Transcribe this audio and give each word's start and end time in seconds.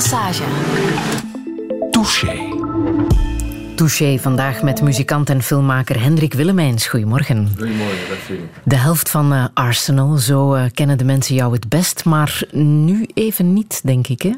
Massage. 0.00 0.42
Touché. 1.92 2.50
Touché 3.80 4.18
vandaag 4.18 4.62
met 4.62 4.82
muzikant 4.82 5.30
en 5.30 5.42
filmmaker 5.42 6.02
Hendrik 6.02 6.34
Willemijns. 6.34 6.86
Goedemorgen. 6.86 7.48
Goedemorgen, 7.56 8.08
dag 8.08 8.38
De 8.64 8.76
helft 8.76 9.10
van 9.10 9.32
uh, 9.32 9.44
Arsenal, 9.54 10.16
zo 10.16 10.54
uh, 10.54 10.62
kennen 10.74 10.98
de 10.98 11.04
mensen 11.04 11.34
jou 11.34 11.52
het 11.52 11.68
best, 11.68 12.04
maar 12.04 12.42
nu 12.52 13.08
even 13.14 13.52
niet, 13.52 13.80
denk 13.84 14.08
ik, 14.08 14.22
hè? 14.22 14.30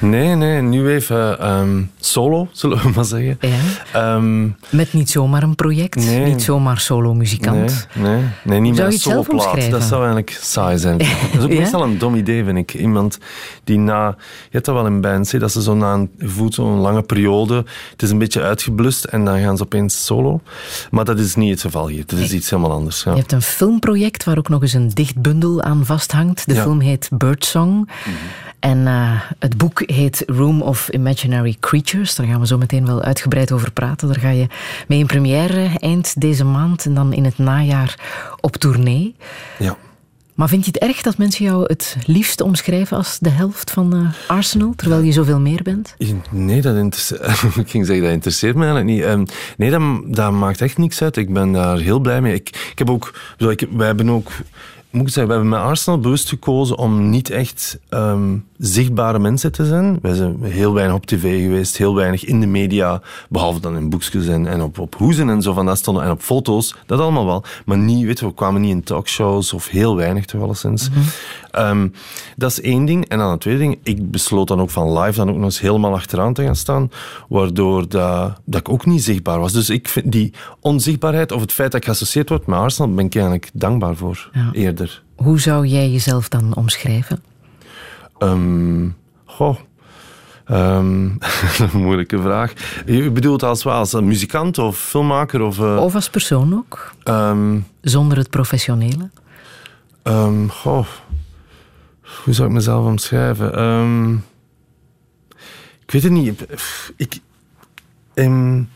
Nee, 0.00 0.34
nee, 0.34 0.62
nu 0.62 0.88
even 0.88 1.50
um, 1.50 1.90
solo, 2.00 2.48
zullen 2.52 2.82
we 2.82 2.90
maar 2.94 3.04
zeggen. 3.04 3.38
Ja. 3.40 4.14
Um, 4.14 4.56
met 4.70 4.92
niet 4.92 5.10
zomaar 5.10 5.42
een 5.42 5.54
project, 5.54 5.96
nee. 5.96 6.24
niet 6.24 6.42
zomaar 6.42 6.78
solo-muzikant. 6.78 7.86
Nee, 7.94 8.12
nee, 8.12 8.22
nee, 8.44 8.60
niet 8.60 8.76
meer 8.76 8.92
solo 8.92 9.22
plaat. 9.22 9.70
Dat 9.70 9.82
zou 9.82 10.00
eigenlijk 10.00 10.38
saai 10.40 10.78
zijn. 10.78 10.98
Dat 11.32 11.38
is 11.38 11.42
ook 11.42 11.52
ja? 11.52 11.58
meestal 11.58 11.82
een 11.82 11.98
dom 11.98 12.14
idee, 12.14 12.44
vind 12.44 12.58
ik. 12.58 12.74
Iemand 12.74 13.18
die 13.64 13.78
na... 13.78 14.06
Je 14.18 14.48
hebt 14.50 14.64
dat 14.64 14.74
wel 14.74 14.86
in 14.86 15.00
bands, 15.00 15.30
dat 15.30 15.52
ze 15.52 15.62
zo 15.62 15.74
na 15.74 15.94
een, 15.94 16.10
voelt 16.18 16.54
zo'n 16.54 16.78
lange 16.78 17.02
periode, 17.02 17.64
het 17.90 18.02
is 18.02 18.10
een 18.10 18.18
beetje 18.18 18.42
uitgeblust 18.42 18.89
en 18.98 19.24
dan 19.24 19.40
gaan 19.40 19.56
ze 19.56 19.62
opeens 19.62 20.04
solo. 20.04 20.40
Maar 20.90 21.04
dat 21.04 21.18
is 21.18 21.34
niet 21.34 21.50
het 21.50 21.60
geval 21.60 21.88
hier. 21.88 22.06
Dat 22.06 22.18
is 22.18 22.32
iets 22.32 22.50
helemaal 22.50 22.72
anders. 22.72 23.02
Ja. 23.02 23.10
Je 23.10 23.18
hebt 23.18 23.32
een 23.32 23.42
filmproject 23.42 24.24
waar 24.24 24.38
ook 24.38 24.48
nog 24.48 24.62
eens 24.62 24.72
een 24.72 24.88
dichtbundel 24.88 25.62
aan 25.62 25.86
vasthangt. 25.86 26.46
De 26.46 26.54
film 26.54 26.80
heet 26.80 27.08
Birdsong. 27.12 27.72
Mm 27.74 28.14
En 28.60 28.78
uh, 28.78 29.20
het 29.38 29.56
boek 29.56 29.82
heet 29.86 30.22
Room 30.26 30.62
of 30.62 30.88
Imaginary 30.88 31.56
Creatures. 31.60 32.14
Daar 32.14 32.26
gaan 32.26 32.40
we 32.40 32.46
zo 32.46 32.58
meteen 32.58 32.86
wel 32.86 33.02
uitgebreid 33.02 33.52
over 33.52 33.72
praten. 33.72 34.08
Daar 34.08 34.20
ga 34.20 34.30
je 34.30 34.46
mee 34.86 34.98
in 34.98 35.06
première 35.06 35.70
eind 35.78 36.20
deze 36.20 36.44
maand 36.44 36.84
en 36.84 36.94
dan 36.94 37.12
in 37.12 37.24
het 37.24 37.38
najaar 37.38 37.98
op 38.40 38.56
tournee. 38.56 39.14
Ja. 39.58 39.76
Maar 40.40 40.48
vind 40.48 40.64
je 40.64 40.70
het 40.70 40.82
erg 40.82 41.02
dat 41.02 41.18
mensen 41.18 41.44
jou 41.44 41.64
het 41.66 41.96
liefst 42.06 42.40
omschrijven 42.40 42.96
als 42.96 43.18
de 43.18 43.28
helft 43.28 43.70
van 43.70 43.96
uh, 43.96 44.08
Arsenal, 44.26 44.72
terwijl 44.76 45.02
je 45.02 45.12
zoveel 45.12 45.40
meer 45.40 45.62
bent? 45.62 45.94
Nee, 46.30 46.60
dat 46.60 46.76
interesseert, 46.76 47.42
ik 47.64 47.70
ging 47.70 47.86
zeggen, 47.86 48.04
dat 48.04 48.12
interesseert 48.12 48.54
me 48.54 48.64
eigenlijk 48.64 48.96
niet. 48.96 49.04
Um, 49.04 49.24
nee, 49.56 49.70
dat, 50.14 50.32
maakt 50.32 50.60
echt 50.60 50.78
niks 50.78 51.02
uit. 51.02 51.16
Ik 51.16 51.32
ben 51.32 51.52
daar 51.52 51.78
heel 51.78 51.98
blij 51.98 52.20
mee. 52.20 52.34
Ik, 52.34 52.48
ik 52.70 52.78
heb 52.78 52.90
ook, 52.90 53.14
ik, 53.36 53.66
wij 53.70 53.86
hebben 53.86 54.10
ook 54.10 54.30
moet 54.90 55.06
ik 55.06 55.12
zeggen, 55.12 55.26
we 55.26 55.32
hebben 55.32 55.48
met 55.58 55.68
Arsenal 55.68 56.00
bewust 56.00 56.28
gekozen 56.28 56.78
om 56.78 57.10
niet 57.10 57.30
echt 57.30 57.78
um, 57.90 58.46
zichtbare 58.58 59.18
mensen 59.18 59.52
te 59.52 59.66
zijn. 59.66 59.98
Wij 60.02 60.14
zijn 60.14 60.42
heel 60.42 60.74
weinig 60.74 60.96
op 60.96 61.06
tv 61.06 61.42
geweest, 61.42 61.76
heel 61.76 61.94
weinig 61.94 62.24
in 62.24 62.40
de 62.40 62.46
media, 62.46 63.02
behalve 63.28 63.60
dan 63.60 63.76
in 63.76 63.90
boekjes 63.90 64.26
en, 64.26 64.46
en 64.46 64.62
op, 64.62 64.78
op 64.78 64.94
hoezen 64.94 65.28
en 65.28 65.42
zo 65.42 65.52
van 65.52 65.66
dat 65.66 65.78
stonden, 65.78 66.02
en 66.04 66.10
op 66.10 66.20
foto's, 66.20 66.74
dat 66.86 67.00
allemaal 67.00 67.26
wel. 67.26 67.44
Maar 67.64 67.78
niet, 67.78 68.20
we 68.20 68.34
kwamen 68.34 68.60
niet 68.60 68.70
in 68.70 68.82
talkshows 68.82 69.52
of 69.52 69.68
heel 69.68 69.96
weinig 69.96 70.24
toch 70.24 70.42
alleszins. 70.42 70.90
Mm 70.90 70.96
um, 71.58 71.92
dat 72.36 72.50
is 72.50 72.60
één 72.60 72.84
ding. 72.84 73.08
En 73.08 73.18
dan 73.18 73.30
het 73.30 73.40
tweede 73.40 73.60
ding, 73.60 73.78
ik 73.82 74.10
besloot 74.10 74.48
dan 74.48 74.60
ook 74.60 74.70
van 74.70 74.98
live 74.98 75.18
dan 75.18 75.28
ook 75.28 75.36
nog 75.36 75.44
eens 75.44 75.60
helemaal 75.60 75.94
achteraan 75.94 76.34
te 76.34 76.42
gaan 76.42 76.56
staan, 76.56 76.90
waardoor 77.28 77.88
dat, 77.88 78.40
dat 78.44 78.60
ik 78.60 78.68
ook 78.68 78.86
niet 78.86 79.04
zichtbaar 79.04 79.38
was. 79.38 79.52
Dus 79.52 79.70
ik 79.70 79.88
vind 79.88 80.12
die 80.12 80.32
onzichtbaarheid 80.60 81.32
of 81.32 81.40
het 81.40 81.52
feit 81.52 81.70
dat 81.72 81.80
ik 81.80 81.86
geassocieerd 81.86 82.28
word 82.28 82.46
met 82.46 82.58
Arsenal, 82.58 82.94
ben 82.94 83.04
ik 83.04 83.14
eigenlijk 83.14 83.50
dankbaar 83.52 83.96
voor, 83.96 84.30
ja. 84.32 84.48
eerder. 84.52 85.02
Hoe 85.16 85.40
zou 85.40 85.66
jij 85.66 85.90
jezelf 85.90 86.28
dan 86.28 86.54
omschrijven? 86.56 87.22
Um, 88.18 88.96
goh. 89.24 89.56
Um, 90.52 91.18
een 91.58 91.70
moeilijke 91.72 92.20
vraag. 92.20 92.52
Je 92.86 93.10
bedoelt 93.10 93.42
als, 93.42 93.66
als 93.66 93.92
een 93.92 94.06
muzikant 94.06 94.58
of 94.58 94.78
filmmaker? 94.78 95.40
Of, 95.42 95.58
uh... 95.58 95.76
of 95.76 95.94
als 95.94 96.10
persoon 96.10 96.54
ook? 96.54 96.92
Um, 97.04 97.66
Zonder 97.80 98.18
het 98.18 98.30
professionele? 98.30 99.10
Um, 100.02 100.50
goh. 100.50 100.86
Hoe 102.24 102.34
zou 102.34 102.48
ik 102.48 102.54
mezelf 102.54 102.86
omschrijven? 102.86 103.62
Um, 103.62 104.24
ik 105.84 105.90
weet 105.90 106.02
het 106.02 106.12
niet. 106.12 106.46
Ik, 106.96 107.18
um, 108.14 108.68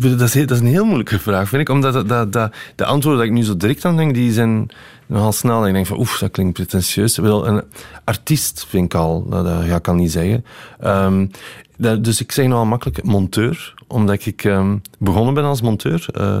dat, 0.00 0.34
is, 0.34 0.46
dat 0.46 0.60
een 0.60 0.66
heel 0.66 0.84
moeilijke 0.84 1.18
vraag, 1.18 1.48
vind 1.48 1.62
ik. 1.62 1.68
Omdat 1.68 2.08
dat, 2.08 2.32
dat, 2.32 2.54
de 2.74 2.84
antwoorden 2.84 3.20
die 3.22 3.30
ik 3.30 3.36
nu 3.36 3.44
zo 3.44 3.56
direct 3.56 3.84
aan 3.84 3.96
denk, 3.96 4.14
die 4.14 4.32
zijn 4.32 4.68
nogal 5.06 5.32
snel. 5.32 5.66
Ik 5.66 5.72
denk 5.72 5.86
van, 5.86 5.98
oef, 5.98 6.18
dat 6.18 6.30
klinkt 6.30 6.52
pretentieus. 6.52 7.16
Wel, 7.16 7.46
een 7.46 7.62
artiest 8.04 8.66
vind 8.68 8.84
ik 8.84 8.94
al, 8.94 9.28
dat, 9.28 9.44
dat 9.44 9.64
ja, 9.64 9.78
kan 9.78 9.96
niet 9.96 10.12
zeggen. 10.12 10.44
Dat, 11.76 12.04
dus 12.04 12.20
ik 12.20 12.32
zeg 12.32 12.46
nogal 12.46 12.66
makkelijk 12.66 13.02
monteur, 13.04 13.74
omdat 13.90 14.26
ik 14.26 14.44
um, 14.44 14.80
begonnen 14.98 15.34
ben 15.34 15.44
als 15.44 15.60
monteur. 15.60 16.06
Uh, 16.20 16.38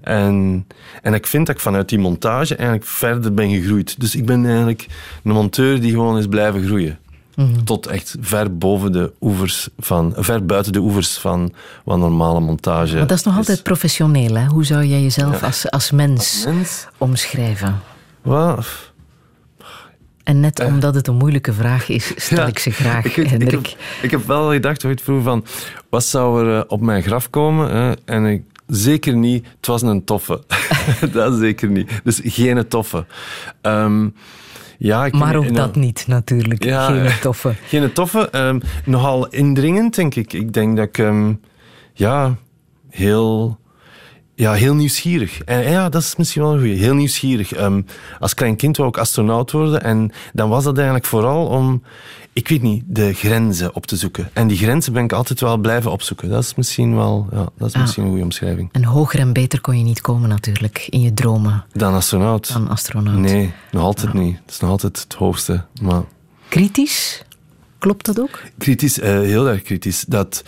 en, 0.00 0.66
en 1.02 1.14
ik 1.14 1.26
vind 1.26 1.46
dat 1.46 1.54
ik 1.54 1.60
vanuit 1.60 1.88
die 1.88 1.98
montage 1.98 2.54
eigenlijk 2.54 2.88
verder 2.88 3.34
ben 3.34 3.50
gegroeid. 3.50 4.00
Dus 4.00 4.14
ik 4.14 4.26
ben 4.26 4.46
eigenlijk 4.46 4.86
een 5.24 5.32
monteur 5.32 5.80
die 5.80 5.90
gewoon 5.90 6.18
is 6.18 6.26
blijven 6.26 6.64
groeien. 6.64 6.98
Mhm. 7.38 7.64
Tot 7.64 7.86
echt 7.86 8.16
ver 8.20 8.56
boven 8.56 8.92
de 8.92 9.12
oevers 9.20 9.68
van, 9.78 10.12
ver 10.16 10.46
buiten 10.46 10.72
de 10.72 10.78
oevers 10.78 11.18
van 11.18 11.52
wat 11.84 11.98
normale 11.98 12.40
montage. 12.40 12.96
Maar 12.96 13.06
dat 13.06 13.18
is 13.18 13.24
nog 13.24 13.36
altijd 13.36 13.62
professioneel, 13.62 14.34
hè? 14.34 14.46
Hoe 14.46 14.64
zou 14.64 14.84
jij 14.84 15.02
jezelf 15.02 15.42
als, 15.42 15.70
als, 15.70 15.90
mens 15.90 16.46
omschrijven? 16.98 17.80
Wat? 18.22 18.87
En 20.28 20.40
net 20.40 20.64
omdat 20.64 20.94
het 20.94 21.06
een 21.06 21.16
moeilijke 21.16 21.52
vraag 21.52 21.88
is, 21.88 22.12
stel 22.16 22.46
ik 22.46 22.58
ze 22.58 22.70
graag, 22.70 23.04
ik, 23.16 23.28
Hendrik. 23.28 23.68
Ik 23.68 23.68
heb, 23.68 24.02
ik 24.02 24.10
heb, 24.10 24.26
wel 24.26 24.50
gedacht 24.50 24.84
ooit 24.84 25.00
vroeg 25.00 25.22
van, 25.22 25.44
wat 25.88 26.04
zou 26.04 26.46
er 26.46 26.58
eh, 26.58 26.64
op 26.66 26.80
mijn 26.80 27.02
graf 27.02 27.30
komen? 27.30 27.70
Hè? 27.70 27.92
En 28.04 28.24
ik, 28.24 28.42
zeker 28.66 29.16
niet, 29.16 29.46
het 29.56 29.66
was 29.66 29.82
een 29.82 30.04
toffe. 30.04 30.42
dat 31.12 31.38
zeker 31.38 31.68
niet. 31.68 32.00
Dus 32.04 32.20
geen 32.24 32.68
toffe. 32.68 33.06
Um, 33.62 34.14
ja, 34.78 35.06
ik 35.06 35.12
maar 35.12 35.36
ook 35.36 35.54
dat 35.54 35.76
niet, 35.76 36.04
natuurlijk. 36.06 36.64
geen 36.86 37.20
toffe. 37.20 37.54
Geen 37.66 37.92
toffe. 37.92 38.28
Um, 38.32 38.60
nogal 38.84 39.28
indringend, 39.28 39.94
denk 39.94 40.14
ik. 40.14 40.32
Ik 40.32 40.52
denk 40.52 40.76
dat 40.76 40.86
ik 40.86 40.98
um, 40.98 41.40
ja, 41.92 42.36
heel, 42.90 43.58
ja, 44.38 44.52
heel 44.52 44.74
nieuwsgierig. 44.74 45.40
En 45.40 45.70
ja, 45.70 45.88
dat 45.88 46.02
is 46.02 46.16
misschien 46.16 46.42
wel 46.42 46.52
een 46.52 46.58
goeie. 46.58 46.76
Heel 46.76 46.94
nieuwsgierig. 46.94 47.60
Um, 47.60 47.86
als 48.18 48.34
klein 48.34 48.56
kind 48.56 48.76
wou 48.76 48.88
ik 48.88 48.96
astronaut 48.96 49.50
worden. 49.50 49.82
En 49.82 50.12
dan 50.32 50.48
was 50.48 50.64
dat 50.64 50.76
eigenlijk 50.76 51.06
vooral 51.06 51.46
om 51.46 51.82
ik 52.32 52.48
weet 52.48 52.62
niet, 52.62 52.82
de 52.86 53.12
grenzen 53.12 53.74
op 53.74 53.86
te 53.86 53.96
zoeken. 53.96 54.30
En 54.32 54.48
die 54.48 54.56
grenzen 54.56 54.92
ben 54.92 55.04
ik 55.04 55.12
altijd 55.12 55.40
wel 55.40 55.56
blijven 55.56 55.90
opzoeken. 55.90 56.28
Dat 56.28 56.42
is 56.42 56.54
misschien 56.54 56.94
wel 56.94 57.26
ja, 57.30 57.48
dat 57.56 57.68
is 57.68 57.74
ah. 57.74 57.80
misschien 57.80 58.02
een 58.02 58.08
goede 58.08 58.24
omschrijving. 58.24 58.68
En 58.72 58.84
hoger 58.84 59.20
en 59.20 59.32
beter 59.32 59.60
kon 59.60 59.78
je 59.78 59.84
niet 59.84 60.00
komen 60.00 60.28
natuurlijk, 60.28 60.86
in 60.90 61.00
je 61.00 61.14
dromen. 61.14 61.64
Dan 61.72 61.94
astronaut? 61.94 62.52
Dan 62.52 62.68
astronaut. 62.68 63.18
Nee, 63.18 63.52
nog 63.70 63.82
altijd 63.82 64.12
niet. 64.12 64.36
Dat 64.44 64.54
is 64.54 64.60
nog 64.60 64.70
altijd 64.70 65.00
het 65.02 65.14
hoogste. 65.14 65.64
Maar... 65.80 66.02
Kritisch? 66.48 67.22
Klopt 67.78 68.06
dat 68.06 68.20
ook? 68.20 68.42
Kritisch, 68.58 68.98
uh, 68.98 69.04
heel 69.04 69.48
erg 69.48 69.62
kritisch. 69.62 70.04
Dat 70.08 70.44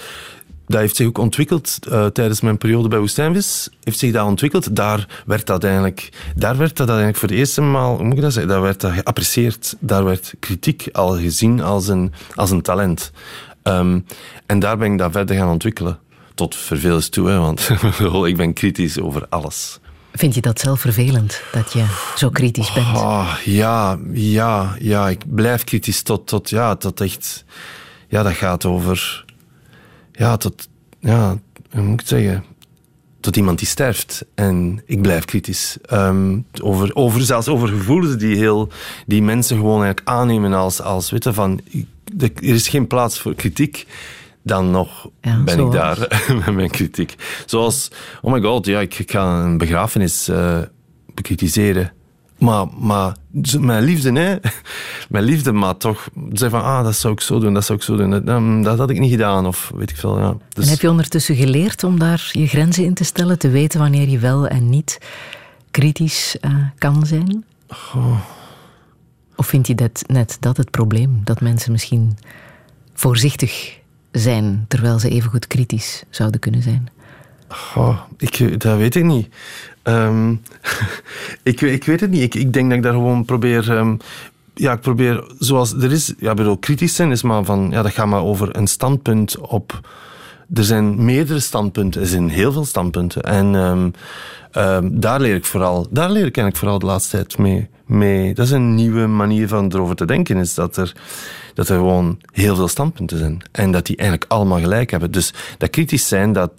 dat 0.71 0.81
heeft 0.81 0.97
zich 0.97 1.07
ook 1.07 1.19
ontwikkeld 1.19 1.79
uh, 1.89 2.07
tijdens 2.07 2.41
mijn 2.41 2.59
periode 2.59 2.89
bij 2.89 2.99
Woestijnvis. 2.99 3.69
Heeft 3.83 3.99
zich 3.99 4.13
dat 4.13 4.27
ontwikkeld. 4.27 4.77
Daar 4.77 5.23
werd 5.27 5.47
dat 5.47 5.65
eigenlijk, 5.65 6.09
daar 6.37 6.57
werd 6.57 6.77
dat 6.77 6.89
eigenlijk 6.89 7.19
voor 7.19 7.29
de 7.29 7.35
eerste 7.35 7.61
maal, 7.61 7.97
hoe 7.97 8.05
moet 8.05 8.17
ik 8.17 8.23
dat 8.23 8.33
zeggen, 8.33 8.53
daar 8.53 8.63
werd 8.63 8.81
dat 8.81 8.93
geapprecieerd. 8.93 9.77
Daar 9.79 10.05
werd 10.05 10.35
kritiek 10.39 10.89
al 10.93 11.19
gezien 11.19 11.63
als 11.63 11.89
een, 11.89 12.13
als 12.35 12.51
een 12.51 12.63
talent. 12.63 13.13
Um, 13.63 14.05
en 14.47 14.59
daar 14.59 14.79
ben 14.79 14.93
ik 14.93 14.99
dat 14.99 15.13
verder 15.13 15.37
gaan 15.37 15.49
ontwikkelen. 15.49 15.99
Tot 16.35 16.57
vervelens 16.57 17.09
toe, 17.09 17.29
hè, 17.29 17.39
want 17.39 17.71
ik 18.31 18.37
ben 18.37 18.53
kritisch 18.53 19.01
over 19.01 19.27
alles. 19.29 19.79
Vind 20.13 20.35
je 20.35 20.41
dat 20.41 20.61
zelf 20.61 20.81
vervelend, 20.81 21.43
dat 21.53 21.73
je 21.73 21.85
zo 22.17 22.31
kritisch 22.31 22.73
bent? 22.73 22.87
Oh, 22.87 23.37
ja, 23.45 23.99
ja, 24.13 24.77
ja, 24.79 25.09
ik 25.09 25.35
blijf 25.35 25.65
kritisch 25.65 26.03
tot, 26.03 26.27
tot, 26.27 26.51
ja, 26.51 26.77
tot 26.77 27.01
echt... 27.01 27.45
Ja, 28.09 28.23
dat 28.23 28.33
gaat 28.33 28.65
over 28.65 29.25
ja, 30.21 30.37
tot, 30.37 30.69
ja, 30.99 31.39
hoe 31.71 31.83
moet 31.83 31.93
ik 31.93 31.99
het 31.99 32.09
zeggen? 32.09 32.45
Tot 33.21 33.37
iemand 33.37 33.59
die 33.59 33.69
sterft. 33.69 34.25
En 34.35 34.83
ik 34.87 35.03
blijf 35.03 35.25
kritisch. 35.25 35.77
Um, 35.93 36.47
over, 36.63 36.95
over, 36.95 37.21
zelfs 37.21 37.49
over 37.49 37.69
gevoelens 37.69 38.17
die, 38.17 38.37
heel, 38.37 38.69
die 39.07 39.23
mensen 39.23 39.57
gewoon 39.57 39.83
eigenlijk 39.83 40.09
aannemen 40.09 40.53
als, 40.53 40.81
als 40.81 41.11
weten 41.11 41.35
van, 41.35 41.61
er 42.19 42.31
is 42.41 42.69
geen 42.69 42.87
plaats 42.87 43.19
voor 43.19 43.35
kritiek 43.35 43.87
dan 44.43 44.71
nog 44.71 45.09
ben 45.45 45.59
ik 45.59 45.71
daar 45.71 45.99
met 46.45 46.55
mijn 46.55 46.71
kritiek. 46.71 47.15
Zoals, 47.47 47.91
oh 48.23 48.33
my 48.33 48.41
god, 48.41 48.67
ja, 48.67 48.81
ik, 48.81 48.99
ik 48.99 49.11
ga 49.11 49.43
een 49.43 49.59
begrafenis 49.59 50.29
uh, 50.29 50.59
bekritiseren. 51.15 51.93
Maar, 52.41 52.67
maar 52.79 53.17
mijn 53.61 53.85
liefde, 53.85 54.13
hè. 54.13 54.37
Mijn 55.09 55.25
liefde, 55.25 55.53
maar 55.53 55.77
toch 55.77 56.09
zeg 56.33 56.51
van, 56.51 56.63
ah, 56.63 56.85
dat 56.85 56.95
zou 56.95 57.13
ik 57.13 57.21
zo 57.21 57.39
doen, 57.39 57.55
dat 57.55 57.65
zou 57.65 57.79
ik 57.79 57.85
zo 57.85 57.97
doen. 57.97 58.11
Dat, 58.11 58.65
dat 58.65 58.79
had 58.79 58.91
ik 58.91 58.99
niet 58.99 59.11
gedaan, 59.11 59.47
of 59.47 59.73
weet 59.75 59.91
ik 59.91 59.97
veel. 59.97 60.19
Ja. 60.19 60.37
Dus... 60.49 60.65
En 60.65 60.71
heb 60.71 60.81
je 60.81 60.91
ondertussen 60.91 61.37
geleerd 61.37 61.85
om 61.85 61.99
daar 61.99 62.31
je 62.33 62.47
grenzen 62.47 62.85
in 62.85 62.95
te 62.95 63.05
stellen, 63.05 63.39
te 63.39 63.49
weten 63.49 63.81
wanneer 63.81 64.09
je 64.09 64.19
wel 64.19 64.47
en 64.47 64.71
niet 64.71 64.99
kritisch 65.71 66.37
uh, 66.41 66.55
kan 66.79 67.07
zijn? 67.07 67.45
Oh. 67.69 68.21
Of 69.37 69.47
vind 69.47 69.67
je 69.67 69.75
dat 69.75 70.03
net 70.07 70.37
dat 70.41 70.57
het 70.57 70.71
probleem? 70.71 71.21
Dat 71.25 71.41
mensen 71.41 71.73
misschien 71.73 72.19
voorzichtig 72.95 73.79
zijn, 74.13 74.65
terwijl 74.69 74.99
ze 74.99 75.09
evengoed 75.09 75.47
kritisch 75.47 76.03
zouden 76.11 76.41
kunnen 76.41 76.63
zijn? 76.63 76.89
Ik, 78.17 78.61
dat 78.61 78.77
weet 78.77 78.95
ik 78.95 79.05
niet. 79.05 79.29
Um, 79.83 80.43
ik, 81.43 81.61
ik 81.61 81.85
weet 81.85 82.01
het 82.01 82.11
niet. 82.11 82.23
Ik, 82.23 82.35
ik 82.35 82.53
denk 82.53 82.69
dat 82.69 82.77
ik 82.77 82.83
daar 82.85 82.93
gewoon 82.93 83.25
probeer. 83.25 83.71
Um, 83.71 83.99
ja, 84.55 84.73
ik 84.73 84.81
probeer, 84.81 85.25
zoals 85.39 85.73
er 85.73 85.93
is, 85.93 86.15
ja, 86.19 86.35
bedoel, 86.35 86.57
kritisch 86.57 86.95
zijn 86.95 87.11
is 87.11 87.23
maar 87.23 87.45
van, 87.45 87.69
ja, 87.71 87.83
dat 87.83 87.93
gaat 87.93 88.07
maar 88.07 88.23
over 88.23 88.57
een 88.57 88.67
standpunt 88.67 89.39
op. 89.39 89.81
Er 90.55 90.65
zijn 90.65 91.05
meerdere 91.05 91.41
standpunten, 91.41 92.01
er 92.01 92.07
zijn 92.07 92.29
heel 92.29 92.53
veel 92.53 92.65
standpunten. 92.65 93.23
En 93.23 93.55
um, 93.55 93.93
daar 95.01 95.21
leer 95.21 95.35
ik 95.35 95.45
vooral, 95.45 95.87
daar 95.91 96.11
leer 96.11 96.27
ik 96.27 96.37
eigenlijk 96.37 96.57
vooral 96.57 96.79
de 96.79 96.87
laatste 96.87 97.17
tijd 97.17 97.39
mee. 97.39 97.69
mee. 97.87 98.35
Dat 98.35 98.47
is 98.47 98.53
een 98.53 98.75
nieuwe 98.75 99.07
manier 99.07 99.49
van 99.49 99.73
erover 99.73 99.97
te 99.97 100.05
denken, 100.05 100.37
is 100.37 100.55
dat 100.55 100.77
er, 100.77 100.93
dat 101.55 101.69
er 101.69 101.77
gewoon 101.77 102.19
heel 102.33 102.57
veel 102.57 102.69
standpunten 102.69 103.19
zijn. 103.19 103.43
En 103.53 103.73
dat 103.73 103.87
die 103.87 103.97
eigenlijk 103.97 104.33
allemaal 104.33 104.61
gelijk 104.61 104.91
hebben. 104.91 105.11
Dus 105.11 105.35
dat 105.59 105.71
kritisch 105.71 106.09
zijn, 106.09 106.33
dat, 106.33 106.53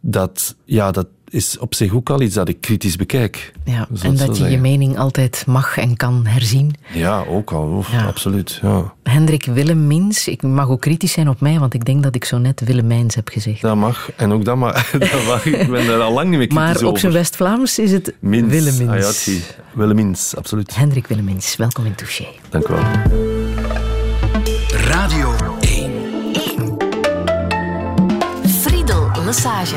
dat, 0.00 0.56
ja, 0.64 0.90
dat, 0.90 1.06
is 1.30 1.58
op 1.58 1.74
zich 1.74 1.94
ook 1.94 2.10
al 2.10 2.20
iets 2.20 2.34
dat 2.34 2.48
ik 2.48 2.60
kritisch 2.60 2.96
bekijk. 2.96 3.52
Ja, 3.64 3.88
en 4.02 4.16
dat 4.16 4.38
je 4.38 4.44
je 4.44 4.58
mening 4.58 4.98
altijd 4.98 5.44
mag 5.46 5.78
en 5.78 5.96
kan 5.96 6.26
herzien. 6.26 6.74
Ja, 6.92 7.24
ook 7.24 7.52
al, 7.52 7.84
absoluut. 8.06 8.58
Ja. 8.62 8.94
Hendrik 9.02 9.44
Willemins, 9.44 10.28
ik 10.28 10.42
mag 10.42 10.68
ook 10.68 10.80
kritisch 10.80 11.12
zijn 11.12 11.28
op 11.28 11.40
mij, 11.40 11.58
want 11.58 11.74
ik 11.74 11.84
denk 11.84 12.02
dat 12.02 12.14
ik 12.14 12.24
zo 12.24 12.38
net 12.38 12.60
Willemijns 12.64 13.14
heb 13.14 13.28
gezegd. 13.28 13.60
Dat 13.60 13.76
mag, 13.76 14.10
en 14.16 14.32
ook 14.32 14.44
dat 14.44 14.56
mag. 14.56 14.90
dat 14.98 15.24
mag. 15.26 15.46
Ik 15.46 15.70
ben 15.70 15.86
er 15.86 16.00
al 16.00 16.12
lang 16.12 16.28
niet 16.28 16.38
meer 16.38 16.46
kritisch 16.46 16.80
Maar 16.80 16.90
op 16.90 16.98
zijn 16.98 17.12
West-Vlaams 17.12 17.78
is 17.78 17.92
het 17.92 18.14
Mins. 18.20 18.52
Willemins. 18.52 19.28
Ah, 19.28 19.34
Willemins, 19.72 20.36
absoluut. 20.36 20.76
Hendrik 20.76 21.06
Willemins, 21.06 21.56
welkom 21.56 21.84
in 21.84 21.94
Touché. 21.94 22.26
Dank 22.48 22.68
u 22.68 22.72
wel. 22.72 22.82
Radio 24.70 25.37
Friedel 29.28 29.34
Massage. 29.34 29.74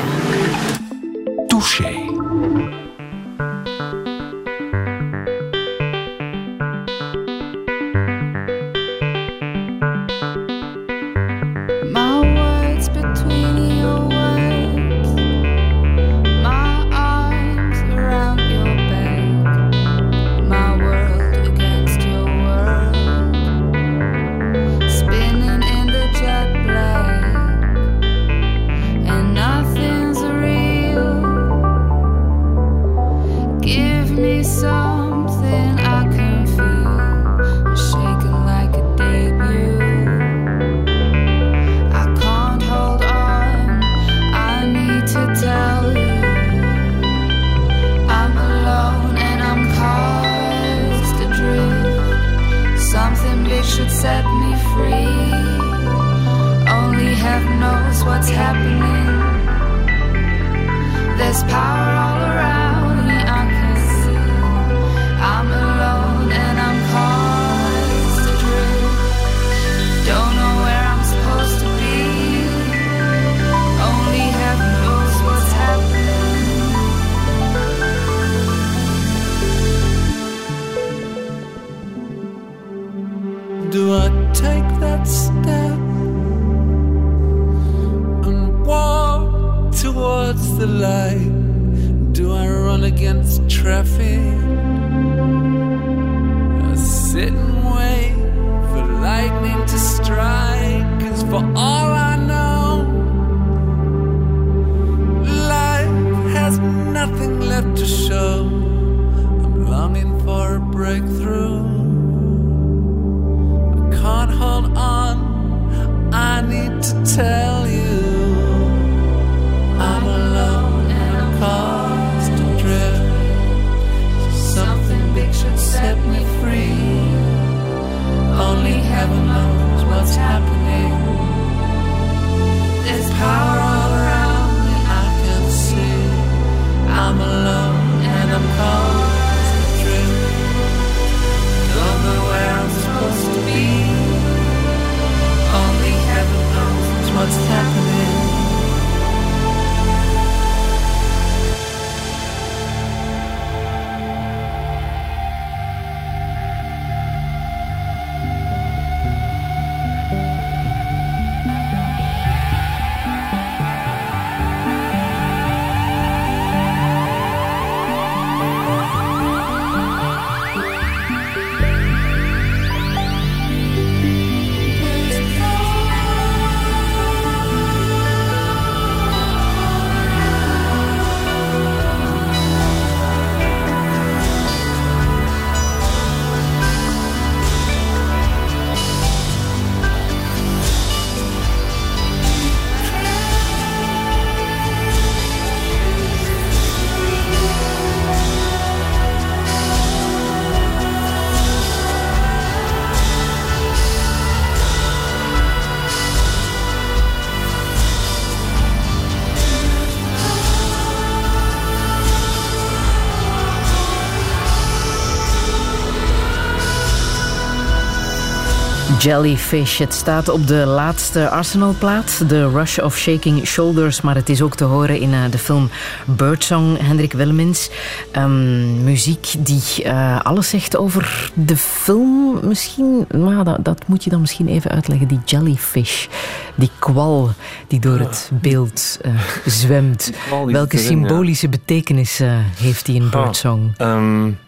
Jellyfish. 219.02 219.78
Het 219.78 219.94
staat 219.94 220.28
op 220.28 220.46
de 220.46 220.64
laatste 220.66 221.28
Arsenal-plaat, 221.28 222.24
The 222.28 222.48
Rush 222.48 222.78
of 222.78 222.98
Shaking 222.98 223.46
Shoulders, 223.46 224.00
maar 224.00 224.14
het 224.14 224.28
is 224.28 224.42
ook 224.42 224.54
te 224.54 224.64
horen 224.64 225.00
in 225.00 225.08
uh, 225.08 225.20
de 225.30 225.38
film 225.38 225.70
Birdsong, 226.06 226.78
Hendrik 226.86 227.12
Willemins. 227.12 227.70
Um, 228.16 228.84
muziek 228.84 229.34
die 229.38 229.62
uh, 229.84 230.20
alles 230.20 230.48
zegt 230.48 230.76
over 230.76 231.30
de 231.34 231.56
film 231.56 232.40
misschien, 232.42 233.06
maar 233.16 233.44
dat, 233.44 233.64
dat, 233.64 233.84
moet 233.86 234.04
je 234.04 234.10
dan 234.10 234.20
misschien 234.20 234.48
even 234.48 234.70
uitleggen, 234.70 235.08
die 235.08 235.20
jellyfish, 235.24 236.06
die 236.54 236.70
kwal 236.78 237.30
die 237.66 237.80
door 237.80 237.98
het 237.98 238.30
beeld 238.32 238.98
uh, 239.06 239.20
zwemt. 239.46 240.12
Welke 240.46 240.78
symbolische 240.78 241.48
betekenis 241.48 242.20
heeft 242.56 242.86
die 242.86 243.00
in 243.00 243.10
Birdsong? 243.10 243.80
Um 243.80 244.38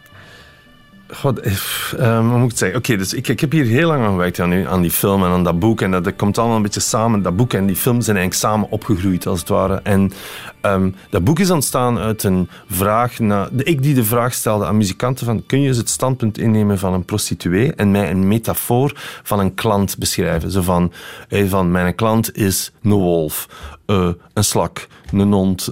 God, 1.07 1.41
um, 1.99 2.25
moet 2.25 2.51
ik 2.51 2.57
zeggen? 2.57 2.77
Oké, 2.77 2.97
dus 2.97 3.13
ik, 3.13 3.27
ik 3.27 3.39
heb 3.39 3.51
hier 3.51 3.65
heel 3.65 3.87
lang 3.87 4.03
aan 4.03 4.09
gewerkt 4.09 4.39
aan, 4.39 4.67
aan 4.67 4.81
die 4.81 4.91
film 4.91 5.23
en 5.23 5.29
aan 5.29 5.43
dat 5.43 5.59
boek. 5.59 5.81
En 5.81 5.91
dat, 5.91 6.15
komt 6.15 6.37
allemaal 6.37 6.55
een 6.55 6.61
beetje 6.61 6.79
samen. 6.79 7.21
Dat 7.21 7.35
boek 7.35 7.53
en 7.53 7.65
die 7.65 7.75
film 7.75 8.01
zijn 8.01 8.17
eigenlijk 8.17 8.47
samen 8.47 8.71
opgegroeid, 8.71 9.27
als 9.27 9.39
het 9.39 9.49
ware. 9.49 9.79
En 9.83 10.11
um, 10.61 10.95
dat 11.09 11.23
boek 11.23 11.39
is 11.39 11.49
ontstaan 11.49 11.97
uit 11.97 12.23
een 12.23 12.49
vraag... 12.69 13.19
Naar, 13.19 13.49
ik 13.57 13.83
die 13.83 13.93
de 13.93 14.03
vraag 14.03 14.33
stelde 14.33 14.65
aan 14.65 14.77
muzikanten 14.77 15.25
van... 15.25 15.45
Kun 15.45 15.61
je 15.61 15.67
eens 15.67 15.77
het 15.77 15.89
standpunt 15.89 16.37
innemen 16.37 16.79
van 16.79 16.93
een 16.93 17.05
prostituee 17.05 17.73
en 17.73 17.91
mij 17.91 18.11
een 18.11 18.27
metafoor 18.27 18.91
van 19.23 19.39
een 19.39 19.53
klant 19.53 19.97
beschrijven? 19.97 20.51
Zo 20.51 20.61
van, 20.61 20.91
van 21.29 21.71
mijn 21.71 21.95
klant 21.95 22.37
is 22.37 22.71
een 22.83 22.91
wolf, 22.91 23.47
uh, 23.87 24.09
een 24.33 24.43
slak, 24.43 24.87
een 25.11 25.31
hond... 25.31 25.69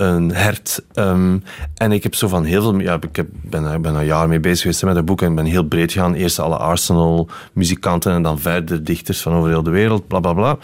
een 0.00 0.34
hert. 0.34 0.82
Ehm, 0.92 1.38
en 1.74 1.92
ik 1.92 2.02
heb 2.02 2.14
zo 2.14 2.28
van 2.28 2.44
heel 2.44 2.62
veel... 2.62 2.78
Ja, 2.78 2.98
ik 3.00 3.16
heb, 3.16 3.28
ben, 3.32 3.82
ben 3.82 3.94
een 3.94 4.04
jaar 4.04 4.28
mee 4.28 4.40
bezig 4.40 4.60
geweest 4.60 4.82
met 4.82 4.94
dat 4.94 5.04
boek 5.04 5.22
en 5.22 5.34
ben 5.34 5.44
heel 5.44 5.64
breed 5.64 5.92
gegaan. 5.92 6.14
Eerst 6.14 6.38
alle 6.38 6.56
Arsenal-muzikanten 6.56 8.12
en 8.12 8.22
dan 8.22 8.38
verder 8.38 8.84
dichters 8.84 9.20
van 9.20 9.32
over 9.32 9.48
heel 9.48 9.62
de 9.62 9.70
wereld, 9.70 10.06
bla 10.06 10.20
bla 10.20 10.32
bla. 10.32 10.58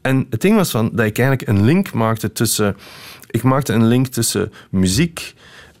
En 0.00 0.26
het 0.30 0.40
ding 0.40 0.56
was 0.56 0.70
van, 0.70 0.90
dat 0.92 1.06
ik 1.06 1.18
eigenlijk 1.18 1.48
een 1.48 1.64
link 1.64 1.92
maakte 1.92 2.32
tussen... 2.32 2.76
Ik 3.30 3.42
maakte 3.42 3.72
een 3.72 3.86
link 3.86 4.06
tussen 4.06 4.52
muziek, 4.70 5.34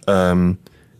um, 0.04 0.58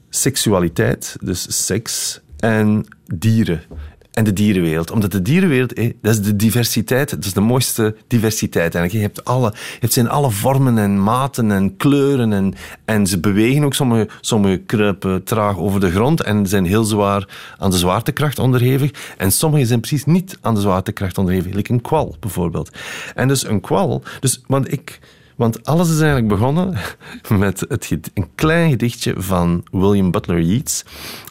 seksualiteit, 0.08 1.16
dus 1.20 1.66
seks, 1.66 2.20
en 2.38 2.86
dieren 3.14 3.62
en 4.10 4.24
de 4.24 4.32
dierenwereld. 4.32 4.90
Omdat 4.90 5.12
de 5.12 5.22
dierenwereld, 5.22 5.76
dat 5.76 6.14
is 6.14 6.22
de 6.22 6.36
diversiteit, 6.36 7.10
dat 7.10 7.24
is 7.24 7.32
de 7.32 7.40
mooiste 7.40 7.96
diversiteit 8.06 8.74
eigenlijk. 8.74 8.92
Je 8.92 9.00
hebt, 9.00 9.24
alle, 9.24 9.50
je 9.54 9.78
hebt 9.80 9.92
ze 9.92 10.08
alle 10.08 10.30
vormen 10.30 10.78
en 10.78 11.02
maten 11.02 11.50
en 11.50 11.76
kleuren 11.76 12.32
en, 12.32 12.54
en 12.84 13.06
ze 13.06 13.20
bewegen 13.20 13.64
ook. 13.64 13.74
Sommige, 13.74 14.08
sommige 14.20 14.56
kruipen 14.56 15.24
traag 15.24 15.58
over 15.58 15.80
de 15.80 15.90
grond 15.90 16.22
en 16.22 16.46
zijn 16.46 16.64
heel 16.64 16.84
zwaar 16.84 17.28
aan 17.58 17.70
de 17.70 17.78
zwaartekracht 17.78 18.38
onderhevig. 18.38 19.14
En 19.16 19.32
sommige 19.32 19.66
zijn 19.66 19.80
precies 19.80 20.04
niet 20.04 20.38
aan 20.40 20.54
de 20.54 20.60
zwaartekracht 20.60 21.18
onderhevig. 21.18 21.54
Like 21.54 21.72
een 21.72 21.80
kwal 21.80 22.16
bijvoorbeeld. 22.20 22.70
En 23.14 23.28
dus 23.28 23.46
een 23.46 23.60
kwal, 23.60 24.02
dus, 24.20 24.42
want 24.46 24.72
ik... 24.72 24.98
Want 25.36 25.66
alles 25.66 25.88
is 25.88 26.00
eigenlijk 26.00 26.28
begonnen 26.28 26.78
met 27.28 27.64
het, 27.68 27.90
een 28.14 28.28
klein 28.34 28.70
gedichtje 28.70 29.14
van 29.16 29.64
William 29.70 30.10
Butler 30.10 30.40
Yeats. 30.40 30.84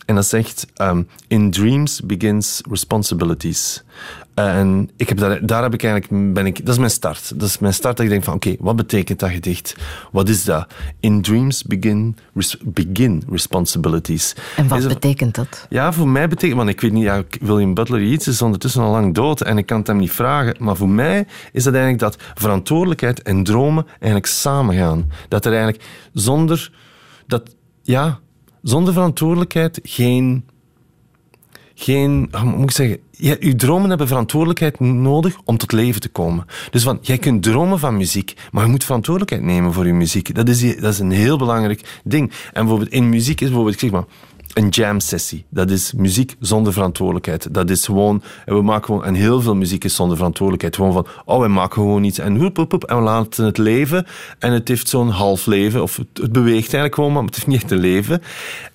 En 0.10 0.16
dat 0.16 0.26
zegt: 0.26 0.66
um, 0.82 1.08
In 1.28 1.52
dreams 1.52 2.02
begins 2.02 2.62
responsibilities. 2.70 3.84
En 4.34 4.90
ik 4.98 5.10
heb 5.10 5.18
daar, 5.18 5.46
daar 5.46 5.64
heb 5.64 5.74
ik 5.74 5.84
eigenlijk, 5.84 6.34
ben 6.34 6.46
ik, 6.46 6.66
dat 6.66 6.74
is 6.74 6.80
mijn 6.80 6.92
start. 6.92 7.40
Dat 7.40 7.48
is 7.48 7.60
mijn 7.60 7.74
start 7.74 7.98
dat 7.98 8.06
ik 8.06 8.12
denk 8.12 8.24
van, 8.24 8.34
oké, 8.34 8.56
wat 8.60 8.76
betekent 8.76 9.20
dat 9.20 9.30
gedicht? 9.30 9.76
Wat 10.12 10.30
is 10.30 10.44
dat? 10.44 10.74
In 11.00 11.22
dreams 11.22 11.64
begin, 11.64 12.18
begin 12.64 13.24
responsibilities. 13.30 14.36
En 14.56 14.68
wat 14.68 14.88
betekent 14.88 15.36
dat? 15.36 15.66
Ja, 15.70 15.94
voor 15.94 16.08
mij 16.08 16.28
betekent, 16.28 16.58
want 16.58 16.70
ik 16.70 16.82
weet 16.82 16.92
niet, 16.92 17.04
ja, 17.04 17.24
William 17.42 17.74
Butler 17.74 18.04
Yeats 18.04 18.28
is 18.28 18.42
ondertussen 18.42 18.82
al 18.82 18.92
lang 18.92 19.14
dood 19.14 19.42
en 19.42 19.58
ik 19.58 19.66
kan 19.66 19.78
het 19.78 19.88
hem 19.88 19.98
niet 19.98 20.12
vragen, 20.12 20.56
maar 20.60 20.76
voor 20.76 20.90
mij 20.90 21.28
is 21.52 21.64
dat 21.64 21.74
eigenlijk 21.74 22.04
dat 22.04 22.18
verantwoordelijkheid 22.36 23.22
en 23.22 23.44
dromen 23.44 23.86
eigenlijk 23.92 24.26
samengaan. 24.26 25.12
Dat 25.28 25.46
er 25.46 25.54
eigenlijk 25.54 25.84
zonder, 26.14 26.72
dat, 27.28 27.56
ja, 27.84 28.20
zonder 28.62 28.94
verantwoordelijkheid 28.94 29.80
geen 29.84 30.44
geen, 31.80 32.30
hoe 32.32 32.44
moet 32.44 32.70
ik 32.70 32.72
zeggen, 32.72 33.00
uw 33.40 33.56
dromen 33.56 33.90
hebben 33.90 34.08
verantwoordelijkheid 34.08 34.80
nodig 34.80 35.38
om 35.46 35.58
tot 35.58 35.72
leven 35.72 36.02
te 36.02 36.10
komen. 36.10 36.46
Dus 36.72 36.84
van, 36.84 37.00
jij 37.02 37.18
kunt 37.18 37.44
dromen 37.44 37.80
van 37.80 37.98
muziek, 37.98 38.34
maar 38.52 38.64
je 38.64 38.70
moet 38.70 38.84
verantwoordelijkheid 38.84 39.54
nemen 39.54 39.74
voor 39.74 39.86
je 39.86 39.94
muziek. 39.94 40.36
Dat 40.36 40.50
is, 40.50 40.76
dat 40.76 40.94
is 40.94 41.00
een 41.00 41.12
heel 41.12 41.38
belangrijk 41.38 42.00
ding. 42.04 42.32
En 42.32 42.52
bijvoorbeeld 42.54 42.92
in 42.92 43.10
muziek 43.10 43.42
is 43.42 43.48
bijvoorbeeld, 43.48 43.76
ik 43.76 43.82
zeg 43.82 43.92
maar, 43.92 44.06
een 44.54 44.70
jam 44.70 45.00
sessie. 45.00 45.46
Dat 45.50 45.70
is 45.70 45.94
muziek 45.94 46.36
zonder 46.40 46.74
verantwoordelijkheid. 46.74 47.54
Dat 47.54 47.70
is 47.70 47.86
gewoon, 47.86 48.24
en 48.46 48.56
we 48.56 48.62
maken 48.62 48.86
gewoon, 48.86 49.06
en 49.06 49.14
heel 49.14 49.42
veel 49.42 49.56
muziek 49.56 49.84
is 49.84 49.96
zonder 49.96 50.18
verantwoordelijkheid. 50.18 50.76
Gewoon 50.76 50.94
van, 50.94 51.08
oh, 51.26 51.42
we 51.42 51.48
maken 51.48 51.74
gewoon 51.74 52.04
iets 52.04 52.20
en 52.20 52.38
hoep, 52.38 52.56
hoep, 52.56 52.72
hoep, 52.72 52.84
en 52.84 52.96
we 52.96 53.02
laten 53.02 53.46
het 53.46 53.58
leven. 53.58 54.06
En 54.40 54.52
het 54.52 54.68
heeft 54.68 54.88
zo'n 54.88 55.10
half 55.10 55.46
leven, 55.46 55.82
of 55.82 55.98
het, 55.98 56.32
beweegt 56.32 56.74
eigenlijk 56.74 56.96
gewoon, 56.96 57.14
maar 57.14 57.24
het 57.24 57.36
heeft 57.36 57.48
niet 57.48 57.62
echt 57.62 57.72
een 57.72 57.80
leven. 57.80 58.22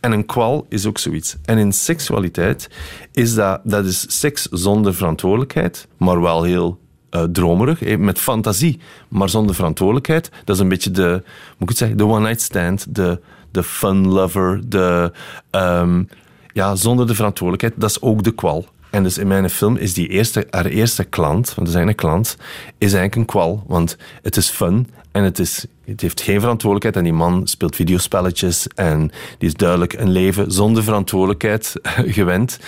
En 0.00 0.12
een 0.12 0.26
kwal 0.26 0.66
is 0.68 0.86
ook 0.86 0.98
zoiets. 0.98 1.36
En 1.44 1.58
in 1.58 1.72
seksualiteit 1.72 2.70
is 3.12 3.34
dat, 3.34 3.60
dat 3.64 3.84
is 3.84 4.20
seks 4.20 4.48
zonder 4.50 4.94
verantwoordelijkheid, 4.94 5.88
maar 5.96 6.20
wel 6.20 6.42
heel 6.42 6.78
uh, 7.10 7.22
dromerig, 7.22 7.98
met 7.98 8.18
fantasie, 8.18 8.80
maar 9.08 9.28
zonder 9.28 9.54
verantwoordelijkheid. 9.54 10.30
Dat 10.44 10.56
is 10.56 10.62
een 10.62 10.68
beetje 10.68 10.90
de, 10.90 11.10
moet 11.58 11.62
ik 11.62 11.68
het 11.68 11.78
zeggen, 11.78 11.96
de 11.96 12.06
one-night 12.06 12.40
stand, 12.40 12.94
de 12.94 13.20
de 13.54 13.62
fun 13.62 14.08
lover, 14.08 14.60
de, 14.68 15.12
um, 15.50 16.08
ja, 16.52 16.74
zonder 16.74 17.06
de 17.06 17.14
verantwoordelijkheid. 17.14 17.80
Dat 17.80 17.90
is 17.90 18.02
ook 18.02 18.22
de 18.22 18.34
kwal. 18.34 18.66
En 18.90 19.02
dus 19.02 19.18
in 19.18 19.26
mijn 19.26 19.50
film 19.50 19.76
is 19.76 19.94
die 19.94 20.08
eerste, 20.08 20.46
haar 20.50 20.64
eerste 20.64 21.04
klant, 21.04 21.54
want 21.54 21.66
er 21.66 21.72
zijn 21.72 21.88
een 21.88 21.94
klant, 21.94 22.36
is 22.78 22.92
eigenlijk 22.92 23.14
een 23.14 23.24
kwal. 23.24 23.64
Want 23.66 23.96
het 24.22 24.36
is 24.36 24.48
fun 24.48 24.88
en 25.12 25.24
het, 25.24 25.38
is, 25.38 25.66
het 25.84 26.00
heeft 26.00 26.20
geen 26.20 26.40
verantwoordelijkheid. 26.40 26.96
En 26.96 27.04
die 27.04 27.18
man 27.18 27.46
speelt 27.46 27.76
videospelletjes 27.76 28.66
en 28.66 29.10
die 29.38 29.48
is 29.48 29.54
duidelijk 29.54 29.92
een 29.92 30.10
leven 30.10 30.52
zonder 30.52 30.82
verantwoordelijkheid 30.82 31.72
gewend. 32.18 32.58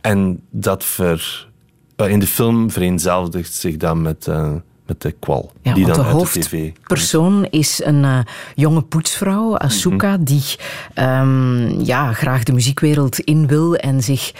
En 0.00 0.40
dat 0.50 0.84
ver, 0.84 1.48
eh, 1.96 2.08
in 2.08 2.18
de 2.18 2.26
film 2.26 2.70
vereenzelvigt 2.70 3.54
zich 3.54 3.76
dan 3.76 4.02
met... 4.02 4.26
Uh, 4.28 4.54
met 4.86 5.00
de 5.00 5.10
kwal. 5.10 5.52
Ja, 5.62 5.74
die 5.74 5.86
dan 5.86 5.96
de 5.96 6.02
hoofdpersoon 6.02 7.46
is 7.50 7.84
een 7.84 8.02
uh, 8.02 8.18
jonge 8.54 8.82
poetsvrouw, 8.82 9.58
Asuka, 9.58 10.12
mhm. 10.16 10.24
die 10.24 10.44
um, 10.94 11.80
ja, 11.80 12.12
graag 12.12 12.42
de 12.42 12.52
muziekwereld 12.52 13.18
in 13.18 13.46
wil 13.46 13.74
en 13.74 14.02
zich 14.02 14.32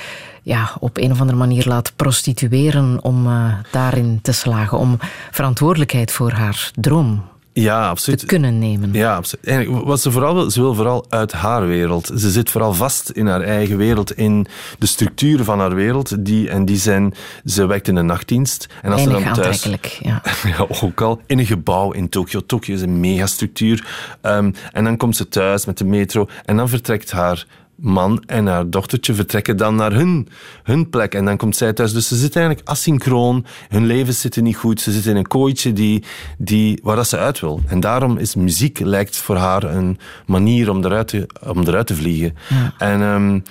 ja, 0.42 0.76
op 0.80 0.96
een 0.98 1.10
of 1.10 1.20
andere 1.20 1.38
manier 1.38 1.64
laat 1.66 1.92
prostitueren 1.96 3.02
om 3.02 3.26
uh, 3.26 3.54
daarin 3.70 4.18
te 4.22 4.32
slagen, 4.32 4.78
om 4.78 4.98
verantwoordelijkheid 5.30 6.12
voor 6.12 6.30
haar 6.30 6.70
droom 6.74 7.22
ja, 7.62 7.88
absoluut. 7.88 8.18
te 8.18 8.26
kunnen 8.26 8.58
nemen. 8.58 8.92
Ja, 8.92 9.16
absoluut. 9.16 9.68
wat 9.68 10.00
ze 10.00 10.10
vooral 10.10 10.34
wil, 10.34 10.50
ze 10.50 10.60
wil 10.60 10.74
vooral 10.74 11.06
uit 11.08 11.32
haar 11.32 11.66
wereld. 11.66 12.10
Ze 12.16 12.30
zit 12.30 12.50
vooral 12.50 12.74
vast 12.74 13.10
in 13.10 13.26
haar 13.26 13.40
eigen 13.40 13.76
wereld, 13.76 14.12
in 14.12 14.46
de 14.78 14.86
structuren 14.86 15.44
van 15.44 15.58
haar 15.58 15.74
wereld. 15.74 16.24
Die, 16.24 16.50
en 16.50 16.64
die 16.64 16.76
zijn, 16.76 17.14
ze 17.44 17.66
werkt 17.66 17.88
in 17.88 17.96
een 17.96 18.06
nachtdienst. 18.06 18.66
En 18.82 18.92
als 18.92 19.04
Weinig 19.04 19.34
ze 19.34 19.40
dan 19.40 19.42
thuis, 19.42 19.98
ja. 19.98 20.22
ja. 20.56 20.66
Ook 20.80 21.00
al 21.00 21.20
in 21.26 21.38
een 21.38 21.46
gebouw 21.46 21.92
in 21.92 22.08
Tokio. 22.08 22.40
Tokio 22.46 22.74
is 22.74 22.82
een 22.82 23.00
megastructuur. 23.00 23.86
Um, 24.22 24.54
en 24.72 24.84
dan 24.84 24.96
komt 24.96 25.16
ze 25.16 25.28
thuis 25.28 25.64
met 25.64 25.78
de 25.78 25.84
metro 25.84 26.28
en 26.44 26.56
dan 26.56 26.68
vertrekt 26.68 27.10
haar 27.10 27.46
man 27.76 28.22
en 28.26 28.46
haar 28.46 28.70
dochtertje 28.70 29.14
vertrekken 29.14 29.56
dan 29.56 29.74
naar 29.74 29.92
hun, 29.92 30.28
hun 30.62 30.90
plek. 30.90 31.14
En 31.14 31.24
dan 31.24 31.36
komt 31.36 31.56
zij 31.56 31.72
thuis. 31.72 31.92
Dus 31.92 32.08
ze 32.08 32.16
zitten 32.16 32.40
eigenlijk 32.40 32.68
asynchroon. 32.68 33.44
Hun 33.68 33.86
levens 33.86 34.20
zitten 34.20 34.42
niet 34.42 34.56
goed. 34.56 34.80
Ze 34.80 34.92
zitten 34.92 35.10
in 35.10 35.16
een 35.16 35.26
kooitje 35.26 35.72
die, 35.72 36.04
die, 36.38 36.80
waar 36.82 36.96
dat 36.96 37.08
ze 37.08 37.16
uit 37.16 37.40
wil. 37.40 37.60
En 37.66 37.80
daarom 37.80 38.16
is 38.16 38.34
muziek 38.34 38.78
lijkt 38.78 39.16
voor 39.16 39.36
haar 39.36 39.62
een 39.62 39.98
manier 40.26 40.70
om 40.70 40.84
eruit 40.84 41.08
te, 41.08 41.26
om 41.46 41.66
eruit 41.66 41.86
te 41.86 41.94
vliegen. 41.94 42.34
En, 42.78 43.00
um, 43.00 43.42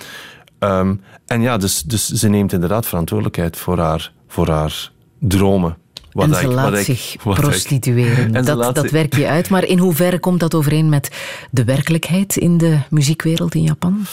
um, 0.58 1.00
en 1.26 1.40
ja, 1.40 1.56
dus, 1.56 1.82
dus 1.82 2.06
ze 2.06 2.28
neemt 2.28 2.52
inderdaad 2.52 2.86
verantwoordelijkheid 2.86 3.56
voor 3.56 3.78
haar, 3.78 4.12
voor 4.28 4.48
haar 4.48 4.90
dromen. 5.18 5.76
En 6.16 6.34
ze 6.34 6.48
laat 6.48 6.78
zich 6.78 7.16
prostitueren. 7.22 8.44
dat, 8.44 8.74
dat 8.74 8.90
werk 8.90 9.16
je 9.16 9.26
uit. 9.26 9.50
Maar 9.50 9.64
in 9.64 9.78
hoeverre 9.78 10.18
komt 10.18 10.40
dat 10.40 10.54
overeen 10.54 10.88
met 10.88 11.10
de 11.50 11.64
werkelijkheid 11.64 12.36
in 12.36 12.58
de 12.58 12.78
muziekwereld 12.90 13.54
in 13.54 13.62
Japan? 13.62 14.04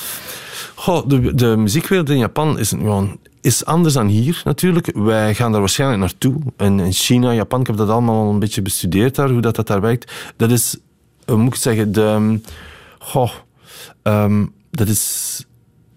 Goh, 0.75 1.07
de, 1.07 1.36
de 1.36 1.57
muziekwereld 1.57 2.10
in 2.10 2.17
Japan 2.17 2.60
is 2.60 2.69
gewoon 2.69 3.19
is 3.43 3.65
anders 3.65 3.93
dan 3.93 4.07
hier 4.07 4.41
natuurlijk. 4.43 4.91
Wij 4.93 5.36
gaan 5.36 5.51
daar 5.51 5.60
waarschijnlijk 5.60 6.00
naartoe. 6.00 6.36
En 6.57 6.79
in 6.79 6.91
China, 6.91 7.33
Japan, 7.33 7.60
ik 7.60 7.67
heb 7.67 7.77
dat 7.77 7.89
allemaal 7.89 8.29
een 8.29 8.39
beetje 8.39 8.62
bestudeerd 8.62 9.15
daar, 9.15 9.29
hoe 9.29 9.41
dat, 9.41 9.55
dat 9.55 9.67
daar 9.67 9.81
werkt. 9.81 10.12
Dat 10.38 10.51
is, 10.51 10.77
hoe 11.25 11.38
moet 11.38 11.53
ik 11.53 11.62
zeggen, 11.62 11.91
de... 11.91 12.39
Goh, 13.00 13.31
um, 14.03 14.53
dat 14.72 14.88
is... 14.88 15.45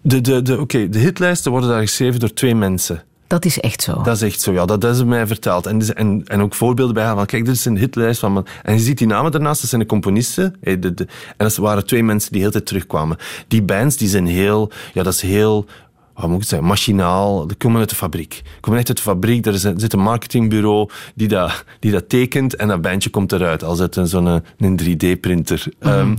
De, 0.01 0.21
de, 0.21 0.41
de, 0.41 0.59
Oké, 0.59 0.89
de 0.89 0.99
hitlijsten 0.99 1.51
worden 1.51 1.69
daar 1.69 1.81
geschreven 1.81 2.19
door 2.19 2.33
twee 2.33 2.55
mensen. 2.55 3.03
Dat 3.27 3.45
is 3.45 3.59
echt 3.59 3.81
zo. 3.81 4.01
Dat 4.01 4.15
is 4.15 4.21
echt 4.21 4.41
zo, 4.41 4.51
ja. 4.51 4.65
Dat 4.65 4.83
is 4.83 5.03
mij 5.03 5.27
verteld. 5.27 5.65
En, 5.65 5.77
dus- 5.77 5.93
en, 5.93 6.23
en 6.25 6.41
ook 6.41 6.55
voorbeelden 6.55 6.93
bij 6.93 7.13
van 7.13 7.25
kijk, 7.25 7.45
dit 7.45 7.55
is 7.55 7.65
een 7.65 7.77
hitlijst 7.77 8.19
van... 8.19 8.45
En 8.63 8.73
je 8.73 8.79
ziet 8.79 8.97
die 8.97 9.07
namen 9.07 9.31
daarnaast, 9.31 9.61
dat 9.61 9.69
zijn 9.69 9.81
de 9.81 9.87
componisten. 9.87 10.55
De, 10.61 10.93
de, 10.93 11.07
en 11.27 11.45
dat 11.45 11.55
waren 11.55 11.85
twee 11.85 12.03
mensen 12.03 12.31
die 12.31 12.41
heel 12.41 12.51
tijd 12.51 12.65
terugkwamen. 12.65 13.17
Die 13.47 13.61
bands, 13.61 13.97
die 13.97 14.07
zijn 14.07 14.27
heel... 14.27 14.71
Ja, 14.93 15.03
dat 15.03 15.13
is 15.13 15.21
heel 15.21 15.65
wat 16.13 16.29
moet 16.29 16.41
ik 16.41 16.47
zeggen, 16.47 16.67
machinaal. 16.67 17.47
Die 17.47 17.57
komen 17.57 17.79
uit 17.79 17.89
de 17.89 17.95
fabriek. 17.95 18.29
Die 18.29 18.59
komen 18.61 18.79
echt 18.79 18.87
uit 18.87 18.97
de 18.97 19.03
fabriek. 19.03 19.45
Er 19.45 19.57
zit 19.57 19.93
een 19.93 19.99
marketingbureau 19.99 20.89
die 21.15 21.27
dat, 21.27 21.63
die 21.79 21.91
dat 21.91 22.09
tekent 22.09 22.55
en 22.55 22.67
dat 22.67 22.81
bandje 22.81 23.09
komt 23.09 23.31
eruit 23.31 23.63
als 23.63 23.79
uit 23.79 23.99
zo'n 24.03 24.41
een 24.57 24.79
3D-printer. 24.83 25.65
Mm. 25.79 25.91
Um, 25.91 26.15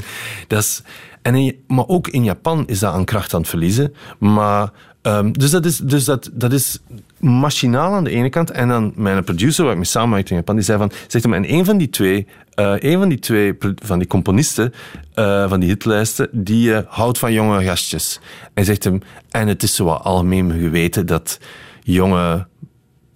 dat 0.46 0.62
is, 0.62 0.82
en 1.22 1.56
maar 1.66 1.86
ook 1.86 2.08
in 2.08 2.24
Japan 2.24 2.66
is 2.66 2.78
dat 2.78 2.92
aan 2.92 3.04
kracht 3.04 3.34
aan 3.34 3.40
het 3.40 3.48
verliezen. 3.48 3.94
Maar 4.18 4.72
Ehm, 5.08 5.32
dus 5.32 5.50
dat 5.50 5.64
is, 5.64 5.76
dus 5.76 6.04
dat, 6.04 6.30
dat 6.32 6.52
is 6.52 6.78
machinaal 7.18 7.92
aan 7.92 8.04
de 8.04 8.10
ene 8.10 8.28
kant. 8.28 8.50
En 8.50 8.68
dan 8.68 8.92
mijn 8.96 9.24
producer, 9.24 9.62
waar 9.62 9.72
ik 9.72 9.78
mee 9.78 9.86
samenwerkte 9.86 10.30
in 10.30 10.36
Japan, 10.36 10.54
die 10.54 10.64
zei 10.64 10.78
van... 10.78 10.92
Zegt 11.06 11.24
hem, 11.24 11.34
en 11.34 11.52
een 11.52 11.64
van 11.64 11.76
die 11.76 11.90
twee, 11.90 12.26
een 12.54 12.98
van 12.98 13.08
die 13.08 13.18
twee 13.18 13.56
van 13.74 13.98
die 13.98 14.08
componisten 14.08 14.72
uh, 15.14 15.48
van 15.48 15.60
die 15.60 15.68
hitlijsten, 15.68 16.28
die 16.32 16.68
uh, 16.68 16.78
houdt 16.86 17.18
van 17.18 17.32
jonge 17.32 17.64
gastjes. 17.64 18.20
En 18.54 18.64
zegt 18.64 18.84
hem, 18.84 19.02
en 19.30 19.48
het 19.48 19.62
is 19.62 19.74
zo 19.74 19.84
wat 19.84 20.02
algemeen 20.02 20.52
geweten 20.52 21.06
dat 21.06 21.38
jonge, 21.82 22.46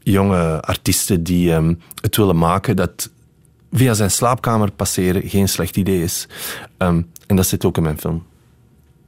jonge 0.02 0.60
artiesten 0.60 1.22
die 1.22 1.52
um, 1.52 1.80
het 2.00 2.16
willen 2.16 2.38
maken, 2.38 2.76
dat 2.76 3.10
via 3.72 3.94
zijn 3.94 4.10
slaapkamer 4.10 4.70
passeren 4.70 5.28
geen 5.28 5.48
slecht 5.48 5.76
idee 5.76 6.02
is. 6.02 6.28
Um, 6.78 7.10
en 7.26 7.36
dat 7.36 7.46
zit 7.46 7.64
ook 7.64 7.76
in 7.76 7.82
mijn 7.82 7.98
film. 7.98 8.24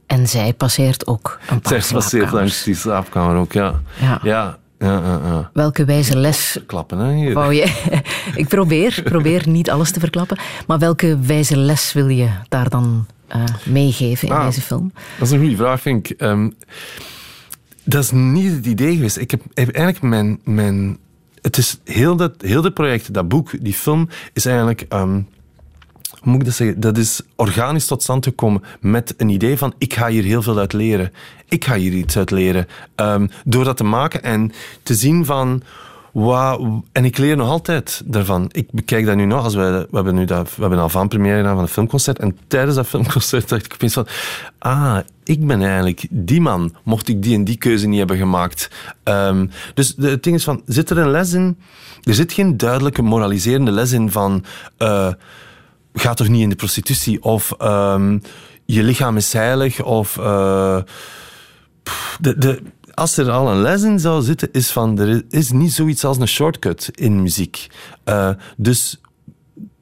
En 0.05 0.27
zij 0.27 0.53
passeert 0.53 1.07
ook 1.07 1.39
een 1.49 1.59
paar 1.61 1.81
Zij 1.81 1.93
passeert 1.93 2.31
langs 2.31 2.63
die 2.63 2.75
slaapkamer 2.75 3.35
ook, 3.35 3.53
ja. 3.53 3.81
Ja. 4.01 4.19
ja. 4.23 4.57
Ja, 4.79 5.01
ja, 5.03 5.19
ja. 5.23 5.49
Welke 5.53 5.85
wijze 5.85 6.17
les. 6.17 6.59
Klappen, 6.67 6.97
hè? 6.97 7.13
Hier. 7.13 7.33
Wou 7.33 7.53
je, 7.53 7.99
ik 8.35 8.47
probeer, 8.47 9.01
probeer 9.03 9.49
niet 9.49 9.69
alles 9.69 9.91
te 9.91 9.99
verklappen. 9.99 10.37
Maar 10.67 10.79
welke 10.79 11.19
wijze 11.19 11.57
les 11.57 11.93
wil 11.93 12.07
je 12.07 12.29
daar 12.49 12.69
dan 12.69 13.05
uh, 13.35 13.43
meegeven 13.65 14.27
in 14.27 14.33
Ah. 14.33 14.45
deze 14.45 14.61
film? 14.61 14.91
Dat 15.17 15.27
is 15.27 15.33
een 15.33 15.39
goede 15.39 15.55
vraag, 15.55 15.81
vind 15.81 16.09
ik. 16.09 16.21
Um, 16.21 16.55
dat 17.83 18.03
is 18.03 18.11
niet 18.11 18.51
het 18.53 18.65
idee 18.65 18.95
geweest. 18.95 19.17
Ik 19.17 19.31
heb, 19.31 19.41
heb 19.53 19.69
eigenlijk 19.69 20.01
mijn, 20.01 20.39
mijn. 20.43 20.97
Het 21.41 21.57
is 21.57 21.79
heel 21.83 22.15
dat, 22.15 22.33
heel 22.37 22.71
project, 22.71 23.13
dat 23.13 23.27
boek, 23.27 23.51
die 23.63 23.73
film, 23.73 24.09
is 24.33 24.45
eigenlijk. 24.45 24.85
Um, 24.89 25.27
hoe 26.09 26.31
moet 26.31 26.39
ik 26.39 26.45
dat 26.45 26.55
zeggen? 26.55 26.79
Dat 26.79 26.97
is 26.97 27.21
organisch 27.35 27.85
tot 27.85 28.03
stand 28.03 28.25
gekomen 28.25 28.63
met 28.79 29.13
een 29.17 29.29
idee 29.29 29.57
van 29.57 29.73
ik 29.77 29.93
ga 29.93 30.07
hier 30.07 30.23
heel 30.23 30.41
veel 30.41 30.57
uit 30.57 30.73
leren. 30.73 31.11
Ik 31.49 31.65
ga 31.65 31.75
hier 31.75 31.93
iets 31.93 32.17
uit 32.17 32.31
leren. 32.31 32.67
Um, 32.95 33.29
door 33.45 33.63
dat 33.63 33.77
te 33.77 33.83
maken 33.83 34.23
en 34.23 34.51
te 34.83 34.95
zien 34.95 35.25
van... 35.25 35.61
Wow, 36.11 36.83
en 36.91 37.05
ik 37.05 37.17
leer 37.17 37.35
nog 37.35 37.49
altijd 37.49 38.01
daarvan. 38.05 38.49
Ik 38.51 38.71
bekijk 38.71 39.05
dat 39.05 39.15
nu 39.15 39.25
nog. 39.25 39.43
Als 39.43 39.55
wij, 39.55 39.71
we 39.71 39.87
hebben 39.91 40.15
nu 40.15 40.25
dat, 40.25 40.55
we 40.55 40.61
hebben 40.61 40.79
al 40.79 40.89
van 40.89 41.07
première 41.07 41.37
gedaan 41.37 41.53
van 41.53 41.63
een 41.63 41.69
filmconcert. 41.69 42.19
En 42.19 42.37
tijdens 42.47 42.75
dat 42.75 42.87
filmconcert 42.87 43.49
dacht 43.49 43.65
ik 43.65 43.73
opeens 43.73 43.93
van... 43.93 44.07
Ah, 44.59 44.97
ik 45.23 45.47
ben 45.47 45.61
eigenlijk 45.61 46.07
die 46.09 46.41
man. 46.41 46.75
Mocht 46.83 47.07
ik 47.07 47.23
die 47.23 47.35
en 47.35 47.43
die 47.43 47.57
keuze 47.57 47.87
niet 47.87 47.97
hebben 47.97 48.17
gemaakt. 48.17 48.69
Um, 49.03 49.49
dus 49.73 49.95
de, 49.95 50.09
het 50.09 50.23
ding 50.23 50.35
is 50.35 50.43
van... 50.43 50.61
Zit 50.65 50.89
er 50.89 50.97
een 50.97 51.11
les 51.11 51.33
in? 51.33 51.57
Er 52.03 52.13
zit 52.13 52.33
geen 52.33 52.57
duidelijke 52.57 53.01
moraliserende 53.01 53.71
les 53.71 53.91
in 53.91 54.11
van... 54.11 54.43
Uh, 54.79 55.13
ga 56.01 56.13
toch 56.13 56.27
niet 56.27 56.41
in 56.41 56.49
de 56.49 56.55
prostitutie. 56.55 57.23
Of 57.23 57.53
um, 57.61 58.21
je 58.65 58.83
lichaam 58.83 59.17
is 59.17 59.33
heilig. 59.33 59.83
Of... 59.83 60.17
Uh, 60.17 60.79
de, 62.19 62.37
de, 62.37 62.61
als 62.93 63.17
er 63.17 63.31
al 63.31 63.49
een 63.49 63.61
les 63.61 63.83
in 63.83 63.99
zou 63.99 64.23
zitten, 64.23 64.49
is 64.51 64.71
van 64.71 64.99
er 64.99 65.23
is 65.29 65.51
niet 65.51 65.73
zoiets 65.73 66.03
als 66.03 66.17
een 66.17 66.27
shortcut 66.27 66.89
in 66.93 67.21
muziek. 67.21 67.67
Uh, 68.05 68.29
dus 68.57 69.01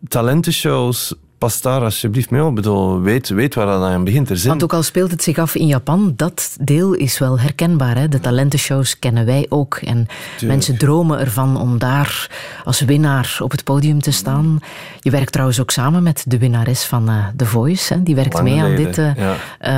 talentenshows, 0.07 1.13
pas 1.43 1.61
daar 1.61 1.81
alsjeblieft 1.81 2.29
mee 2.29 2.43
op. 2.43 2.55
bedoel, 2.55 3.01
weet, 3.01 3.29
weet 3.29 3.55
waar 3.55 3.65
dat 3.65 3.83
aan 3.83 4.03
begint. 4.03 4.29
Er 4.29 4.37
zijn... 4.37 4.49
Want 4.49 4.63
ook 4.63 4.73
al 4.73 4.83
speelt 4.83 5.11
het 5.11 5.23
zich 5.23 5.37
af 5.37 5.55
in 5.55 5.67
Japan, 5.67 6.13
dat 6.15 6.57
deel 6.61 6.93
is 6.93 7.19
wel 7.19 7.39
herkenbaar. 7.39 7.97
Hè? 7.97 8.09
De 8.09 8.19
talentenshows 8.19 8.99
kennen 8.99 9.25
wij 9.25 9.45
ook. 9.49 9.75
En 9.75 10.07
Tuurlijk. 10.07 10.07
mensen 10.41 10.77
dromen 10.77 11.19
ervan 11.19 11.57
om 11.57 11.77
daar 11.77 12.29
als 12.63 12.81
winnaar 12.81 13.37
op 13.39 13.51
het 13.51 13.63
podium 13.63 14.01
te 14.01 14.11
staan. 14.11 14.59
Je 14.99 15.11
werkt 15.11 15.31
trouwens 15.31 15.59
ook 15.59 15.71
samen 15.71 16.03
met 16.03 16.23
de 16.27 16.37
winnares 16.37 16.83
van 16.83 17.09
uh, 17.09 17.25
The 17.35 17.45
Voice. 17.45 17.93
Hè? 17.93 18.03
Die 18.03 18.15
werkt 18.15 18.41
mee 18.41 18.61
aan 18.61 18.75
dit 18.75 18.97
uh, 18.97 19.15
ja. 19.15 19.35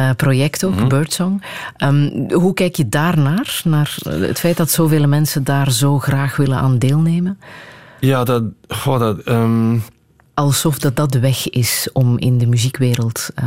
uh, 0.10 0.16
project 0.16 0.64
ook, 0.64 0.72
mm-hmm. 0.72 0.88
Birdsong. 0.88 1.44
Um, 1.84 2.26
hoe 2.32 2.54
kijk 2.54 2.76
je 2.76 2.90
daarnaar? 2.90 3.62
Naar 3.64 3.98
het 4.04 4.40
feit 4.40 4.58
dat 4.58 4.72
zoveel 4.72 5.08
mensen 5.08 5.44
daar 5.44 5.72
zo 5.72 6.00
graag 6.00 6.36
willen 6.36 6.58
aan 6.58 6.78
deelnemen? 6.78 7.40
Ja, 8.00 8.24
dat... 8.24 8.44
Oh, 8.86 9.00
dat 9.00 9.28
um 9.28 9.84
alsof 10.36 10.80
dat 10.80 10.96
dat 10.96 11.12
de 11.12 11.20
weg 11.20 11.50
is 11.50 11.90
om 11.94 12.18
in 12.18 12.38
de 12.38 12.48
muziekwereld 12.48 13.30
uh, 13.44 13.46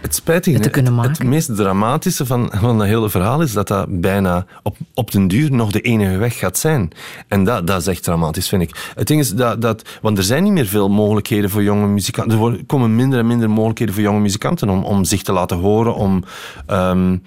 het 0.00 0.14
spijtige, 0.14 0.58
te 0.58 0.70
kunnen 0.70 0.94
maken. 0.94 1.10
Het, 1.10 1.18
het 1.18 1.28
meest 1.28 1.56
dramatische 1.56 2.26
van, 2.26 2.50
van 2.54 2.78
dat 2.78 2.86
hele 2.86 3.10
verhaal 3.10 3.40
is 3.40 3.52
dat 3.52 3.68
dat 3.68 4.00
bijna 4.00 4.46
op, 4.62 4.76
op 4.94 5.10
den 5.10 5.28
duur 5.28 5.52
nog 5.52 5.70
de 5.70 5.80
enige 5.80 6.16
weg 6.16 6.38
gaat 6.38 6.58
zijn. 6.58 6.90
En 7.28 7.44
dat, 7.44 7.66
dat 7.66 7.80
is 7.80 7.86
echt 7.86 8.02
dramatisch, 8.02 8.48
vind 8.48 8.62
ik. 8.62 8.92
Het 8.94 9.06
ding 9.06 9.20
is 9.20 9.34
dat, 9.34 9.62
dat... 9.62 9.98
Want 10.02 10.18
er 10.18 10.24
zijn 10.24 10.42
niet 10.42 10.52
meer 10.52 10.66
veel 10.66 10.88
mogelijkheden 10.88 11.50
voor 11.50 11.62
jonge 11.62 11.86
muzikanten. 11.86 12.40
Er 12.40 12.64
komen 12.66 12.94
minder 12.94 13.18
en 13.18 13.26
minder 13.26 13.50
mogelijkheden 13.50 13.94
voor 13.94 14.02
jonge 14.02 14.20
muzikanten 14.20 14.68
om, 14.68 14.84
om 14.84 15.04
zich 15.04 15.22
te 15.22 15.32
laten 15.32 15.56
horen, 15.56 15.94
om... 15.94 16.24
Um, 16.70 17.22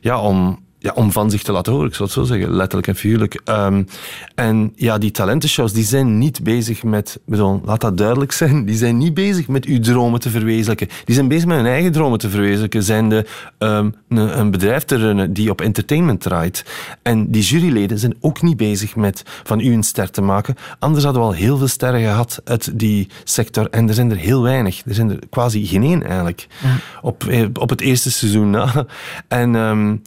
ja, 0.00 0.20
om 0.20 0.61
ja, 0.82 0.92
om 0.94 1.12
van 1.12 1.30
zich 1.30 1.42
te 1.42 1.52
laten 1.52 1.72
horen, 1.72 1.88
ik 1.88 1.94
zou 1.94 2.04
het 2.04 2.18
zo 2.18 2.24
zeggen, 2.24 2.50
letterlijk 2.50 2.86
en 2.86 2.96
figuurlijk. 2.96 3.40
Um, 3.44 3.86
en 4.34 4.72
ja, 4.76 4.98
die 4.98 5.10
talentenshows, 5.10 5.72
die 5.72 5.84
zijn 5.84 6.18
niet 6.18 6.42
bezig 6.42 6.82
met, 6.82 7.20
bedoel, 7.26 7.60
laat 7.64 7.80
dat 7.80 7.96
duidelijk 7.96 8.32
zijn, 8.32 8.64
die 8.64 8.76
zijn 8.76 8.98
niet 8.98 9.14
bezig 9.14 9.48
met 9.48 9.64
uw 9.64 9.80
dromen 9.80 10.20
te 10.20 10.30
verwezenlijken. 10.30 10.88
Die 11.04 11.14
zijn 11.14 11.28
bezig 11.28 11.46
met 11.46 11.56
hun 11.56 11.66
eigen 11.66 11.92
dromen 11.92 12.18
te 12.18 12.30
verwezenlijken, 12.30 12.82
zijn 12.82 13.08
de, 13.08 13.26
um, 13.58 13.94
een, 14.08 14.38
een 14.38 14.50
bedrijf 14.50 14.84
te 14.84 14.96
runnen 14.96 15.32
die 15.32 15.50
op 15.50 15.60
entertainment 15.60 16.20
draait. 16.20 16.64
En 17.02 17.30
die 17.30 17.42
juryleden 17.42 17.98
zijn 17.98 18.16
ook 18.20 18.42
niet 18.42 18.56
bezig 18.56 18.96
met 18.96 19.22
van 19.42 19.60
u 19.60 19.72
een 19.72 19.82
ster 19.82 20.10
te 20.10 20.22
maken. 20.22 20.54
Anders 20.78 21.04
hadden 21.04 21.22
we 21.22 21.28
al 21.28 21.34
heel 21.34 21.58
veel 21.58 21.68
sterren 21.68 22.00
gehad 22.00 22.40
uit 22.44 22.78
die 22.78 23.08
sector. 23.24 23.70
En 23.70 23.88
er 23.88 23.94
zijn 23.94 24.10
er 24.10 24.16
heel 24.16 24.42
weinig. 24.42 24.82
Er 24.86 24.94
zijn 24.94 25.10
er 25.10 25.18
quasi 25.30 25.66
geen 25.66 25.82
één 25.82 26.06
eigenlijk. 26.06 26.46
Ja. 26.62 26.76
Op, 27.02 27.24
op 27.60 27.70
het 27.70 27.80
eerste 27.80 28.10
seizoen 28.10 28.50
na. 28.50 28.70
En... 29.28 29.54
Um, 29.54 30.02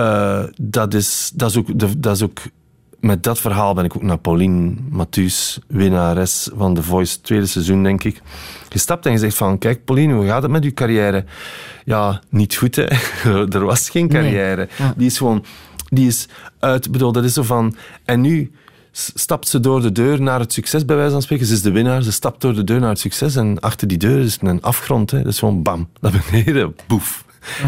uh, 0.00 0.42
dat, 0.60 0.94
is, 0.94 1.30
dat, 1.34 1.50
is 1.50 1.56
ook, 1.56 1.78
dat 2.02 2.16
is 2.16 2.22
ook... 2.22 2.38
Met 3.00 3.22
dat 3.22 3.38
verhaal 3.38 3.74
ben 3.74 3.84
ik 3.84 3.96
ook 3.96 4.02
naar 4.02 4.18
Pauline 4.18 4.74
Mathuus, 4.90 5.58
winnares 5.66 6.50
van 6.54 6.74
The 6.74 6.82
Voice, 6.82 7.20
tweede 7.20 7.46
seizoen, 7.46 7.82
denk 7.82 8.04
ik, 8.04 8.22
gestapt 8.68 9.06
en 9.06 9.12
gezegd 9.12 9.36
van, 9.36 9.58
kijk 9.58 9.84
Pauline, 9.84 10.14
hoe 10.14 10.26
gaat 10.26 10.42
het 10.42 10.50
met 10.50 10.64
uw 10.64 10.72
carrière? 10.72 11.24
Ja, 11.84 12.20
niet 12.28 12.56
goed, 12.56 12.76
hè. 12.76 12.86
er 13.56 13.64
was 13.64 13.90
geen 13.90 14.08
carrière. 14.08 14.56
Nee. 14.56 14.88
Ja. 14.88 14.94
Die 14.96 15.06
is 15.06 15.18
gewoon... 15.18 15.44
Die 15.88 16.06
is 16.06 16.28
uit... 16.58 16.90
bedoel, 16.90 17.12
dat 17.12 17.24
is 17.24 17.32
zo 17.32 17.42
van... 17.42 17.74
En 18.04 18.20
nu 18.20 18.52
stapt 18.92 19.48
ze 19.48 19.60
door 19.60 19.82
de 19.82 19.92
deur 19.92 20.22
naar 20.22 20.40
het 20.40 20.52
succes, 20.52 20.84
bij 20.84 20.96
wijze 20.96 21.12
van 21.12 21.22
spreken. 21.22 21.46
Ze 21.46 21.52
is 21.52 21.62
de 21.62 21.70
winnaar, 21.70 22.02
ze 22.02 22.12
stapt 22.12 22.40
door 22.40 22.54
de 22.54 22.64
deur 22.64 22.80
naar 22.80 22.88
het 22.88 22.98
succes 22.98 23.36
en 23.36 23.60
achter 23.60 23.88
die 23.88 23.98
deur 23.98 24.18
is 24.18 24.38
een 24.40 24.62
afgrond. 24.62 25.10
Hè. 25.10 25.22
Dat 25.22 25.32
is 25.32 25.38
gewoon 25.38 25.62
bam, 25.62 25.88
naar 26.00 26.12
beneden, 26.30 26.74
boef. 26.86 27.24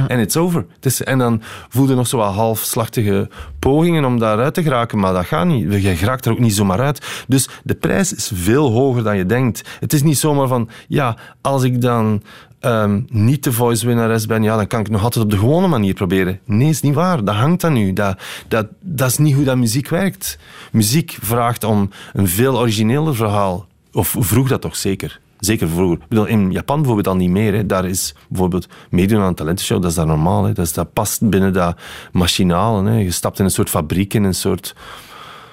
En 0.09 0.17
ja. 0.17 0.23
it's 0.23 0.37
over. 0.37 0.67
Het 0.81 1.01
en 1.01 1.19
dan 1.19 1.43
voel 1.69 1.89
je 1.89 1.95
nog 1.95 2.07
zo 2.07 2.17
wat 2.17 2.35
halfslachtige 2.35 3.29
pogingen 3.59 4.05
om 4.05 4.19
daaruit 4.19 4.55
te 4.55 4.63
geraken, 4.63 4.99
maar 4.99 5.13
dat 5.13 5.27
gaat 5.27 5.47
niet. 5.47 5.83
Je 5.83 5.97
geraakt 5.97 6.27
er 6.27 6.33
ook 6.33 6.39
niet 6.39 6.55
zomaar 6.55 6.81
uit. 6.81 7.25
Dus 7.29 7.49
de 7.65 7.75
prijs 7.75 8.15
is 8.15 8.31
veel 8.35 8.71
hoger 8.71 9.03
dan 9.03 9.17
je 9.17 9.27
denkt. 9.27 9.69
Het 9.81 9.93
is 9.93 10.03
niet 10.03 10.19
zomaar 10.19 10.49
van, 10.49 10.69
ja, 10.89 11.17
als 11.41 11.63
ik 11.63 11.81
dan 11.81 12.23
um, 12.61 13.07
niet 13.09 13.45
de 13.45 13.53
voice 13.53 13.87
winnares 13.87 14.27
ben, 14.27 14.43
ja, 14.43 14.57
dan 14.57 14.67
kan 14.67 14.81
ik 14.81 14.89
nog 14.89 15.03
altijd 15.03 15.25
op 15.25 15.31
de 15.31 15.39
gewone 15.39 15.67
manier 15.67 15.95
proberen. 15.95 16.41
Nee, 16.45 16.69
is 16.69 16.81
niet 16.81 16.95
waar. 16.95 17.25
Dat 17.25 17.35
hangt 17.35 17.65
aan 17.65 17.77
u. 17.77 17.93
Dat, 17.93 18.23
dat, 18.49 18.67
dat 18.81 19.09
is 19.09 19.19
niet 19.19 19.35
hoe 19.35 19.45
dat 19.45 19.57
muziek 19.57 19.89
werkt. 19.89 20.39
Muziek 20.73 21.19
vraagt 21.21 21.65
om 21.65 21.91
een 22.13 22.29
veel 22.29 22.59
origineler 22.59 23.15
verhaal. 23.15 23.67
Of 23.93 24.17
vroeg 24.19 24.49
dat 24.49 24.61
toch 24.61 24.77
zeker? 24.77 25.21
Zeker 25.45 25.69
vroeger. 25.69 25.99
Ik 25.99 26.09
bedoel, 26.09 26.27
in 26.27 26.53
Japan 26.53 26.77
bijvoorbeeld 26.77 27.07
al 27.07 27.17
niet 27.17 27.31
meer. 27.31 27.55
Hè. 27.55 27.67
Daar 27.67 27.85
is 27.85 28.15
bijvoorbeeld 28.29 28.67
meedoen 28.91 29.21
aan 29.21 29.27
een 29.27 29.35
talentenshow, 29.35 29.83
dat 29.83 29.91
is 29.91 29.97
daar 29.97 30.07
normaal. 30.07 30.45
Hè. 30.45 30.53
Dat, 30.53 30.67
is, 30.67 30.73
dat 30.73 30.93
past 30.93 31.29
binnen 31.29 31.53
dat 31.53 31.79
machinale. 32.13 32.91
Hè. 32.91 32.97
Je 32.97 33.11
stapt 33.11 33.39
in 33.39 33.45
een 33.45 33.51
soort 33.51 33.71
fabriek, 33.71 34.15
in 34.15 34.25
een 34.25 34.35
soort... 34.35 34.75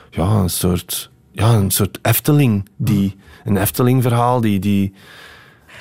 Ja, 0.10 0.28
een 0.28 0.50
soort... 0.50 1.12
Ja, 1.32 1.54
een 1.54 1.72
soort 1.72 2.00
Efteling. 2.02 2.70
Die, 2.78 3.16
een 3.44 3.58
Efteling-verhaal 3.58 4.42
die... 4.42 4.60
die 4.60 4.94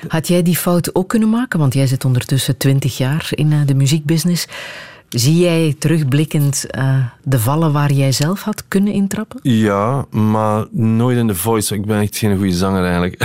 Had 0.07 0.27
jij 0.27 0.41
die 0.41 0.57
fout 0.57 0.95
ook 0.95 1.09
kunnen 1.09 1.29
maken? 1.29 1.59
Want 1.59 1.73
jij 1.73 1.87
zit 1.87 2.05
ondertussen 2.05 2.57
twintig 2.57 2.97
jaar 2.97 3.27
in 3.29 3.65
de 3.65 3.75
muziekbusiness. 3.75 4.47
Zie 5.09 5.37
jij 5.37 5.75
terugblikkend 5.79 6.65
uh, 6.77 7.05
de 7.23 7.39
vallen 7.39 7.71
waar 7.71 7.91
jij 7.91 8.11
zelf 8.11 8.41
had 8.41 8.63
kunnen 8.67 8.93
intrappen? 8.93 9.39
Ja, 9.43 10.05
maar 10.09 10.65
nooit 10.71 11.17
in 11.17 11.27
The 11.27 11.35
Voice. 11.35 11.75
Ik 11.75 11.85
ben 11.85 11.99
echt 11.99 12.17
geen 12.17 12.37
goede 12.37 12.53
zanger 12.53 12.83
eigenlijk. 12.83 13.17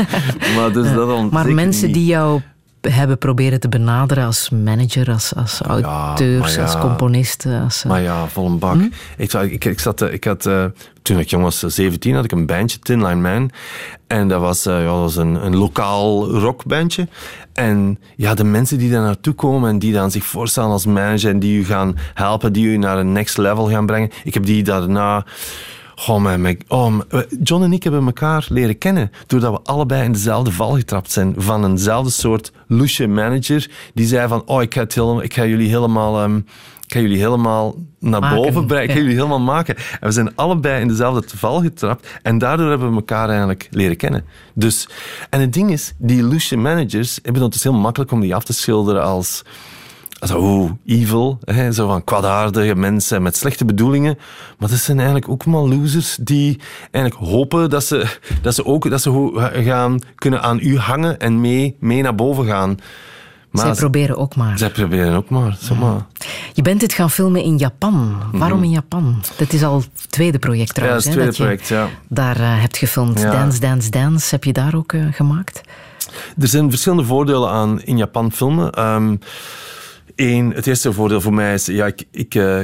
maar 0.56 0.72
dus 0.72 0.92
dat 0.92 1.08
al 1.08 1.28
maar 1.30 1.52
mensen 1.52 1.86
niet. 1.86 1.94
die 1.94 2.06
jou 2.06 2.40
hebben 2.88 3.18
proberen 3.18 3.60
te 3.60 3.68
benaderen 3.68 4.24
als 4.24 4.50
manager, 4.50 5.10
als, 5.10 5.34
als 5.34 5.60
auteurs, 5.60 6.54
ja, 6.54 6.60
ja. 6.60 6.66
als 6.66 6.78
componist. 6.78 7.46
Als, 7.64 7.84
maar 7.84 8.02
ja, 8.02 8.26
vol 8.26 8.46
een 8.46 8.58
bak. 8.58 8.74
Hm? 8.74 8.88
Ik, 9.16 9.32
ik, 9.32 9.64
ik, 9.64 9.80
zat, 9.80 10.02
ik 10.02 10.24
had, 10.24 10.46
uh, 10.46 10.64
toen 11.02 11.18
ik 11.18 11.30
jong 11.30 11.42
was, 11.42 11.58
17, 11.58 12.14
had 12.14 12.24
ik 12.24 12.32
een 12.32 12.46
bandje, 12.46 12.78
Tin 12.78 13.06
Line 13.06 13.20
Man. 13.20 13.50
En 14.06 14.28
dat 14.28 14.40
was, 14.40 14.66
uh, 14.66 14.78
ja, 14.78 14.84
dat 14.84 14.98
was 14.98 15.16
een, 15.16 15.46
een 15.46 15.56
lokaal 15.56 16.30
rockbandje. 16.30 17.08
En 17.52 17.98
ja, 18.16 18.34
de 18.34 18.44
mensen 18.44 18.78
die 18.78 18.90
daar 18.90 19.02
naartoe 19.02 19.34
komen 19.34 19.70
en 19.70 19.78
die 19.78 19.92
dan 19.92 20.10
zich 20.10 20.24
voorstellen 20.24 20.70
als 20.70 20.86
manager 20.86 21.30
en 21.30 21.38
die 21.38 21.58
u 21.58 21.64
gaan 21.64 21.96
helpen, 22.14 22.52
die 22.52 22.66
u 22.66 22.76
naar 22.76 22.98
een 22.98 23.12
next 23.12 23.38
level 23.38 23.68
gaan 23.68 23.86
brengen. 23.86 24.10
Ik 24.24 24.34
heb 24.34 24.44
die 24.44 24.62
daarna 24.62 25.24
Oh, 26.08 26.22
mijn, 26.22 26.58
oh, 26.68 26.98
John 27.42 27.62
en 27.62 27.72
ik 27.72 27.82
hebben 27.82 28.06
elkaar 28.06 28.46
leren 28.48 28.78
kennen 28.78 29.10
doordat 29.26 29.52
we 29.52 29.70
allebei 29.70 30.04
in 30.04 30.12
dezelfde 30.12 30.52
val 30.52 30.74
getrapt 30.74 31.12
zijn 31.12 31.34
van 31.36 31.64
eenzelfde 31.64 32.10
soort 32.10 32.52
loesje 32.66 33.06
manager 33.06 33.70
die 33.94 34.06
zei 34.06 34.28
van 34.28 34.42
oh, 34.46 34.62
ik 34.62 34.74
ga, 34.74 34.86
ik 35.20 35.34
ga 35.34 35.44
jullie 35.44 35.68
helemaal... 35.68 36.22
Um, 36.22 36.46
ik 36.86 36.92
ga 36.92 37.00
jullie 37.00 37.18
helemaal 37.18 37.74
naar 37.98 38.34
boven 38.34 38.66
brengen. 38.66 38.84
Ik 38.84 38.90
ga 38.90 38.96
jullie 38.96 39.14
helemaal 39.14 39.40
maken. 39.40 39.76
En 39.76 40.06
we 40.06 40.10
zijn 40.10 40.36
allebei 40.36 40.80
in 40.80 40.88
dezelfde 40.88 41.36
val 41.36 41.60
getrapt. 41.60 42.18
En 42.22 42.38
daardoor 42.38 42.68
hebben 42.68 42.88
we 42.90 42.96
elkaar 42.96 43.28
eigenlijk 43.28 43.68
leren 43.70 43.96
kennen. 43.96 44.24
Dus, 44.54 44.88
en 45.30 45.40
het 45.40 45.52
ding 45.52 45.70
is, 45.70 45.94
die 45.98 46.18
illusion 46.18 46.62
managers 46.62 47.18
hebben 47.22 47.42
het 47.42 47.54
is 47.54 47.62
heel 47.62 47.72
makkelijk 47.72 48.10
om 48.10 48.20
die 48.20 48.34
af 48.34 48.44
te 48.44 48.52
schilderen 48.52 49.02
als 49.02 49.42
zo 50.26 50.76
evil, 50.86 51.38
hè, 51.44 51.72
zo 51.72 51.88
van 51.88 52.04
kwaadaardige 52.04 52.74
mensen 52.74 53.22
met 53.22 53.36
slechte 53.36 53.64
bedoelingen. 53.64 54.18
Maar 54.58 54.68
dat 54.68 54.78
zijn 54.78 54.96
eigenlijk 54.96 55.28
ook 55.28 55.46
maar 55.46 55.60
losers 55.60 56.18
die 56.20 56.60
eigenlijk 56.90 57.30
hopen 57.30 57.70
dat 57.70 57.84
ze, 57.84 58.18
dat 58.42 58.54
ze 58.54 58.64
ook 58.64 58.90
dat 58.90 59.02
ze 59.02 59.50
gaan 59.64 59.98
kunnen 60.14 60.42
aan 60.42 60.58
u 60.62 60.78
hangen 60.78 61.18
en 61.18 61.40
mee, 61.40 61.76
mee 61.80 62.02
naar 62.02 62.14
boven 62.14 62.46
gaan. 62.46 62.78
Maar 63.50 63.64
zij 63.64 63.74
proberen 63.74 64.16
ook 64.16 64.36
maar. 64.36 64.58
Zij 64.58 64.70
proberen 64.70 65.14
ook 65.14 65.28
maar, 65.28 65.56
zomaar. 65.60 66.06
Je 66.52 66.62
bent 66.62 66.80
dit 66.80 66.92
gaan 66.92 67.10
filmen 67.10 67.42
in 67.42 67.56
Japan. 67.56 68.16
Waarom 68.32 68.62
in 68.62 68.70
Japan? 68.70 69.22
Dat 69.36 69.52
is 69.52 69.62
al 69.62 69.76
het 69.76 70.10
tweede 70.10 70.38
project 70.38 70.74
trouwens. 70.74 71.04
Ja, 71.04 71.10
het 71.10 71.18
tweede 71.18 71.36
project, 71.36 71.68
ja. 71.68 71.88
Daar 72.08 72.40
uh, 72.40 72.60
hebt 72.60 72.76
gefilmd. 72.76 73.22
Dance, 73.22 73.60
Dance, 73.60 73.90
Dance. 73.90 74.34
Heb 74.34 74.44
je 74.44 74.52
daar 74.52 74.74
ook 74.74 74.92
uh, 74.92 75.12
gemaakt? 75.12 75.60
Er 76.38 76.48
zijn 76.48 76.70
verschillende 76.70 77.04
voordelen 77.04 77.50
aan 77.50 77.82
in 77.82 77.96
Japan 77.96 78.32
filmen. 78.32 78.84
Um, 78.84 79.18
Eén, 80.14 80.52
het 80.52 80.66
eerste 80.66 80.92
voordeel 80.92 81.20
voor 81.20 81.34
mij 81.34 81.54
is, 81.54 81.66
ja, 81.66 81.86
ik, 81.86 82.04
ik 82.10 82.34
uh, 82.34 82.60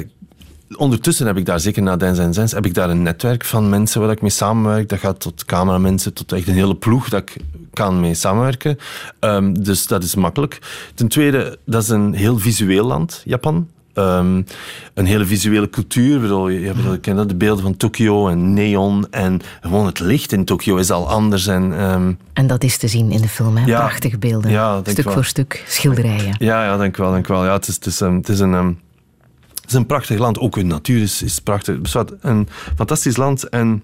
ondertussen 0.76 1.26
heb 1.26 1.36
ik 1.36 1.46
daar, 1.46 1.60
zeker 1.60 1.82
na 1.82 1.96
Dance 1.96 2.22
en 2.22 2.34
Zens, 2.34 2.52
heb 2.52 2.66
ik 2.66 2.74
daar 2.74 2.90
een 2.90 3.02
netwerk 3.02 3.44
van 3.44 3.68
mensen 3.68 4.00
waar 4.00 4.10
ik 4.10 4.20
mee 4.20 4.30
samenwerk. 4.30 4.88
Dat 4.88 4.98
gaat 4.98 5.20
tot 5.20 5.44
cameramensen, 5.44 6.12
tot 6.12 6.32
echt 6.32 6.48
een 6.48 6.54
hele 6.54 6.76
ploeg 6.76 7.08
dat 7.08 7.20
ik 7.20 7.36
kan 7.72 8.00
mee 8.00 8.14
samenwerken. 8.14 8.78
Um, 9.20 9.62
dus 9.62 9.86
dat 9.86 10.02
is 10.02 10.14
makkelijk. 10.14 10.58
Ten 10.94 11.08
tweede, 11.08 11.58
dat 11.66 11.82
is 11.82 11.88
een 11.88 12.14
heel 12.14 12.38
visueel 12.38 12.86
land, 12.86 13.22
Japan. 13.24 13.68
Um, 13.94 14.46
een 14.94 15.06
hele 15.06 15.24
visuele 15.24 15.70
cultuur. 15.70 16.20
Bedoel, 16.20 16.48
je, 16.48 16.60
je, 16.60 16.98
kent 17.00 17.28
de 17.28 17.34
beelden 17.34 17.62
van 17.62 17.76
Tokio 17.76 18.28
en 18.28 18.52
neon. 18.52 19.06
En 19.10 19.40
gewoon 19.60 19.86
het 19.86 20.00
licht 20.00 20.32
in 20.32 20.44
Tokio 20.44 20.76
is 20.76 20.90
al 20.90 21.08
anders. 21.08 21.46
En, 21.46 21.62
um, 21.82 22.18
en 22.32 22.46
dat 22.46 22.64
is 22.64 22.76
te 22.76 22.88
zien 22.88 23.10
in 23.10 23.20
de 23.20 23.28
film, 23.28 23.56
hè? 23.56 23.64
prachtige 23.64 24.18
beelden. 24.18 24.50
Ja, 24.50 24.80
stuk 24.84 25.10
voor 25.10 25.24
stuk, 25.24 25.64
schilderijen. 25.66 26.34
Ja, 26.38 26.64
ja 26.64 26.76
denk 26.76 26.96
wel. 26.96 27.12
Denk 27.12 27.26
wel. 27.26 27.44
Ja, 27.44 27.52
het, 27.52 27.68
is, 27.68 27.74
het, 27.74 27.86
is, 27.86 28.00
um, 28.00 28.16
het, 28.16 28.28
is 28.28 28.40
een, 28.40 28.52
het 28.52 29.68
is 29.68 29.74
een 29.74 29.86
prachtig 29.86 30.18
land. 30.18 30.38
Ook 30.38 30.56
hun 30.56 30.66
natuur 30.66 31.02
is, 31.02 31.22
is 31.22 31.38
prachtig. 31.38 31.76
Het 31.76 31.86
is 31.86 31.94
een 32.20 32.48
fantastisch 32.76 33.16
land. 33.16 33.48
En 33.48 33.82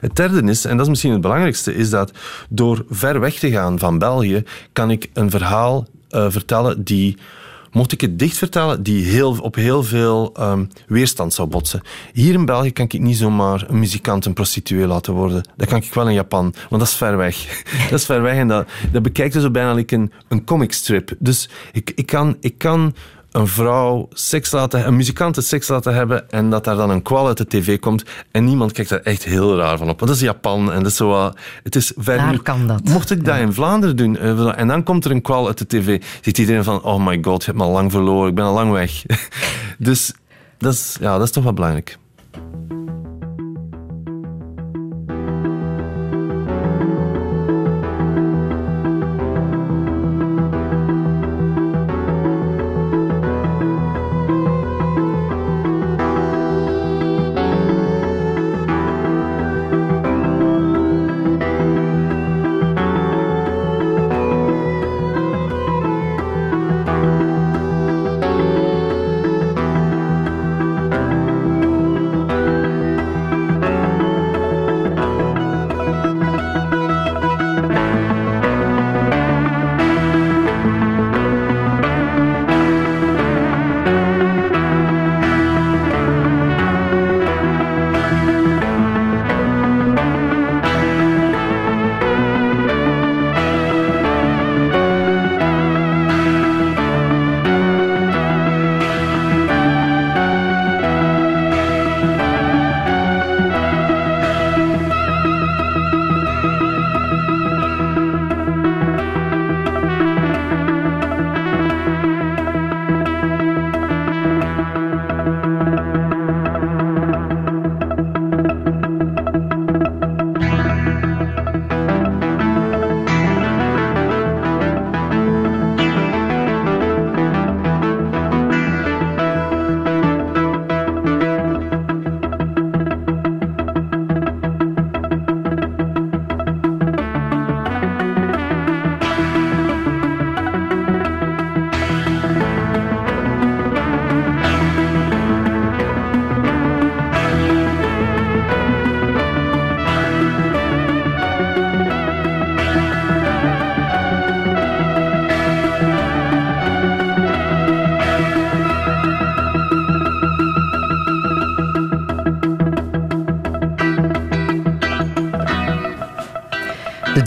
het 0.00 0.16
derde 0.16 0.42
is, 0.50 0.64
en 0.64 0.76
dat 0.76 0.84
is 0.84 0.90
misschien 0.90 1.12
het 1.12 1.20
belangrijkste, 1.20 1.74
is 1.74 1.90
dat 1.90 2.12
door 2.48 2.84
ver 2.90 3.20
weg 3.20 3.34
te 3.34 3.50
gaan 3.50 3.78
van 3.78 3.98
België, 3.98 4.44
kan 4.72 4.90
ik 4.90 5.10
een 5.12 5.30
verhaal 5.30 5.86
uh, 6.10 6.26
vertellen 6.28 6.84
die 6.84 7.16
mocht 7.72 7.92
ik 7.92 8.00
het 8.00 8.18
dicht 8.18 8.36
vertellen, 8.36 8.82
die 8.82 9.04
heel, 9.04 9.36
op 9.40 9.54
heel 9.54 9.82
veel 9.82 10.34
um, 10.40 10.68
weerstand 10.86 11.34
zou 11.34 11.48
botsen. 11.48 11.82
Hier 12.12 12.34
in 12.34 12.44
België 12.44 12.72
kan 12.72 12.84
ik 12.84 13.00
niet 13.00 13.16
zomaar 13.16 13.64
een 13.68 13.78
muzikant, 13.78 14.24
een 14.24 14.32
prostituee 14.32 14.86
laten 14.86 15.12
worden. 15.12 15.48
Dat 15.56 15.68
kan 15.68 15.78
ik 15.78 15.94
wel 15.94 16.08
in 16.08 16.14
Japan, 16.14 16.42
want 16.42 16.82
dat 16.82 16.90
is 16.90 16.94
ver 16.94 17.16
weg. 17.16 17.62
dat 17.90 17.98
is 17.98 18.04
ver 18.04 18.22
weg 18.22 18.36
en 18.36 18.48
dat, 18.48 18.68
dat 18.92 19.02
bekijkt 19.02 19.32
dus 19.32 19.50
bijna 19.50 19.72
like 19.72 19.94
een, 19.94 20.12
een 20.28 20.44
comicstrip. 20.44 21.14
Dus 21.18 21.48
ik, 21.72 21.92
ik, 21.94 22.06
kan, 22.06 22.36
ik 22.40 22.58
kan 22.58 22.94
een 23.32 23.46
vrouw 23.46 24.08
seks 24.12 24.50
laten, 24.50 24.86
een 24.86 24.96
muzikant 24.96 25.44
seks 25.44 25.68
laten 25.68 25.94
hebben 25.94 26.30
en 26.30 26.50
dat 26.50 26.64
daar 26.64 26.76
dan 26.76 26.90
een 26.90 27.02
kwal 27.02 27.26
uit 27.26 27.36
de 27.36 27.46
tv 27.46 27.78
komt 27.78 28.04
en 28.30 28.44
niemand 28.44 28.72
kijkt 28.72 28.90
daar 28.90 29.00
echt 29.00 29.24
heel 29.24 29.56
raar 29.56 29.78
van 29.78 29.88
op. 29.88 29.98
Want 29.98 30.10
dat 30.10 30.20
is 30.20 30.26
Japan 30.26 30.72
en 30.72 30.82
dat 30.82 30.90
is 30.90 30.96
zo 30.96 31.32
het 31.62 31.76
is 31.76 31.92
kan 32.42 32.66
dat. 32.66 32.84
Mocht 32.84 33.10
ik 33.10 33.24
dat 33.24 33.38
in 33.38 33.52
Vlaanderen 33.52 33.96
doen 33.96 34.16
eh, 34.16 34.58
en 34.58 34.68
dan 34.68 34.82
komt 34.82 35.04
er 35.04 35.10
een 35.10 35.22
kwal 35.22 35.46
uit 35.46 35.58
de 35.58 35.66
tv, 35.66 36.02
ziet 36.20 36.38
iedereen 36.38 36.64
van 36.64 36.82
oh 36.82 37.06
my 37.06 37.18
god, 37.22 37.40
je 37.40 37.46
hebt 37.46 37.58
me 37.58 37.64
al 37.64 37.72
lang 37.72 37.90
verloren, 37.90 38.28
ik 38.28 38.34
ben 38.34 38.44
al 38.44 38.54
lang 38.54 38.72
weg. 38.72 39.02
dus 39.78 40.12
dat 40.58 40.72
is, 40.72 40.96
ja, 41.00 41.18
dat 41.18 41.26
is 41.26 41.32
toch 41.32 41.44
wel 41.44 41.52
belangrijk. 41.52 41.98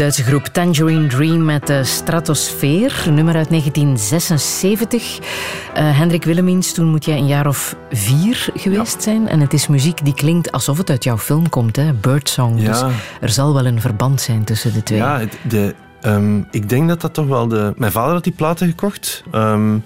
Duitse 0.05 0.23
groep 0.23 0.45
Tangerine 0.45 1.07
Dream 1.07 1.45
met 1.45 1.67
de 1.67 1.83
Stratosfeer, 1.83 3.05
nummer 3.11 3.35
uit 3.35 3.49
1976. 3.49 5.19
Uh, 5.19 5.97
Hendrik 5.97 6.23
Willemins, 6.23 6.73
toen 6.73 6.87
moet 6.87 7.05
jij 7.05 7.17
een 7.17 7.27
jaar 7.27 7.47
of 7.47 7.75
vier 7.91 8.49
geweest 8.55 9.03
zijn. 9.03 9.27
En 9.27 9.39
het 9.39 9.53
is 9.53 9.67
muziek 9.67 10.05
die 10.05 10.13
klinkt 10.13 10.51
alsof 10.51 10.77
het 10.77 10.89
uit 10.89 11.03
jouw 11.03 11.17
film 11.17 11.49
komt, 11.49 11.75
hè? 11.75 11.93
Birdsong. 11.93 12.61
Ja. 12.61 12.67
Dus 12.67 12.93
er 13.21 13.29
zal 13.29 13.53
wel 13.53 13.65
een 13.65 13.81
verband 13.81 14.21
zijn 14.21 14.43
tussen 14.43 14.73
de 14.73 14.83
twee. 14.83 14.99
Ja, 14.99 15.21
de, 15.47 15.75
um, 16.01 16.47
ik 16.51 16.69
denk 16.69 16.87
dat 16.87 17.01
dat 17.01 17.13
toch 17.13 17.27
wel 17.27 17.47
de... 17.47 17.73
Mijn 17.77 17.91
vader 17.91 18.13
had 18.13 18.23
die 18.23 18.33
platen 18.33 18.67
gekocht. 18.67 19.23
Um, 19.33 19.83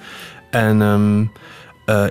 en... 0.49 0.81
Um, 0.81 1.31
uh, 1.85 2.05
Oh, 2.05 2.07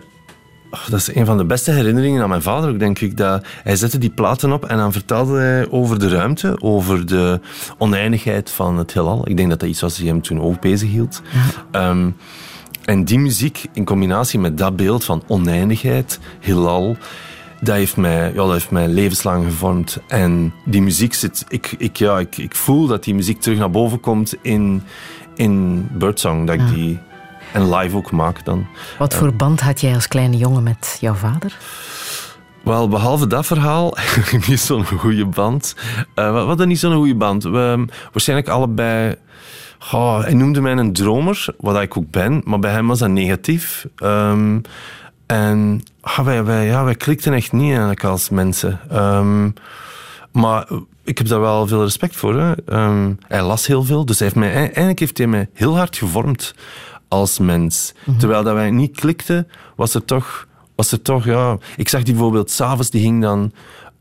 dat 0.90 1.00
is 1.00 1.14
een 1.14 1.26
van 1.26 1.36
de 1.36 1.44
beste 1.44 1.70
herinneringen 1.70 2.22
aan 2.22 2.28
mijn 2.28 2.42
vader 2.42 2.70
ook, 2.70 2.78
denk 2.78 2.98
ik. 2.98 3.16
Dat 3.16 3.46
hij 3.62 3.76
zette 3.76 3.98
die 3.98 4.10
platen 4.10 4.52
op 4.52 4.64
en 4.64 4.76
dan 4.76 4.92
vertelde 4.92 5.38
hij 5.38 5.70
over 5.70 5.98
de 5.98 6.08
ruimte, 6.08 6.56
over 6.60 7.06
de 7.06 7.40
oneindigheid 7.78 8.50
van 8.50 8.78
het 8.78 8.92
heelal. 8.94 9.28
Ik 9.28 9.36
denk 9.36 9.50
dat 9.50 9.60
dat 9.60 9.68
iets 9.68 9.80
was 9.80 9.96
die 9.96 10.08
hem 10.08 10.22
toen 10.22 10.40
ook 10.40 10.60
bezig 10.60 10.90
hield. 10.90 11.22
Ehm, 11.70 12.10
en 12.84 13.04
die 13.04 13.18
muziek 13.18 13.64
in 13.72 13.84
combinatie 13.84 14.38
met 14.38 14.58
dat 14.58 14.76
beeld 14.76 15.04
van 15.04 15.22
oneindigheid, 15.26 16.18
heelal, 16.40 16.96
dat 17.60 17.76
heeft 17.76 17.96
mij, 17.96 18.28
ja, 18.28 18.34
dat 18.34 18.52
heeft 18.52 18.70
mij 18.70 18.88
levenslang 18.88 19.44
gevormd. 19.44 19.98
En 20.08 20.52
die 20.64 20.82
muziek 20.82 21.14
zit... 21.14 21.44
Ik, 21.48 21.74
ik, 21.78 21.96
ja, 21.96 22.18
ik, 22.18 22.36
ik 22.36 22.54
voel 22.54 22.86
dat 22.86 23.04
die 23.04 23.14
muziek 23.14 23.40
terug 23.40 23.58
naar 23.58 23.70
boven 23.70 24.00
komt 24.00 24.34
in, 24.42 24.82
in 25.34 25.86
Birdsong. 25.92 26.46
Dat 26.46 26.54
ik 26.54 26.74
die... 26.74 26.98
En 27.52 27.74
live 27.74 27.96
ook 27.96 28.10
maak 28.10 28.44
dan. 28.44 28.66
Wat 28.98 29.14
voor 29.14 29.34
band 29.34 29.60
had 29.60 29.80
jij 29.80 29.94
als 29.94 30.08
kleine 30.08 30.36
jongen 30.36 30.62
met 30.62 30.98
jouw 31.00 31.14
vader? 31.14 31.56
Wel, 32.62 32.88
behalve 32.88 33.26
dat 33.26 33.46
verhaal, 33.46 33.96
niet 34.48 34.60
zo'n 34.60 34.84
goede 34.84 35.26
band. 35.26 35.74
Uh, 36.14 36.32
we 36.32 36.38
hadden 36.38 36.68
niet 36.68 36.78
zo'n 36.78 36.94
goede 36.94 37.14
band. 37.14 37.42
We, 37.42 37.84
waarschijnlijk 38.12 38.48
allebei... 38.48 39.16
Hij 40.20 40.34
noemde 40.34 40.60
mij 40.60 40.72
een 40.72 40.92
dromer, 40.92 41.46
wat 41.58 41.80
ik 41.80 41.96
ook 41.96 42.10
ben, 42.10 42.42
maar 42.44 42.58
bij 42.58 42.70
hem 42.70 42.86
was 42.86 42.98
dat 42.98 43.08
negatief. 43.08 43.86
Um, 44.02 44.62
en 45.26 45.82
ah, 46.00 46.18
wij, 46.18 46.44
wij, 46.44 46.66
ja, 46.66 46.84
wij 46.84 46.94
klikten 46.94 47.32
echt 47.32 47.52
niet 47.52 47.70
eigenlijk 47.70 48.04
als 48.04 48.28
mensen. 48.28 48.80
Um, 48.92 49.54
maar 50.32 50.68
ik 51.04 51.18
heb 51.18 51.26
daar 51.26 51.40
wel 51.40 51.66
veel 51.66 51.82
respect 51.82 52.16
voor. 52.16 52.40
Hè. 52.40 52.52
Um, 52.66 53.18
hij 53.26 53.42
las 53.42 53.66
heel 53.66 53.84
veel, 53.84 54.04
dus 54.06 54.18
hij 54.18 54.26
heeft 54.28 54.40
mij, 54.40 54.52
eigenlijk 54.52 54.98
heeft 54.98 55.18
hij 55.18 55.26
mij 55.26 55.48
heel 55.54 55.76
hard 55.76 55.96
gevormd 55.96 56.54
als 57.08 57.38
mens. 57.38 57.94
Mhm. 58.04 58.18
Terwijl 58.18 58.42
dat 58.42 58.54
wij 58.54 58.70
niet 58.70 58.96
klikten, 58.96 59.48
was 59.76 59.94
er 59.94 60.04
toch 60.04 60.46
was 60.78 60.92
er 60.92 61.02
toch, 61.02 61.24
ja... 61.24 61.58
Ik 61.76 61.88
zag 61.88 62.02
die 62.02 62.14
bijvoorbeeld 62.14 62.50
s'avonds, 62.50 62.90
die 62.90 63.02
ging 63.02 63.22
dan... 63.22 63.52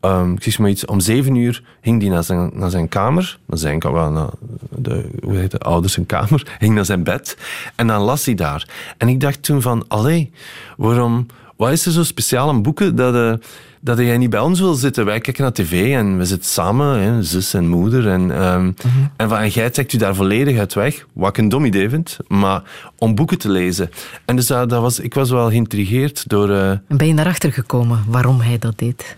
Um, 0.02 0.34
ik 0.34 0.44
zeg 0.44 0.60
maar 0.60 0.70
iets, 0.70 0.86
om 0.86 1.00
zeven 1.00 1.36
uur 1.36 1.64
ging 1.82 2.00
die 2.00 2.10
naar 2.10 2.24
zijn, 2.24 2.52
naar 2.54 2.70
zijn 2.70 2.88
kamer. 2.88 3.40
Naar 3.46 3.58
zijn, 3.58 3.80
naar 3.80 4.30
de, 4.70 5.10
hoe 5.24 5.36
heet 5.36 5.52
het, 5.52 5.64
ouders 5.64 5.94
zijn 5.94 6.06
kamer. 6.06 6.48
Ging 6.60 6.76
naar 6.76 6.86
zijn 6.86 7.04
bed. 7.04 7.38
En 7.76 7.88
dan 7.88 8.02
las 8.02 8.26
hij 8.26 8.36
daar. 8.36 8.68
En 8.98 9.08
ik 9.08 9.20
dacht 9.20 9.44
toen 9.44 9.62
van, 9.62 9.86
allee, 9.88 10.32
waarom... 10.78 11.26
Wat 11.56 11.72
is 11.72 11.86
er 11.86 11.92
zo 11.92 12.04
speciaal 12.04 12.50
aan 12.50 12.62
boeken 12.62 12.96
dat... 12.96 13.16
Uh, 13.16 13.34
dat 13.82 13.98
jij 13.98 14.18
niet 14.18 14.30
bij 14.30 14.40
ons 14.40 14.60
wil 14.60 14.74
zitten. 14.74 15.06
Wij 15.06 15.20
kijken 15.20 15.44
naar 15.44 15.52
tv 15.52 15.94
en 15.96 16.18
we 16.18 16.26
zitten 16.26 16.50
samen, 16.50 17.00
hè, 17.00 17.24
zus 17.24 17.54
en 17.54 17.68
moeder. 17.68 18.08
En, 18.08 18.46
um, 18.46 18.76
en, 19.16 19.30
van, 19.30 19.38
en 19.38 19.50
jij 19.50 19.70
trekt 19.70 19.94
u 19.94 19.98
daar 19.98 20.16
volledig 20.16 20.58
uit 20.58 20.74
weg, 20.74 21.06
wat 21.14 21.30
ik 21.30 21.38
een 21.38 21.50
dom 21.50 21.66
idee 21.66 21.90
vind, 21.90 22.18
maar 22.28 22.64
om 22.98 23.16
boeken 23.16 23.38
te 23.38 23.50
lezen. 23.50 23.90
En 24.26 24.36
dus 24.36 24.48
dat, 24.48 24.70
dat 24.70 24.82
was, 24.82 25.00
ik 25.00 25.14
was 25.14 25.30
wel 25.30 25.50
geïntrigeerd 25.50 26.30
door... 26.30 26.50
Uh... 26.50 26.70
En 26.70 26.98
ben 26.98 27.08
je 27.08 27.20
erachter 27.20 27.54
gekomen 27.54 28.04
waarom 28.08 28.40
hij 28.40 28.58
dat 28.58 28.78
deed? 28.78 29.18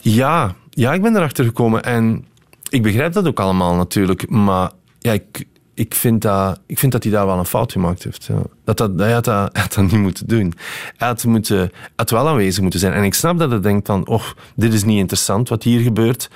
Ja, 0.00 0.54
ja, 0.70 0.92
ik 0.92 1.02
ben 1.02 1.16
erachter 1.16 1.44
gekomen. 1.44 1.82
En 1.82 2.24
ik 2.68 2.82
begrijp 2.82 3.12
dat 3.12 3.26
ook 3.26 3.40
allemaal 3.40 3.74
natuurlijk, 3.74 4.28
maar 4.30 4.70
ja, 4.98 5.12
ik, 5.12 5.46
ik 5.74 5.94
vind, 5.94 6.22
dat, 6.22 6.60
ik 6.66 6.78
vind 6.78 6.92
dat 6.92 7.02
hij 7.02 7.12
daar 7.12 7.26
wel 7.26 7.38
een 7.38 7.44
fout 7.44 7.72
gemaakt 7.72 8.04
heeft. 8.04 8.24
Ja. 8.24 8.42
Dat, 8.64 8.76
dat, 8.76 8.90
hij, 8.96 9.12
had 9.12 9.24
dat, 9.24 9.52
hij 9.52 9.62
had 9.62 9.72
dat 9.72 9.84
niet 9.84 10.00
moeten 10.00 10.26
doen. 10.26 10.54
Hij 10.96 11.08
had, 11.08 11.24
moeten, 11.24 11.72
had 11.96 12.10
wel 12.10 12.28
aanwezig 12.28 12.62
moeten 12.62 12.80
zijn. 12.80 12.92
En 12.92 13.04
ik 13.04 13.14
snap 13.14 13.38
dat 13.38 13.50
hij 13.50 13.60
denkt 13.60 13.86
van, 13.86 14.06
oh, 14.06 14.22
dit 14.56 14.72
is 14.72 14.84
niet 14.84 14.98
interessant 14.98 15.48
wat 15.48 15.62
hier 15.62 15.80
gebeurt. 15.80 16.30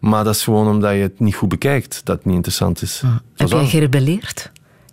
Maar 0.00 0.24
dat 0.24 0.34
is 0.34 0.44
gewoon 0.44 0.68
omdat 0.68 0.92
je 0.92 0.98
het 0.98 1.20
niet 1.20 1.34
goed 1.34 1.48
bekijkt 1.48 2.00
dat 2.04 2.16
het 2.16 2.24
niet 2.24 2.34
interessant 2.34 2.82
is. 2.82 3.02
Heb 3.36 3.48
jij 3.48 3.66
gerebelleerd? 3.66 4.50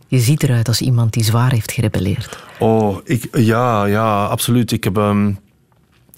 Je 0.08 0.20
ziet 0.20 0.44
eruit 0.44 0.68
als 0.68 0.82
iemand 0.82 1.14
die 1.14 1.24
zwaar 1.24 1.52
heeft 1.52 1.72
gerebelleerd. 1.72 2.44
Oh, 2.60 2.98
ik, 3.04 3.28
ja, 3.38 3.86
ja, 3.86 4.26
absoluut. 4.26 4.72
Ik 4.72 4.84
heb... 4.84 4.98
Um, 4.98 5.40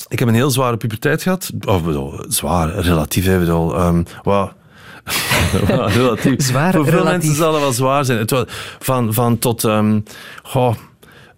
ik 0.08 0.20
heb 0.20 0.28
een 0.28 0.34
heel 0.34 0.52
zware 0.52 0.78
puberteit 0.78 1.22
gehad. 1.22 1.52
Of 1.66 1.84
bedoel, 1.84 2.26
zwaar, 2.28 2.80
relatief. 2.80 3.26
Bedoel, 3.26 3.86
um, 3.86 4.06
relatief. 5.98 6.44
Zwaar, 6.44 6.74
Voor 6.74 6.84
veel 6.84 6.94
relatief. 6.94 7.12
mensen 7.12 7.36
zal 7.36 7.54
het 7.54 7.62
wel 7.62 7.74
zwaar 7.74 8.06
zijn. 8.06 8.18
Het 8.18 8.32
was 8.32 8.44
van, 8.80 9.13
van 9.13 9.38
tot... 9.39 9.63
Um, 9.63 10.04
goh, 10.44 10.76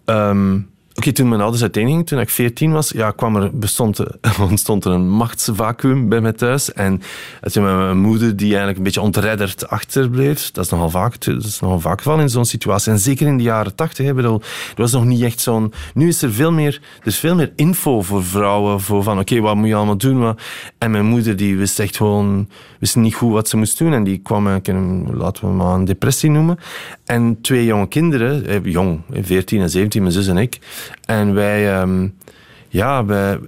um, 0.04 0.70
Oké, 0.96 1.12
toen 1.12 1.28
mijn 1.28 1.40
ouders 1.40 1.64
gingen, 1.72 2.04
toen 2.04 2.18
ik 2.18 2.30
14 2.30 2.72
was, 2.72 2.90
ja, 2.90 3.10
kwam 3.10 3.36
er, 3.36 3.58
bestond, 3.58 4.00
ontstond 4.50 4.84
er 4.84 4.92
een 4.92 5.08
machtsvacuum 5.08 6.08
bij 6.08 6.20
mij 6.20 6.32
thuis. 6.32 6.72
En 6.72 7.02
toen 7.40 7.62
mijn 7.62 7.98
moeder, 7.98 8.36
die 8.36 8.46
eigenlijk 8.46 8.76
een 8.76 8.84
beetje 8.84 9.00
ontredderd 9.00 9.68
achterbleef, 9.68 10.50
dat 10.50 10.64
is 10.64 10.70
nogal 10.70 10.90
vaak, 10.90 11.24
dat 11.24 11.44
is 11.44 11.60
nogal 11.60 11.80
vaak 11.80 11.98
geval 11.98 12.20
in 12.20 12.28
zo'n 12.28 12.44
situatie. 12.44 12.92
En 12.92 12.98
zeker 12.98 13.26
in 13.26 13.36
de 13.36 13.42
jaren 13.42 13.74
80, 13.74 14.14
bedoel, 14.14 14.40
er 14.40 14.82
was 14.82 14.92
nog 14.92 15.04
niet 15.04 15.22
echt 15.22 15.40
zo'n... 15.40 15.72
Nu 15.94 16.08
is 16.08 16.22
er 16.22 16.32
veel 16.32 16.52
meer, 16.52 16.80
er 17.00 17.06
is 17.06 17.18
veel 17.18 17.34
meer 17.34 17.52
info 17.56 18.02
voor 18.02 18.24
vrouwen, 18.24 18.80
voor 18.80 19.02
van, 19.02 19.18
oké, 19.18 19.40
wat 19.40 19.56
moet 19.56 19.68
je 19.68 19.74
allemaal 19.74 19.96
doen? 19.96 20.36
En 20.78 20.90
mijn 20.90 21.06
moeder, 21.06 21.36
die 21.36 21.56
wist 21.56 21.78
echt 21.78 21.96
gewoon, 21.96 22.48
wist 22.78 22.96
niet 22.96 23.14
goed 23.14 23.32
wat 23.32 23.48
ze 23.48 23.56
moest 23.56 23.78
doen. 23.78 23.92
En 23.92 24.04
die 24.04 24.18
kwam 24.18 24.48
eigenlijk 24.48 25.08
laten 25.14 25.48
we 25.48 25.54
maar 25.54 25.74
een 25.74 25.84
depressie 25.84 26.30
noemen. 26.30 26.58
En 27.04 27.40
twee 27.40 27.64
jonge 27.64 27.88
kinderen, 27.88 28.46
eh, 28.46 28.64
jong, 28.64 29.00
14 29.10 29.60
en 29.60 29.70
17, 29.70 30.02
mijn 30.02 30.14
zus 30.14 30.26
en 30.26 30.36
ik, 30.36 30.58
en 31.04 31.34
wij, 31.34 31.80
um, 31.80 32.16
ja, 32.68 33.04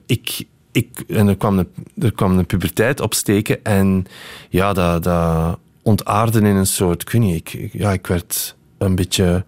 ik, 0.07 0.44
ik, 0.72 1.05
en 1.09 1.29
er 1.29 1.37
kwam, 1.37 1.59
een, 1.59 1.68
er 1.98 2.12
kwam 2.12 2.38
een 2.38 2.46
puberteit 2.46 3.01
opsteken 3.01 3.64
en 3.64 4.07
ja, 4.48 4.72
dat, 4.72 5.03
dat 5.03 5.59
ontaarde 5.83 6.38
in 6.38 6.44
een 6.44 6.66
soort, 6.66 7.03
ik 7.03 7.11
weet 7.11 7.22
niet, 7.22 7.53
ik, 7.53 7.70
ja, 7.72 7.92
ik 7.92 8.07
werd 8.07 8.57
een 8.79 8.94
beetje 8.94 9.44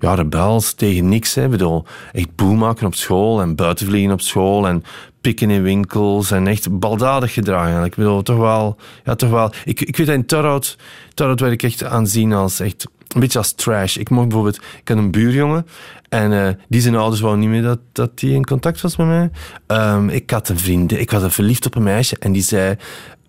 ja, 0.00 0.14
rebels 0.14 0.72
tegen 0.72 1.08
niks. 1.08 1.34
Hè. 1.34 1.44
Ik 1.44 1.50
bedoel, 1.50 1.84
echt 2.12 2.34
boel 2.34 2.54
maken 2.54 2.86
op 2.86 2.94
school 2.94 3.40
en 3.40 3.54
buitenvliegen 3.54 4.12
op 4.12 4.20
school 4.20 4.66
en 4.66 4.84
pikken 5.20 5.50
in 5.50 5.62
winkels 5.62 6.30
en 6.30 6.46
echt 6.46 6.78
baldadig 6.78 7.32
gedragen. 7.32 7.84
Ik 7.84 7.94
bedoel, 7.94 8.22
toch 8.22 8.36
wel, 8.36 8.76
ja, 9.04 9.14
toch 9.14 9.30
wel. 9.30 9.52
Ik, 9.64 9.80
ik 9.80 9.96
weet 9.96 10.06
dat 10.06 10.16
in 10.16 10.26
Torhout, 10.26 10.76
Torhout 11.14 11.40
werd 11.40 11.52
ik 11.52 11.62
echt 11.62 11.84
aanzien 11.84 12.32
als 12.32 12.60
echt 12.60 12.86
een 13.08 13.20
beetje 13.20 13.38
als 13.38 13.52
trash. 13.52 13.96
Ik 13.96 14.10
mocht 14.10 14.28
bijvoorbeeld, 14.28 14.56
ik 14.56 14.88
had 14.88 14.96
een 14.96 15.10
buurjongen 15.10 15.66
en 16.12 16.32
uh, 16.32 16.48
die 16.68 16.80
zijn 16.80 16.96
ouders 16.96 17.20
wouden 17.20 17.40
niet 17.42 17.50
meer 17.50 17.62
dat, 17.62 17.78
dat 17.92 18.18
die 18.18 18.34
in 18.34 18.44
contact 18.44 18.80
was 18.80 18.96
met 18.96 19.06
mij. 19.06 19.30
Um, 19.66 20.08
ik 20.08 20.30
had 20.30 20.48
een 20.48 20.58
vriend, 20.58 20.92
ik 20.92 21.10
was 21.10 21.34
verliefd 21.34 21.66
op 21.66 21.74
een 21.74 21.82
meisje 21.82 22.16
en 22.18 22.32
die 22.32 22.42
zei, 22.42 22.76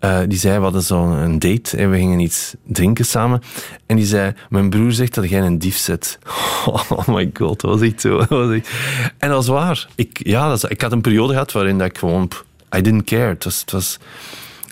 uh, 0.00 0.20
die 0.28 0.38
zei, 0.38 0.56
we 0.56 0.62
hadden 0.62 0.82
zo'n 0.82 1.38
date 1.38 1.76
en 1.76 1.90
we 1.90 1.96
gingen 1.96 2.18
iets 2.20 2.54
drinken 2.66 3.04
samen. 3.04 3.40
En 3.86 3.96
die 3.96 4.04
zei, 4.04 4.32
mijn 4.48 4.70
broer 4.70 4.92
zegt 4.92 5.14
dat 5.14 5.28
jij 5.28 5.40
een 5.40 5.58
dief 5.58 5.76
zet. 5.76 6.18
Oh 6.66 7.08
my 7.08 7.30
god, 7.32 7.60
dat 7.60 7.70
was 7.70 7.80
echt 7.80 8.00
zo. 8.00 8.24
Was. 8.28 8.60
En 9.18 9.28
dat 9.28 9.30
was 9.30 9.46
waar. 9.46 9.88
Ik, 9.94 10.26
ja, 10.26 10.48
dat 10.48 10.70
ik 10.70 10.80
had 10.80 10.92
een 10.92 11.00
periode 11.00 11.32
gehad 11.32 11.52
waarin 11.52 11.78
dat 11.78 11.86
ik 11.86 11.98
gewoon, 11.98 12.30
I 12.76 12.80
didn't 12.80 13.04
care. 13.04 13.28
Het 13.28 13.44
was, 13.44 13.60
het 13.60 13.70
was, 13.70 13.98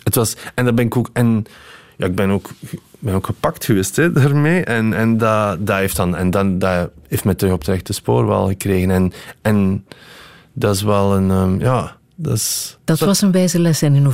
het 0.05 0.14
was 0.14 0.37
en 0.55 0.64
dat 0.64 0.75
ben 0.75 0.85
ik 0.87 0.96
ook, 0.96 1.11
en 1.12 1.44
ja, 1.96 2.07
ik 2.07 2.14
ben 2.14 2.31
ook 2.31 2.51
ben 3.02 3.14
ook 3.14 3.26
gepakt 3.26 3.64
geweest 3.64 3.96
hè, 3.96 4.12
daarmee. 4.12 4.64
En, 4.64 4.94
en, 4.94 5.18
dat, 5.18 5.66
dat 5.66 5.76
heeft 5.76 5.96
dan, 5.96 6.16
en 6.16 6.30
dan, 6.30 6.58
dat 6.58 6.90
heeft 7.08 7.24
me 7.24 7.34
terug 7.34 7.52
op 7.52 7.58
het 7.58 7.68
rechte 7.68 7.92
spoor 7.92 8.26
wel 8.26 8.46
gekregen. 8.46 8.90
En, 8.90 9.12
en 9.42 9.84
dat 10.52 10.74
is 10.74 10.82
wel 10.82 11.16
een... 11.16 11.30
Um, 11.30 11.60
ja, 11.60 11.96
dat, 12.14 12.34
is, 12.34 12.78
dat 12.84 12.98
was 12.98 13.20
een 13.20 13.32
wijze 13.32 13.58
les. 13.58 13.82
En 13.82 14.06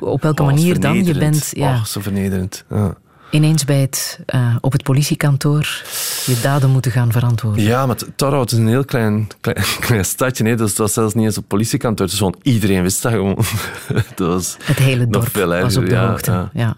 op 0.00 0.22
welke 0.22 0.42
oh, 0.42 0.48
manier 0.48 0.80
dan? 0.80 1.04
Je 1.04 1.18
bent... 1.18 1.50
Ja. 1.52 1.74
Oh, 1.74 1.84
zo 1.84 2.00
vernederend. 2.00 2.64
Ja 2.70 2.96
ineens 3.34 3.64
bij 3.64 3.80
het, 3.80 4.20
uh, 4.34 4.56
op 4.60 4.72
het 4.72 4.82
politiekantoor 4.82 5.82
je 6.26 6.40
daden 6.42 6.70
moeten 6.70 6.92
gaan 6.92 7.12
verantwoorden. 7.12 7.62
Ja, 7.62 7.86
maar 7.86 7.96
Torhout 8.16 8.52
is 8.52 8.58
een 8.58 8.68
heel 8.68 8.84
klein, 8.84 9.28
klein, 9.40 9.64
klein 9.86 10.04
stadje. 10.04 10.44
Nee? 10.44 10.56
Dus 10.56 10.68
dat 10.68 10.76
was 10.76 10.92
zelfs 10.92 11.14
niet 11.14 11.24
eens 11.24 11.38
op 11.38 11.48
politiekantoor. 11.48 12.06
Dus 12.06 12.16
gewoon 12.16 12.36
iedereen 12.42 12.82
wist 12.82 13.02
dat 13.02 13.12
gewoon. 13.12 13.36
dat 14.16 14.28
was 14.28 14.56
het 14.62 14.78
hele 14.78 15.08
dorp 15.08 15.28
veel 15.28 15.48
was 15.48 15.76
op 15.76 15.84
de 15.84 15.90
ja, 15.90 16.08
hoogte. 16.08 16.30
Ja. 16.30 16.50
ja. 16.52 16.76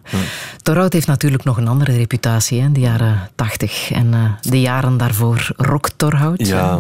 Torhout 0.63 0.93
heeft 0.93 1.07
natuurlijk 1.07 1.45
nog 1.45 1.57
een 1.57 1.69
andere 1.69 1.93
reputatie 1.93 2.59
in 2.59 2.73
de 2.73 2.81
jaren 2.81 3.31
tachtig. 3.35 3.91
En 3.91 4.07
uh, 4.13 4.31
de 4.41 4.61
jaren 4.61 4.97
daarvoor 4.97 5.49
Rock 5.57 5.89
Torhout. 5.97 6.47
Ja. 6.47 6.79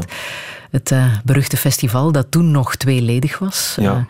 Het 0.71 0.91
uh, 0.91 1.05
beruchte 1.25 1.57
festival 1.57 2.13
dat 2.13 2.27
toen 2.31 2.51
nog 2.51 2.77
tweeledig 2.77 3.39
was. 3.39 3.77
Ja. 3.81 4.07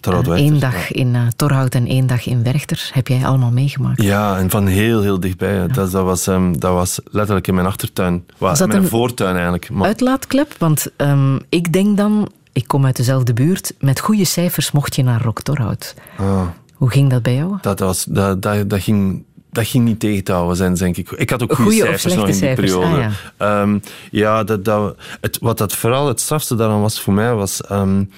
Eén 0.00 0.58
dag 0.58 0.92
in 0.92 1.14
uh, 1.14 1.22
Torhout 1.36 1.74
en 1.74 1.86
één 1.86 2.06
dag 2.06 2.26
in 2.26 2.42
Werchter 2.42 2.90
heb 2.92 3.08
jij 3.08 3.24
allemaal 3.24 3.50
meegemaakt. 3.50 4.02
Ja, 4.02 4.38
en 4.38 4.50
van 4.50 4.66
heel, 4.66 5.02
heel 5.02 5.20
dichtbij. 5.20 5.54
Ja. 5.54 5.66
Dat, 5.66 5.90
dat, 5.90 6.04
was, 6.04 6.26
um, 6.26 6.60
dat 6.60 6.72
was 6.72 7.00
letterlijk 7.10 7.46
in 7.46 7.54
mijn 7.54 7.66
achtertuin. 7.66 8.24
Was 8.38 8.58
dat 8.58 8.68
mijn 8.68 8.88
voortuin 8.88 9.34
eigenlijk. 9.34 9.70
Maar... 9.70 9.86
Uitlaatklep? 9.86 10.54
Want 10.58 10.86
um, 10.96 11.40
ik 11.48 11.72
denk 11.72 11.96
dan, 11.96 12.28
ik 12.52 12.66
kom 12.66 12.86
uit 12.86 12.96
dezelfde 12.96 13.32
buurt, 13.32 13.74
met 13.78 14.00
goede 14.00 14.24
cijfers 14.24 14.70
mocht 14.70 14.96
je 14.96 15.02
naar 15.02 15.22
Rock 15.22 15.42
Torhout. 15.42 15.94
Ah. 16.18 16.46
Hoe 16.74 16.90
ging 16.90 17.10
dat 17.10 17.22
bij 17.22 17.34
jou? 17.34 17.58
Dat, 17.60 17.78
was, 17.78 18.04
dat, 18.04 18.42
dat, 18.42 18.70
dat 18.70 18.80
ging 18.80 19.26
dat 19.50 19.66
ging 19.66 19.84
niet 19.84 20.00
tegen 20.00 20.24
te 20.24 20.32
houden 20.32 20.56
zijn, 20.56 20.74
denk 20.74 20.96
ik. 20.96 21.10
Ik 21.10 21.30
had 21.30 21.42
ook 21.42 21.54
goede 21.54 21.76
cijfers 21.76 22.14
nog 22.14 22.24
in 22.24 22.30
die 22.30 22.34
cijfers. 22.34 22.72
periode. 22.72 23.04
Ah, 23.04 23.12
ja, 23.38 23.60
um, 23.60 23.80
ja 24.10 24.44
dat, 24.44 24.64
dat, 24.64 24.96
het, 25.20 25.38
wat 25.40 25.58
dat 25.58 25.72
vooral 25.72 26.08
het 26.08 26.20
strafste 26.20 26.54
daaraan 26.54 26.80
was 26.80 27.00
voor 27.00 27.12
mij, 27.12 27.34
was 27.34 27.60
um, 27.70 28.10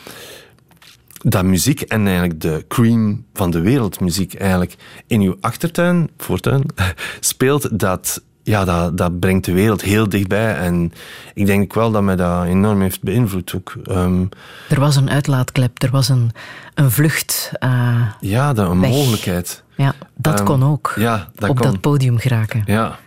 dat 1.25 1.45
muziek 1.45 1.81
en 1.81 2.07
eigenlijk 2.07 2.41
de 2.41 2.65
cream 2.69 3.25
van 3.35 3.51
de 3.51 3.61
wereldmuziek 3.61 4.35
eigenlijk 4.35 4.75
in 5.07 5.21
uw 5.21 5.37
achtertuin, 5.41 6.11
voortuin, 6.17 6.63
speelt, 7.21 7.79
dat, 7.79 8.23
ja, 8.43 8.65
dat, 8.65 8.99
dat 8.99 9.19
brengt 9.19 9.45
de 9.45 9.53
wereld 9.53 9.83
heel 9.83 10.09
dichtbij. 10.09 10.55
En 10.55 10.93
ik 11.35 11.47
denk 11.47 11.75
wel 11.75 11.91
dat 11.91 12.03
mij 12.03 12.17
dat 12.17 12.45
enorm 12.45 12.81
heeft 12.81 13.03
beïnvloed 13.03 13.55
ook. 13.57 13.75
Um, 13.91 14.29
er 14.69 14.81
was 14.81 14.97
een 14.97 15.11
uitlaatklep, 15.11 15.83
er 15.83 15.91
was 15.91 16.09
een, 16.09 16.31
een 16.75 16.91
vlucht. 16.91 17.53
Uh, 17.65 18.03
ja, 18.21 18.53
dat, 18.53 18.71
een 18.71 18.79
mogelijkheid. 18.79 19.63
Ja, 19.77 19.95
dat 20.15 20.39
um, 20.39 20.45
kon 20.45 20.65
ook. 20.65 20.93
Ja, 20.97 21.29
dat 21.35 21.51
op 21.51 21.57
kon. 21.57 21.71
dat 21.71 21.81
podium 21.81 22.19
geraken. 22.19 22.63
Ja. 22.67 22.99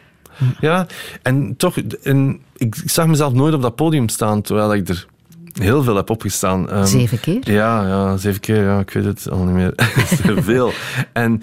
Ja, 0.60 0.88
en 1.21 1.56
toch, 1.58 1.78
en 2.04 2.41
ik 2.56 2.82
zag 2.86 3.08
mezelf 3.08 3.34
nooit 3.34 3.54
op 3.54 3.62
dat 3.62 3.76
podium 3.76 4.10
staan 4.10 4.41
terwijl 4.41 4.73
ik 4.73 4.89
er 4.89 5.06
heel 5.54 5.84
veel 5.84 5.96
heb 5.96 6.10
opgestaan. 6.10 6.70
Ehm, 6.70 6.86
zeven 6.86 7.20
keer? 7.20 7.52
Ja, 7.52 7.88
ja, 7.88 8.18
zeven 8.18 8.39
keer. 8.39 8.63
Ja, 8.63 8.80
ik 8.80 8.89
weet 8.89 9.06
het 9.06 9.30
al 9.30 9.44
niet 9.44 9.56
meer. 9.56 9.74
veel. 10.44 10.72
En 11.13 11.42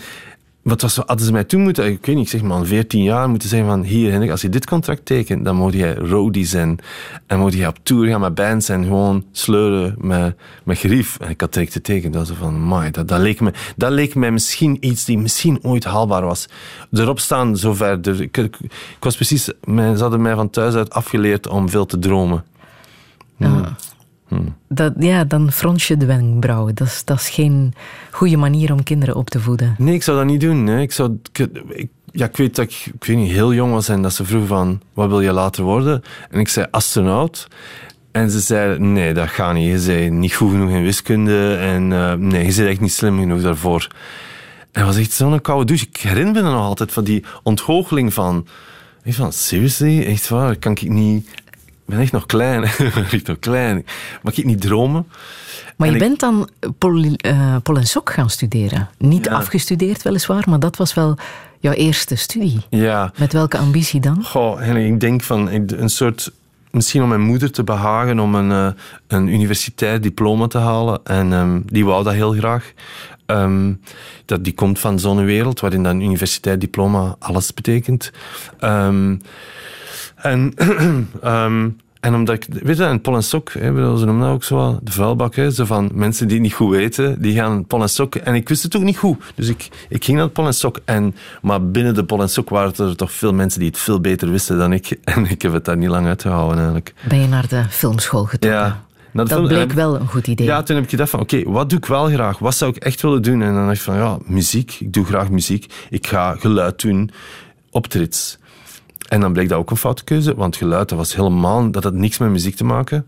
wat 0.62 0.82
was, 0.82 0.96
hadden 0.96 1.26
ze 1.26 1.32
mij 1.32 1.44
toen 1.44 1.62
moeten, 1.62 1.86
ik 1.86 2.06
weet 2.06 2.16
niet, 2.16 2.30
zeg 2.30 2.42
maar, 2.42 2.66
14 2.66 3.02
jaar 3.02 3.28
moeten 3.28 3.48
zeggen 3.48 3.68
van 3.68 3.82
hier, 3.82 4.10
Hendrik, 4.10 4.30
als 4.30 4.40
je 4.40 4.48
dit 4.48 4.66
contract 4.66 5.04
tekent, 5.04 5.44
dan 5.44 5.56
moet 5.56 5.72
je 5.72 5.94
roadie 5.94 6.44
zijn. 6.44 6.78
En 7.26 7.38
moet 7.38 7.54
je 7.54 7.66
op 7.66 7.78
tour 7.82 8.06
gaan 8.06 8.20
met 8.20 8.34
bands 8.34 8.68
en 8.68 8.84
gewoon 8.84 9.24
sleuren 9.32 9.94
met, 9.98 10.36
met 10.64 10.78
grief. 10.78 11.18
En 11.20 11.28
ik 11.28 11.40
had 11.40 11.52
direct 11.52 11.72
te 11.72 11.80
tekenen. 11.80 12.12
Dat, 12.12 12.32
van, 12.38 12.68
my, 12.68 12.90
dat, 12.90 13.08
dat, 13.08 13.20
leek 13.20 13.40
me, 13.40 13.52
dat 13.76 13.90
leek 13.90 14.14
mij 14.14 14.30
misschien 14.30 14.76
iets 14.80 15.04
die 15.04 15.18
misschien 15.18 15.58
ooit 15.62 15.84
haalbaar 15.84 16.24
was. 16.24 16.48
Erop 16.92 17.20
staan, 17.20 17.56
zover. 17.56 17.98
Er, 18.02 18.20
ik, 18.20 18.36
ik, 18.36 18.56
was 19.00 19.16
precies, 19.16 19.44
ze 19.44 19.96
hadden 19.98 20.22
mij 20.22 20.34
van 20.34 20.50
thuis 20.50 20.74
uit 20.74 20.90
afgeleerd 20.90 21.48
om 21.48 21.68
veel 21.68 21.86
te 21.86 21.98
dromen. 21.98 22.44
Hmm. 23.36 23.64
Dat, 24.68 24.92
ja, 24.98 25.24
dan 25.24 25.52
frons 25.52 25.88
je 25.88 25.96
de 25.96 26.06
wenkbrauwen. 26.06 26.74
Dat 26.74 26.86
is, 26.86 27.04
dat 27.04 27.20
is 27.20 27.28
geen 27.28 27.74
goede 28.10 28.36
manier 28.36 28.72
om 28.72 28.82
kinderen 28.82 29.16
op 29.16 29.30
te 29.30 29.40
voeden. 29.40 29.74
Nee, 29.78 29.94
ik 29.94 30.02
zou 30.02 30.16
dat 30.16 30.26
niet 30.26 30.40
doen. 30.40 30.68
Ik, 30.68 30.92
zou, 30.92 31.18
ik, 31.32 31.48
ja, 32.12 32.26
ik 32.26 32.36
weet 32.36 32.56
dat 32.56 32.64
ik, 32.64 32.90
ik 32.94 33.04
weet 33.04 33.16
niet, 33.16 33.32
heel 33.32 33.54
jong 33.54 33.72
was 33.72 33.88
en 33.88 34.02
dat 34.02 34.14
ze 34.14 34.24
vroeg 34.24 34.46
van, 34.46 34.80
wat 34.94 35.08
wil 35.08 35.20
je 35.20 35.32
later 35.32 35.64
worden? 35.64 36.02
En 36.30 36.40
ik 36.40 36.48
zei 36.48 36.66
astronaut. 36.70 37.48
En 38.12 38.30
ze 38.30 38.40
zeiden, 38.40 38.92
nee, 38.92 39.14
dat 39.14 39.28
gaat 39.28 39.54
niet. 39.54 39.70
Je 39.70 39.78
zei 39.78 40.10
niet 40.10 40.34
goed 40.34 40.50
genoeg 40.50 40.70
in 40.70 40.82
wiskunde 40.82 41.56
en 41.56 41.90
uh, 41.90 42.12
nee, 42.12 42.46
je 42.46 42.54
bent 42.54 42.68
echt 42.68 42.80
niet 42.80 42.92
slim 42.92 43.18
genoeg 43.18 43.42
daarvoor. 43.42 43.86
En 44.72 44.80
het 44.80 44.84
was 44.84 44.96
echt 44.96 45.12
zo'n 45.12 45.40
koude 45.40 45.64
douche. 45.64 45.86
Ik 45.86 45.96
herinner 45.96 46.34
me 46.34 46.50
nog 46.50 46.64
altijd 46.64 46.92
van 46.92 47.04
die 47.04 47.24
onthoogeling 47.42 48.14
van... 48.14 48.46
Van, 49.04 49.32
seriously? 49.32 50.04
Echt 50.04 50.28
waar? 50.28 50.56
Kan 50.56 50.72
ik 50.72 50.88
niet 50.88 51.28
ben 51.90 51.98
echt 51.98 52.12
nog 52.12 52.26
klein. 52.26 52.64
echt 53.12 53.26
nog 53.26 53.38
klein. 53.38 53.86
Mag 54.22 54.36
ik 54.36 54.44
niet 54.44 54.60
dromen? 54.60 55.06
Maar 55.76 55.90
je 55.90 55.98
bent 55.98 56.20
dan 56.20 56.48
Pol, 56.78 57.04
uh, 57.04 57.54
en 57.64 57.86
Sok 57.86 58.10
gaan 58.10 58.30
studeren. 58.30 58.88
Niet 58.98 59.28
afgestudeerd 59.28 60.02
weliswaar, 60.02 60.44
maar 60.48 60.58
dat 60.58 60.76
was 60.76 60.94
wel 60.94 61.16
jouw 61.58 61.72
eerste 61.72 62.14
studie. 62.14 62.60
Ja. 62.70 63.12
Met 63.18 63.32
welke 63.32 63.58
ambitie 63.58 64.00
dan? 64.00 64.24
Goh, 64.24 64.76
ik 64.76 65.00
denk 65.00 65.22
van 65.22 65.48
een 65.50 65.90
soort... 65.90 66.32
Misschien 66.70 67.02
om 67.02 67.08
mijn 67.08 67.20
moeder 67.20 67.52
te 67.52 67.64
behagen 67.64 68.18
om 68.18 68.34
een, 68.34 68.50
uh, 68.50 68.72
een 69.06 69.26
universitair 69.26 70.00
diploma 70.00 70.46
te 70.46 70.58
halen. 70.58 71.00
En 71.04 71.32
um, 71.32 71.62
die 71.66 71.84
wou 71.84 72.04
dat 72.04 72.12
heel 72.12 72.32
graag. 72.32 72.72
Um, 73.26 73.80
dat, 74.24 74.44
die 74.44 74.54
komt 74.54 74.78
van 74.78 74.98
zo'n 74.98 75.24
wereld 75.24 75.60
waarin 75.60 75.82
dat 75.82 75.92
een 75.92 76.02
universitair 76.02 76.58
diploma 76.58 77.16
alles 77.18 77.54
betekent. 77.54 78.12
Um, 78.60 79.20
en, 80.22 80.52
um, 81.24 81.76
en 82.00 82.14
omdat 82.14 82.34
ik, 82.34 82.46
weet 82.62 82.76
je, 82.76 82.84
een 82.84 83.00
pol 83.00 83.14
en 83.14 83.22
sok, 83.22 83.52
hè, 83.52 83.96
ze 83.98 84.04
noemen 84.04 84.20
dat 84.20 84.30
ook 84.30 84.44
zo, 84.44 84.78
de 84.82 84.92
vuilbak, 84.92 85.34
hè, 85.34 85.50
zo 85.50 85.64
van 85.64 85.90
mensen 85.94 86.26
die 86.26 86.36
het 86.36 86.46
niet 86.46 86.54
goed 86.54 86.70
weten, 86.70 87.22
die 87.22 87.34
gaan 87.34 87.66
pol 87.66 87.82
en 87.82 87.88
sok. 87.88 88.14
En 88.14 88.34
ik 88.34 88.48
wist 88.48 88.62
het 88.62 88.76
ook 88.76 88.82
niet 88.82 88.96
goed. 88.96 89.22
Dus 89.34 89.48
ik, 89.48 89.68
ik 89.88 90.04
ging 90.04 90.18
naar 90.18 90.28
pol 90.28 90.46
en 90.46 90.54
sok. 90.54 90.78
En, 90.84 91.14
maar 91.42 91.66
binnen 91.66 91.94
de 91.94 92.04
pol 92.04 92.20
en 92.20 92.28
sok 92.28 92.48
waren 92.48 92.74
er 92.76 92.96
toch 92.96 93.12
veel 93.12 93.32
mensen 93.32 93.60
die 93.60 93.68
het 93.68 93.78
veel 93.78 94.00
beter 94.00 94.30
wisten 94.30 94.58
dan 94.58 94.72
ik. 94.72 94.98
En 95.04 95.26
ik 95.26 95.42
heb 95.42 95.52
het 95.52 95.64
daar 95.64 95.76
niet 95.76 95.88
lang 95.88 96.06
uitgehouden 96.06 96.56
eigenlijk. 96.56 96.94
Ben 97.08 97.20
je 97.20 97.28
naar 97.28 97.48
de 97.48 97.64
filmschool 97.68 98.24
getrokken? 98.24 98.60
Ja. 98.60 98.84
Dat 99.12 99.28
film, 99.28 99.46
bleek 99.46 99.72
wel 99.72 100.00
een 100.00 100.06
goed 100.06 100.26
idee. 100.26 100.46
Ja, 100.46 100.62
toen 100.62 100.76
heb 100.76 100.84
ik 100.84 100.90
gedacht 100.90 101.10
van, 101.10 101.20
oké, 101.20 101.42
wat 101.50 101.70
doe 101.70 101.78
ik 101.78 101.86
wel 101.86 102.06
graag? 102.06 102.38
Wat 102.38 102.54
zou 102.54 102.70
ik 102.70 102.82
echt 102.82 103.02
willen 103.02 103.22
doen? 103.22 103.42
En 103.42 103.54
dan 103.54 103.66
dacht 103.66 103.76
ik 103.76 103.82
van, 103.82 103.96
ja, 103.96 104.18
muziek. 104.24 104.76
Ik 104.80 104.92
doe 104.92 105.04
graag 105.04 105.30
muziek. 105.30 105.72
Ik 105.90 106.06
ga 106.06 106.34
geluid 106.38 106.80
doen, 106.80 107.10
optrits. 107.70 108.38
En 109.10 109.20
dan 109.20 109.32
bleek 109.32 109.48
dat 109.48 109.58
ook 109.58 109.70
een 109.70 109.76
foute 109.76 110.04
keuze, 110.04 110.34
want 110.34 110.56
geluid 110.56 110.88
dat 110.88 110.98
was 110.98 111.14
helemaal, 111.14 111.70
dat 111.70 111.84
had 111.84 111.92
niks 111.92 112.18
met 112.18 112.30
muziek 112.30 112.56
te 112.56 112.64
maken. 112.64 113.06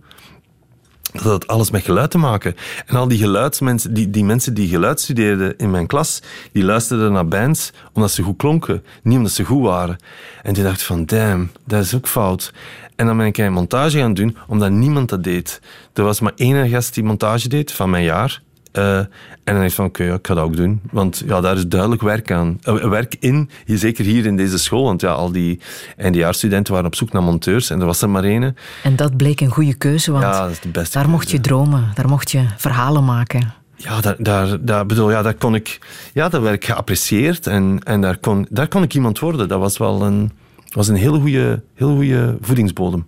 Dat 1.12 1.22
had 1.22 1.46
alles 1.46 1.70
met 1.70 1.82
geluid 1.82 2.10
te 2.10 2.18
maken. 2.18 2.54
En 2.86 2.96
al 2.96 3.08
die 3.08 3.18
geluidsmensen, 3.18 3.94
die, 3.94 4.10
die 4.10 4.24
mensen 4.24 4.54
die 4.54 4.68
geluid 4.68 5.00
studeerden 5.00 5.58
in 5.58 5.70
mijn 5.70 5.86
klas, 5.86 6.22
die 6.52 6.64
luisterden 6.64 7.12
naar 7.12 7.28
bands 7.28 7.72
omdat 7.92 8.10
ze 8.10 8.22
goed 8.22 8.36
klonken, 8.36 8.84
niet 9.02 9.16
omdat 9.16 9.32
ze 9.32 9.44
goed 9.44 9.62
waren. 9.62 9.96
En 10.42 10.54
die 10.54 10.62
dachten 10.62 10.86
van, 10.86 11.06
damn, 11.06 11.50
dat 11.64 11.84
is 11.84 11.94
ook 11.94 12.08
fout. 12.08 12.52
En 12.96 13.06
dan 13.06 13.16
ben 13.16 13.26
ik 13.26 13.38
een 13.38 13.52
montage 13.52 13.98
gaan 13.98 14.14
doen, 14.14 14.36
omdat 14.46 14.70
niemand 14.70 15.08
dat 15.08 15.24
deed. 15.24 15.60
Er 15.92 16.04
was 16.04 16.20
maar 16.20 16.32
één 16.36 16.68
gast 16.68 16.94
die 16.94 17.04
montage 17.04 17.48
deed 17.48 17.72
van 17.72 17.90
mijn 17.90 18.04
jaar. 18.04 18.42
Uh, 18.72 18.96
en 18.96 19.08
dan 19.44 19.54
denk 19.54 19.68
ik 19.68 19.72
van, 19.72 19.84
oké, 19.84 20.14
ik 20.14 20.26
ga 20.26 20.34
dat 20.34 20.44
ook 20.44 20.56
doen. 20.56 20.80
Want 20.90 21.22
ja, 21.26 21.40
daar 21.40 21.56
is 21.56 21.66
duidelijk 21.66 22.02
werk 22.02 22.30
aan. 22.30 22.58
Uh, 22.64 22.88
werk 22.88 23.16
in, 23.20 23.50
zeker 23.66 24.04
hier 24.04 24.26
in 24.26 24.36
deze 24.36 24.58
school. 24.58 24.84
Want 24.84 25.00
ja, 25.00 25.10
al 25.10 25.32
die 25.32 25.60
eindejaarsstudenten 25.96 26.72
waren 26.72 26.88
op 26.88 26.94
zoek 26.94 27.12
naar 27.12 27.22
monteurs 27.22 27.70
en 27.70 27.80
er 27.80 27.86
was 27.86 28.02
er 28.02 28.10
maar 28.10 28.24
één. 28.24 28.56
En 28.82 28.96
dat 28.96 29.16
bleek 29.16 29.40
een 29.40 29.50
goede 29.50 29.74
keuze, 29.74 30.12
want 30.12 30.24
ja, 30.24 30.40
dat 30.40 30.50
is 30.50 30.60
de 30.60 30.68
beste 30.68 30.98
daar 30.98 31.08
mocht 31.08 31.30
je 31.30 31.40
dromen, 31.40 31.90
daar 31.94 32.08
mocht 32.08 32.30
je 32.30 32.44
verhalen 32.56 33.04
maken. 33.04 33.54
Ja, 33.76 34.00
daar, 34.00 34.16
daar, 34.18 34.64
daar, 34.64 34.86
bedoel, 34.86 35.10
ja, 35.10 35.22
daar 35.22 35.34
kon 35.34 35.54
ik... 35.54 35.78
Ja, 36.12 36.28
dat 36.28 36.42
werd 36.42 36.64
geapprecieerd 36.64 37.46
en, 37.46 37.80
en 37.84 38.00
daar, 38.00 38.16
kon, 38.16 38.46
daar 38.50 38.68
kon 38.68 38.82
ik 38.82 38.94
iemand 38.94 39.18
worden. 39.18 39.48
Dat 39.48 39.58
was 39.58 39.78
wel 39.78 40.02
een, 40.02 40.32
was 40.72 40.88
een 40.88 40.96
hele 40.96 41.20
goede, 41.20 41.62
hele 41.74 41.94
goede 41.94 42.36
voedingsbodem. 42.40 43.06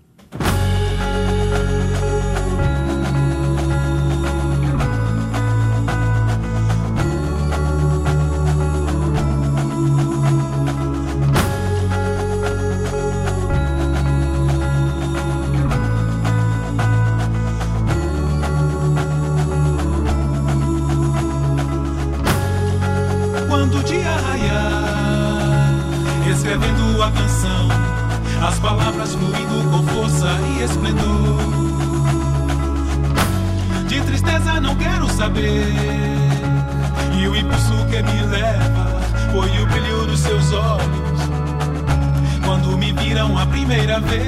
viram 43.05 43.37
a 43.39 43.47
primeira 43.47 44.01
vez. 44.01 44.25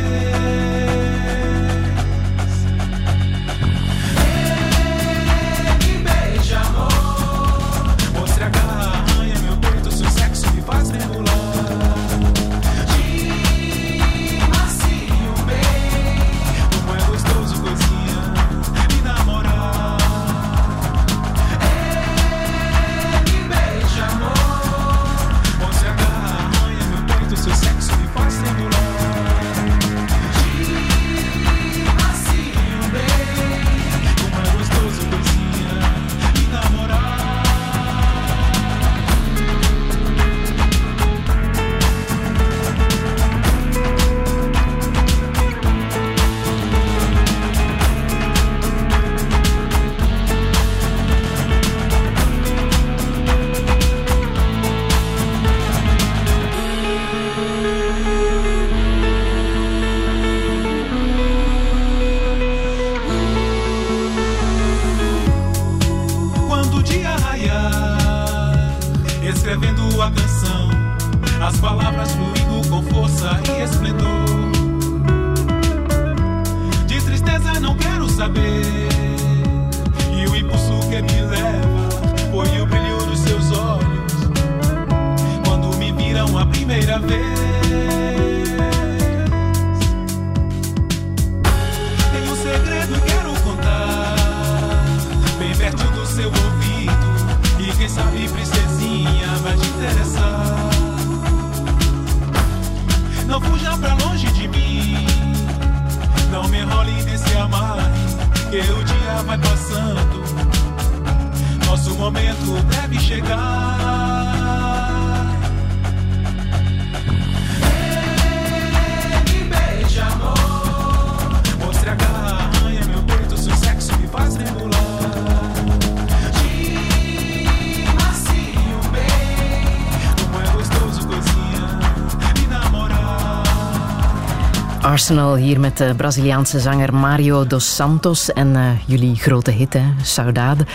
Arsenal 135.06 135.36
hier 135.36 135.60
met 135.60 135.76
de 135.76 135.94
Braziliaanse 135.96 136.60
zanger 136.60 136.94
Mario 136.94 137.46
dos 137.46 137.74
Santos 137.74 138.32
en 138.32 138.54
uh, 138.54 138.70
jullie 138.86 139.16
grote 139.16 139.50
hit, 139.50 139.72
hè, 139.72 139.84
Saudade. 140.02 140.66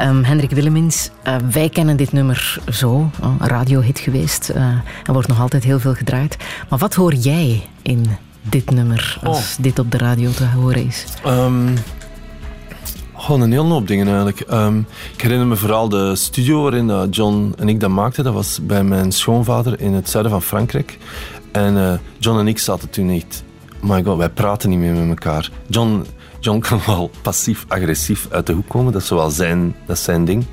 Um, 0.00 0.24
Hendrik 0.24 0.50
Willemins, 0.50 1.10
uh, 1.26 1.36
wij 1.50 1.68
kennen 1.68 1.96
dit 1.96 2.12
nummer 2.12 2.58
zo, 2.72 3.10
een 3.20 3.38
radiohit 3.46 3.98
geweest. 3.98 4.50
Uh, 4.50 4.56
er 5.04 5.12
wordt 5.12 5.28
nog 5.28 5.40
altijd 5.40 5.64
heel 5.64 5.80
veel 5.80 5.94
gedraaid. 5.94 6.36
Maar 6.68 6.78
wat 6.78 6.94
hoor 6.94 7.14
jij 7.14 7.66
in 7.82 8.06
dit 8.42 8.70
nummer 8.70 9.18
als 9.22 9.38
oh. 9.58 9.62
dit 9.62 9.78
op 9.78 9.90
de 9.90 9.98
radio 9.98 10.30
te 10.30 10.46
horen 10.46 10.86
is? 10.86 11.04
Um, 11.26 11.74
gewoon 13.16 13.40
een 13.40 13.52
hele 13.52 13.72
hoop 13.72 13.86
dingen 13.86 14.06
eigenlijk. 14.06 14.40
Um, 14.52 14.86
ik 15.14 15.20
herinner 15.20 15.46
me 15.46 15.56
vooral 15.56 15.88
de 15.88 16.16
studio 16.16 16.62
waarin 16.62 17.08
John 17.10 17.54
en 17.58 17.68
ik 17.68 17.80
dat 17.80 17.90
maakten. 17.90 18.24
Dat 18.24 18.34
was 18.34 18.58
bij 18.62 18.84
mijn 18.84 19.12
schoonvader 19.12 19.80
in 19.80 19.92
het 19.92 20.10
zuiden 20.10 20.32
van 20.32 20.42
Frankrijk. 20.42 20.98
En 21.52 22.00
John 22.18 22.38
en 22.38 22.48
ik 22.48 22.58
zaten 22.58 22.90
toen 22.90 23.06
niet 23.06 23.44
my 23.84 24.02
god, 24.02 24.16
wij 24.16 24.30
praten 24.30 24.70
niet 24.70 24.78
meer 24.78 24.94
met 24.94 25.08
elkaar. 25.08 25.50
John, 25.66 26.06
John 26.40 26.58
kan 26.58 26.80
wel 26.86 27.10
passief-agressief 27.22 28.26
uit 28.30 28.46
de 28.46 28.52
hoek 28.52 28.68
komen. 28.68 28.92
Dat 28.92 29.02
is 29.02 29.10
wel 29.10 29.30
zijn, 29.30 29.74
dat 29.86 29.96
is 29.96 30.04
zijn 30.04 30.24
ding. 30.24 30.46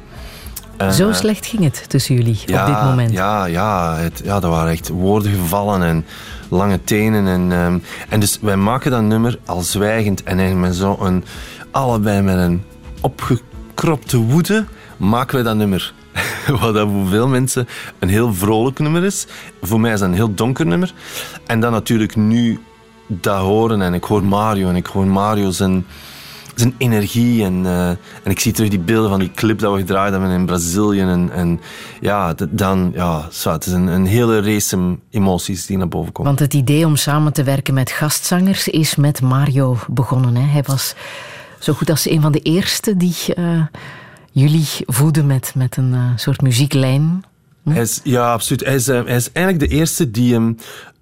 Zo 0.91 1.09
eh, 1.09 1.15
slecht 1.15 1.45
ging 1.45 1.63
het 1.63 1.89
tussen 1.89 2.15
jullie 2.15 2.39
op 2.41 2.65
dit 2.65 2.83
moment? 2.83 3.11
Ja, 3.11 3.45
ja, 3.45 3.95
het, 3.95 4.21
ja, 4.23 4.39
dat 4.39 4.51
waren 4.51 4.71
echt 4.71 4.89
woorden 4.89 5.31
gevallen 5.31 5.83
en 5.83 6.05
lange 6.49 6.83
tenen. 6.83 7.27
En, 7.27 7.51
ehm, 7.51 7.79
en 8.09 8.19
dus 8.19 8.37
wij 8.41 8.57
maken 8.57 8.91
dat 8.91 9.01
nummer 9.01 9.39
al 9.45 9.61
zwijgend 9.61 10.23
en 10.23 10.37
eigenlijk 10.39 10.67
met 10.67 10.75
zo'n... 10.75 11.23
Allebei 11.71 12.21
met 12.21 12.37
een 12.37 12.63
opgekropte 13.01 14.17
woede 14.17 14.65
maken 14.97 15.37
we 15.37 15.43
dat 15.43 15.55
nummer. 15.55 15.93
Wat 16.59 16.73
dat 16.73 16.87
voor 16.89 17.07
veel 17.07 17.27
mensen 17.27 17.67
een 17.99 18.09
heel 18.09 18.33
vrolijk 18.33 18.79
nummer 18.79 19.03
is. 19.03 19.27
Voor 19.61 19.79
mij 19.79 19.93
is 19.93 19.99
dat 19.99 20.09
een 20.09 20.15
heel 20.15 20.33
donker 20.33 20.65
nummer. 20.65 20.93
En 21.45 21.59
dan 21.59 21.71
natuurlijk 21.71 22.15
nu 22.15 22.59
dat 23.19 23.39
horen 23.39 23.81
en 23.81 23.93
ik 23.93 24.03
hoor 24.03 24.23
Mario 24.23 24.69
en 24.69 24.75
ik 24.75 24.85
hoor 24.85 25.07
Mario 25.07 25.51
zijn, 25.51 25.85
zijn 26.55 26.73
energie 26.77 27.43
en, 27.43 27.63
uh, 27.63 27.89
en 27.89 27.97
ik 28.23 28.39
zie 28.39 28.53
terug 28.53 28.69
die 28.69 28.79
beelden 28.79 29.09
van 29.09 29.19
die 29.19 29.31
clip 29.31 29.59
dat 29.59 29.73
we 29.73 29.79
gedraaid 29.79 30.11
hebben 30.11 30.29
in 30.29 30.45
Brazilië 30.45 30.99
en, 30.99 31.29
en 31.33 31.59
ja, 32.01 32.35
dan, 32.49 32.91
ja, 32.95 33.27
het 33.43 33.65
is 33.65 33.73
een, 33.73 33.87
een 33.87 34.05
hele 34.05 34.41
race 34.41 34.97
emoties 35.09 35.65
die 35.65 35.77
naar 35.77 35.87
boven 35.87 36.11
komen. 36.11 36.31
Want 36.31 36.43
het 36.43 36.53
idee 36.53 36.85
om 36.85 36.95
samen 36.95 37.33
te 37.33 37.43
werken 37.43 37.73
met 37.73 37.91
gastzangers 37.91 38.67
is 38.67 38.95
met 38.95 39.21
Mario 39.21 39.77
begonnen. 39.87 40.35
Hè? 40.35 40.47
Hij 40.47 40.63
was 40.65 40.95
zo 41.59 41.73
goed 41.73 41.89
als 41.89 42.09
een 42.09 42.21
van 42.21 42.31
de 42.31 42.39
eerste 42.39 42.97
die 42.97 43.15
uh, 43.37 43.65
jullie 44.31 44.67
voeden 44.85 45.25
met, 45.25 45.53
met 45.55 45.77
een 45.77 45.93
uh, 45.93 46.05
soort 46.15 46.41
muzieklijn. 46.41 47.23
Hm? 47.63 47.71
Hij 47.71 47.81
is, 47.81 47.99
ja, 48.03 48.31
absoluut. 48.31 48.65
Hij 48.65 48.75
is, 48.75 48.87
hij 48.87 49.03
is 49.05 49.31
eigenlijk 49.31 49.69
de 49.69 49.75
eerste 49.75 50.11
die 50.11 50.33
hem 50.33 50.57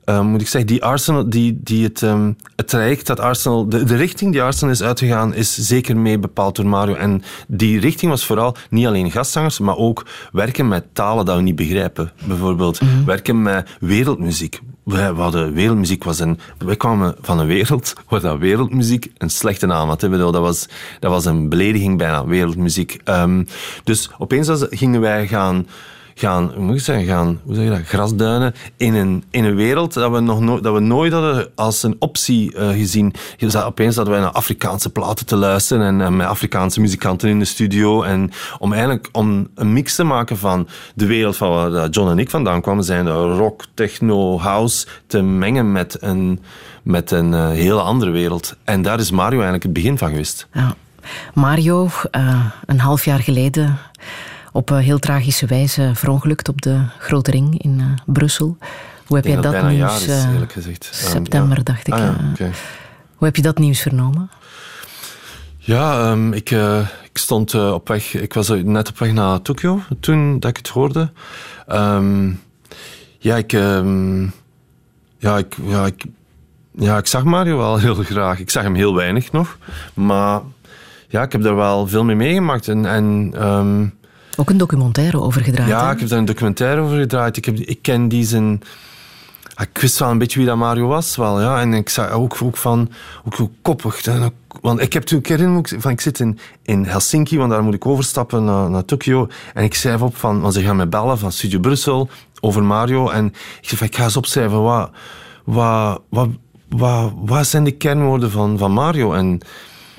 uh, 0.09 0.21
moet 0.21 0.41
ik 0.41 0.47
zeggen, 0.47 0.69
die 0.69 0.83
Arsenal, 0.83 1.29
die, 1.29 1.59
die 1.63 1.83
het, 1.83 2.01
um, 2.01 2.35
het 2.55 2.67
traject 2.67 3.07
dat 3.07 3.19
Arsenal, 3.19 3.69
de, 3.69 3.83
de 3.83 3.95
richting 3.95 4.31
die 4.31 4.41
Arsenal 4.41 4.73
is 4.73 4.83
uitgegaan, 4.83 5.33
is 5.33 5.55
zeker 5.55 5.97
mee 5.97 6.19
bepaald 6.19 6.55
door 6.55 6.65
Mario. 6.65 6.95
En 6.95 7.23
die 7.47 7.79
richting 7.79 8.11
was 8.11 8.25
vooral 8.25 8.55
niet 8.69 8.85
alleen 8.85 9.11
gastzangers, 9.11 9.59
maar 9.59 9.77
ook 9.77 10.05
werken 10.31 10.67
met 10.67 10.85
talen 10.93 11.25
dat 11.25 11.35
we 11.35 11.41
niet 11.41 11.55
begrijpen. 11.55 12.11
Bijvoorbeeld 12.25 12.81
mm 12.81 12.87
-hmm. 12.87 13.05
werken 13.05 13.41
met 13.41 13.69
wereldmuziek. 13.79 14.59
We, 14.83 14.99
hadden 15.01 15.53
wereldmuziek 15.53 16.03
was 16.03 16.19
een, 16.19 16.39
wij 16.57 16.75
kwamen 16.75 17.15
van 17.21 17.39
een 17.39 17.47
wereld 17.47 17.93
waar 18.09 18.21
dat 18.21 18.37
wereldmuziek 18.37 19.11
een 19.17 19.29
slechte 19.29 19.65
naam 19.65 19.87
had. 19.87 19.99
Dat 19.99 20.35
was, 20.35 20.67
dat 20.99 21.11
was 21.11 21.25
een 21.25 21.49
belediging 21.49 21.97
bijna, 21.97 22.25
wereldmuziek. 22.25 22.99
Um, 23.05 23.47
dus 23.83 24.09
opeens 24.17 24.49
gingen 24.69 25.01
wij 25.01 25.27
gaan 25.27 25.65
gaan, 26.19 26.51
hoe 26.55 26.63
moet 26.63 26.75
ik 26.75 26.81
zeggen, 26.81 27.05
gaan, 27.05 27.39
hoe 27.43 27.55
zeg 27.55 27.63
je 27.63 27.69
dat, 27.69 27.79
grasduinen 27.79 28.53
in 28.77 28.93
een, 28.93 29.23
in 29.29 29.43
een 29.43 29.55
wereld 29.55 29.93
dat 29.93 30.11
we, 30.11 30.19
nog 30.19 30.39
no 30.39 30.59
dat 30.59 30.73
we 30.73 30.79
nooit 30.79 31.13
hadden 31.13 31.49
als 31.55 31.83
een 31.83 31.95
optie 31.99 32.55
uh, 32.55 32.69
gezien. 32.69 33.13
Opeens 33.65 33.95
hadden 33.95 34.13
wij 34.13 34.23
naar 34.23 34.31
Afrikaanse 34.31 34.89
platen 34.89 35.25
te 35.25 35.35
luisteren 35.35 35.85
en, 35.85 36.01
en, 36.01 36.15
met 36.15 36.27
Afrikaanse 36.27 36.81
muzikanten 36.81 37.29
in 37.29 37.39
de 37.39 37.45
studio. 37.45 38.03
En 38.03 38.31
om 38.59 38.71
eigenlijk 38.71 39.09
om 39.11 39.47
een 39.55 39.73
mix 39.73 39.95
te 39.95 40.03
maken 40.03 40.37
van 40.37 40.67
de 40.95 41.05
wereld 41.05 41.37
van 41.37 41.49
waar 41.49 41.89
John 41.89 42.09
en 42.09 42.19
ik 42.19 42.29
vandaan 42.29 42.61
kwamen, 42.61 42.83
zijn 42.83 43.09
rock, 43.09 43.65
techno, 43.73 44.39
house, 44.39 44.87
te 45.07 45.21
mengen 45.21 45.71
met 45.71 45.97
een, 45.99 46.39
met 46.83 47.11
een 47.11 47.33
hele 47.51 47.81
andere 47.81 48.11
wereld. 48.11 48.55
En 48.63 48.81
daar 48.81 48.99
is 48.99 49.11
Mario 49.11 49.31
eigenlijk 49.33 49.63
het 49.63 49.73
begin 49.73 49.97
van 49.97 50.09
geweest. 50.09 50.47
Ja. 50.53 50.75
Mario, 51.33 51.89
een 52.65 52.79
half 52.79 53.05
jaar 53.05 53.19
geleden 53.19 53.77
op 54.51 54.69
heel 54.69 54.99
tragische 54.99 55.45
wijze 55.45 55.91
verongelukt 55.93 56.49
op 56.49 56.61
de 56.61 56.81
Grote 56.99 57.31
Ring 57.31 57.61
in 57.61 57.79
uh, 57.79 57.85
Brussel. 58.05 58.57
Hoe 59.05 59.17
heb 59.17 59.25
jij 59.25 59.35
dat, 59.35 59.53
dat 59.53 59.69
nieuws... 59.69 60.07
Is, 60.07 60.25
uh, 60.25 60.41
gezegd. 60.47 60.89
September, 60.91 61.57
um, 61.57 61.57
ja. 61.57 61.63
dacht 61.63 61.87
ik. 61.87 61.93
Ah, 61.93 61.99
ja, 61.99 62.15
okay. 62.33 62.51
Hoe 63.15 63.27
heb 63.27 63.35
je 63.35 63.41
dat 63.41 63.57
nieuws 63.57 63.81
vernomen? 63.81 64.29
Ja, 65.57 66.11
um, 66.11 66.33
ik, 66.33 66.51
uh, 66.51 66.79
ik 66.79 67.17
stond 67.17 67.53
op 67.53 67.87
weg... 67.87 68.13
Ik 68.13 68.33
was 68.33 68.49
net 68.49 68.89
op 68.89 68.97
weg 68.97 69.11
naar 69.11 69.41
Tokio 69.41 69.81
toen 69.99 70.39
dat 70.39 70.49
ik 70.49 70.57
het 70.57 70.67
hoorde. 70.67 71.11
Um, 71.67 72.41
ja, 73.17 73.35
ik... 73.35 73.51
ja, 75.17 75.37
ik... 75.37 75.55
Ja, 75.61 75.85
ik 75.85 76.05
ja, 76.79 76.97
ik 76.97 77.07
zag 77.07 77.23
Mario 77.23 77.57
wel 77.57 77.77
heel 77.85 77.95
graag. 77.95 78.39
Ik 78.39 78.49
zag 78.49 78.63
hem 78.63 78.75
heel 78.75 78.95
weinig 78.95 79.31
nog. 79.31 79.57
Maar 79.93 80.41
ja, 81.07 81.21
ik 81.21 81.31
heb 81.31 81.45
er 81.45 81.55
wel 81.55 81.87
veel 81.87 82.03
mee 82.03 82.15
meegemaakt. 82.15 82.67
En, 82.67 82.85
en 82.85 83.33
ook 84.39 84.49
een 84.49 84.57
documentaire 84.57 85.21
over 85.21 85.43
gedraaid. 85.43 85.69
Ja, 85.69 85.91
ik 85.91 85.99
heb 85.99 86.09
daar 86.09 86.19
een 86.19 86.25
documentaire 86.25 86.81
over 86.81 86.97
gedraaid. 86.97 87.37
Ik, 87.37 87.45
heb, 87.45 87.57
ik 87.57 87.81
ken 87.81 88.07
die 88.07 88.25
zijn... 88.25 88.61
Ik 89.57 89.77
wist 89.77 89.99
wel 89.99 90.09
een 90.09 90.17
beetje 90.17 90.39
wie 90.39 90.47
dat 90.47 90.57
Mario 90.57 90.87
was. 90.87 91.15
Wel, 91.15 91.41
ja. 91.41 91.59
En 91.59 91.73
ik 91.73 91.89
zag 91.89 92.09
ook, 92.09 92.37
ook 92.43 92.57
van... 92.57 92.89
Ook 93.25 93.35
hoe 93.35 93.49
koppig. 93.61 94.05
Want 94.61 94.81
ik 94.81 94.93
heb 94.93 95.03
toen 95.03 95.17
een 95.17 95.23
keer 95.23 95.39
in... 95.39 95.65
Van, 95.77 95.91
ik 95.91 96.01
zit 96.01 96.19
in, 96.19 96.39
in 96.63 96.85
Helsinki, 96.85 97.37
want 97.37 97.51
daar 97.51 97.63
moet 97.63 97.73
ik 97.73 97.85
overstappen 97.85 98.43
naar, 98.43 98.69
naar 98.69 98.85
Tokio. 98.85 99.27
En 99.53 99.63
ik 99.63 99.73
schrijf 99.73 100.01
op 100.01 100.15
van... 100.15 100.41
Want 100.41 100.53
ze 100.53 100.61
gaan 100.61 100.75
me 100.75 100.87
bellen 100.87 101.17
van 101.17 101.31
Studio 101.31 101.59
Brussel 101.59 102.09
over 102.39 102.63
Mario. 102.63 103.09
En 103.09 103.25
ik 103.61 103.69
zeg 103.69 103.77
van, 103.77 103.87
ik 103.87 103.95
ga 103.95 104.03
eens 104.03 104.17
opschrijven. 104.17 104.61
Wat, 104.61 104.89
wat, 105.43 106.01
wat, 106.09 106.29
wat, 106.69 107.13
wat 107.25 107.47
zijn 107.47 107.63
de 107.63 107.71
kernwoorden 107.71 108.31
van, 108.31 108.57
van 108.57 108.71
Mario? 108.71 109.13
En 109.13 109.41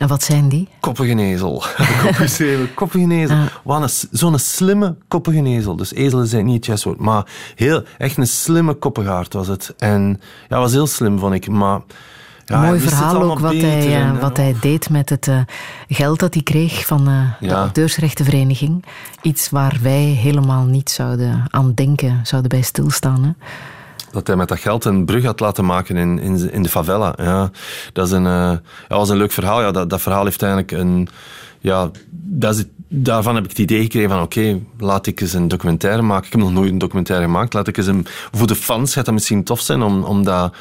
en 0.00 0.08
wat 0.08 0.22
zijn 0.22 0.48
die? 0.48 0.68
Koppige 0.80 1.18
ezel. 1.18 1.62
koppige 2.74 3.10
ezel. 3.10 3.36
Ah. 3.64 3.86
Zo'n 4.10 4.38
slimme 4.38 4.94
koppige 5.08 5.44
ezel. 5.44 5.76
Dus 5.76 5.94
ezelen 5.94 6.26
zijn 6.26 6.44
niet 6.44 6.54
het 6.54 6.66
juiste 6.66 6.88
woord. 6.88 7.00
Maar 7.00 7.26
heel, 7.54 7.82
echt 7.98 8.16
een 8.16 8.26
slimme 8.26 8.74
koppegaard 8.74 9.32
was 9.32 9.46
het. 9.46 9.74
En 9.78 10.20
ja, 10.48 10.58
was 10.58 10.72
heel 10.72 10.86
slim, 10.86 11.18
vond 11.18 11.34
ik. 11.34 11.48
Maar... 11.48 11.80
Ja, 12.44 12.60
Mooi 12.60 12.80
verhaal 12.80 13.22
ook 13.22 13.38
wat, 13.38 13.52
hij, 13.52 14.12
uh, 14.12 14.20
wat 14.20 14.36
hij 14.36 14.56
deed 14.60 14.90
met 14.90 15.08
het 15.08 15.26
uh, 15.26 15.40
geld 15.88 16.18
dat 16.18 16.34
hij 16.34 16.42
kreeg 16.42 16.86
van 16.86 17.08
uh, 17.08 17.14
ja. 17.40 17.48
de 17.48 17.54
auteursrechtenvereniging. 17.54 18.84
Iets 19.22 19.50
waar 19.50 19.78
wij 19.82 20.02
helemaal 20.02 20.64
niet 20.64 20.90
zouden 20.90 21.44
aan 21.48 21.74
denken, 21.74 22.20
zouden 22.22 22.50
bij 22.50 22.62
stilstaan. 22.62 23.24
Hè? 23.24 23.30
Dat 24.10 24.26
hij 24.26 24.36
met 24.36 24.48
dat 24.48 24.58
geld 24.58 24.84
een 24.84 25.04
brug 25.04 25.24
had 25.24 25.40
laten 25.40 25.64
maken 25.64 25.96
in, 25.96 26.18
in, 26.52 26.62
de 26.62 26.68
favela. 26.68 27.14
Ja, 27.16 27.50
dat, 27.92 28.06
is 28.06 28.12
een, 28.12 28.24
uh, 28.24 28.52
ja, 28.88 28.96
was 28.96 29.08
een 29.08 29.16
leuk 29.16 29.32
verhaal. 29.32 29.60
Ja, 29.60 29.70
dat, 29.70 29.90
dat 29.90 30.00
verhaal 30.00 30.24
heeft 30.24 30.42
eigenlijk 30.42 30.72
een... 30.72 31.08
Ja, 31.60 31.90
dat 32.10 32.54
is 32.54 32.64
daarvan 32.92 33.34
heb 33.34 33.44
ik 33.44 33.50
het 33.50 33.58
idee 33.58 33.82
gekregen 33.82 34.10
van 34.10 34.22
oké, 34.22 34.60
laat 34.78 35.06
ik 35.06 35.20
eens 35.20 35.32
een 35.32 35.48
documentaire 35.48 36.02
maken. 36.02 36.26
Ik 36.26 36.32
heb 36.32 36.40
nog 36.40 36.52
nooit 36.52 36.70
een 36.70 36.78
documentaire 36.78 37.24
gemaakt. 37.24 37.52
Laat 37.52 37.68
ik 37.68 37.76
eens 37.76 37.86
een... 37.86 38.06
Voor 38.32 38.46
de 38.46 38.54
fans 38.54 38.92
gaat 38.92 39.04
dat 39.04 39.14
misschien 39.14 39.44
tof 39.44 39.60
zijn 39.60 39.82
om, 39.82 40.02
om 40.02 40.24
dat 40.24 40.54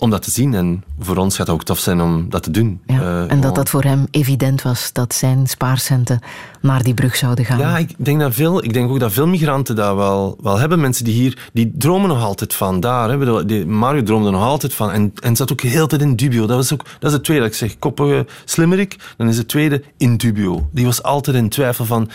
om 0.00 0.10
dat 0.10 0.22
te 0.22 0.30
zien. 0.30 0.54
En 0.54 0.84
voor 0.98 1.16
ons 1.16 1.36
gaat 1.36 1.46
het 1.46 1.56
ook 1.56 1.64
tof 1.64 1.78
zijn 1.78 2.00
om 2.00 2.26
dat 2.28 2.42
te 2.42 2.50
doen. 2.50 2.80
Ja, 2.86 3.00
uh, 3.00 3.30
en 3.30 3.40
dat 3.40 3.54
dat 3.54 3.68
voor 3.68 3.82
hem 3.82 4.06
evident 4.10 4.62
was, 4.62 4.92
dat 4.92 5.14
zijn 5.14 5.46
spaarcenten 5.46 6.20
naar 6.60 6.82
die 6.82 6.94
brug 6.94 7.16
zouden 7.16 7.44
gaan. 7.44 7.58
Ja, 7.58 7.78
ik 7.78 7.94
denk, 7.96 8.20
dat 8.20 8.34
veel, 8.34 8.64
ik 8.64 8.72
denk 8.72 8.90
ook 8.90 9.00
dat 9.00 9.12
veel 9.12 9.26
migranten 9.26 9.76
dat 9.76 9.96
wel, 9.96 10.38
wel 10.42 10.58
hebben. 10.58 10.80
Mensen 10.80 11.04
die 11.04 11.14
hier, 11.14 11.50
die 11.52 11.72
dromen 11.78 12.08
nog 12.08 12.22
altijd 12.22 12.54
van 12.54 12.80
daar. 12.80 13.10
Hè. 13.10 13.46
Die, 13.46 13.66
Mario 13.66 14.02
droomde 14.02 14.30
nog 14.30 14.42
altijd 14.42 14.74
van. 14.74 14.90
En, 14.90 15.12
en 15.22 15.36
zat 15.36 15.52
ook 15.52 15.60
heel 15.60 15.86
tijd 15.86 16.02
in 16.02 16.16
dubio. 16.16 16.46
Dat, 16.46 16.56
was 16.56 16.72
ook, 16.72 16.84
dat 16.98 17.10
is 17.10 17.16
het 17.16 17.24
tweede 17.24 17.42
dat 17.42 17.52
ik 17.52 17.58
zeg. 17.58 17.78
Koppige 17.78 18.26
slimmerik. 18.44 18.96
Dan 19.16 19.28
is 19.28 19.36
het 19.36 19.48
tweede 19.48 19.82
in 19.96 20.16
dubio. 20.16 20.68
Die 20.72 20.84
was 20.84 21.02
altijd 21.02 21.36
in 21.36 21.48
twijfel 21.48 21.84
van 21.84 22.10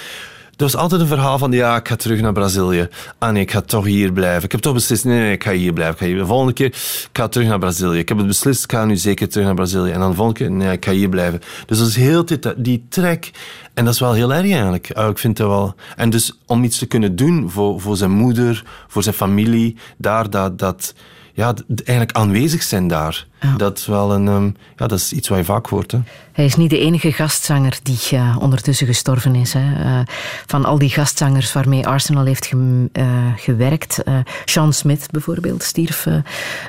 was 0.58 0.76
altijd 0.76 1.01
een 1.01 1.08
verhaal 1.08 1.38
van, 1.38 1.51
ja, 1.51 1.76
ik 1.76 1.88
ga 1.88 1.95
terug 1.95 2.22
naar 2.22 2.34
Brazilië. 2.34 2.88
Ah 3.18 3.32
nee, 3.32 3.41
ik 3.41 3.51
ga 3.51 3.62
toch 3.62 3.86
hier 3.86 4.12
blijven. 4.12 4.43
Ik 4.43 4.51
heb 4.51 4.62
toch 4.62 4.74
beslist, 4.74 5.06
nee, 5.06 5.20
nee, 5.20 5.32
ik 5.32 5.43
ga 5.43 5.51
hier 5.51 5.74
blijven. 5.74 6.08
Ik 6.08 6.14
ga. 6.14 6.20
De 6.20 6.26
volgende 6.26 6.53
keer, 6.53 6.66
ik 6.66 7.10
ga 7.14 7.28
terug 7.28 7.47
naar 7.47 7.60
Brazilië. 7.60 7.99
Ik 7.99 8.10
heb 8.10 8.18
het 8.18 8.28
beslist, 8.28 8.64
ik 8.64 8.72
ga 8.72 8.86
nu 8.86 8.97
zeker 8.97 9.30
terug 9.30 9.45
naar 9.45 9.56
Brazilië. 9.56 9.91
En 9.91 9.99
dan 9.99 10.10
de 10.10 10.16
volgende 10.16 10.39
keer, 10.39 10.51
nee, 10.51 10.72
ik 10.72 10.86
ga 10.86 10.91
hier 10.91 11.10
blijven. 11.10 11.41
Dus 11.66 11.78
dat 11.78 11.88
is 11.88 11.95
heel 11.95 12.26
die 12.58 12.86
trek. 12.89 13.32
En 13.74 13.86
dat 13.86 13.93
is 13.93 13.99
wel 13.99 14.14
heel 14.14 14.34
erg 14.34 14.51
eigenlijk. 14.51 14.91
Ah, 14.93 15.10
ik 15.10 15.18
vind 15.18 15.38
dat 15.38 15.47
wel... 15.47 15.76
En 15.95 16.10
dus 16.10 16.39
om 16.45 16.64
iets 16.64 16.78
te 16.78 16.86
kunnen 16.86 17.16
doen 17.16 17.49
voor, 17.49 17.82
voor 17.82 17.97
zijn 17.97 18.12
moeder, 18.12 18.64
voor 18.88 19.03
zijn 19.03 19.16
familie, 19.16 19.78
daar, 19.97 20.30
dat... 20.30 20.60
dat 20.60 20.93
ja, 21.36 21.54
eigenlijk 21.68 22.18
aanwezig 22.18 22.64
zijn 22.64 22.88
daar. 22.88 23.28
Dat, 23.58 23.78
is 23.78 23.86
wel 23.86 24.14
een, 24.14 24.28
um, 24.28 24.56
ja, 24.78 24.88
dat 24.88 25.00
is 25.00 25.14
iets 25.14 25.28
wat 25.28 25.38
je 25.38 25.44
vaak 25.44 25.66
hoort. 25.68 25.92
Hè. 25.92 26.00
Hij 26.32 26.46
is 26.46 26.56
niet 26.56 26.70
de 26.70 26.80
enige 26.80 27.12
gastzanger 27.12 27.80
die 27.84 28.00
uh, 28.14 28.38
ondertussen 28.40 28.88
gestorven 28.88 29.36
is. 29.36 29.54
Hè. 29.54 29.60
Uh, 29.60 30.00
van 30.46 30.66
al 30.66 30.78
die 30.78 30.90
gastzangers 30.90 31.54
waarmee 31.54 31.88
Arsenal 31.88 32.26
heeft 32.26 32.46
ge, 32.46 32.90
uh, 32.94 33.06
gewerkt. 33.36 34.04
Sean 34.46 34.74
Smith 34.74 35.08
bijvoorbeeld 35.12 35.64
stierf 35.64 36.06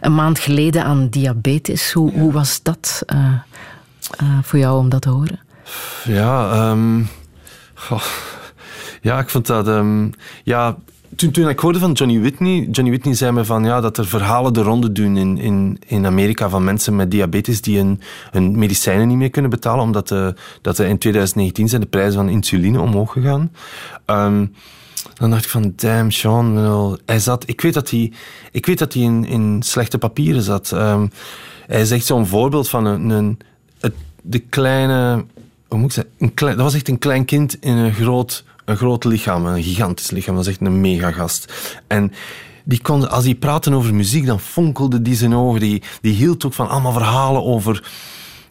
een 0.00 0.14
maand 0.14 0.38
geleden 0.38 0.84
aan 0.84 1.08
diabetes. 1.08 1.92
Hoe, 1.92 2.12
ja. 2.12 2.18
hoe 2.18 2.32
was 2.32 2.62
dat 2.62 3.02
voor 4.42 4.58
jou 4.58 4.78
om 4.78 4.88
dat 4.88 5.02
te 5.02 5.08
horen? 5.08 5.40
Ja, 6.04 6.68
um, 6.70 7.08
oh, 7.90 8.02
ja 9.00 9.18
ik 9.18 9.28
vond 9.28 9.46
dat... 9.46 9.68
Um, 9.68 10.12
ja, 10.44 10.76
toen, 11.16 11.48
ik 11.48 11.58
hoorde 11.58 11.78
van 11.78 11.92
Johnny 11.92 12.20
Whitney, 12.20 12.68
Johnny 12.70 12.90
Whitney 12.90 13.14
zei 13.14 13.32
me 13.32 13.44
van 13.44 13.64
ja, 13.64 13.80
dat 13.80 13.98
er 13.98 14.06
verhalen 14.06 14.52
de 14.52 14.62
ronde 14.62 14.92
doen 14.92 15.16
in, 15.16 15.38
in, 15.38 15.78
in 15.86 16.06
Amerika 16.06 16.48
van 16.48 16.64
mensen 16.64 16.96
met 16.96 17.10
diabetes 17.10 17.60
die 17.60 17.76
hun, 17.78 18.00
hun 18.30 18.58
medicijnen 18.58 19.08
niet 19.08 19.16
meer 19.16 19.30
kunnen 19.30 19.50
betalen, 19.50 19.84
omdat 19.84 20.08
de, 20.08 20.34
dat 20.62 20.76
de 20.76 20.88
in 20.88 20.98
2019 20.98 21.68
zijn 21.68 21.80
de 21.80 21.86
prijzen 21.86 22.14
van 22.14 22.28
insuline 22.28 22.80
omhoog 22.80 23.12
gegaan. 23.12 23.52
Um, 24.06 24.54
dan 25.14 25.30
dacht 25.30 25.44
ik 25.44 25.50
van, 25.50 25.72
damn, 25.76 26.10
Sean, 26.10 26.98
hij 27.06 27.18
zat, 27.18 27.48
ik 27.48 27.60
weet 27.60 27.74
dat 27.74 27.90
hij, 27.90 28.12
ik 28.52 28.66
weet 28.66 28.78
dat 28.78 28.92
hij 28.92 29.02
in, 29.02 29.24
in 29.24 29.62
slechte 29.62 29.98
papieren 29.98 30.42
zat. 30.42 30.70
Um, 30.70 31.10
hij 31.66 31.80
is 31.80 31.90
echt 31.90 32.06
zo'n 32.06 32.26
voorbeeld 32.26 32.68
van 32.68 32.84
een, 32.84 33.10
een, 33.10 33.38
de 34.22 34.38
kleine, 34.38 35.24
hoe 35.68 35.78
moet 35.78 35.96
ik 35.96 36.04
zeggen, 36.04 36.14
een 36.18 36.56
dat 36.56 36.64
was 36.64 36.74
echt 36.74 36.88
een 36.88 36.98
klein 36.98 37.24
kind 37.24 37.56
in 37.60 37.76
een 37.76 37.94
groot 37.94 38.44
een 38.66 38.76
groot 38.76 39.04
lichaam, 39.04 39.46
een 39.46 39.62
gigantisch 39.62 40.10
lichaam. 40.10 40.34
Dat 40.34 40.46
is 40.46 40.50
echt 40.50 40.60
een 40.60 40.80
megagast. 40.80 41.52
En 41.86 42.12
die 42.64 42.82
kon, 42.82 43.10
als 43.10 43.24
hij 43.24 43.34
praatte 43.34 43.74
over 43.74 43.94
muziek, 43.94 44.26
dan 44.26 44.40
fonkelde 44.40 45.02
die 45.02 45.14
zijn 45.14 45.34
ogen. 45.34 45.60
Die, 45.60 45.82
die 46.00 46.12
hield 46.14 46.46
ook 46.46 46.52
van 46.52 46.68
allemaal 46.68 46.92
verhalen 46.92 47.44
over 47.44 47.82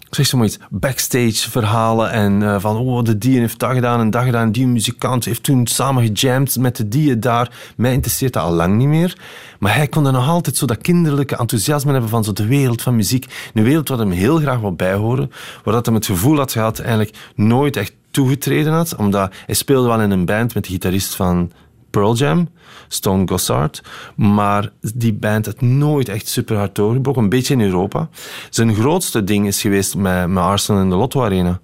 zeg 0.10 0.26
zomaar 0.26 0.50
backstage 0.70 1.50
verhalen 1.50 2.12
en 2.12 2.42
uh, 2.42 2.60
van 2.60 2.78
oh, 2.78 3.04
de 3.04 3.18
die 3.18 3.40
heeft 3.40 3.60
dat 3.60 3.72
gedaan 3.72 4.00
en 4.00 4.10
dat 4.10 4.24
gedaan. 4.24 4.52
Die 4.52 4.68
muzikant 4.68 5.26
heeft 5.26 5.44
toen 5.44 5.68
samen 5.68 6.06
gejamd 6.06 6.58
met 6.58 6.76
de 6.76 6.88
die 6.88 7.20
daar. 7.20 7.52
Mij 7.78 7.94
interesseert 7.94 8.34
dat 8.34 8.44
al 8.44 8.54
lang 8.54 8.78
niet 8.78 8.88
meer. 8.88 9.18
Maar 9.60 9.76
hij 9.76 9.88
kon 9.88 10.06
er 10.06 10.12
nog 10.12 10.28
altijd 10.28 10.58
zo 10.58 10.66
dat 10.66 10.82
kinderlijke 10.82 11.36
enthousiasme 11.38 11.92
hebben 11.92 12.10
van 12.10 12.24
zo 12.24 12.34
de 12.34 12.46
wereld 12.46 12.82
van 12.82 12.96
muziek. 12.96 13.26
Een 13.54 13.64
wereld 13.64 13.90
waar 13.90 13.98
hem 13.98 14.12
heel 14.12 14.38
graag 14.38 14.60
wil 14.60 14.74
bijhoren. 14.74 15.32
Waar 15.64 15.74
dat 15.74 15.86
hem 15.86 15.96
het 15.96 16.06
gevoel 16.06 16.38
had 16.38 16.52
gehad 16.52 16.80
eigenlijk 16.80 17.18
nooit 17.36 17.76
echt 17.76 17.94
toegetreden 18.16 18.74
had. 18.74 18.96
Omdat 18.96 19.34
hij 19.46 19.56
speelde 19.56 19.88
wel 19.88 20.02
in 20.02 20.12
een 20.12 20.26
band 20.26 20.54
met 20.54 20.64
de 20.64 20.70
gitarist 20.70 21.16
van 21.16 21.52
Pearl 21.90 22.16
Jam, 22.16 22.50
Stone 22.88 23.28
Gossard. 23.28 23.84
Maar 24.16 24.72
die 24.94 25.14
band 25.14 25.46
had 25.46 25.62
nooit 25.62 26.10
echt 26.10 26.28
super 26.28 26.58
hard 26.58 26.76
doorgebroken. 26.76 27.24
Een 27.24 27.30
beetje 27.30 27.54
in 27.54 27.62
Europa. 27.62 28.10
Zijn 28.50 28.76
grootste 28.76 29.24
ding 29.24 29.48
is 29.48 29.62
geweest 29.62 29.96
met, 29.96 30.28
met 30.28 30.44
Arsenal 30.44 30.82
in 30.82 30.90
de 30.90 30.96
Lotto 30.96 31.24
Arena. 31.24 31.60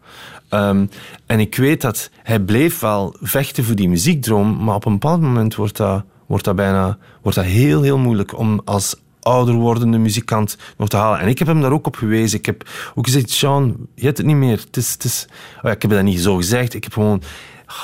Um, 0.49 0.89
en 1.25 1.39
ik 1.39 1.55
weet 1.55 1.81
dat 1.81 2.09
hij 2.23 2.39
bleef 2.39 2.79
wel 2.79 3.15
vechten 3.21 3.63
voor 3.63 3.75
die 3.75 3.89
muziekdroom, 3.89 4.63
maar 4.63 4.75
op 4.75 4.85
een 4.85 4.99
bepaald 4.99 5.21
moment 5.21 5.55
wordt 5.55 5.77
dat, 5.77 6.03
wordt 6.27 6.45
dat 6.45 6.55
bijna 6.55 6.97
wordt 7.21 7.37
dat 7.37 7.47
heel, 7.47 7.81
heel 7.81 7.97
moeilijk 7.97 8.37
om 8.37 8.61
als 8.65 8.95
ouder 9.21 9.53
wordende 9.53 9.97
muzikant 9.97 10.57
nog 10.77 10.87
te 10.87 10.97
halen. 10.97 11.19
En 11.19 11.27
ik 11.27 11.39
heb 11.39 11.47
hem 11.47 11.61
daar 11.61 11.71
ook 11.71 11.87
op 11.87 11.95
gewezen. 11.95 12.39
Ik 12.39 12.45
heb 12.45 12.69
ook 12.95 13.05
gezegd, 13.05 13.29
Sean, 13.29 13.75
je 13.95 14.05
hebt 14.05 14.17
het 14.17 14.27
niet 14.27 14.35
meer. 14.35 14.65
Het 14.71 15.03
is. 15.03 15.27
Oh 15.61 15.71
ik 15.71 15.81
heb 15.81 15.91
dat 15.91 16.03
niet 16.03 16.19
zo 16.19 16.35
gezegd. 16.35 16.73
Ik 16.73 16.83
heb 16.83 16.93
gewoon... 16.93 17.21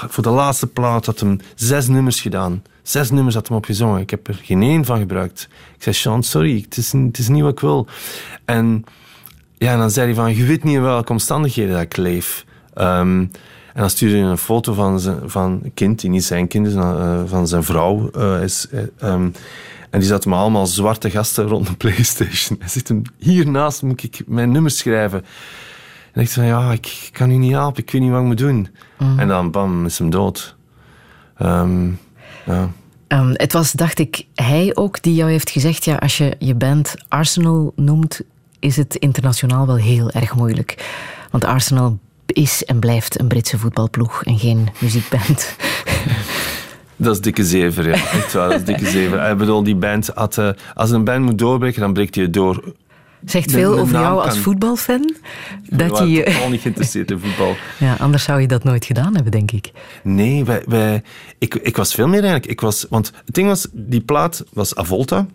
Voor 0.08 0.24
de 0.24 0.30
laatste 0.30 0.68
plaat 0.68 1.06
had 1.06 1.20
hem 1.20 1.40
zes 1.56 1.88
nummers 1.88 2.22
gedaan. 2.22 2.64
Zes 2.82 3.12
nummers 3.12 3.36
had 3.36 3.48
hem 3.48 3.58
opgezongen. 3.58 4.02
Ik 4.02 4.10
heb 4.10 4.28
er 4.28 4.40
geen 4.44 4.62
één 4.62 4.86
van 4.86 5.00
gebruikt. 5.00 5.48
Ik 5.76 5.84
zei, 5.84 5.96
Sean, 5.96 6.24
sorry, 6.24 6.62
het 6.62 6.78
is, 6.78 6.92
het 6.92 7.30
niet 7.30 7.42
wat 7.42 7.52
ik 7.52 7.60
wil. 7.60 7.88
En, 8.46 8.84
ja, 9.58 9.78
dan 9.78 9.92
zei 9.92 10.06
hij 10.06 10.16
van, 10.16 10.36
je 10.36 10.46
weet 10.46 10.64
niet 10.64 10.76
in 10.76 10.82
welke 10.82 11.12
omstandigheden 11.12 11.74
dat 11.74 11.82
ik 11.82 11.98
leef. 11.98 12.46
Um, 12.76 13.32
en 13.78 13.84
dan 13.84 13.90
stuurde 13.90 14.18
hij 14.18 14.26
een 14.26 14.38
foto 14.38 14.74
van, 14.74 15.00
zijn, 15.00 15.30
van 15.30 15.60
een 15.64 15.74
kind, 15.74 16.00
die 16.00 16.10
niet 16.10 16.24
zijn 16.24 16.48
kind 16.48 16.68
is, 16.68 16.74
uh, 16.74 17.22
van 17.26 17.48
zijn 17.48 17.64
vrouw. 17.64 18.10
Uh, 18.18 18.44
is, 18.44 18.68
uh, 18.72 19.12
um, 19.12 19.34
en 19.90 20.00
die 20.00 20.08
zat 20.08 20.26
me 20.26 20.36
allemaal 20.36 20.68
zwarte 20.68 21.10
gasten 21.10 21.48
rond 21.48 21.68
de 21.68 21.76
Playstation. 21.76 22.60
Hij 22.60 22.70
zit 22.70 22.88
hem 22.88 23.02
hiernaast, 23.18 23.82
moet 23.82 24.04
ik 24.04 24.22
mijn 24.26 24.52
nummer 24.52 24.72
schrijven. 24.72 25.26
En 26.14 26.22
ik 26.22 26.30
zei, 26.30 26.48
ja, 26.48 26.72
ik 26.72 27.10
kan 27.12 27.32
u 27.32 27.36
niet 27.36 27.52
helpen, 27.52 27.84
ik 27.84 27.92
weet 27.92 28.02
niet 28.02 28.12
wat 28.12 28.20
ik 28.20 28.26
moet 28.26 28.38
doen. 28.38 28.68
Mm. 28.98 29.20
En 29.20 29.28
dan, 29.28 29.52
bam, 29.52 29.86
is 29.86 29.98
hem 29.98 30.10
dood. 30.10 30.56
Um, 31.42 32.00
ja. 32.46 32.70
Um, 33.08 33.32
het 33.34 33.54
was, 33.54 33.72
dacht 33.72 34.00
ik, 34.00 34.26
hij 34.36 34.72
ook 34.76 35.02
die 35.02 35.14
jou 35.14 35.32
heeft 35.32 35.50
gezegd, 35.50 35.86
ja, 35.86 35.96
als 35.96 36.18
je 36.18 36.36
je 36.40 36.56
band 36.56 36.96
Arsenal 37.08 37.74
noemt, 37.76 38.22
is 38.60 38.76
het 38.76 38.96
internationaal 38.96 39.68
wel 39.68 39.76
heel 39.76 40.12
erg 40.12 40.36
moeilijk. 40.36 40.86
Want 41.32 41.46
Arsenal 41.46 42.00
is 42.26 42.66
en 42.66 42.80
blijft 42.80 43.20
een 43.20 43.28
Britse 43.28 43.58
voetbalploeg 43.58 44.24
en 44.24 44.40
geen 44.40 44.70
muziekband. 44.80 45.56
Dat 46.98 47.14
is 47.14 47.22
dikke 47.22 47.46
zever, 47.46 47.88
ja. 47.88 47.94
Echt 48.18 48.34
waar, 48.34 48.50
dat 48.50 48.60
is 48.60 48.66
dikke 48.66 48.86
zever. 48.86 49.30
Ik 49.30 49.38
bedoel, 49.38 49.64
die 49.64 49.76
band 49.76 50.12
had, 50.14 50.38
uh, 50.38 50.50
als 50.74 50.92
een 50.92 51.04
band 51.04 51.26
moet 51.26 51.38
doorbreken, 51.38 51.82
dan 51.82 51.94
breekt 51.94 52.16
hij 52.16 52.30
door. 52.30 52.74
Zegt 53.26 53.52
veel 53.52 53.70
de, 53.70 53.76
de 53.76 53.82
over 53.82 54.00
jou 54.00 54.26
als 54.26 54.38
voetbalfan? 54.38 55.14
Dat 55.70 56.10
je 56.10 56.24
totaal 56.24 56.50
niet 56.50 56.62
geïnteresseerd 56.62 57.12
in 57.12 57.20
voetbal. 57.20 57.56
Ja, 57.78 57.96
anders 58.00 58.24
zou 58.24 58.42
je 58.42 58.48
dat 58.48 58.64
nooit 58.64 58.86
gedaan 58.86 59.14
hebben, 59.14 59.32
denk 59.32 59.52
ik. 59.52 59.72
Nee, 60.04 60.46
wij, 60.46 60.64
wij, 60.68 61.04
ik, 61.38 61.56
ik 61.56 61.78
was 61.78 61.94
veel 61.94 62.08
meer 62.08 62.22
eigenlijk. 62.22 62.52
Ik 62.52 62.62
was, 62.62 62.86
want 62.90 63.12
het 63.26 63.36
ding 63.36 63.48
was, 63.48 63.68
die 63.72 64.02
plaat 64.02 64.44
was 64.54 64.76
Avolta. 64.76 65.26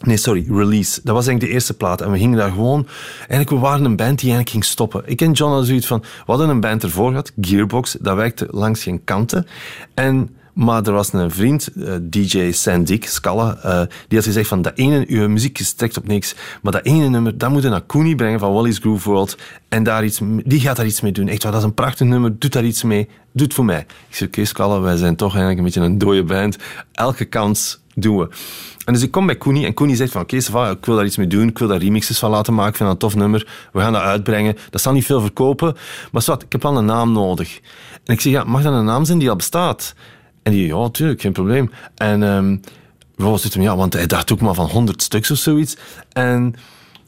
Nee, 0.00 0.16
sorry, 0.16 0.44
Release. 0.48 1.00
Dat 1.04 1.14
was 1.14 1.26
eigenlijk 1.26 1.40
de 1.40 1.48
eerste 1.48 1.74
plaat. 1.74 2.00
En 2.00 2.10
we 2.10 2.18
gingen 2.18 2.38
daar 2.38 2.50
gewoon... 2.50 2.86
Eigenlijk, 3.18 3.50
we 3.50 3.56
waren 3.56 3.84
een 3.84 3.96
band 3.96 4.18
die 4.18 4.30
eigenlijk 4.32 4.50
ging 4.50 4.64
stoppen. 4.64 5.02
Ik 5.04 5.20
en 5.20 5.32
John 5.32 5.50
hadden 5.50 5.68
zoiets 5.68 5.86
van... 5.86 6.00
We 6.00 6.06
hadden 6.26 6.48
een 6.48 6.60
band 6.60 6.82
ervoor 6.82 7.08
gehad, 7.08 7.32
Gearbox. 7.40 7.96
Dat 8.00 8.16
werkte 8.16 8.48
langs 8.50 8.82
geen 8.82 9.04
kanten. 9.04 9.46
En 9.94 10.36
maar 10.54 10.82
er 10.82 10.92
was 10.92 11.12
een 11.12 11.30
vriend, 11.30 11.68
uh, 11.76 11.94
DJ 12.02 12.52
Sandik 12.52 13.06
Scala, 13.06 13.58
uh, 13.64 13.80
die 14.08 14.18
had 14.18 14.26
gezegd 14.26 14.48
van 14.48 14.62
dat 14.62 14.72
ene, 14.74 15.04
uw 15.08 15.28
muziek 15.28 15.58
is 15.58 15.66
strekt 15.66 15.96
op 15.96 16.06
niks, 16.06 16.34
maar 16.62 16.72
dat 16.72 16.84
ene 16.84 17.08
nummer, 17.08 17.38
dat 17.38 17.50
moet 17.50 17.62
je 17.62 17.68
naar 17.68 17.86
Cooney 17.86 18.14
brengen 18.14 18.38
van 18.38 18.52
Wally's 18.52 18.78
Groove 18.78 19.08
World 19.08 19.38
en 19.68 19.82
daar 19.82 20.04
iets, 20.04 20.20
die 20.44 20.60
gaat 20.60 20.76
daar 20.76 20.86
iets 20.86 21.00
mee 21.00 21.12
doen. 21.12 21.28
Echt 21.28 21.42
dat 21.42 21.54
is 21.54 21.62
een 21.62 21.74
prachtig 21.74 22.06
nummer, 22.06 22.38
doet 22.38 22.52
daar 22.52 22.64
iets 22.64 22.82
mee, 22.82 23.08
doet 23.32 23.54
voor 23.54 23.64
mij. 23.64 23.80
Ik 23.80 23.86
zeg, 24.08 24.28
oké 24.28 24.38
okay, 24.38 24.44
Scala, 24.44 24.80
wij 24.80 24.96
zijn 24.96 25.16
toch 25.16 25.36
eigenlijk 25.36 25.58
een 25.58 25.64
beetje 25.64 25.80
een 25.80 25.98
dode 25.98 26.24
band. 26.24 26.56
Elke 26.92 27.24
kans 27.24 27.82
doen 27.94 28.18
we. 28.18 28.28
En 28.84 28.92
dus 28.92 29.02
ik 29.02 29.10
kom 29.10 29.26
bij 29.26 29.36
Koenie 29.36 29.66
en 29.66 29.74
Koenie 29.74 29.96
zegt 29.96 30.12
van 30.12 30.22
oké, 30.22 30.36
ik 30.70 30.84
wil 30.84 30.96
daar 30.96 31.04
iets 31.04 31.16
mee 31.16 31.26
doen, 31.26 31.48
ik 31.48 31.58
wil 31.58 31.68
daar 31.68 31.78
remixes 31.78 32.18
van 32.18 32.30
laten 32.30 32.54
maken, 32.54 32.70
ik 32.70 32.76
vind 32.76 32.88
dat 32.88 33.02
een 33.02 33.08
tof 33.08 33.20
nummer, 33.20 33.68
we 33.72 33.80
gaan 33.80 33.92
dat 33.92 34.02
uitbrengen. 34.02 34.56
Dat 34.70 34.80
zal 34.80 34.92
niet 34.92 35.04
veel 35.04 35.20
verkopen, 35.20 35.76
maar 36.12 36.22
zwart, 36.22 36.42
ik 36.42 36.52
heb 36.52 36.62
wel 36.62 36.76
een 36.76 36.84
naam 36.84 37.12
nodig. 37.12 37.60
En 38.04 38.14
ik 38.14 38.20
zeg, 38.20 38.32
ja, 38.32 38.44
mag 38.44 38.62
dat 38.62 38.72
een 38.72 38.84
naam 38.84 39.04
zijn 39.04 39.18
die 39.18 39.30
al 39.30 39.36
bestaat? 39.36 39.94
En 40.44 40.52
die, 40.52 40.66
ja, 40.66 40.88
tuurlijk, 40.88 41.20
geen 41.20 41.32
probleem. 41.32 41.70
En 41.94 42.22
um, 42.22 42.60
was 43.16 43.44
het 43.44 43.54
ja, 43.54 43.76
want 43.76 43.92
hij 43.92 44.06
dacht 44.06 44.32
ook 44.32 44.40
maar 44.40 44.54
van 44.54 44.70
100 44.70 45.02
stuks 45.02 45.30
of 45.30 45.38
zoiets. 45.38 45.76
En 46.12 46.54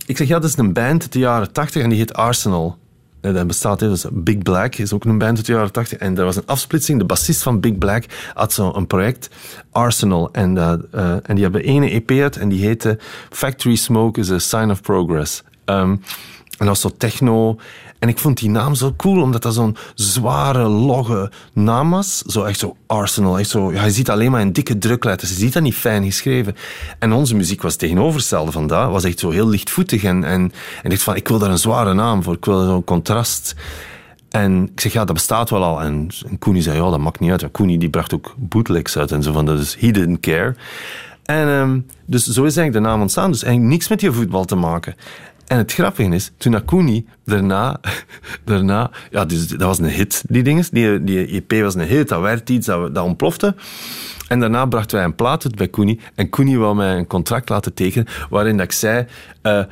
ik 0.07 0.16
zeg, 0.16 0.28
ja, 0.28 0.39
dat 0.39 0.51
is 0.51 0.57
een 0.57 0.72
band 0.72 1.03
uit 1.03 1.12
de 1.12 1.18
jaren 1.18 1.53
80 1.53 1.82
en 1.82 1.89
die 1.89 1.99
heet 1.99 2.14
Arsenal. 2.14 2.78
En 3.20 3.34
dat 3.34 3.47
bestaat, 3.47 3.78
dus 3.78 4.05
Big 4.12 4.39
Black 4.39 4.74
is 4.74 4.93
ook 4.93 5.05
een 5.05 5.18
band 5.18 5.37
uit 5.37 5.47
de 5.47 5.53
jaren 5.53 5.72
80. 5.72 5.99
En 5.99 6.18
er 6.18 6.24
was 6.24 6.37
een 6.37 6.47
afsplitsing. 6.47 6.99
De 6.99 7.05
bassist 7.05 7.43
van 7.43 7.61
Big 7.61 7.78
Black 7.78 8.05
had 8.34 8.53
zo'n 8.53 8.87
project, 8.87 9.30
Arsenal. 9.72 10.28
En, 10.32 10.57
uh, 10.57 10.72
uh, 10.95 11.11
en 11.22 11.34
die 11.34 11.43
hebben 11.43 11.62
ene 11.62 11.91
EP 11.91 12.11
uit 12.11 12.37
en 12.37 12.49
die 12.49 12.66
heette 12.66 12.99
Factory 13.30 13.74
Smoke 13.74 14.20
is 14.20 14.30
a 14.30 14.39
Sign 14.39 14.70
of 14.70 14.80
Progress. 14.80 15.43
Um, 15.64 15.91
en 16.59 16.66
dat 16.66 16.68
was 16.68 16.80
zo 16.80 16.91
techno. 16.99 17.59
En 17.99 18.09
ik 18.09 18.19
vond 18.19 18.39
die 18.39 18.51
naam 18.51 18.75
zo 18.75 18.95
cool, 18.97 19.23
omdat 19.23 19.43
dat 19.43 19.55
zo'n 19.55 19.77
zware, 19.95 20.69
logge 20.69 21.31
naam 21.53 21.91
was. 21.91 22.19
Zo 22.19 22.43
echt 22.43 22.59
zo 22.59 22.77
Arsenal. 22.87 23.39
Echt 23.39 23.49
zo, 23.49 23.73
ja, 23.73 23.85
je 23.85 23.91
ziet 23.91 24.11
alleen 24.11 24.31
maar 24.31 24.41
in 24.41 24.53
dikke 24.53 24.79
drukletters. 24.79 25.31
Je 25.31 25.37
ziet 25.37 25.53
dat 25.53 25.63
niet 25.63 25.75
fijn 25.75 26.05
geschreven. 26.05 26.57
En 26.99 27.13
onze 27.13 27.35
muziek 27.35 27.63
was 27.63 27.77
tegenovergestelde 27.77 28.53
van 28.53 28.67
dat. 28.67 28.91
Was 28.91 29.05
echt 29.05 29.19
zo 29.19 29.31
heel 29.31 29.49
lichtvoetig. 29.49 30.05
En, 30.05 30.25
en, 30.25 30.53
en 30.83 30.91
ik 30.91 31.01
van, 31.01 31.17
ik 31.17 31.29
wil 31.29 31.39
daar 31.39 31.51
een 31.51 31.59
zware 31.59 31.95
naam 31.95 32.23
voor. 32.23 32.35
Ik 32.35 32.45
wil 32.45 32.65
zo'n 32.65 32.85
contrast. 32.85 33.55
En 34.31 34.69
ik 34.73 34.81
zeg, 34.81 34.93
ja, 34.93 35.05
dat 35.05 35.15
bestaat 35.15 35.51
wel 35.51 35.65
al. 35.65 35.81
En, 35.81 36.09
en 36.43 36.63
zei, 36.63 36.77
ja, 36.83 36.91
dat 36.91 36.99
maakt 36.99 37.21
niet 37.21 37.31
uit. 37.31 37.51
Koenie 37.51 37.79
die 37.79 37.91
bracht 37.91 38.15
ook 38.15 38.35
bootlegs 38.37 38.99
uit 38.99 39.13
en 39.13 39.23
zo 39.23 39.33
van, 39.33 39.45
dat 39.45 39.59
is 39.59 39.77
he 39.79 39.91
didn't 39.91 40.21
care. 40.21 40.55
En 41.25 41.49
um, 41.49 41.87
dus 42.05 42.25
zo 42.25 42.45
is 42.45 42.57
eigenlijk 42.57 42.73
de 42.73 42.91
naam 42.91 43.01
ontstaan. 43.01 43.31
Dus 43.31 43.43
eigenlijk 43.43 43.73
niks 43.73 43.89
met 43.89 44.01
je 44.01 44.13
voetbal 44.13 44.45
te 44.45 44.57
maken. 44.57 44.95
En 45.47 45.59
het 45.59 45.73
grappige 45.73 46.15
is, 46.15 46.33
toen 46.37 46.55
Akuni 46.55 47.07
daarna, 47.25 47.81
daarna 48.45 48.91
ja, 49.11 49.25
dus 49.25 49.49
dat 49.49 49.61
was 49.61 49.79
een 49.79 49.85
hit, 49.85 50.25
die 50.29 50.43
dinges. 50.43 50.71
Die, 50.71 51.05
die 51.05 51.27
EP 51.27 51.63
was 51.63 51.75
een 51.75 51.87
hit, 51.87 52.09
dat 52.09 52.21
werd 52.21 52.51
iets, 52.51 52.67
dat, 52.67 52.95
dat 52.95 53.05
ontplofte. 53.05 53.55
En 54.29 54.41
daarna 54.41 54.67
brachten 54.67 54.97
wij 54.97 55.07
een 55.07 55.15
plaat 55.15 55.45
uit 55.45 55.55
bij 55.55 55.69
Koenie. 55.69 56.01
En 56.15 56.29
Koenie 56.29 56.59
wou 56.59 56.75
mij 56.75 56.97
een 56.97 57.07
contract 57.07 57.49
laten 57.49 57.75
tekenen 57.75 58.07
waarin 58.31 58.57
dat 58.57 58.67
ik 58.67 58.73
zei... 58.73 59.07
Uh, 59.43 59.63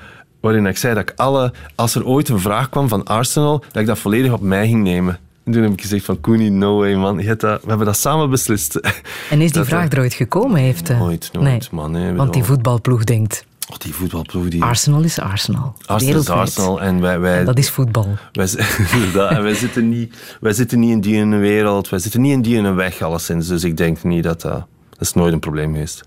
waarin 0.40 0.66
ik 0.66 0.76
zei 0.76 0.94
dat 0.94 1.08
ik 1.08 1.12
alle... 1.16 1.52
Als 1.74 1.94
er 1.94 2.06
ooit 2.06 2.28
een 2.28 2.40
vraag 2.40 2.68
kwam 2.68 2.88
van 2.88 3.04
Arsenal, 3.04 3.58
dat 3.58 3.82
ik 3.82 3.86
dat 3.86 3.98
volledig 3.98 4.32
op 4.32 4.40
mij 4.40 4.66
ging 4.66 4.82
nemen. 4.82 5.18
En 5.44 5.52
toen 5.52 5.62
heb 5.62 5.72
ik 5.72 5.80
gezegd 5.80 6.04
van 6.04 6.20
Koenie, 6.20 6.50
no 6.50 6.78
way 6.78 6.94
man. 6.94 7.18
Je 7.18 7.36
dat, 7.36 7.62
we 7.62 7.68
hebben 7.68 7.86
dat 7.86 7.96
samen 7.96 8.30
beslist. 8.30 8.74
En 9.30 9.40
is 9.40 9.52
die 9.52 9.64
vraag 9.72 9.92
er 9.92 9.98
ooit 9.98 10.14
gekomen? 10.14 10.60
Heeft, 10.60 10.90
uh... 10.90 10.98
Nooit, 10.98 11.30
nooit 11.32 11.46
nee. 11.46 11.60
man. 11.70 11.90
Nee, 11.90 12.12
Want 12.12 12.32
die 12.32 12.44
voetbalploeg 12.44 13.04
denkt... 13.04 13.44
Oh, 13.70 13.76
die 13.78 13.94
voetbalploeg. 13.94 14.48
Die... 14.48 14.62
Arsenal 14.62 15.02
is 15.02 15.18
Arsenal. 15.18 15.74
Arsenal 15.86 16.20
is 16.20 16.28
Arsenal. 16.28 16.80
En 16.80 17.00
wij, 17.00 17.20
wij, 17.20 17.44
dat 17.44 17.58
is 17.58 17.70
voetbal. 17.70 18.16
Wij, 18.32 18.46
en 19.28 19.42
wij, 19.42 19.54
zitten 19.54 19.88
niet, 19.88 20.14
wij 20.40 20.52
zitten 20.52 20.78
niet 20.78 20.90
in 20.90 21.00
die 21.00 21.14
in 21.16 21.38
wereld. 21.38 21.88
Wij 21.88 21.98
zitten 21.98 22.20
niet 22.20 22.32
in 22.32 22.42
die 22.42 22.56
een 22.56 22.74
weg, 22.74 23.02
alleszins. 23.02 23.46
Dus 23.46 23.64
ik 23.64 23.76
denk 23.76 24.02
niet 24.02 24.22
dat 24.22 24.40
dat... 24.40 24.66
Dat 24.90 25.02
is 25.02 25.12
nooit 25.12 25.32
een 25.32 25.40
probleem 25.40 25.72
geweest. 25.72 26.04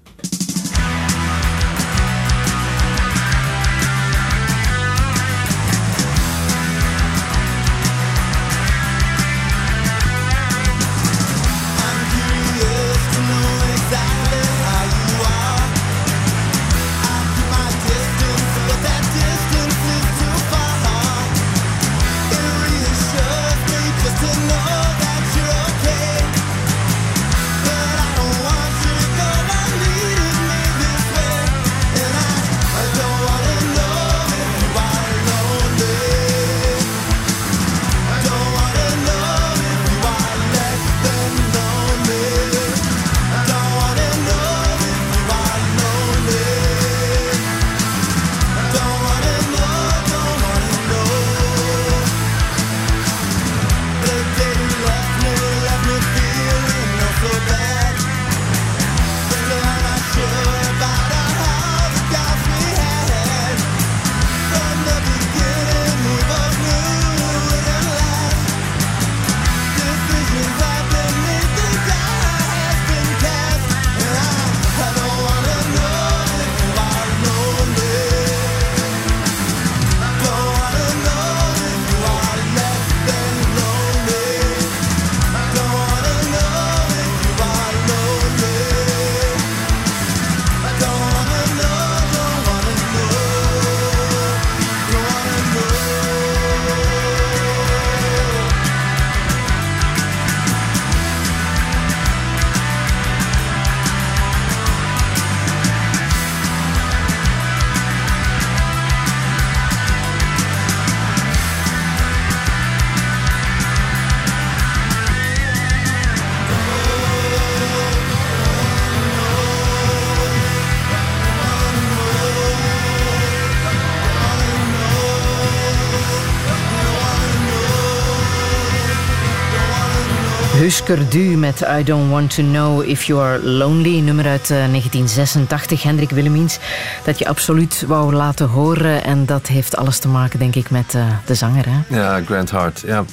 Husker 130.87 131.09
Du 131.09 131.37
met 131.37 131.61
I 131.79 131.83
Don't 131.83 132.09
Want 132.09 132.35
To 132.35 132.43
Know 132.43 132.83
If 132.83 133.03
You 133.03 133.21
Are 133.21 133.43
Lonely, 133.43 133.99
nummer 133.99 134.27
uit 134.27 134.47
1986, 134.47 135.79
eh, 135.79 135.85
Hendrik 135.85 136.09
Willemiens, 136.09 136.59
dat 137.03 137.19
je 137.19 137.27
absoluut 137.27 137.83
wou 137.87 138.13
laten 138.13 138.47
horen. 138.47 139.03
En 139.03 139.25
dat 139.25 139.47
heeft 139.47 139.77
alles 139.77 139.99
te 139.99 140.07
maken, 140.07 140.39
denk 140.39 140.55
ik, 140.55 140.69
met 140.69 140.93
uh, 140.95 141.07
de 141.25 141.35
zanger. 141.35 141.65
Hè? 141.69 141.95
Ja, 141.95 142.21
Grant 142.25 142.49
Hart. 142.49 142.83
Ja, 142.85 143.05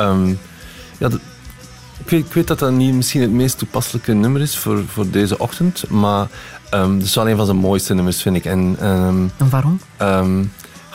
um, 0.00 0.38
ja 0.98 1.08
ik, 1.98 2.10
weet, 2.10 2.24
ik, 2.26 2.32
weet, 2.32 2.46
dat 2.46 2.58
dat 2.58 2.72
niet 2.72 2.94
misschien 2.94 3.20
het 3.20 3.30
meest 3.30 3.58
toepasselijke 3.58 4.12
nummer 4.12 4.40
is 4.40 4.56
voor, 4.56 4.82
voor 4.86 5.10
deze 5.10 5.38
ochtend, 5.38 5.90
maar 5.90 6.26
um, 6.74 6.94
het 6.94 7.06
is 7.06 7.14
wel 7.14 7.28
een 7.28 7.36
van 7.36 7.46
zijn 7.46 7.58
mooiste 7.58 7.94
nummers, 7.94 8.22
vind 8.22 8.36
ik. 8.36 8.44
En, 8.44 8.76
um, 8.88 9.30
en 9.36 9.50
waarom? 9.50 9.80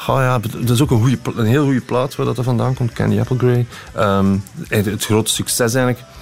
Oh 0.07 0.19
ja, 0.19 0.39
dat 0.39 0.69
is 0.69 0.81
ook 0.81 0.91
een, 0.91 1.01
goede, 1.01 1.17
een 1.35 1.45
heel 1.45 1.63
goede 1.63 1.81
plaat 1.81 2.15
waar 2.15 2.25
dat 2.25 2.37
er 2.37 2.43
vandaan 2.43 2.73
komt, 2.73 2.93
Candy 2.93 3.19
Applegrey. 3.19 3.65
Um, 3.97 4.43
het 4.67 5.05
grote 5.05 5.31
succes 5.31 5.73
eigenlijk. 5.73 6.12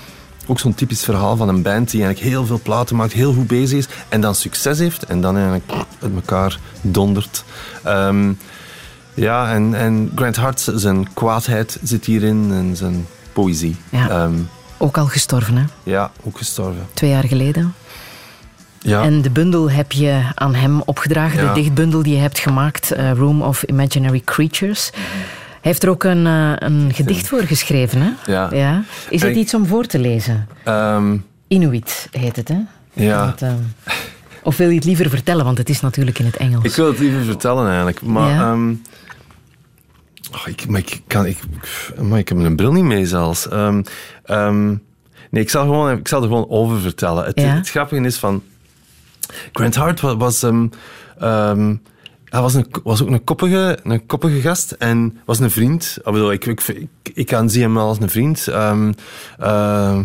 Ook 0.48 0.60
zo'n 0.60 0.74
typisch 0.74 1.04
verhaal 1.04 1.36
van 1.38 1.50
een 1.50 1.62
band 1.62 1.92
die 1.92 2.04
eigenlijk 2.04 2.34
heel 2.34 2.46
veel 2.46 2.60
platen 2.64 2.96
maakt, 2.96 3.14
heel 3.14 3.34
goed 3.34 3.48
bezig 3.48 3.78
is 3.78 3.88
en 4.10 4.22
dan 4.22 4.36
succes 4.36 4.80
heeft 4.80 5.04
en 5.04 5.22
dan 5.22 5.36
eigenlijk 5.36 5.72
uit 6.02 6.14
elkaar 6.16 6.60
dondert. 6.82 7.44
Um, 7.88 8.38
ja, 9.14 9.54
en, 9.54 9.74
en 9.76 10.12
Grant 10.16 10.36
Hart, 10.36 10.72
zijn 10.76 11.14
kwaadheid 11.14 11.80
zit 11.84 12.06
hierin 12.06 12.52
en 12.52 12.76
zijn 12.76 13.08
poëzie. 13.34 13.76
Ja. 13.90 14.24
Um, 14.24 14.50
ook 14.78 14.98
al 14.98 15.06
gestorven, 15.06 15.58
hè? 15.58 15.64
Ja, 15.84 16.12
ook 16.24 16.38
gestorven. 16.38 16.88
Twee 16.94 17.10
jaar 17.10 17.28
geleden. 17.28 17.74
Ja. 18.80 19.02
En 19.04 19.22
de 19.22 19.30
bundel 19.30 19.72
heb 19.72 19.92
je 19.92 20.22
aan 20.36 20.56
hem 20.56 20.82
opgedragen, 20.82 21.48
de 21.48 21.54
dichtbundel 21.54 22.04
die 22.04 22.14
je 22.14 22.20
hebt 22.20 22.40
gemaakt, 22.40 22.98
uh, 22.98 23.12
Room 23.12 23.42
of 23.42 23.64
Imaginary 23.64 24.22
Creatures. 24.26 24.90
Hij 24.94 25.41
heeft 25.62 25.84
er 25.84 25.90
ook 25.90 26.04
een, 26.04 26.26
uh, 26.26 26.54
een 26.56 26.94
gedicht 26.94 27.28
voor 27.28 27.42
geschreven, 27.42 28.02
hè? 28.02 28.32
Ja. 28.32 28.50
ja. 28.54 28.84
Is 29.10 29.22
het 29.22 29.36
iets 29.36 29.54
om 29.54 29.66
voor 29.66 29.86
te 29.86 30.00
lezen? 30.00 30.48
Um, 30.68 31.26
Inuit 31.48 32.08
heet 32.12 32.36
het, 32.36 32.48
hè? 32.48 32.58
Ja. 32.94 33.36
Uh, 33.44 33.54
of 34.44 34.58
wil 34.58 34.70
je 34.70 34.76
het 34.76 34.86
liever 34.86 35.10
vertellen, 35.10 35.46
want 35.46 35.58
het 35.58 35.70
is 35.70 35.82
natuurlijk 35.82 36.20
in 36.20 36.26
het 36.26 36.38
Engels. 36.38 36.64
Ik 36.64 36.76
wil 36.76 36.88
het 36.88 37.00
liever 37.00 37.24
vertellen 37.24 37.66
eigenlijk, 37.66 38.02
maar... 38.02 38.30
Ja. 38.30 38.52
Um, 38.52 38.82
oh, 40.34 40.48
ik, 40.48 40.68
maar 40.68 40.80
ik, 40.80 41.02
kan, 41.08 41.26
ik, 41.26 41.38
maar 42.02 42.20
ik 42.20 42.30
heb 42.30 42.38
een 42.38 42.56
bril 42.56 42.72
niet 42.72 42.84
mee 42.84 43.06
zelfs. 43.06 43.48
Nee, 45.30 45.44
ik 45.44 45.50
zal, 45.50 45.64
gewoon, 45.64 45.98
ik 45.98 46.08
zal 46.08 46.22
er 46.22 46.28
gewoon 46.28 46.50
over 46.50 46.80
vertellen. 46.80 47.26
Het, 47.26 47.42
het 47.42 47.70
grappige 47.70 48.02
is 48.02 48.18
van... 48.18 48.44
Grant 49.54 49.76
Hart 49.76 50.00
was... 50.00 50.44
Um, 50.44 51.82
hij 52.32 52.42
was, 52.42 52.54
een, 52.54 52.66
was 52.84 53.02
ook 53.02 53.10
een 53.10 53.24
koppige, 53.24 53.80
een 53.84 54.06
koppige 54.06 54.42
gast 54.42 54.72
en 54.72 55.18
was 55.26 55.40
een 55.40 55.52
vriend. 55.52 55.98
Ik, 55.98 56.12
bedoel, 56.12 56.32
ik, 56.32 56.46
ik, 56.46 56.62
ik, 56.68 56.88
ik 57.14 57.26
kan 57.26 57.50
zie 57.50 57.62
hem 57.62 57.74
wel 57.74 57.88
als 57.88 58.00
een 58.00 58.10
vriend. 58.10 58.48
Um, 58.48 58.94
uh, 59.40 60.00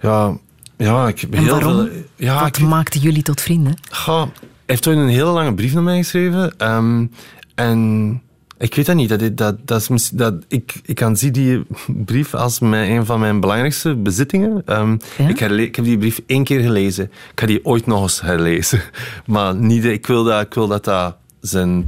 ja, 0.00 0.36
ja, 0.76 1.08
ik 1.08 1.20
heb 1.20 1.34
en 1.34 1.42
heel 1.42 1.50
waarom? 1.50 1.86
veel... 1.86 2.02
Ja, 2.16 2.40
Wat 2.40 2.58
maakte 2.58 2.98
jullie 2.98 3.22
tot 3.22 3.40
vrienden? 3.40 3.78
Hij 4.04 4.26
heeft 4.66 4.86
ooit 4.86 4.96
een 4.96 5.08
hele 5.08 5.30
lange 5.30 5.54
brief 5.54 5.74
naar 5.74 5.82
mij 5.82 5.96
geschreven. 5.96 6.54
Um, 6.72 7.10
en 7.54 8.22
ik 8.58 8.74
weet 8.74 8.86
dat 8.86 8.96
niet. 8.96 9.08
Dat, 9.08 9.36
dat, 9.36 9.56
dat, 9.64 9.90
is, 9.90 10.10
dat, 10.10 10.34
ik, 10.48 10.80
ik 10.82 10.94
kan 10.94 11.16
zie 11.16 11.30
die 11.30 11.62
brief 11.86 12.34
als 12.34 12.58
mijn, 12.58 12.90
een 12.90 13.06
van 13.06 13.20
mijn 13.20 13.40
belangrijkste 13.40 13.96
bezittingen. 13.96 14.62
Um, 14.66 14.98
ja? 15.18 15.28
ik, 15.28 15.38
herle, 15.38 15.62
ik, 15.62 15.76
heb 15.76 15.84
die 15.84 15.98
brief 15.98 16.20
één 16.26 16.44
keer 16.44 16.60
gelezen. 16.60 17.04
Ik 17.04 17.40
ga 17.40 17.46
die 17.46 17.64
ooit 17.64 17.86
nog 17.86 18.02
eens 18.02 18.20
herlezen. 18.20 18.80
Maar 19.26 19.54
niet, 19.54 19.84
ik, 19.84 20.06
wil 20.06 20.24
dat, 20.24 20.42
ik 20.42 20.54
wil 20.54 20.66
dat 20.66 20.84
dat 20.84 21.16
zijn, 21.40 21.86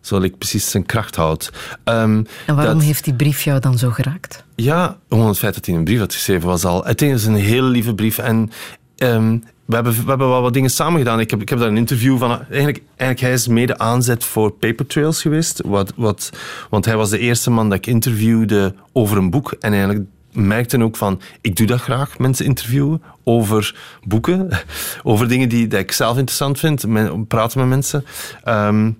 zo 0.00 0.20
ik 0.20 0.38
precies 0.38 0.70
zijn 0.70 0.86
kracht 0.86 1.16
houdt. 1.16 1.50
Um, 1.84 2.26
en 2.46 2.54
waarom 2.54 2.74
dat, 2.74 2.82
heeft 2.82 3.04
die 3.04 3.14
brief 3.14 3.42
jou 3.42 3.60
dan 3.60 3.78
zo 3.78 3.90
geraakt? 3.90 4.44
Ja, 4.54 4.98
gewoon 5.08 5.28
het 5.28 5.38
feit 5.38 5.54
dat 5.54 5.66
hij 5.66 5.74
een 5.74 5.84
brief 5.84 5.98
had 5.98 6.14
geschreven 6.14 6.48
was 6.48 6.64
al... 6.64 6.84
Het 6.84 7.02
is 7.02 7.24
een 7.24 7.34
hele 7.34 7.68
lieve 7.68 7.94
brief. 7.94 8.18
En 8.18 8.50
um, 8.96 9.44
we 9.64 9.74
hebben, 9.74 9.92
we 9.92 10.08
hebben 10.08 10.28
wel 10.28 10.42
wat 10.42 10.52
dingen 10.52 10.70
samen 10.70 10.98
gedaan. 10.98 11.20
Ik 11.20 11.30
heb, 11.30 11.40
ik 11.40 11.48
heb 11.48 11.58
daar 11.58 11.68
een 11.68 11.76
interview 11.76 12.18
van... 12.18 12.30
Eigenlijk, 12.30 12.82
eigenlijk 12.96 13.20
hij 13.20 13.32
is 13.32 13.48
mede 13.48 13.78
aanzet 13.78 14.24
voor 14.24 14.50
Paper 14.50 14.86
Trails 14.86 15.22
geweest. 15.22 15.62
Wat, 15.64 15.92
wat, 15.96 16.30
want 16.70 16.84
hij 16.84 16.96
was 16.96 17.10
de 17.10 17.18
eerste 17.18 17.50
man 17.50 17.68
dat 17.68 17.78
ik 17.78 17.86
interviewde 17.86 18.74
over 18.92 19.16
een 19.16 19.30
boek. 19.30 19.52
En 19.60 19.72
eigenlijk 19.72 20.04
merkte 20.32 20.82
ook 20.82 20.96
van, 20.96 21.20
ik 21.40 21.56
doe 21.56 21.66
dat 21.66 21.80
graag, 21.80 22.18
mensen 22.18 22.44
interviewen 22.44 23.02
over 23.24 23.76
boeken, 24.04 24.50
over 25.02 25.28
dingen 25.28 25.48
die 25.48 25.66
dat 25.66 25.80
ik 25.80 25.92
zelf 25.92 26.16
interessant 26.16 26.58
vind, 26.58 26.84
praten 27.28 27.58
met 27.58 27.68
mensen. 27.68 28.04
Um, 28.44 28.98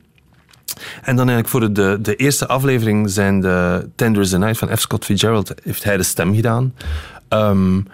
en 1.02 1.16
dan 1.16 1.28
eigenlijk 1.28 1.48
voor 1.48 1.72
de, 1.72 1.98
de 2.00 2.16
eerste 2.16 2.46
aflevering 2.46 3.10
zijn 3.10 3.40
de 3.40 3.88
Tender 3.94 4.22
is 4.22 4.30
the 4.30 4.38
Night 4.38 4.58
van 4.58 4.76
F. 4.76 4.80
Scott 4.80 5.04
Fitzgerald, 5.04 5.54
heeft 5.62 5.84
hij 5.84 5.96
de 5.96 6.02
stem 6.02 6.34
gedaan. 6.34 6.74
Um, 7.28 7.86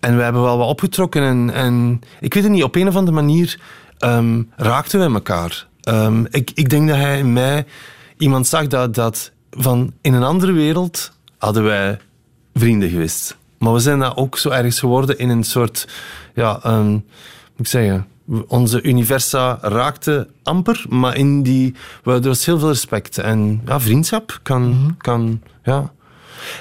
en 0.00 0.16
we 0.16 0.22
hebben 0.22 0.42
wel 0.42 0.58
wat 0.58 0.68
opgetrokken 0.68 1.22
en, 1.22 1.50
en 1.50 2.00
ik 2.20 2.34
weet 2.34 2.42
het 2.42 2.52
niet, 2.52 2.62
op 2.62 2.74
een 2.74 2.88
of 2.88 2.96
andere 2.96 3.16
manier 3.16 3.60
um, 3.98 4.50
raakten 4.56 5.00
we 5.00 5.14
elkaar. 5.14 5.66
Ik, 6.30 6.50
ik 6.54 6.68
denk 6.68 6.88
dat 6.88 6.96
hij 6.96 7.18
in 7.18 7.32
mij 7.32 7.66
iemand 8.18 8.46
zag 8.46 8.66
dat, 8.66 8.94
dat 8.94 9.32
van 9.50 9.92
in 10.00 10.14
een 10.14 10.22
andere 10.22 10.52
wereld 10.52 11.12
hadden 11.38 11.62
wij 11.62 11.98
vrienden 12.54 12.88
geweest. 12.88 13.36
Maar 13.58 13.72
we 13.72 13.78
zijn 13.78 13.98
dat 13.98 14.16
ook 14.16 14.38
zo 14.38 14.48
ergens 14.48 14.78
geworden 14.78 15.18
in 15.18 15.28
een 15.28 15.44
soort, 15.44 15.88
ja, 16.34 16.60
um, 16.66 16.90
moet 16.90 17.02
ik 17.56 17.66
zeggen, 17.66 18.06
onze 18.46 18.82
universa 18.82 19.58
raakte 19.60 20.28
amper, 20.42 20.84
maar 20.88 21.16
in 21.16 21.42
die, 21.42 21.74
er 22.04 22.20
was 22.20 22.46
heel 22.46 22.58
veel 22.58 22.68
respect. 22.68 23.18
En 23.18 23.60
ja, 23.66 23.80
vriendschap 23.80 24.40
kan, 24.42 24.62
mm 24.62 24.96
kan 24.96 25.42
ja. 25.62 25.92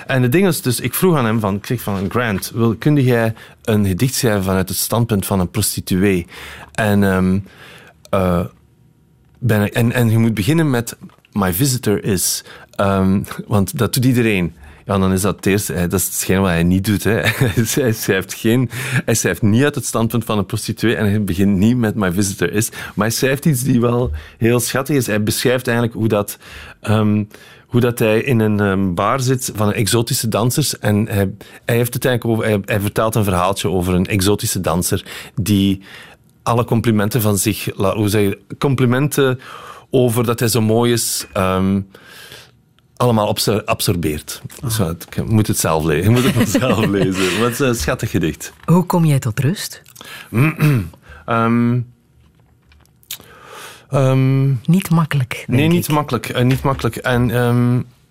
En 0.08 0.22
het 0.22 0.32
ding 0.32 0.48
is 0.48 0.62
dus, 0.62 0.80
ik 0.80 0.94
vroeg 0.94 1.18
aan 1.18 1.26
hem 1.26 1.40
van, 1.40 1.62
ik 1.68 1.80
van, 1.80 2.10
Grant, 2.10 2.52
wil, 2.54 2.76
kun 2.76 2.96
jij 2.96 3.34
een 3.64 3.86
gedicht 3.86 4.14
schrijven 4.14 4.44
vanuit 4.44 4.70
het 4.70 4.78
standpunt 4.78 5.26
van 5.26 5.40
een 5.40 5.50
prostituee? 5.50 6.26
En, 6.72 7.04
um, 7.04 7.44
uh, 8.14 8.46
ben, 9.40 9.72
en, 9.72 9.92
en 9.92 10.10
je 10.10 10.18
moet 10.18 10.34
beginnen 10.34 10.70
met 10.70 10.98
My 11.32 11.54
visitor 11.54 12.04
is. 12.04 12.44
Um, 12.78 13.24
want 13.48 13.78
dat 13.78 13.94
doet 13.94 14.06
iedereen. 14.06 14.54
Ja, 14.90 14.98
dan 14.98 15.12
is 15.12 15.22
dat 15.22 15.36
het 15.36 15.46
eerste. 15.46 15.74
Dat 15.74 16.00
is 16.00 16.06
hetgeen 16.06 16.42
wat 16.42 16.50
hij 16.50 16.64
niet 16.64 16.86
doet. 16.86 17.04
Hè. 17.04 17.22
Hij, 17.82 17.94
schrijft 17.94 18.34
geen, 18.34 18.70
hij 19.06 19.16
schrijft 19.16 19.42
niet 19.42 19.64
uit 19.64 19.76
het 19.76 19.86
standpunt 19.86 20.24
van 20.24 20.38
een 20.38 20.46
prostituee 20.46 20.96
en 20.96 21.10
hij 21.10 21.24
begint 21.24 21.58
niet 21.58 21.78
met 21.78 21.96
My 21.96 22.12
Visitor 22.12 22.52
is. 22.52 22.70
Maar 22.70 23.06
hij 23.08 23.10
schrijft 23.10 23.46
iets 23.46 23.64
die 23.64 23.82
wel 23.82 24.12
heel 24.38 24.60
schattig 24.60 24.96
is. 24.96 25.08
Hij 25.08 25.24
beschrijft 25.24 25.68
eigenlijk 25.68 25.98
hoe 25.98 26.08
dat... 26.08 26.38
Um, 26.82 27.28
hoe 27.68 27.82
dat 27.82 28.00
hij 28.00 28.22
in 28.22 28.40
een 28.40 28.60
um, 28.60 28.96
bar 28.96 29.20
zit 29.20 29.52
van 29.56 29.74
exotische 29.74 30.28
dansers. 30.28 30.80
En 30.80 31.08
hij, 31.08 31.32
hij 31.66 31.76
heeft 31.76 31.94
het 31.94 32.06
eigenlijk 32.06 32.40
over, 32.40 32.62
hij, 32.66 32.80
vertelt 32.80 33.16
een 33.16 33.24
verhaaltje 33.24 33.70
over 33.70 33.94
een 33.94 34.06
exotische 34.06 34.62
danser 34.62 35.06
die 35.36 35.82
alle 36.44 36.64
complimenten 36.64 37.22
van 37.22 37.38
zich, 37.38 37.70
hoe 37.76 38.10
zeg 38.10 38.22
je, 38.22 38.40
complimenten 38.58 39.40
over 39.90 40.24
dat 40.24 40.40
hij 40.40 40.48
zo 40.48 40.62
mooi 40.62 40.94
is. 40.94 41.28
Um, 41.38 41.88
allemaal 43.00 43.36
absorbeert. 43.66 44.42
Dus 44.62 44.80
ik 44.80 45.30
moet 45.30 45.48
het 45.48 45.58
zelf 45.58 45.84
lezen. 45.84 46.04
Je 46.04 46.22
moet 46.22 46.34
het 46.34 46.50
zelf 46.62 46.86
lezen. 46.86 47.40
Wat 47.40 47.52
is 47.52 47.60
een 47.60 47.76
schattig 47.76 48.12
gedicht. 48.12 48.54
Hoe 48.66 48.86
kom 48.86 49.06
jij 49.06 49.20
tot 49.20 49.40
rust? 49.40 49.82
um, 50.32 50.98
um, 53.94 54.60
niet 54.66 54.90
makkelijk. 54.90 55.44
Nee, 55.48 55.68
niet 55.68 55.90
makkelijk. 55.90 56.38
Uh, 56.38 56.44
niet 56.44 56.62
makkelijk. 56.62 56.96
En 56.96 57.36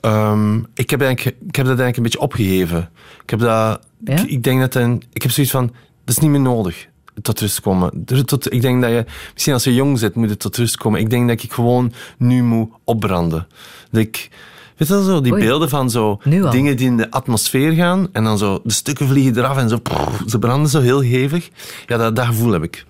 um, 0.04 0.66
ik, 0.74 0.90
heb 0.90 1.02
ik 1.02 1.22
heb 1.22 1.34
dat 1.42 1.66
eigenlijk 1.66 1.96
een 1.96 2.02
beetje 2.02 2.20
opgegeven. 2.20 2.90
Ik 3.22 3.30
heb 3.30 3.38
dat. 3.38 3.80
Ja? 4.04 4.16
Ik, 4.16 4.22
ik, 4.22 4.42
denk 4.42 4.60
dat 4.60 4.74
een, 4.74 5.02
ik 5.12 5.22
heb 5.22 5.30
zoiets 5.30 5.52
van. 5.52 5.66
Dat 6.04 6.16
is 6.16 6.18
niet 6.18 6.30
meer 6.30 6.40
nodig 6.40 6.88
tot 7.22 7.40
rust 7.40 7.60
komen. 7.60 8.04
Tot, 8.24 8.52
ik 8.52 8.60
denk 8.60 8.82
dat 8.82 8.90
je, 8.90 9.04
misschien 9.32 9.52
als 9.52 9.64
je 9.64 9.74
jong 9.74 9.98
zit, 9.98 10.14
moet 10.14 10.28
je 10.28 10.36
tot 10.36 10.56
rust 10.56 10.76
komen. 10.76 11.00
Ik 11.00 11.10
denk 11.10 11.28
dat 11.28 11.42
ik 11.42 11.52
gewoon 11.52 11.92
nu 12.18 12.42
moet 12.42 12.70
opbranden. 12.84 13.46
Dat 13.90 14.00
ik, 14.00 14.30
Weet 14.78 14.88
je 14.88 15.04
zo, 15.04 15.20
die 15.20 15.34
beelden 15.34 15.68
van 15.68 15.90
zo 15.90 16.20
dingen 16.24 16.76
die 16.76 16.86
in 16.86 16.96
de 16.96 17.10
atmosfeer 17.10 17.72
gaan 17.72 18.08
en 18.12 18.24
dan 18.24 18.38
zo 18.38 18.60
de 18.64 18.72
stukken 18.72 19.08
vliegen 19.08 19.38
eraf 19.38 19.56
en 19.56 19.68
zo, 19.68 19.80
ze 20.26 20.38
branden 20.38 20.70
zo 20.70 20.80
heel 20.80 21.00
hevig. 21.00 21.50
Ja, 21.86 21.96
dat, 21.96 22.16
dat 22.16 22.26
gevoel 22.26 22.52
heb 22.52 22.62
ik. 22.62 22.84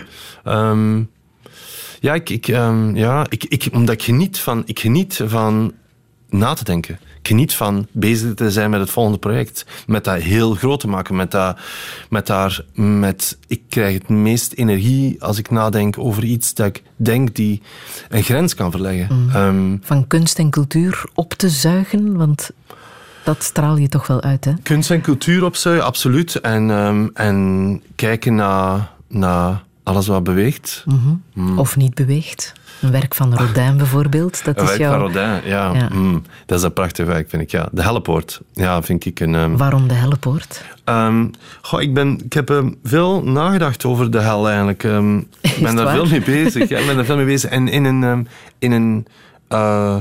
Um, 0.45 1.11
ja, 2.01 2.15
ik, 2.15 2.31
ik, 2.31 2.49
um, 2.49 2.97
ja 2.97 3.27
ik, 3.29 3.45
ik, 3.45 3.69
omdat 3.73 3.95
ik 3.95 4.03
geniet 4.03 4.39
van, 4.39 4.63
ik 4.67 4.81
geniet 4.81 5.21
van 5.27 5.73
na 6.29 6.55
te 6.55 6.65
denken 6.65 6.99
geniet 7.29 7.55
van 7.55 7.87
bezig 7.93 8.35
te 8.35 8.51
zijn 8.51 8.71
met 8.71 8.81
het 8.81 8.91
volgende 8.91 9.19
project. 9.19 9.67
Met 9.87 10.05
dat 10.05 10.21
heel 10.21 10.55
groot 10.55 10.81
te 10.81 10.89
maken. 10.89 11.17
Met 11.17 11.31
dat, 11.31 11.59
met 12.11 12.27
daar, 12.27 12.65
met, 12.75 13.39
ik 13.47 13.63
krijg 13.69 13.95
het 13.95 14.09
meest 14.09 14.53
energie 14.53 15.23
als 15.23 15.39
ik 15.39 15.51
nadenk 15.51 15.99
over 15.99 16.25
iets 16.25 16.55
dat 16.55 16.67
ik 16.67 16.83
denk 16.97 17.35
die 17.35 17.63
een 18.09 18.23
grens 18.23 18.55
kan 18.55 18.71
verleggen. 18.71 19.17
Mm. 19.17 19.31
Ehm, 19.31 19.77
van 19.81 20.07
kunst 20.07 20.39
en 20.39 20.51
cultuur 20.51 21.05
op 21.15 21.33
te 21.33 21.49
zuigen, 21.49 22.17
want 22.17 22.51
dat 23.25 23.43
straal 23.43 23.77
je 23.77 23.89
toch 23.89 24.07
wel 24.07 24.23
uit, 24.23 24.45
hè? 24.45 24.53
Kunst 24.63 24.91
en 24.91 25.01
cultuur 25.01 25.45
opzuigen, 25.45 25.85
absoluut. 25.85 26.35
En, 26.35 26.71
um, 26.71 27.11
en 27.15 27.83
kijken 27.95 28.35
naar, 28.35 28.91
naar 29.09 29.65
alles 29.83 30.07
wat 30.07 30.25
beweegt. 30.25 30.83
Mm 30.87 31.23
-hmm. 31.33 31.59
Of 31.59 31.77
niet 31.77 31.95
beweegt. 31.95 32.53
Een 32.81 32.91
werk 32.91 33.15
van 33.15 33.37
Rodin 33.37 33.77
bijvoorbeeld. 33.77 34.45
Dat 34.45 34.57
een 34.57 34.63
is 34.63 34.69
werk 34.69 34.81
jouw... 34.81 34.91
van 34.91 35.01
Rodin, 35.01 35.51
ja. 35.51 35.89
Mm, 35.93 36.23
dat 36.47 36.59
is 36.59 36.65
een 36.65 36.73
prachtig 36.73 37.07
werk, 37.07 37.31
vind 37.31 37.43
ik. 37.43 37.51
Ja. 37.51 37.69
De 37.73 37.83
Hellepoort, 37.83 38.41
ja, 38.53 38.83
vind 38.83 39.05
ik 39.05 39.21
een... 39.21 39.35
Um... 39.35 39.57
Waarom 39.57 39.89
de 39.89 39.95
Hellepoort? 39.95 40.65
Um, 40.85 41.31
goh, 41.63 41.81
ik, 41.81 41.95
ben, 41.95 42.21
ik 42.25 42.33
heb 42.33 42.49
um, 42.49 42.79
veel 42.85 43.23
nagedacht 43.23 43.85
over 43.85 44.11
de 44.11 44.21
hel 44.21 44.49
eigenlijk. 44.49 44.83
ik 45.57 45.63
ben 45.63 45.77
daar 45.77 45.95
veel 45.95 46.07
mee 46.07 46.23
bezig. 46.23 46.69
ja, 46.69 46.79
ik 46.79 46.87
ben 46.87 46.97
daar 46.97 47.05
veel 47.05 47.17
mee 47.17 47.25
bezig. 47.25 47.51
En 47.51 47.69
in 47.69 47.85
een... 47.85 48.29
in 48.59 48.73
een 48.73 49.07
uh, 49.53 49.97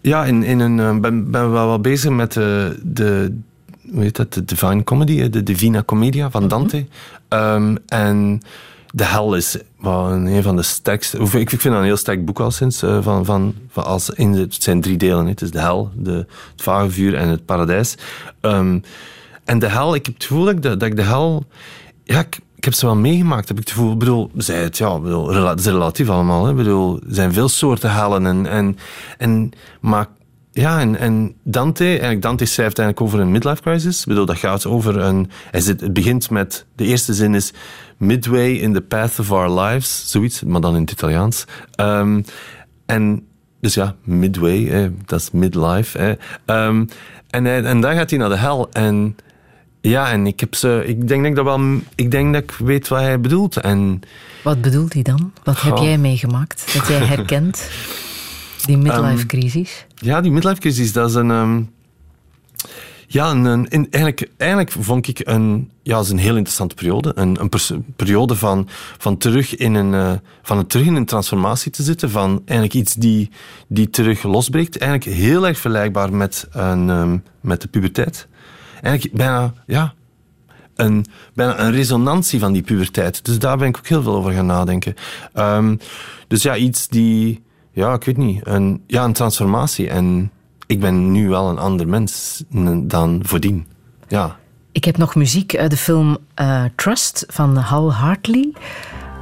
ja, 0.00 0.24
in, 0.24 0.42
in 0.42 0.60
een, 0.60 1.00
ben, 1.00 1.30
ben 1.30 1.50
wel 1.50 1.66
wel 1.66 1.80
bezig 1.80 2.10
met 2.10 2.32
de, 2.32 2.78
de, 2.82 3.36
hoe 3.92 4.02
heet 4.02 4.16
dat, 4.16 4.32
de 4.32 4.44
Divine 4.44 4.84
Comedy, 4.84 5.28
de 5.28 5.42
Divina 5.42 5.82
Commedia 5.82 6.30
van 6.30 6.40
mhm. 6.40 6.50
Dante. 6.50 6.86
Mm 7.28 7.78
en 7.86 8.42
de 8.94 9.04
Hel 9.04 9.34
is 9.34 9.56
een 9.80 10.42
van 10.42 10.56
de 10.56 10.62
sterkste. 10.62 11.18
Ik 11.18 11.48
vind 11.48 11.62
dat 11.62 11.72
een 11.72 11.82
heel 11.82 11.96
sterk 11.96 12.24
boek 12.24 12.40
al 12.40 12.50
sinds. 12.50 12.82
Eh, 12.82 13.02
van, 13.02 13.24
van, 13.24 13.54
van 13.68 13.84
als 13.84 14.10
in 14.10 14.32
het 14.32 14.62
zijn 14.62 14.80
drie 14.80 14.96
delen. 14.96 15.26
Het 15.26 15.42
is 15.42 15.50
de 15.50 15.60
Hel, 15.60 15.90
de, 15.94 16.12
het 16.52 16.62
vage 16.62 16.90
vuur 16.90 17.14
en 17.14 17.28
het 17.28 17.44
paradijs. 17.44 17.96
Um, 18.40 18.82
en 19.44 19.58
de 19.58 19.68
Hel, 19.68 19.94
ik 19.94 20.06
heb 20.06 20.14
het 20.14 20.24
gevoel 20.24 20.44
dat 20.44 20.54
ik 20.54 20.62
de, 20.62 20.76
dat 20.76 20.88
ik 20.88 20.96
de 20.96 21.02
Hel. 21.02 21.44
Ja, 22.04 22.18
ik, 22.18 22.38
ik 22.54 22.64
heb 22.64 22.72
ze 22.72 22.86
wel 22.86 22.96
meegemaakt. 22.96 23.48
Heb 23.48 23.56
ik 23.58 23.64
het 23.64 23.72
gevoel. 23.72 23.92
Ik 23.92 23.98
bedoel, 23.98 24.30
zij 24.36 24.62
het, 24.62 24.78
ja, 24.78 24.98
bedoel, 24.98 25.54
is 25.54 25.64
relatief 25.64 26.08
allemaal. 26.08 26.44
Hè. 26.44 26.50
Ik 26.50 26.56
bedoel, 26.56 26.96
er 26.96 27.14
zijn 27.14 27.32
veel 27.32 27.48
soorten 27.48 27.92
hellen. 27.92 28.26
En, 28.26 28.46
en, 28.46 28.78
en, 29.18 29.50
maar 29.80 30.06
ja, 30.54 30.80
en, 30.80 30.98
en 30.98 31.34
Dante, 31.42 31.84
eigenlijk 31.84 32.22
Dante 32.22 32.44
schrijft 32.44 32.78
eigenlijk 32.78 33.08
over 33.08 33.20
een 33.20 33.30
midlife 33.30 33.62
crisis. 33.62 34.00
Ik 34.00 34.06
bedoel, 34.06 34.26
dat 34.26 34.38
gaat 34.38 34.66
over 34.66 34.96
een... 34.98 35.30
Hij 35.50 35.60
zit, 35.60 35.80
het 35.80 35.92
begint 35.92 36.30
met... 36.30 36.66
De 36.76 36.84
eerste 36.84 37.14
zin 37.14 37.34
is 37.34 37.52
midway 37.96 38.50
in 38.50 38.72
the 38.72 38.80
path 38.80 39.18
of 39.18 39.32
our 39.32 39.60
lives. 39.60 40.10
Zoiets, 40.10 40.42
maar 40.42 40.60
dan 40.60 40.74
in 40.74 40.80
het 40.80 40.90
Italiaans. 40.90 41.44
Um, 41.80 42.24
en 42.86 43.26
dus 43.60 43.74
ja, 43.74 43.94
midway, 44.02 44.92
dat 45.04 45.20
is 45.20 45.30
midlife. 45.30 46.18
Um, 46.46 46.88
en, 47.30 47.46
en 47.46 47.80
dan 47.80 47.94
gaat 47.94 48.10
hij 48.10 48.18
naar 48.18 48.28
de 48.28 48.36
hel. 48.36 48.68
En 48.72 49.16
ja, 49.80 50.10
en 50.10 50.26
ik, 50.26 50.40
heb 50.40 50.54
ze, 50.54 50.82
ik 50.86 51.08
denk 51.08 51.20
dat 51.20 51.30
ik 51.30 51.36
dat 51.36 51.44
wel... 51.44 51.80
Ik 51.94 52.10
denk 52.10 52.32
dat 52.32 52.42
ik 52.42 52.50
weet 52.50 52.88
wat 52.88 53.00
hij 53.00 53.20
bedoelt. 53.20 53.56
En, 53.56 54.00
wat 54.42 54.60
bedoelt 54.60 54.92
hij 54.92 55.02
dan? 55.02 55.32
Wat 55.44 55.60
heb 55.60 55.76
jij 55.76 55.98
meegemaakt? 55.98 56.74
Dat 56.74 56.88
jij 56.88 56.98
herkent? 56.98 57.70
Die 58.64 58.76
midlife-crisis? 58.76 59.84
Um, 59.88 59.93
ja, 60.04 60.20
die 60.20 60.30
midlife-crisis, 60.30 60.92
dat 60.92 61.08
is 61.08 61.14
een... 61.14 61.30
Um, 61.30 61.72
ja, 63.06 63.30
een, 63.30 63.68
eigenlijk, 63.68 64.30
eigenlijk 64.36 64.72
vond 64.78 65.08
ik 65.08 65.20
een, 65.24 65.70
ja, 65.82 66.00
is 66.00 66.10
een 66.10 66.18
heel 66.18 66.36
interessante 66.36 66.74
periode. 66.74 67.12
Een, 67.14 67.40
een 67.40 67.84
periode 67.96 68.34
van, 68.34 68.68
van, 68.98 69.16
terug 69.16 69.56
in 69.56 69.74
een, 69.74 69.92
uh, 69.92 70.12
van 70.42 70.66
terug 70.66 70.86
in 70.86 70.94
een 70.94 71.04
transformatie 71.04 71.70
te 71.70 71.82
zitten. 71.82 72.10
Van 72.10 72.42
eigenlijk 72.44 72.78
iets 72.78 72.94
die, 72.94 73.30
die 73.66 73.90
terug 73.90 74.22
losbreekt. 74.22 74.78
Eigenlijk 74.78 75.16
heel 75.16 75.46
erg 75.46 75.58
vergelijkbaar 75.58 76.12
met, 76.12 76.48
een, 76.50 76.88
um, 76.88 77.22
met 77.40 77.60
de 77.60 77.68
puberteit. 77.68 78.26
Eigenlijk 78.82 79.16
bijna, 79.16 79.54
ja, 79.66 79.94
een, 80.74 81.06
bijna 81.34 81.60
een 81.60 81.72
resonantie 81.72 82.38
van 82.40 82.52
die 82.52 82.62
puberteit. 82.62 83.24
Dus 83.24 83.38
daar 83.38 83.56
ben 83.56 83.68
ik 83.68 83.76
ook 83.76 83.86
heel 83.86 84.02
veel 84.02 84.14
over 84.14 84.32
gaan 84.32 84.46
nadenken. 84.46 84.94
Um, 85.34 85.78
dus 86.28 86.42
ja, 86.42 86.56
iets 86.56 86.88
die 86.88 87.43
ja, 87.74 87.94
ik 87.94 88.04
weet 88.04 88.16
niet. 88.16 88.42
Ja, 88.86 89.04
een 89.04 89.12
transformatie. 89.12 89.88
En 89.88 90.30
ik 90.66 90.80
ben 90.80 91.12
nu 91.12 91.28
wel 91.28 91.48
een 91.48 91.58
ander 91.58 91.88
mens 91.88 92.44
dan 92.82 93.20
voordien. 93.22 93.66
Ja. 94.08 94.36
Ik 94.72 94.84
heb 94.84 94.96
nog 94.96 95.14
muziek 95.14 95.56
uit 95.56 95.70
de 95.70 95.76
film 95.76 96.18
uh, 96.40 96.64
Trust 96.76 97.24
van 97.28 97.56
Hal 97.56 97.92
Hartley. 97.92 98.52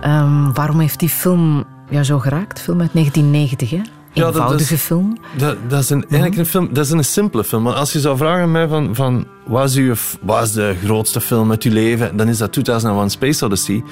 Um, 0.04 0.54
waarom 0.54 0.80
heeft 0.80 0.98
die 0.98 1.08
film 1.08 1.64
jou 1.90 2.04
zo 2.04 2.18
geraakt? 2.18 2.60
Film 2.60 2.80
uit 2.80 2.92
1990, 2.92 3.70
hè? 3.70 4.01
Eenvoudige 4.12 4.78
film? 4.78 5.18
Dat, 5.36 5.56
dat 5.68 5.80
is 5.80 5.90
een, 5.90 6.02
eigenlijk 6.02 6.36
een 6.36 6.46
film, 6.46 6.68
dat 6.72 6.84
is 6.84 6.90
een 6.90 7.04
simpele 7.04 7.44
film. 7.44 7.62
Maar 7.62 7.74
als 7.74 7.92
je 7.92 8.00
zou 8.00 8.16
vragen 8.16 8.42
aan 8.42 8.50
mij 8.50 8.68
van, 8.68 8.94
van 8.94 9.26
wat, 9.46 9.68
is 9.68 9.76
uw, 9.76 9.94
wat 10.22 10.42
is 10.42 10.52
de 10.52 10.74
grootste 10.84 11.20
film 11.20 11.50
uit 11.50 11.62
je 11.62 11.70
leven, 11.70 12.16
dan 12.16 12.28
is 12.28 12.38
dat 12.38 12.52
2001 12.52 13.10
Space 13.10 13.44
Odyssey. 13.44 13.82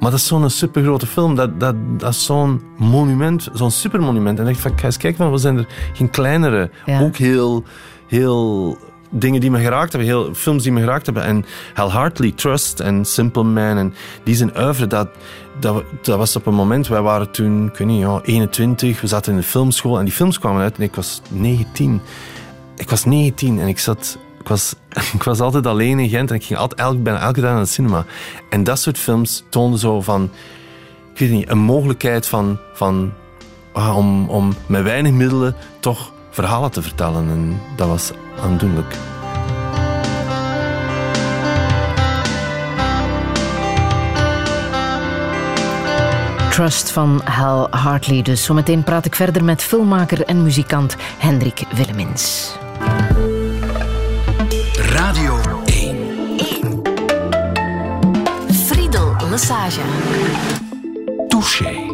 Maar 0.00 0.10
dat 0.10 0.18
is 0.18 0.26
zo'n 0.26 0.50
supergrote 0.50 1.06
film. 1.06 1.34
Dat, 1.34 1.60
dat, 1.60 1.74
dat 1.98 2.10
is 2.10 2.24
zo'n 2.24 2.62
monument, 2.76 3.48
zo'n 3.52 3.70
supermonument. 3.70 4.38
En 4.38 4.46
ik 4.46 4.56
van, 4.56 4.78
ga 4.78 4.84
eens 4.84 4.96
kijken, 4.96 5.18
van, 5.18 5.30
wat 5.30 5.40
zijn 5.40 5.58
er 5.58 5.66
geen 5.92 6.10
kleinere, 6.10 6.70
ook 7.00 7.16
heel, 7.16 7.64
heel 8.06 8.76
dingen 9.10 9.40
die 9.40 9.50
me 9.50 9.58
geraakt 9.58 9.92
hebben, 9.92 10.10
heel, 10.10 10.34
films 10.34 10.62
die 10.62 10.72
me 10.72 10.80
geraakt 10.80 11.06
hebben. 11.06 11.24
En 11.24 11.44
Hal 11.74 11.90
Hartley, 11.90 12.32
Trust 12.32 12.80
en 12.80 13.04
Simple 13.04 13.42
Man. 13.42 13.76
En 13.76 13.94
die 14.24 14.34
zijn 14.34 14.60
oeuvre, 14.60 14.86
dat, 14.86 15.08
dat, 15.60 15.84
was 16.16 16.36
op 16.36 16.46
een 16.46 16.54
moment, 16.54 16.88
wij 16.88 17.00
waren 17.02 17.30
toen, 17.30 17.66
ik 17.66 17.76
weet 17.76 17.88
niet, 17.88 18.00
ja, 18.00 18.20
21, 18.22 19.00
we 19.00 19.06
zaten 19.06 19.32
in 19.32 19.38
de 19.38 19.44
filmschool 19.44 19.98
en 19.98 20.04
die 20.04 20.14
films 20.14 20.38
kwamen 20.38 20.62
uit 20.62 20.76
en 20.76 20.82
ik 20.82 20.94
was 20.94 21.22
19. 21.30 22.00
Ik 22.76 22.90
was 22.90 23.04
19 23.04 23.60
en 23.60 23.68
ik 23.68 23.78
zat... 23.78 24.18
Ik 24.40 24.48
was, 24.48 24.74
ik 25.14 25.22
was 25.22 25.40
altijd 25.40 25.66
alleen 25.66 25.98
in 25.98 26.08
Gent 26.08 26.30
en 26.30 26.36
ik 26.36 26.44
ging 26.44 26.58
altijd, 26.58 26.80
elke, 26.80 26.98
bijna 26.98 27.20
elke 27.20 27.40
dag 27.40 27.50
naar 27.50 27.60
het 27.60 27.68
cinema. 27.68 28.04
En 28.50 28.64
dat 28.64 28.78
soort 28.78 28.98
films 28.98 29.44
toonden 29.48 29.78
zo 29.78 30.00
van... 30.00 30.30
Ik 31.12 31.18
weet 31.18 31.30
niet, 31.30 31.48
een 31.50 31.58
mogelijkheid 31.58 32.26
van... 32.26 32.58
van 32.72 33.12
ah, 33.72 33.96
om, 33.96 34.28
om 34.28 34.54
met 34.66 34.82
weinig 34.82 35.12
middelen 35.12 35.54
toch 35.80 36.12
verhalen 36.30 36.70
te 36.70 36.82
vertellen. 36.82 37.28
En 37.30 37.60
dat 37.76 37.88
was 37.88 38.10
aandoenlijk. 38.42 38.96
Trust 46.58 46.90
van 46.90 47.20
Hal 47.24 47.68
Hartley. 47.70 48.22
Dus 48.22 48.44
zometeen 48.44 48.82
praat 48.82 49.04
ik 49.04 49.14
verder 49.14 49.44
met 49.44 49.62
filmmaker 49.62 50.24
en 50.24 50.42
muzikant 50.42 50.96
Hendrik 51.18 51.62
Willemins. 51.74 52.52
Radio 54.76 55.40
1. 55.64 55.96
1. 56.36 56.82
Friedel 58.50 59.16
Lassage. 59.30 59.80
Touché. 61.28 61.86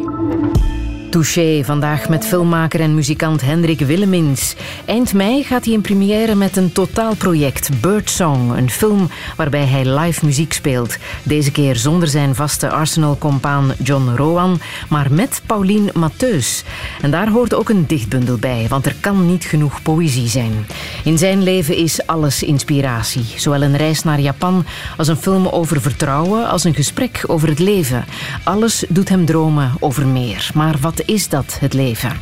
Touché, 1.15 1.63
vandaag 1.63 2.09
met 2.09 2.25
filmmaker 2.25 2.79
en 2.79 2.95
muzikant 2.95 3.41
Hendrik 3.41 3.79
Willemins. 3.79 4.55
Eind 4.85 5.13
mei 5.13 5.43
gaat 5.43 5.65
hij 5.65 5.73
in 5.73 5.81
première 5.81 6.35
met 6.35 6.57
een 6.57 6.71
totaalproject, 6.71 7.81
Birdsong. 7.81 8.57
Een 8.57 8.69
film 8.69 9.09
waarbij 9.35 9.65
hij 9.65 9.99
live 9.99 10.25
muziek 10.25 10.53
speelt. 10.53 10.97
Deze 11.23 11.51
keer 11.51 11.75
zonder 11.75 12.07
zijn 12.07 12.35
vaste 12.35 12.69
Arsenal-compaan 12.69 13.73
John 13.83 14.15
Rowan, 14.15 14.59
maar 14.89 15.11
met 15.11 15.41
Pauline 15.45 15.91
Mattheus. 15.93 16.63
En 17.01 17.11
daar 17.11 17.29
hoort 17.29 17.53
ook 17.53 17.69
een 17.69 17.87
dichtbundel 17.87 18.37
bij, 18.37 18.65
want 18.69 18.85
er 18.85 18.95
kan 18.99 19.25
niet 19.25 19.43
genoeg 19.43 19.81
poëzie 19.81 20.27
zijn. 20.27 20.65
In 21.03 21.17
zijn 21.17 21.43
leven 21.43 21.75
is 21.75 22.07
alles 22.07 22.43
inspiratie. 22.43 23.25
Zowel 23.35 23.61
een 23.61 23.77
reis 23.77 24.03
naar 24.03 24.19
Japan 24.19 24.65
als 24.97 25.07
een 25.07 25.17
film 25.17 25.47
over 25.47 25.81
vertrouwen, 25.81 26.49
als 26.49 26.63
een 26.63 26.75
gesprek 26.75 27.23
over 27.27 27.47
het 27.47 27.59
leven. 27.59 28.05
Alles 28.43 28.85
doet 28.89 29.09
hem 29.09 29.25
dromen 29.25 29.71
over 29.79 30.07
meer. 30.07 30.49
Maar 30.53 30.75
wat 30.81 31.03
is 31.05 31.29
dat, 31.29 31.57
het 31.59 31.73
leven? 31.73 32.21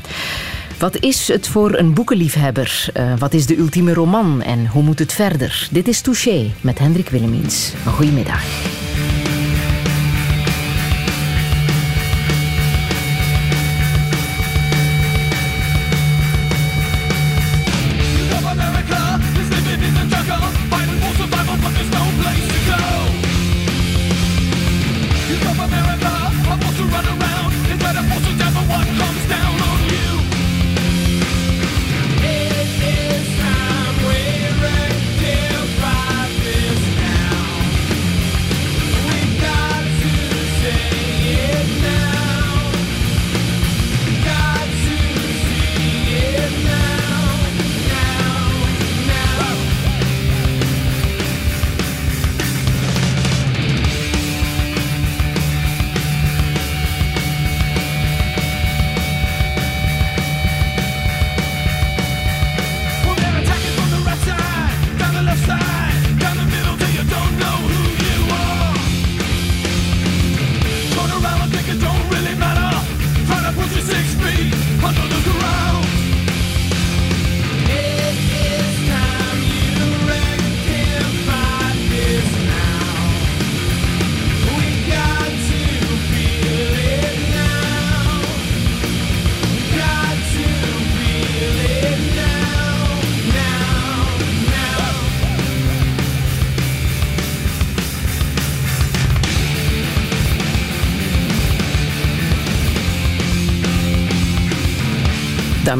Wat 0.78 0.98
is 0.98 1.28
het 1.28 1.48
voor 1.48 1.78
een 1.78 1.94
boekenliefhebber? 1.94 2.90
Uh, 2.98 3.14
wat 3.18 3.34
is 3.34 3.46
de 3.46 3.58
ultieme 3.58 3.94
roman 3.94 4.42
en 4.42 4.68
hoe 4.68 4.84
moet 4.84 5.00
het 5.00 5.14
verder? 5.14 5.68
Dit 5.72 5.88
is 5.88 6.02
Touché 6.02 6.52
met 6.62 6.80
Hendrik 6.80 7.10
Willemins. 7.10 7.74
Een 7.86 7.92
goedemiddag. 7.92 8.83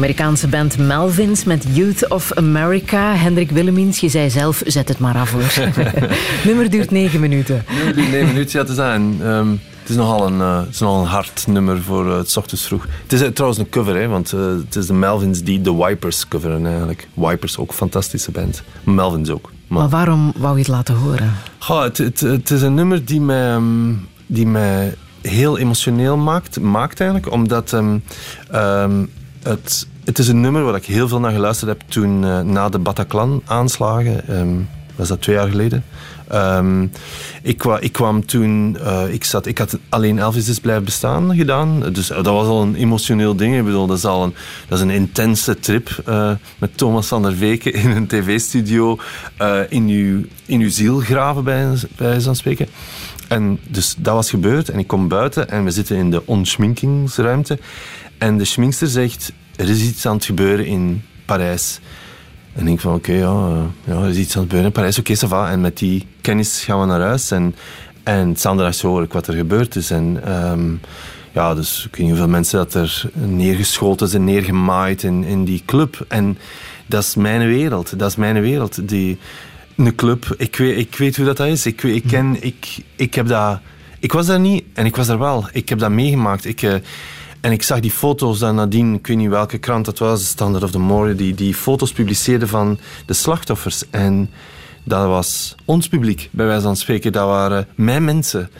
Amerikaanse 0.04 0.48
band 0.48 0.78
Melvins 0.78 1.44
met 1.44 1.64
Youth 1.72 2.08
of 2.08 2.32
America. 2.32 3.14
Hendrik 3.16 3.50
Willemins, 3.50 4.00
je 4.00 4.08
zei 4.08 4.30
zelf, 4.30 4.62
zet 4.66 4.88
het 4.88 4.98
maar 4.98 5.14
af 5.14 5.32
hoor. 5.32 5.72
nummer 6.46 6.70
duurt 6.70 6.90
negen 6.90 7.20
minuten. 7.20 7.64
Nummer 7.74 7.94
duurt 7.94 8.10
negen 8.10 8.26
minuten, 8.26 8.58
ja, 8.58 8.64
te 8.64 8.74
zijn. 8.74 9.20
Um, 9.26 9.60
het 9.80 9.88
is 9.88 9.96
nogal 9.96 10.26
een, 10.26 10.38
uh, 10.38 10.58
het 10.60 10.68
is 10.68 10.78
nogal 10.78 11.00
een 11.00 11.08
hard 11.08 11.46
nummer 11.46 11.82
voor 11.82 12.06
uh, 12.06 12.16
het 12.16 12.36
ochtends 12.36 12.66
vroeg. 12.66 12.86
Het 13.02 13.12
is 13.12 13.22
uh, 13.22 13.28
trouwens 13.28 13.60
een 13.60 13.68
cover, 13.68 13.96
hè, 13.96 14.08
want 14.08 14.30
het 14.30 14.76
is 14.76 14.86
de 14.86 14.92
Melvins 14.92 15.42
die 15.42 15.60
de 15.60 15.74
Wipers 15.74 16.28
coveren 16.28 16.66
eigenlijk. 16.66 17.08
Wipers, 17.14 17.58
ook 17.58 17.68
een 17.68 17.74
fantastische 17.74 18.30
band. 18.30 18.62
Melvins 18.82 19.30
ook. 19.30 19.52
Maar, 19.66 19.78
maar 19.78 19.88
waarom 19.88 20.32
wou 20.36 20.52
je 20.52 20.58
het 20.58 20.68
laten 20.68 20.94
horen? 20.94 21.32
Goh, 21.58 21.82
het, 21.82 21.98
het, 21.98 22.20
het, 22.20 22.50
is 22.50 22.62
een 22.62 22.74
nummer 22.74 23.04
die 23.04 23.20
mij, 23.20 23.54
um, 23.54 24.08
die 24.26 24.46
mij 24.46 24.94
heel 25.22 25.58
emotioneel 25.58 26.16
maakt, 26.16 26.60
maakt 26.60 27.00
eigenlijk, 27.00 27.32
omdat 27.32 27.72
um, 27.72 28.02
um, 28.54 29.10
het, 29.42 29.86
het 30.04 30.18
is 30.18 30.28
een 30.28 30.40
nummer 30.40 30.64
waar 30.64 30.74
ik 30.74 30.84
heel 30.84 31.08
veel 31.08 31.20
naar 31.20 31.32
geluisterd 31.32 31.70
heb 31.70 31.82
toen 31.88 32.22
uh, 32.22 32.40
na 32.40 32.68
de 32.68 32.78
Bataclan-aanslagen. 32.78 34.38
Um, 34.38 34.68
was 34.96 35.08
dat 35.08 35.20
twee 35.20 35.36
jaar 35.36 35.48
geleden? 35.48 35.84
Um, 36.32 36.90
ik, 37.42 37.64
ik, 37.64 37.92
kwam 37.92 38.26
toen, 38.26 38.76
uh, 38.80 39.02
ik, 39.08 39.24
zat, 39.24 39.46
ik 39.46 39.58
had 39.58 39.78
alleen 39.88 40.18
Elvis 40.18 40.48
is 40.48 40.58
blijven 40.58 40.84
bestaan 40.84 41.36
gedaan. 41.36 41.92
Dus 41.92 42.10
uh, 42.10 42.16
dat 42.16 42.26
was 42.26 42.46
al 42.46 42.62
een 42.62 42.74
emotioneel 42.74 43.36
ding. 43.36 43.56
Ik 43.56 43.64
bedoel, 43.64 43.86
dat 43.86 43.96
is 43.96 44.04
al 44.04 44.22
een, 44.22 44.34
dat 44.68 44.78
is 44.78 44.84
een 44.84 44.90
intense 44.90 45.58
trip 45.58 46.02
met 46.58 46.76
Thomas 46.76 47.06
van 47.06 47.22
der 47.22 47.36
Weken 47.36 47.72
in 47.72 47.90
een 47.90 48.06
tv-studio 48.06 48.98
in, 49.68 49.88
uw, 49.88 50.24
in 50.46 50.60
uw 50.60 50.70
ziel 50.70 50.98
graven, 50.98 51.44
bij, 51.44 51.68
bij 51.96 52.20
van 52.20 52.36
spreken. 52.36 52.68
En 53.28 53.58
dus 53.68 53.94
dat 53.98 54.14
was 54.14 54.30
gebeurd 54.30 54.68
en 54.68 54.78
ik 54.78 54.86
kom 54.86 55.08
buiten 55.08 55.50
en 55.50 55.64
we 55.64 55.70
zitten 55.70 55.96
in 55.96 56.10
de 56.10 56.26
onschminkingsruimte. 56.26 57.58
En 58.18 58.38
de 58.38 58.44
schminkster 58.44 58.88
zegt, 58.88 59.32
er 59.56 59.68
is 59.68 59.82
iets 59.82 60.06
aan 60.06 60.16
het 60.16 60.24
gebeuren 60.24 60.66
in 60.66 61.02
Parijs. 61.24 61.80
En 62.52 62.68
ik 62.68 62.80
van, 62.80 62.94
oké, 62.94 63.12
ja, 63.12 63.48
eh, 63.48 63.62
ja, 63.84 64.02
er 64.02 64.08
is 64.08 64.16
iets 64.16 64.36
aan 64.36 64.42
het 64.42 64.50
gebeuren 64.50 64.66
in 64.66 64.72
Parijs. 64.72 64.98
Oké, 64.98 65.12
okay, 65.12 65.28
va. 65.28 65.50
En 65.50 65.60
met 65.60 65.78
die 65.78 66.06
kennis 66.20 66.64
gaan 66.64 66.80
we 66.80 66.86
naar 66.86 67.00
huis. 67.00 67.30
En, 67.30 67.54
en 68.02 68.36
zondag 68.36 68.80
hoor 68.80 69.02
ik 69.02 69.12
wat 69.12 69.26
er 69.26 69.34
gebeurd 69.34 69.76
is. 69.76 69.90
En 69.90 70.32
um, 70.50 70.80
ja, 71.32 71.54
dus 71.54 71.84
ik 71.84 71.90
weet 71.90 71.98
niet 71.98 72.08
hoeveel 72.08 72.28
mensen 72.28 72.58
dat 72.58 72.74
er 72.74 73.10
neergeschoten 73.12 74.08
zijn, 74.08 74.24
neergemaaid 74.24 75.02
in, 75.02 75.24
in 75.24 75.44
die 75.44 75.62
club. 75.66 76.04
En 76.08 76.38
dat 76.86 77.02
is 77.02 77.14
mijn 77.14 77.46
wereld. 77.46 77.98
Dat 77.98 78.10
is 78.10 78.16
mijn 78.16 78.40
wereld. 78.40 78.88
Die, 78.88 79.18
een 79.76 79.94
club, 79.94 80.34
ik 80.38 80.56
weet, 80.56 80.78
ik 80.78 80.96
weet 80.96 81.16
hoe 81.16 81.26
dat 81.26 81.40
is. 81.40 81.66
Ik, 81.66 81.82
ik 81.82 82.04
ken, 82.06 82.36
ik, 82.40 82.78
ik 82.96 83.14
heb 83.14 83.26
dat... 83.26 83.58
Ik 83.98 84.12
was 84.12 84.26
daar 84.26 84.40
niet 84.40 84.64
en 84.72 84.86
ik 84.86 84.96
was 84.96 85.06
daar 85.06 85.18
wel. 85.18 85.48
Ik 85.52 85.68
heb 85.68 85.78
dat 85.78 85.90
meegemaakt. 85.90 86.44
Ik... 86.44 86.62
Uh, 86.62 86.74
En 87.44 87.52
ik 87.52 87.62
zag 87.62 87.80
die 87.80 87.90
foto's 87.90 88.38
dan 88.38 88.54
nadien, 88.54 88.94
ik 88.94 89.06
weet 89.06 89.16
niet 89.16 89.28
welke 89.28 89.58
krant 89.58 89.84
dat 89.84 89.98
was, 89.98 90.26
Standard 90.26 90.64
of 90.64 90.70
the 90.70 90.78
Morning, 90.78 91.18
die, 91.18 91.34
die 91.34 91.54
foto's 91.54 91.92
publiceerde 91.92 92.46
van 92.46 92.78
de 93.06 93.12
slachtoffers. 93.12 93.90
En 93.90 94.30
dat 94.84 95.06
was 95.06 95.54
ons 95.64 95.88
publiek, 95.88 96.28
bij 96.32 96.46
wijze 96.46 96.62
van 96.62 96.76
spreken. 96.76 97.12
Dat 97.12 97.26
waren 97.26 97.66
mijn 97.74 98.04
mensen. 98.04 98.50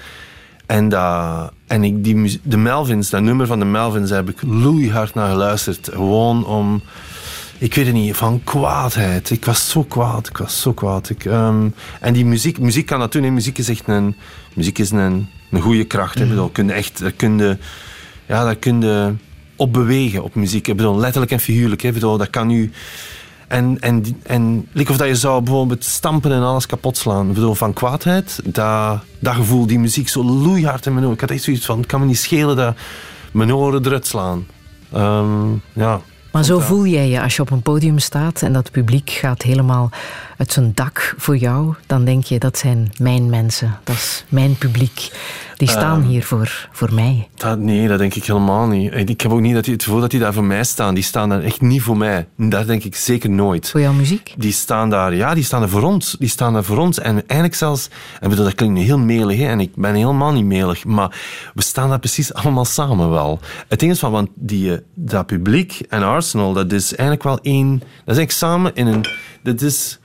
En, 0.66 0.89
dat, 0.89 1.53
en 1.66 1.85
ik, 1.85 2.05
die, 2.05 2.41
de 2.43 2.57
Melvins, 2.57 3.11
dat 3.11 3.22
nummer 3.22 3.47
van 3.47 3.59
de 3.59 3.64
Melvins, 3.64 4.09
daar 4.09 4.18
heb 4.24 4.28
ik 4.28 4.43
loeihard 4.43 5.14
naar 5.14 5.30
geluisterd. 5.30 5.89
Gewoon 5.93 6.47
om, 6.47 6.82
ik 7.59 7.74
weet 7.74 7.87
het 7.87 7.95
niet, 7.95 8.16
van 8.16 8.41
kwaadheid. 8.45 9.30
Ik 9.30 9.45
was 9.45 9.70
zo 9.70 9.82
kwaad, 9.82 10.28
ik 10.28 10.37
was 10.37 10.61
zo 10.61 10.72
kwaad. 10.72 11.11
Ik, 11.11 11.24
ehm, 11.24 11.68
en 12.01 12.12
die 12.12 12.24
muziek, 12.24 12.59
muziek 12.59 12.87
kan 12.87 12.99
dat 12.99 13.12
doen. 13.12 13.35
Muziek 13.35 13.59
is 13.59 13.68
echt 13.68 13.89
een, 13.89 14.16
muziek 14.55 14.78
is 14.78 14.91
een, 14.91 15.28
een 15.51 15.61
goede 15.61 15.85
kracht. 15.85 16.18
Mm. 16.18 16.28
Bedoel, 16.28 16.49
kun 16.49 16.66
je 16.66 16.72
echt, 16.72 17.03
kun 17.16 17.39
je, 17.39 17.59
ja, 18.27 18.45
daar 18.45 18.57
kun 18.57 18.81
je 18.81 19.12
op 19.57 19.72
bewegen 19.72 20.22
op 20.22 20.35
muziek. 20.35 20.68
Ik 20.68 20.77
bedoel, 20.77 20.99
letterlijk 20.99 21.33
en 21.33 21.41
figuurlijk. 21.41 21.83
Hè. 21.83 21.93
Bedoel, 21.93 22.18
dat 22.18 22.31
kan 22.31 22.51
u... 22.51 22.70
En, 23.49 23.81
en, 23.81 24.05
en 24.22 24.68
like 24.72 24.91
of 24.91 24.97
dat 24.97 25.09
je 25.09 25.16
zou 25.16 25.43
bijvoorbeeld 25.43 25.85
stampen 25.85 26.33
en 26.33 26.43
alles 26.43 26.66
kapot 26.66 26.97
slaan. 26.97 27.29
Ik 27.29 27.35
bedoel, 27.35 27.55
van 27.55 27.72
kwaadheid, 27.72 28.41
dat, 28.45 29.01
dat 29.18 29.35
gevoel, 29.35 29.66
die 29.66 29.79
muziek 29.79 30.09
zo 30.09 30.25
loeihard 30.25 30.87
in 30.87 30.93
mijn 30.93 31.05
oren. 31.05 31.14
Ik 31.14 31.20
had 31.20 31.31
echt 31.31 31.43
zoiets 31.43 31.66
van, 31.66 31.79
het 31.79 31.87
kan 31.87 32.01
me 32.01 32.07
niet 32.07 32.18
schelen 32.18 32.57
dat 32.57 32.77
mijn 33.33 33.55
oren 33.55 33.87
eruit 33.87 34.07
slaan. 34.07 34.47
Ehm, 34.93 35.53
ja. 35.72 36.01
Maar 36.33 36.45
zo 36.45 36.59
voel 36.59 36.87
jij 36.87 37.09
je 37.09 37.22
als 37.22 37.37
je 37.37 37.43
op 37.43 37.51
een 37.51 37.62
podium 37.62 37.99
staat 37.99 38.43
en 38.43 38.53
dat 38.53 38.70
publiek 38.70 39.11
gaat 39.11 39.43
helemaal 39.43 39.91
uit 40.37 40.53
zijn 40.53 40.72
dak 40.75 41.14
voor 41.18 41.37
jou. 41.37 41.75
Dan 41.87 42.05
denk 42.05 42.25
je, 42.25 42.39
dat 42.39 42.59
zijn 42.59 42.93
mijn 42.99 43.31
mensen, 43.31 43.79
dat 43.85 43.95
is 43.95 44.25
mijn 44.29 44.57
publiek. 44.59 45.11
Die 45.65 45.73
staan 45.73 46.01
uh, 46.01 46.07
hier 46.07 46.25
voor, 46.25 46.69
voor 46.73 46.95
mij. 46.95 47.29
Dat, 47.35 47.59
nee, 47.59 47.89
dat 47.89 47.99
denk 47.99 48.15
ik 48.15 48.25
helemaal 48.25 48.67
niet. 48.67 48.95
Ik 48.95 49.21
heb 49.21 49.33
ook 49.33 49.41
niet 49.41 49.55
dat 49.55 49.65
die, 49.65 49.73
het 49.73 49.83
gevoel 49.83 50.01
dat 50.01 50.11
die 50.11 50.21
daar 50.21 50.33
voor 50.33 50.45
mij 50.45 50.65
staan. 50.65 50.95
Die 50.95 51.05
staan 51.05 51.29
daar 51.29 51.43
echt 51.43 51.61
niet 51.61 51.83
voor 51.83 51.97
mij. 51.97 52.27
Dat 52.37 52.67
denk 52.67 52.85
ik 52.85 52.97
zeker 52.97 53.31
nooit. 53.31 53.71
Voor 53.71 53.81
jouw 53.81 53.93
muziek? 53.93 54.35
Die 54.37 54.53
staan 54.53 54.91
daar, 54.91 55.15
ja, 55.15 55.35
die 55.35 55.45
staan 55.45 55.62
er 55.62 55.69
voor 55.69 55.83
ons. 55.83 56.17
Die 56.19 56.29
staan 56.29 56.53
daar 56.53 56.65
voor 56.65 56.79
ons. 56.79 56.99
En 56.99 57.15
eigenlijk 57.15 57.55
zelfs, 57.55 57.89
en 58.21 58.29
bedoel, 58.29 58.45
dat 58.45 58.55
klinkt 58.55 58.81
heel 58.81 58.99
melig, 58.99 59.39
hè, 59.39 59.47
en 59.47 59.61
ik 59.61 59.75
ben 59.75 59.95
helemaal 59.95 60.33
niet 60.33 60.45
melig, 60.45 60.85
maar 60.85 61.17
we 61.55 61.62
staan 61.62 61.89
daar 61.89 61.99
precies 61.99 62.35
allemaal 62.35 62.65
samen 62.65 63.11
wel. 63.11 63.41
Het 63.69 63.81
ding 63.81 63.93
is 63.93 63.99
van, 63.99 64.12
want 64.12 64.29
die, 64.35 64.73
eh, 64.73 64.79
dat 64.95 65.27
publiek 65.27 65.81
en 65.89 66.03
Arsenal, 66.03 66.53
dat 66.53 66.73
is 66.73 66.97
eigenlijk 66.97 67.23
wel 67.23 67.39
één, 67.43 67.79
dat 67.79 68.17
is 68.17 68.19
eigenlijk 68.19 68.31
samen 68.31 68.75
in 68.75 68.87
een, 68.87 69.07
dat 69.43 69.61
is 69.61 69.99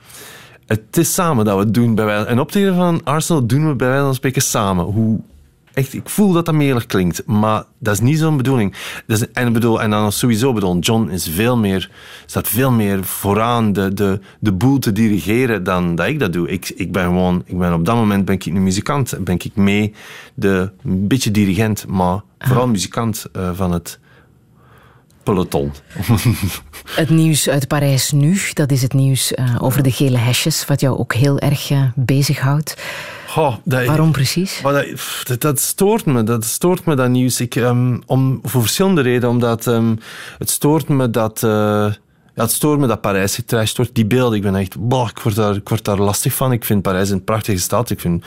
het 0.70 0.96
is 0.96 1.14
samen 1.14 1.44
dat 1.44 1.54
we 1.54 1.60
het 1.60 1.74
doen. 1.74 1.94
Bij 1.94 2.04
wij, 2.04 2.26
een 2.26 2.40
optreden 2.40 2.74
van 2.74 3.00
Arsenal 3.04 3.46
doen 3.46 3.68
we 3.68 3.74
bij 3.74 3.88
wijze 3.88 4.04
van 4.04 4.14
spreken 4.14 4.42
samen. 4.42 4.84
Hoe, 4.84 5.20
echt, 5.72 5.94
ik 5.94 6.08
voel 6.08 6.32
dat 6.32 6.44
dat 6.44 6.54
melig 6.54 6.86
klinkt, 6.86 7.26
maar 7.26 7.64
dat 7.78 7.94
is 7.94 8.00
niet 8.00 8.18
zo'n 8.18 8.36
bedoeling. 8.36 8.74
Dus, 9.06 9.30
en, 9.32 9.52
bedoel, 9.52 9.82
en 9.82 9.90
dan 9.90 10.12
sowieso, 10.12 10.52
bedoel, 10.52 10.78
John 10.78 11.08
is 11.08 11.28
veel 11.28 11.56
meer, 11.56 11.90
staat 12.26 12.48
veel 12.48 12.70
meer 12.70 13.04
vooraan 13.04 13.72
de, 13.72 13.94
de, 13.94 14.20
de 14.40 14.52
boel 14.52 14.78
te 14.78 14.92
dirigeren 14.92 15.64
dan 15.64 15.94
dat 15.94 16.06
ik 16.06 16.18
dat 16.18 16.32
doe. 16.32 16.48
Ik, 16.48 16.68
ik 16.68 16.92
ben 16.92 17.04
gewoon, 17.04 17.42
ik 17.46 17.58
ben 17.58 17.72
op 17.72 17.84
dat 17.84 17.94
moment 17.94 18.24
ben 18.24 18.34
ik 18.34 18.44
een 18.44 18.62
muzikant, 18.62 19.24
ben 19.24 19.34
ik 19.34 19.54
mee 19.54 19.94
de, 20.34 20.70
een 20.84 21.08
beetje 21.08 21.30
dirigent, 21.30 21.86
maar 21.88 22.20
vooral 22.38 22.68
muzikant 22.68 23.26
uh, 23.36 23.50
van 23.54 23.72
het 23.72 23.98
peloton. 25.22 25.72
Het 26.90 27.10
nieuws 27.10 27.48
uit 27.48 27.68
Parijs 27.68 28.12
nu, 28.12 28.38
dat 28.52 28.70
is 28.70 28.82
het 28.82 28.92
nieuws 28.92 29.32
uh, 29.32 29.56
over 29.58 29.82
de 29.82 29.90
gele 29.90 30.18
hesjes, 30.18 30.66
wat 30.66 30.80
jou 30.80 30.98
ook 30.98 31.14
heel 31.14 31.38
erg 31.38 31.70
uh, 31.70 31.82
bezighoudt. 31.94 32.76
Dat, 33.34 33.86
Waarom 33.86 34.12
precies? 34.12 34.62
Dat, 35.24 35.40
dat, 35.40 35.60
stoort 35.60 36.04
me, 36.04 36.22
dat 36.22 36.44
stoort 36.44 36.84
me, 36.84 36.94
dat 36.94 37.08
nieuws. 37.08 37.40
Ik, 37.40 37.54
um, 37.54 38.02
om, 38.06 38.38
voor 38.42 38.60
verschillende 38.60 39.00
redenen. 39.00 39.28
Omdat 39.28 39.66
um, 39.66 39.98
het 40.38 40.50
stoort 40.50 40.88
me 40.88 41.10
dat... 41.10 41.42
Uh, 41.42 41.50
ja, 42.34 42.42
het 42.42 42.50
stoort 42.50 42.78
me 42.78 42.86
dat 42.86 43.00
Parijs 43.00 43.34
getrashed 43.34 43.76
wordt. 43.76 43.94
Die 43.94 44.06
beelden, 44.06 44.36
ik 44.36 44.42
ben 44.42 44.56
echt... 44.56 44.78
Boah, 44.78 45.08
ik, 45.08 45.18
word 45.18 45.34
daar, 45.34 45.54
ik 45.54 45.68
word 45.68 45.84
daar 45.84 45.98
lastig 45.98 46.34
van. 46.34 46.52
Ik 46.52 46.64
vind 46.64 46.82
Parijs 46.82 47.10
een 47.10 47.24
prachtige 47.24 47.58
stad. 47.58 47.90
Ik 47.90 48.00
vind, 48.00 48.24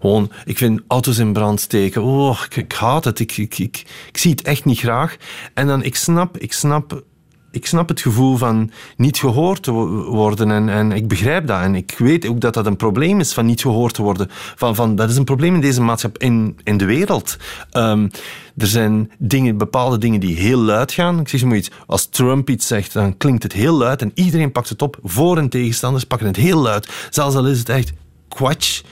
gewoon, 0.00 0.30
ik 0.44 0.58
vind 0.58 0.80
auto's 0.86 1.18
in 1.18 1.32
brand 1.32 1.60
steken. 1.60 2.02
Oh, 2.02 2.40
ik, 2.44 2.56
ik 2.56 2.72
haat 2.72 3.04
het. 3.04 3.18
Ik, 3.18 3.36
ik, 3.36 3.58
ik, 3.58 3.84
ik, 4.08 4.18
zie 4.18 4.30
het 4.30 4.42
echt 4.42 4.64
niet 4.64 4.78
graag. 4.78 5.16
En 5.54 5.66
dan, 5.66 5.82
ik 5.82 5.96
snap, 5.96 6.38
ik 6.38 6.52
snap 6.52 7.02
ik 7.50 7.66
snap 7.66 7.88
het 7.88 8.00
gevoel 8.00 8.36
van 8.36 8.70
niet 8.96 9.18
gehoord 9.18 9.62
te 9.62 9.72
worden 9.72 10.50
en, 10.50 10.68
en 10.68 10.92
ik 10.92 11.08
begrijp 11.08 11.46
dat. 11.46 11.60
En 11.60 11.74
ik 11.74 11.94
weet 11.98 12.26
ook 12.26 12.40
dat 12.40 12.54
dat 12.54 12.66
een 12.66 12.76
probleem 12.76 13.20
is 13.20 13.32
van 13.32 13.46
niet 13.46 13.60
gehoord 13.60 13.94
te 13.94 14.02
worden. 14.02 14.26
Van, 14.30 14.74
van, 14.74 14.96
dat 14.96 15.10
is 15.10 15.16
een 15.16 15.24
probleem 15.24 15.54
in 15.54 15.60
deze 15.60 15.82
maatschappij, 15.82 16.28
in, 16.28 16.58
in 16.64 16.76
de 16.76 16.84
wereld. 16.84 17.36
Um, 17.72 18.10
er 18.56 18.66
zijn 18.66 19.10
dingen, 19.18 19.56
bepaalde 19.56 19.98
dingen 19.98 20.20
die 20.20 20.36
heel 20.36 20.58
luid 20.58 20.92
gaan. 20.92 21.20
Ik 21.20 21.28
zeg 21.28 21.44
maar 21.44 21.56
iets, 21.56 21.70
als 21.86 22.06
Trump 22.06 22.50
iets 22.50 22.66
zegt, 22.66 22.92
dan 22.92 23.16
klinkt 23.16 23.42
het 23.42 23.52
heel 23.52 23.74
luid 23.74 24.02
en 24.02 24.10
iedereen 24.14 24.52
pakt 24.52 24.68
het 24.68 24.82
op. 24.82 24.98
Voor- 25.02 25.38
en 25.38 25.48
tegenstanders 25.48 26.04
pakken 26.04 26.26
het 26.26 26.36
heel 26.36 26.58
luid. 26.58 26.88
Zelfs 27.10 27.36
al 27.36 27.46
is 27.46 27.58
het 27.58 27.68
echt 27.68 27.92
kwatsch. 28.28 28.82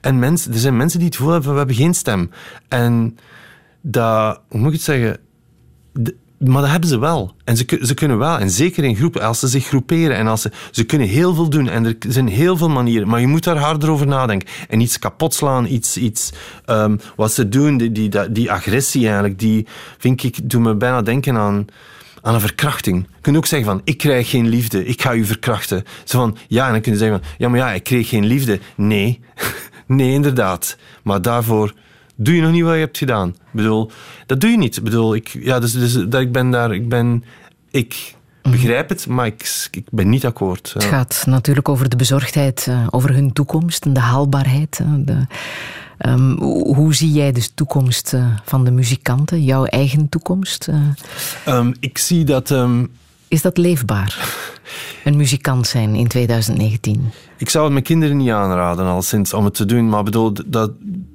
En 0.00 0.18
mensen, 0.18 0.52
er 0.52 0.58
zijn 0.58 0.76
mensen 0.76 0.98
die 0.98 1.08
het 1.08 1.16
gevoel 1.16 1.32
hebben, 1.32 1.50
we 1.52 1.58
hebben 1.58 1.76
geen 1.76 1.94
stem. 1.94 2.30
En 2.68 3.18
dat, 3.80 4.40
hoe 4.48 4.60
moet 4.60 4.68
ik 4.68 4.74
het 4.74 4.82
zeggen... 4.82 5.20
Maar 6.38 6.62
dat 6.62 6.70
hebben 6.70 6.88
ze 6.88 6.98
wel. 6.98 7.34
En 7.44 7.56
ze, 7.56 7.80
ze 7.82 7.94
kunnen 7.94 8.18
wel. 8.18 8.38
En 8.38 8.50
zeker 8.50 8.84
in 8.84 8.96
groepen, 8.96 9.22
als 9.22 9.38
ze 9.38 9.48
zich 9.48 9.66
groeperen. 9.66 10.16
En 10.16 10.26
als 10.26 10.42
ze, 10.42 10.50
ze 10.70 10.84
kunnen 10.84 11.08
heel 11.08 11.34
veel 11.34 11.48
doen. 11.48 11.68
En 11.68 11.84
er 11.84 11.96
zijn 12.08 12.28
heel 12.28 12.56
veel 12.56 12.68
manieren. 12.68 13.08
Maar 13.08 13.20
je 13.20 13.26
moet 13.26 13.44
daar 13.44 13.56
harder 13.56 13.90
over 13.90 14.06
nadenken. 14.06 14.48
En 14.68 14.80
iets 14.80 14.98
kapot 14.98 15.34
slaan. 15.34 15.66
Iets, 15.66 15.96
iets 15.96 16.32
um, 16.66 17.00
wat 17.16 17.32
ze 17.32 17.48
doen, 17.48 17.76
die, 17.76 17.92
die, 17.92 18.32
die 18.32 18.52
agressie 18.52 19.02
eigenlijk, 19.02 19.38
die 19.38 19.66
vind 19.98 20.22
ik, 20.22 20.50
doet 20.50 20.62
me 20.62 20.74
bijna 20.74 21.02
denken 21.02 21.36
aan 21.36 21.66
aan 22.22 22.34
een 22.34 22.40
verkrachting. 22.40 23.06
Je 23.14 23.20
kunt 23.20 23.36
ook 23.36 23.46
zeggen 23.46 23.68
van, 23.68 23.80
ik 23.84 23.98
krijg 23.98 24.30
geen 24.30 24.48
liefde, 24.48 24.84
ik 24.84 25.02
ga 25.02 25.14
u 25.14 25.24
verkrachten. 25.24 25.84
Zo 26.04 26.18
van, 26.18 26.36
ja, 26.48 26.66
en 26.66 26.72
dan 26.72 26.80
kun 26.80 26.92
je 26.92 26.98
zeggen 26.98 27.18
van, 27.18 27.28
ja, 27.38 27.48
maar 27.48 27.58
ja, 27.58 27.72
ik 27.72 27.84
kreeg 27.84 28.08
geen 28.08 28.26
liefde. 28.26 28.60
Nee, 28.76 29.20
nee, 29.86 30.12
inderdaad. 30.12 30.76
Maar 31.02 31.22
daarvoor 31.22 31.74
doe 32.20 32.34
je 32.34 32.42
nog 32.42 32.52
niet 32.52 32.62
wat 32.62 32.74
je 32.74 32.78
hebt 32.80 32.98
gedaan. 32.98 33.28
Ik 33.28 33.34
bedoel, 33.50 33.90
dat 34.26 34.40
doe 34.40 34.50
je 34.50 34.56
niet. 34.56 34.76
Ik 34.76 34.82
bedoel, 34.82 35.14
ik, 35.14 35.38
ja, 35.40 35.58
dus, 35.58 35.72
dus 35.72 35.92
dat 35.92 36.20
ik 36.20 36.32
ben 36.32 36.50
daar, 36.50 36.74
ik 36.74 36.88
ben, 36.88 37.24
ik 37.70 38.14
begrijp 38.42 38.88
het, 38.88 39.06
maar 39.06 39.26
ik, 39.26 39.68
ik 39.70 39.86
ben 39.90 40.08
niet 40.08 40.26
akkoord. 40.26 40.70
Het 40.72 40.84
gaat 40.84 41.24
natuurlijk 41.26 41.68
over 41.68 41.88
de 41.88 41.96
bezorgdheid, 41.96 42.66
uh, 42.68 42.86
over 42.90 43.14
hun 43.14 43.32
toekomst 43.32 43.84
en 43.84 43.92
de 43.92 44.00
haalbaarheid. 44.00 44.80
De, 44.96 45.26
um, 46.06 46.38
hoe 46.74 46.94
zie 46.94 47.12
jij 47.12 47.32
de 47.32 47.48
toekomst 47.54 48.12
uh, 48.12 48.26
van 48.44 48.64
de 48.64 48.70
muzikanten, 48.70 49.44
jouw 49.44 49.64
eigen 49.64 50.08
toekomst? 50.08 50.68
Uh? 50.68 51.56
Um, 51.56 51.74
ik 51.80 51.98
zie 51.98 52.24
dat... 52.24 52.50
Um, 52.50 52.90
is 53.28 53.42
dat 53.42 53.56
leefbaar? 53.56 54.18
Een 55.04 55.16
muzikant 55.16 55.66
zijn 55.66 55.94
in 55.94 56.08
2019? 56.08 57.10
Ik 57.36 57.50
zou 57.50 57.64
het 57.64 57.72
mijn 57.72 57.84
kinderen 57.84 58.16
niet 58.16 58.30
aanraden, 58.30 58.86
al 58.86 59.02
sinds 59.02 59.32
om 59.32 59.44
het 59.44 59.54
te 59.54 59.64
doen. 59.64 59.88
Maar 59.88 60.02
bedoel, 60.02 60.32
dat, 60.46 60.72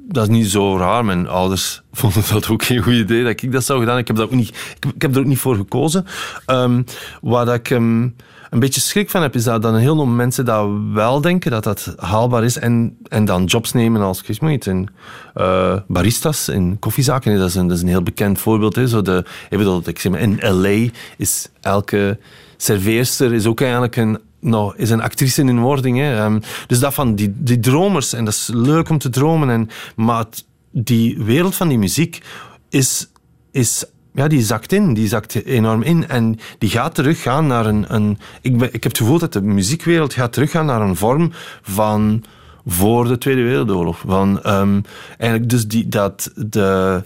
dat 0.08 0.24
is 0.24 0.30
niet 0.30 0.50
zo 0.50 0.78
raar. 0.78 1.06
Mijn 1.06 1.28
ouders 1.28 1.82
vonden 1.92 2.24
dat 2.32 2.50
ook 2.50 2.64
geen 2.64 2.82
goed 2.82 2.94
idee 2.94 3.24
dat 3.24 3.42
ik 3.42 3.52
dat 3.52 3.64
zou 3.64 3.80
gedaan. 3.80 3.98
Ik 3.98 4.08
heb, 4.08 4.16
dat 4.16 4.26
ook 4.26 4.32
niet, 4.32 4.76
ik, 4.96 5.02
heb 5.02 5.16
er 5.16 5.22
ook 5.22 5.28
niet 5.28 5.40
voor 5.40 5.56
gekozen. 5.56 6.06
Um, 6.48 6.86
waar 7.22 7.54
ik 7.54 7.70
um, 7.70 8.16
een 8.54 8.60
beetje 8.60 8.82
schrik 8.82 9.10
van 9.10 9.22
heb, 9.22 9.36
is 9.36 9.44
dat, 9.44 9.62
dat 9.62 9.74
een 9.74 9.80
heel 9.80 9.96
veel 9.96 10.06
mensen 10.06 10.46
dat 10.46 10.70
wel 10.94 11.22
denken 11.22 11.52
dat 11.52 11.64
dat 11.64 11.94
haalbaar 11.98 12.44
is 12.44 12.58
en, 12.58 12.98
en 13.08 13.26
dan 13.26 13.46
jobs 13.46 13.72
nemen 13.72 14.02
als 14.02 14.24
weet, 14.40 14.66
in, 14.66 14.90
uh, 15.36 15.78
baristas 15.88 16.50
in 16.50 16.80
koffiezaken. 16.80 17.38
Dat 17.38 17.50
is 17.50 17.56
een, 17.56 17.68
dat 17.68 17.78
is 17.78 17.84
een 17.84 17.90
heel 17.90 18.04
bekend 18.04 18.40
voorbeeld. 18.40 18.76
Hè. 18.76 18.88
Zo 18.88 19.02
de, 19.02 19.26
ik 19.50 19.88
ik 19.88 20.00
zeg 20.00 20.12
maar, 20.12 20.22
in 20.22 20.40
L.A. 20.40 20.90
is 21.18 21.50
elke 21.62 22.20
serveerster 22.58 23.34
is 23.34 23.46
ook 23.46 23.62
eigenlijk 23.62 23.96
een 23.96 24.20
nou, 24.40 24.74
is 24.78 24.90
een 24.90 25.02
actrice 25.02 25.42
in 25.42 25.60
wording. 25.60 25.98
Hè. 25.98 26.26
Um, 26.26 26.42
dus 26.68 26.80
dat 26.80 26.94
van 26.94 27.16
die, 27.16 27.34
die 27.36 27.60
dromers, 27.60 28.14
en 28.14 28.26
dat 28.26 28.34
is 28.34 28.50
leuk 28.54 28.90
om 28.90 28.98
te 28.98 29.10
dromen, 29.10 29.50
en, 29.50 29.70
maar 29.96 30.26
die 30.72 31.24
wereld 31.24 31.56
van 31.56 31.68
die 31.68 31.78
muziek 31.78 32.22
is, 32.70 33.10
is 33.52 33.86
ja, 34.14 34.28
die 34.28 34.42
zakt 34.42 34.72
in, 34.72 34.94
die 34.94 35.08
zakt 35.08 35.46
enorm 35.46 35.82
in. 35.82 36.08
En 36.08 36.40
die 36.58 36.70
gaat 36.70 36.96
teruggaan 36.96 37.48
naar 37.48 37.66
een... 37.66 37.86
een 37.88 38.18
ik, 38.42 38.58
ben, 38.58 38.68
ik 38.68 38.84
heb 38.84 38.92
het 38.92 38.98
gevoel 38.98 39.20
dat 39.20 39.34
de 39.34 39.42
muziekwereld 39.42 40.14
gaat 40.14 40.34
teruggaan 40.34 40.66
naar 40.66 40.82
een 40.82 40.96
vorm 40.96 41.32
van 41.62 42.24
voor 42.66 43.08
de 43.08 43.18
Tweede 43.18 43.42
Wereldoorlog. 43.42 44.04
Van, 44.06 44.40
um, 44.46 44.84
eigenlijk 45.18 45.50
dus 45.50 45.68
die, 45.68 45.88
dat 45.88 46.32
de, 46.36 47.04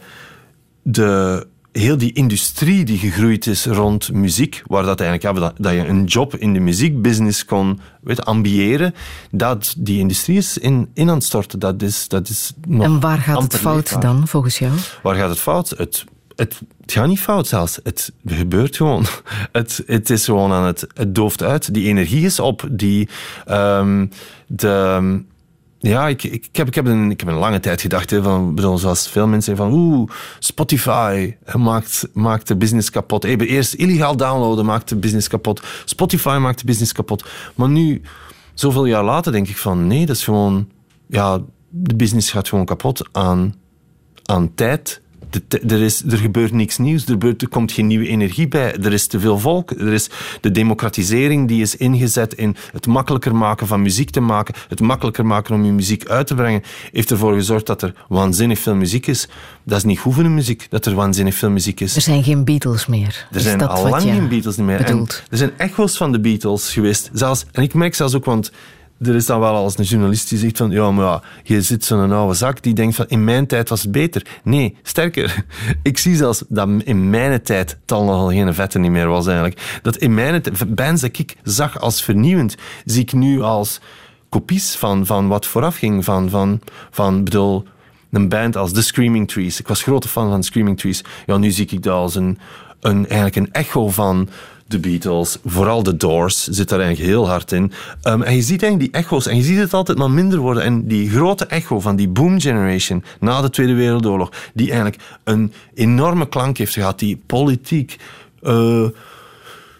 de 0.81 1.45
heel 1.71 1.97
die 1.97 2.13
industrie 2.13 2.85
die 2.85 2.97
gegroeid 2.97 3.47
is 3.47 3.65
rond 3.65 4.11
muziek, 4.11 4.63
waar 4.65 4.83
dat 4.83 4.99
eigenlijk 4.99 5.37
ja, 5.37 5.51
dat, 5.57 5.73
je 5.73 5.87
een 5.87 6.03
job 6.05 6.35
in 6.35 6.53
de 6.53 6.59
muziekbusiness 6.59 7.45
kon 7.45 7.79
weet, 8.01 8.25
ambiëren, 8.25 8.93
dat 9.31 9.75
die 9.77 9.99
industrie 9.99 10.37
is 10.37 10.57
in, 10.57 10.89
in 10.93 11.09
aan 11.09 11.15
het 11.15 11.23
storten. 11.23 11.59
Dat 11.59 11.81
is, 11.81 12.07
dat 12.07 12.29
is 12.29 12.53
nog 12.67 12.83
en 12.83 12.99
waar 12.99 13.17
gaat 13.17 13.41
het 13.41 13.55
fout 13.55 14.01
dan, 14.01 14.27
volgens 14.27 14.59
jou? 14.59 14.73
Waar 15.03 15.15
gaat 15.15 15.29
het 15.29 15.39
fout? 15.39 15.69
Het, 15.69 16.05
het, 16.37 16.61
gaat 16.85 17.07
niet 17.07 17.19
fout 17.19 17.47
zelfs. 17.47 17.79
Het 17.83 18.11
gebeurt 18.25 18.75
gewoon. 18.75 19.05
Het, 19.51 19.83
het 19.85 20.09
is 20.09 20.25
gewoon 20.25 20.51
aan 20.51 20.65
het... 20.65 20.87
Het 20.93 21.15
dooft 21.15 21.43
uit. 21.43 21.73
Die 21.73 21.87
energie 21.87 22.25
is 22.25 22.39
op. 22.39 22.67
Die, 22.71 23.09
um, 23.47 24.09
de 24.47 25.25
ja, 25.79 26.07
ik, 26.07 26.23
ik, 26.23 26.49
heb, 26.51 26.67
ik, 26.67 26.75
heb 26.75 26.85
een, 26.85 27.11
ik 27.11 27.19
heb 27.19 27.29
een 27.29 27.35
lange 27.35 27.59
tijd 27.59 27.81
gedacht, 27.81 28.13
van, 28.21 28.55
bedoel, 28.55 28.77
zoals 28.77 29.09
veel 29.09 29.27
mensen 29.27 29.55
van 29.55 29.71
oeh, 29.73 30.09
Spotify 30.39 31.35
maakt, 31.55 32.07
maakt 32.13 32.47
de 32.47 32.55
business 32.55 32.89
kapot. 32.89 33.23
Even 33.23 33.47
eerst 33.47 33.73
illegaal 33.73 34.17
downloaden 34.17 34.65
maakt 34.65 34.89
de 34.89 34.95
business 34.95 35.27
kapot. 35.27 35.61
Spotify 35.85 36.37
maakt 36.41 36.59
de 36.59 36.65
business 36.65 36.91
kapot. 36.91 37.25
Maar 37.55 37.69
nu, 37.69 38.01
zoveel 38.53 38.85
jaar 38.85 39.03
later, 39.03 39.31
denk 39.31 39.47
ik 39.47 39.57
van 39.57 39.87
nee, 39.87 40.05
dat 40.05 40.15
is 40.15 40.23
gewoon, 40.23 40.69
ja, 41.07 41.41
de 41.69 41.95
business 41.95 42.31
gaat 42.31 42.49
gewoon 42.49 42.65
kapot 42.65 43.07
aan, 43.11 43.55
aan 44.25 44.53
tijd 44.55 45.01
er, 45.67 45.81
is, 45.81 46.03
er 46.09 46.17
gebeurt 46.17 46.51
niks 46.51 46.77
nieuws, 46.77 47.03
er, 47.03 47.11
gebeurt, 47.11 47.41
er, 47.41 47.49
komt 47.49 47.71
geen 47.71 47.87
nieuwe 47.87 48.07
energie 48.07 48.47
bij, 48.47 48.75
er 48.75 48.93
is 48.93 49.07
te 49.07 49.19
veel 49.19 49.39
volk, 49.39 49.71
er 49.71 49.93
is 49.93 50.09
de 50.41 50.51
democratisering 50.51 51.47
die 51.47 51.61
is 51.61 51.75
ingezet 51.75 52.33
in 52.33 52.55
het 52.71 52.87
makkelijker 52.87 53.35
maken 53.35 53.67
van 53.67 53.81
muziek 53.81 54.09
te 54.09 54.19
maken, 54.19 54.55
het 54.67 54.79
makkelijker 54.79 55.25
maken 55.25 55.55
om 55.55 55.65
je 55.65 55.71
muziek 55.71 56.07
uit 56.07 56.27
te 56.27 56.35
brengen, 56.35 56.63
heeft 56.91 57.11
ervoor 57.11 57.33
gezorgd 57.33 57.65
dat 57.65 57.81
er 57.81 57.93
waanzinnig 58.07 58.59
veel 58.59 58.75
muziek 58.75 59.07
is. 59.07 59.27
Dat 59.63 59.77
is 59.77 59.83
niet 59.83 59.99
goed 59.99 60.13
voor 60.13 60.23
de 60.23 60.29
muziek, 60.29 60.67
dat 60.69 60.85
er 60.85 60.95
waanzinnig 60.95 61.35
veel 61.35 61.49
muziek 61.49 61.79
is. 61.79 61.95
Er 61.95 62.01
zijn 62.01 62.23
geen 62.23 62.43
Beatles 62.43 62.85
meer. 62.85 63.27
Er 63.31 63.39
zijn 63.39 63.67
al 63.67 63.89
lang 63.89 64.01
geen 64.01 64.27
Beatles 64.27 64.55
meer. 64.55 64.85
er 65.29 65.37
zijn 65.37 65.51
echo's 65.57 65.97
van 65.97 66.11
de 66.11 66.19
Beatles 66.19 66.73
geweest. 66.73 67.09
Zelfs, 67.13 67.45
en 67.51 67.63
ik 67.63 67.73
merk 67.73 67.95
zelfs 67.95 68.15
ook, 68.15 68.25
want 68.25 68.51
er 68.99 69.15
is 69.15 69.25
dan 69.25 69.39
wel 69.39 69.55
als 69.55 69.77
een 69.77 69.83
journalist 69.83 70.29
die 70.29 70.37
zegt 70.37 70.57
van 70.57 70.71
ja, 70.71 70.91
maar 70.91 71.05
ja, 71.05 71.21
je 71.43 71.61
zit 71.61 71.85
zo'n 71.85 72.11
oude 72.11 72.33
zak 72.33 72.63
die 72.63 72.73
denkt 72.73 72.95
van 72.95 73.05
in 73.07 73.23
mijn 73.23 73.47
tijd 73.47 73.69
was 73.69 73.81
het 73.81 73.91
beter. 73.91 74.25
Nee, 74.43 74.75
sterker. 74.83 75.45
Ik 75.83 75.97
zie 75.97 76.15
zelfs 76.15 76.43
dat 76.47 76.69
in 76.83 77.09
mijn 77.09 77.41
tijd 77.41 77.77
het 77.81 77.91
al 77.91 78.03
nogal 78.03 78.29
geen 78.29 78.53
vette 78.53 78.79
niet 78.79 78.91
meer 78.91 79.07
was 79.07 79.27
eigenlijk. 79.27 79.79
Dat 79.81 79.95
in 79.95 80.13
mijn 80.13 80.41
tijd, 80.41 80.75
bands 80.75 81.01
dat 81.01 81.19
ik 81.19 81.35
zag 81.43 81.79
als 81.79 82.03
vernieuwend, 82.03 82.55
zie 82.85 83.01
ik 83.01 83.13
nu 83.13 83.41
als 83.41 83.79
kopies 84.29 84.75
van, 84.75 85.05
van 85.05 85.27
wat 85.27 85.45
vooraf 85.45 85.77
ging. 85.77 86.03
Van, 86.03 86.29
van, 86.29 86.61
van 86.91 87.23
bedoel, 87.23 87.65
een 88.11 88.29
band 88.29 88.55
als 88.55 88.71
The 88.71 88.81
Screaming 88.81 89.27
Trees. 89.27 89.59
Ik 89.59 89.67
was 89.67 89.83
grote 89.83 90.07
fan 90.07 90.29
van 90.29 90.43
Screaming 90.43 90.79
Trees. 90.79 91.03
Ja, 91.25 91.37
nu 91.37 91.51
zie 91.51 91.67
ik 91.69 91.83
dat 91.83 91.93
als 91.93 92.15
een, 92.15 92.37
een, 92.79 93.07
eigenlijk 93.07 93.35
een 93.35 93.51
echo 93.51 93.89
van 93.89 94.29
de 94.67 94.79
Beatles, 94.79 95.37
vooral 95.45 95.83
de 95.83 95.97
Doors 95.97 96.47
zit 96.47 96.69
daar 96.69 96.79
eigenlijk 96.79 97.09
heel 97.09 97.27
hard 97.27 97.51
in. 97.51 97.71
Um, 98.03 98.21
en 98.21 98.35
je 98.35 98.41
ziet 98.41 98.63
eigenlijk 98.63 98.93
die 98.93 99.01
echo's, 99.01 99.27
en 99.27 99.35
je 99.35 99.43
ziet 99.43 99.57
het 99.57 99.73
altijd 99.73 99.97
maar 99.97 100.11
minder 100.11 100.39
worden. 100.39 100.63
En 100.63 100.87
die 100.87 101.09
grote 101.09 101.45
echo 101.45 101.79
van 101.79 101.95
die 101.95 102.09
boom 102.09 102.39
generation 102.39 103.03
na 103.19 103.41
de 103.41 103.49
Tweede 103.49 103.73
Wereldoorlog, 103.73 104.31
die 104.53 104.69
eigenlijk 104.71 105.01
een 105.23 105.53
enorme 105.73 106.27
klank 106.29 106.57
heeft 106.57 106.73
gehad, 106.73 106.99
die 106.99 107.21
politiek... 107.25 107.97
Uh, 108.41 108.87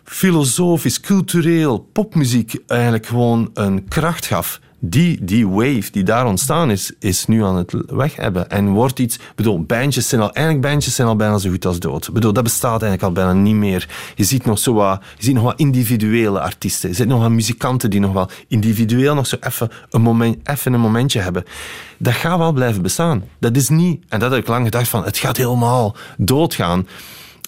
filosofisch, 0.04 1.00
cultureel, 1.00 1.88
popmuziek 1.92 2.56
eigenlijk 2.68 3.06
gewoon 3.06 3.50
een 3.54 3.88
kracht 3.88 4.26
gaf 4.26 4.60
die, 4.80 5.24
die 5.24 5.48
wave 5.48 5.92
die 5.92 6.04
daar 6.04 6.26
ontstaan 6.26 6.72
is, 6.72 6.92
is 7.00 7.26
nu 7.26 7.44
aan 7.44 7.56
het 7.56 7.74
weg 7.88 8.16
hebben. 8.16 8.50
En 8.50 8.70
wordt 8.70 9.00
iets... 9.00 9.20
bedoel, 9.36 9.62
bandjes 9.62 10.10
zijn 10.10 10.22
al... 10.22 10.34
Eigenlijk 10.34 10.68
bandjes 10.68 10.96
zijn 10.96 11.08
al 11.08 11.16
bijna 11.16 11.38
zo 11.38 11.50
goed 11.50 11.66
als 11.66 11.80
dood. 11.80 12.14
bedoel, 12.14 12.34
dat 12.34 12.44
bestaat 12.44 12.82
eigenlijk 12.82 13.04
al 13.04 13.12
bijna 13.12 13.34
niet 13.34 13.56
meer. 13.56 13.90
Je 14.16 14.24
ziet 14.24 14.46
nog 14.46 14.60
zo 14.60 14.74
wat... 14.74 15.04
Je 15.18 15.24
ziet 15.24 15.34
nog 15.34 15.44
wat 15.44 15.60
individuele 15.60 16.40
artiesten. 16.40 16.90
Je 16.90 16.96
ziet 16.96 17.08
nog 17.08 17.22
wat 17.22 17.30
muzikanten 17.30 17.90
die 17.90 18.00
nog 18.00 18.14
wel 18.14 18.30
individueel 18.48 19.16
nog 19.16 19.28
zo 19.28 19.36
even 19.40 19.70
een, 19.90 20.02
moment, 20.02 20.50
even 20.50 20.74
een 20.74 20.80
momentje 20.80 21.20
hebben. 21.20 21.44
Dat 21.98 22.14
gaat 22.14 22.38
wel 22.38 22.52
blijven 22.52 22.82
bestaan. 22.82 23.24
Dat 23.40 23.56
is 23.56 23.70
niet... 23.70 24.04
En 24.10 24.20
dat 24.20 24.32
heb 24.32 24.40
ik 24.40 24.48
lang 24.48 24.64
gedacht 24.64 24.88
van... 24.88 25.04
Het 25.04 25.18
gaat 25.18 25.38
helemaal 25.38 25.96
doodgaan. 26.18 26.88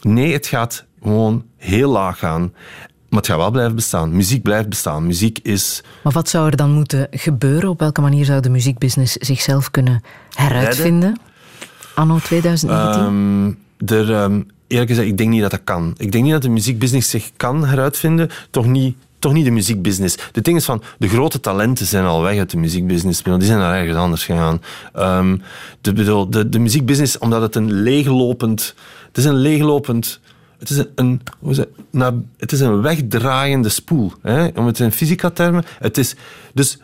Nee, 0.02 0.34
het 0.34 0.48
gaat 0.48 0.86
gewoon 1.02 1.44
heel 1.58 1.92
laag 1.92 2.20
gaan. 2.20 2.54
Maar 3.10 3.20
het 3.20 3.28
gaat 3.28 3.38
wel 3.38 3.52
blijven 3.52 3.76
bestaan. 3.76 4.16
Muziek 4.16 4.42
blijft 4.42 4.70
bestaan. 4.70 5.06
Muziek 5.06 5.40
is... 5.44 5.84
Maar 6.04 6.14
wat 6.14 6.30
zou 6.30 6.50
er 6.50 6.56
dan 6.56 6.72
moeten 6.72 7.08
gebeuren? 7.12 7.70
Op 7.70 7.80
welke 7.80 8.02
manier 8.02 8.26
zou 8.26 8.42
de 8.42 8.50
muziekbusiness 8.50 9.14
zichzelf 9.14 9.72
kunnen 9.72 10.04
heruitvinden? 10.34 11.20
Anno 11.96 12.20
2019? 12.20 13.04
Um, 13.04 13.58
ehm, 13.78 13.94
er, 13.94 14.24
um, 14.24 14.48
eerlijk 14.68 14.90
gezegd, 14.90 15.08
ik 15.08 15.18
denk 15.18 15.30
niet 15.30 15.42
dat 15.42 15.52
dat 15.52 15.64
kan. 15.64 15.94
Ik 15.98 16.12
denk 16.12 16.24
niet 16.24 16.34
dat 16.34 16.42
de 16.42 16.50
muziekbusiness 16.50 17.10
zich 17.10 17.32
kan 17.38 17.66
heruitvinden. 17.66 18.30
Toch 18.50 18.66
niet 18.66 18.96
toch 19.20 19.34
niet 19.34 19.46
de 19.46 19.52
muziekbusiness. 19.52 20.18
De 20.32 20.42
ding 20.42 20.58
is 20.58 20.66
van, 20.66 20.82
de 20.98 21.08
grote 21.08 21.40
talenten 21.40 21.86
zijn 21.86 22.06
al 22.06 22.22
weg 22.22 22.38
uit 22.38 22.50
de 22.50 22.58
muziekbusiness. 22.58 23.24
Die 23.24 23.42
zijn 23.42 23.60
naar 23.60 23.78
ergens 23.80 23.98
anders 23.98 24.26
gegaan. 24.26 24.62
Um, 24.96 25.42
de, 25.82 25.94
de, 25.94 26.26
de, 26.30 26.50
de 26.50 26.60
muziekbusiness, 26.60 27.18
omdat 27.18 27.42
het 27.42 27.56
een 27.56 27.72
leeglopend... 27.72 28.76
Het 29.08 29.18
is 29.18 29.26
een 29.26 29.36
leeglopend 29.36 30.20
het 30.60 30.70
is 30.70 30.78
een, 30.78 30.90
een, 30.96 31.22
hoe 31.40 31.54
zeg, 31.54 31.66
naar, 31.92 32.14
het 32.38 32.52
is 32.52 32.60
een 32.60 32.82
wegdraaiende 32.82 33.70
spoel. 33.70 34.14
Hè? 34.22 34.48
Om 34.56 34.66
het 34.66 34.80
in 34.80 34.92
fysica-termen. 34.92 35.64
Het 35.80 35.98
is, 35.98 36.16
dus 36.54 36.80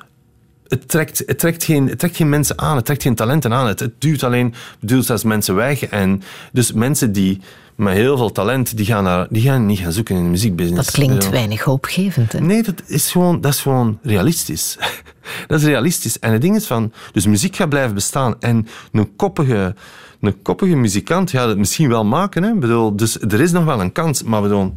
het 0.68 0.88
trekt, 0.88 1.24
het, 1.26 1.40
trekt 1.40 1.64
geen, 1.64 1.90
het 1.90 2.00
trekt 2.00 2.16
geen 2.16 2.30
mensen 2.30 2.60
aan, 2.60 2.76
het 2.76 2.86
trekt 2.86 3.02
geen 3.02 3.16
talenten 3.16 3.54
aan. 3.54 3.68
Het, 3.68 3.80
het 3.80 4.02
duwt 4.02 4.24
alleen 4.24 4.54
duwt 4.80 5.06
zelfs 5.06 5.24
mensen 5.24 5.56
weg. 5.56 5.86
En 5.86 6.22
dus 6.52 6.72
mensen 6.72 7.12
die 7.12 7.42
met 7.76 7.94
heel 7.94 8.18
veel 8.18 8.32
talent, 8.32 8.78
die 8.78 8.86
gaan, 8.86 9.04
naar, 9.04 9.28
die 9.30 9.42
gaan 9.42 9.66
niet 9.66 9.80
gaan 9.80 9.92
zoeken 9.92 10.16
in 10.16 10.24
de 10.24 10.30
muziekbusiness. 10.30 10.86
Dat 10.86 10.96
klinkt 10.96 11.30
weinig 11.30 11.64
hoopgevend. 11.64 12.32
Hè? 12.32 12.40
Nee, 12.40 12.64
dat 12.64 12.82
is, 12.86 13.12
gewoon, 13.12 13.42
dat 13.42 13.54
is 13.54 13.60
gewoon 13.60 14.00
realistisch. 14.04 14.78
dat 15.48 15.60
is 15.60 15.66
realistisch. 15.66 16.20
En 16.20 16.32
het 16.32 16.42
ding 16.42 16.56
is 16.56 16.66
van, 16.66 16.92
dus 17.12 17.26
muziek 17.26 17.56
gaat 17.56 17.70
blijven 17.70 17.94
bestaan. 17.94 18.36
En 18.40 18.68
een 18.92 19.16
koppige 19.16 19.76
een 20.22 20.42
koppige 20.42 20.76
muzikant 20.76 21.30
gaat 21.30 21.48
het 21.48 21.58
misschien 21.58 21.90
wel 21.90 22.06
maken. 22.06 22.44
Hè? 22.44 22.54
Bedoel, 22.54 22.96
dus 22.96 23.20
er 23.20 23.42
is 23.42 23.52
nog 23.52 23.66
wel 23.66 23.82
een 23.82 23.92
kans, 23.92 24.24
maar 24.24 24.42
bedoel, 24.42 24.76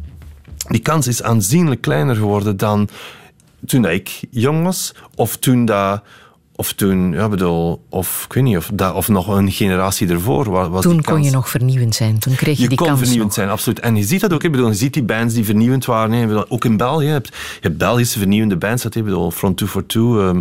die 0.67 0.81
kans 0.81 1.07
is 1.07 1.23
aanzienlijk 1.23 1.81
kleiner 1.81 2.15
geworden 2.15 2.57
dan 2.57 2.89
toen 3.65 3.85
ik 3.85 4.19
jong 4.29 4.63
was 4.63 4.95
of 5.15 5.37
toen 5.37 5.65
dat 5.65 6.03
of 6.59 6.73
toen, 6.73 7.11
ja, 7.11 7.29
bedoel, 7.29 7.81
of 7.89 8.25
ik 8.27 8.33
weet 8.33 8.43
niet, 8.43 8.57
of, 8.57 8.69
dat, 8.73 8.93
of 8.93 9.07
nog 9.07 9.27
een 9.27 9.51
generatie 9.51 10.07
ervoor 10.09 10.69
was. 10.69 10.83
Toen 10.83 11.01
kon 11.01 11.23
je 11.23 11.31
nog 11.31 11.49
vernieuwend 11.49 11.95
zijn, 11.95 12.19
toen 12.19 12.35
kreeg 12.35 12.57
je, 12.57 12.61
je 12.61 12.69
die 12.69 12.77
kans. 12.77 12.89
Je 12.89 12.95
kon 12.95 13.03
vernieuwend 13.03 13.33
zijn, 13.33 13.49
absoluut. 13.49 13.79
En 13.79 13.95
je 13.95 14.03
ziet 14.03 14.21
dat 14.21 14.33
ook, 14.33 14.43
ik 14.43 14.51
bedoel, 14.51 14.67
je 14.67 14.73
ziet 14.73 14.93
die 14.93 15.03
bands 15.03 15.33
die 15.33 15.45
vernieuwend 15.45 15.85
waren. 15.85 16.11
Hè. 16.11 16.51
Ook 16.51 16.65
in 16.65 16.77
België, 16.77 17.05
je 17.05 17.11
hebt, 17.11 17.27
je 17.27 17.59
hebt 17.61 17.77
Belgische 17.77 18.19
vernieuwende 18.19 18.57
bands, 18.57 18.83
je 18.89 19.03
bedoel, 19.03 19.31
Front 19.31 19.57
2 19.57 19.69
for 19.69 19.85
2. 19.85 20.03
Um, 20.03 20.35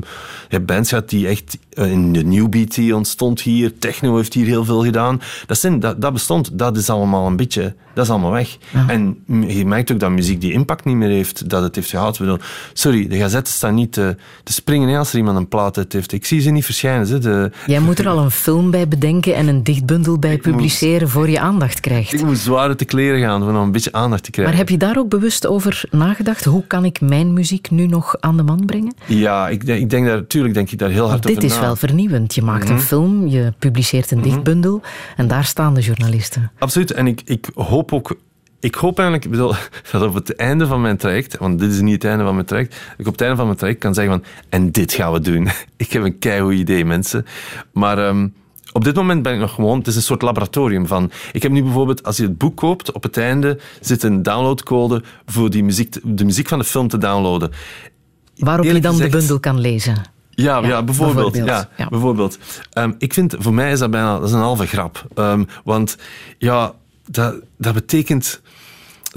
je 0.49 0.55
hebt 0.55 0.67
bands 0.67 0.89
gehad 0.89 1.09
die 1.09 1.29
echt 1.29 1.59
eh, 1.73 1.91
in 1.91 2.13
de 2.13 2.25
New 2.25 2.49
Beat 2.49 2.93
ontstond 2.93 3.41
hier, 3.41 3.79
techno 3.79 4.17
heeft 4.17 4.35
hier 4.35 4.47
heel 4.47 4.65
veel 4.65 4.85
gedaan. 4.85 5.21
Dat, 5.47 5.59
zijn, 5.59 5.81
dat, 5.81 6.01
dat 6.01 6.13
bestond, 6.13 6.59
dat 6.59 6.77
is 6.77 6.91
allemaal 6.91 7.27
een 7.27 7.37
beetje, 7.37 7.75
dat 7.99 8.07
is 8.07 8.13
allemaal 8.13 8.33
weg. 8.33 8.57
En 8.87 9.19
je 9.47 9.67
merkt 9.67 9.93
ook 9.93 10.01
dat 10.01 10.11
muziek 10.11 10.41
die 10.41 10.53
impact 10.53 10.85
niet 10.85 10.97
meer 10.97 11.09
heeft, 11.09 11.51
dat 11.51 11.63
het 11.63 11.75
heeft 11.75 11.91
gehad. 11.91 12.19
Bedoel, 12.19 12.39
sorry, 12.73 13.09
de 13.09 13.17
gazetten 13.17 13.53
staan 13.53 13.75
niet 13.75 13.93
te, 13.93 14.17
te 14.43 14.53
springen 14.53 14.99
als 14.99 15.11
er 15.11 15.19
iemand 15.19 15.37
een 15.37 15.49
plaat 15.49 15.77
heeft. 15.89 16.13
Ik 16.13 16.25
zie 16.25 16.41
ze 16.41 16.51
niet 16.51 16.65
verschijnen. 16.65 17.07
Ze, 17.07 17.19
de... 17.19 17.51
Jij 17.67 17.81
moet 17.81 17.99
er 17.99 18.09
al 18.09 18.19
een 18.19 18.31
film 18.31 18.71
bij 18.71 18.89
bedenken 18.89 19.35
en 19.35 19.49
een 19.49 19.63
dichtbundel 19.63 20.19
bij 20.19 20.39
publiceren 20.39 21.09
voor 21.09 21.31
je 21.31 21.41
aandacht 21.41 21.81
krijgt. 21.81 22.13
Ik 22.13 22.23
moet 22.23 22.39
zware 22.39 22.75
te 22.75 22.85
kleren 22.85 23.21
gaan 23.21 23.43
om 23.43 23.55
een 23.55 23.73
beetje 23.73 23.93
aandacht 23.93 24.25
te 24.25 24.31
krijgen. 24.31 24.55
Maar 24.55 24.65
heb 24.65 24.73
je 24.73 24.79
daar 24.79 24.99
ook 24.99 25.09
bewust 25.09 25.47
over 25.47 25.83
nagedacht? 25.91 26.45
Hoe 26.45 26.67
kan 26.67 26.85
ik 26.85 27.01
mijn 27.01 27.33
muziek 27.33 27.71
nu 27.71 27.87
nog 27.87 28.17
aan 28.21 28.37
de 28.37 28.43
man 28.43 28.63
brengen? 28.67 28.95
Ja, 29.07 29.49
ik, 29.49 29.63
ik 29.63 29.91
denk 29.91 30.07
daar, 30.07 30.17
natuurlijk 30.17 30.55
denk 30.55 30.71
ik 30.71 30.79
daar 30.79 30.91
heel 30.91 31.09
hard 31.09 31.27
over 31.27 31.41
Dit 31.41 31.51
is 31.51 31.59
wel 31.59 31.77
vernieuwend. 31.77 32.35
Je 32.35 32.43
maakt 32.43 32.69
een 32.69 32.75
mhm. 32.75 32.85
film, 32.85 33.27
je 33.27 33.53
publiceert 33.59 34.11
een 34.11 34.19
mhm. 34.19 34.29
dichtbundel 34.29 34.81
en 35.17 35.29
daar 35.29 35.45
staan 35.45 35.75
de 35.75 35.81
journalisten. 35.81 36.51
Absoluut. 36.59 36.93
En 36.93 37.07
ik, 37.07 37.23
ik 37.25 37.49
hoop 37.55 37.88
ook 37.93 38.17
ik 38.61 38.75
hoop 38.75 38.99
eigenlijk 38.99 39.25
ik 39.25 39.31
bedoel, 39.31 39.55
dat 39.93 40.03
op 40.03 40.15
het 40.15 40.37
einde 40.37 40.67
van 40.67 40.81
mijn 40.81 40.97
traject, 40.97 41.39
want 41.39 41.59
dit 41.59 41.73
is 41.73 41.81
niet 41.81 41.95
het 41.95 42.05
einde 42.05 42.25
van 42.25 42.35
mijn 42.35 42.47
traject, 42.47 42.71
dat 42.71 42.99
ik 42.99 43.07
op 43.07 43.13
het 43.13 43.21
einde 43.21 43.37
van 43.37 43.47
mijn 43.47 43.59
traject 43.59 43.81
kan 43.81 43.95
zeggen 43.95 44.13
van, 44.13 44.25
en 44.49 44.71
dit 44.71 44.93
gaan 44.93 45.13
we 45.13 45.21
doen. 45.21 45.49
Ik 45.77 45.93
heb 45.93 46.03
een 46.03 46.19
keihard 46.19 46.55
idee, 46.55 46.85
mensen. 46.85 47.27
Maar 47.73 48.09
um, 48.09 48.35
op 48.73 48.85
dit 48.85 48.95
moment 48.95 49.23
ben 49.23 49.35
ik 49.35 49.41
nog 49.41 49.55
gewoon, 49.55 49.79
het 49.79 49.87
is 49.87 49.97
een 49.97 50.03
soort 50.03 50.23
laboratorium 50.23 50.87
van, 50.87 51.11
ik 51.33 51.43
heb 51.43 51.53
nu 51.53 51.63
bijvoorbeeld, 51.63 52.03
als 52.03 52.17
je 52.17 52.23
het 52.23 52.39
boek 52.39 52.57
koopt, 52.57 52.93
op 52.93 53.03
het 53.03 53.17
einde 53.17 53.59
zit 53.81 54.03
een 54.03 54.23
downloadcode 54.23 55.03
voor 55.27 55.51
die 55.51 55.65
muziek, 55.65 55.97
de 56.03 56.25
muziek 56.25 56.49
van 56.49 56.59
de 56.59 56.65
film 56.65 56.89
te 56.89 56.99
downloaden. 56.99 57.51
Waarop 58.37 58.65
je 58.67 58.81
dan 58.81 58.97
de 58.97 59.09
bundel 59.09 59.41
kan 59.41 59.61
lezen. 59.61 60.03
Ja, 60.31 60.59
ja, 60.59 60.83
bijvoorbeeld. 60.83 61.37
Ja, 61.37 61.69
bijvoorbeeld. 61.89 62.39
Um, 62.79 62.95
ik 62.99 63.13
vind, 63.13 63.35
voor 63.39 63.55
mij 63.55 63.73
is 63.73 63.79
dat 63.79 63.91
bijna 63.91 64.19
dat 64.19 64.29
is 64.29 64.35
een 64.35 64.41
halve 64.41 64.67
grap. 64.67 65.07
Um, 65.15 65.47
want 65.65 65.97
ja, 66.39 66.75
dat, 67.11 67.35
dat 67.57 67.75
betekent 67.75 68.41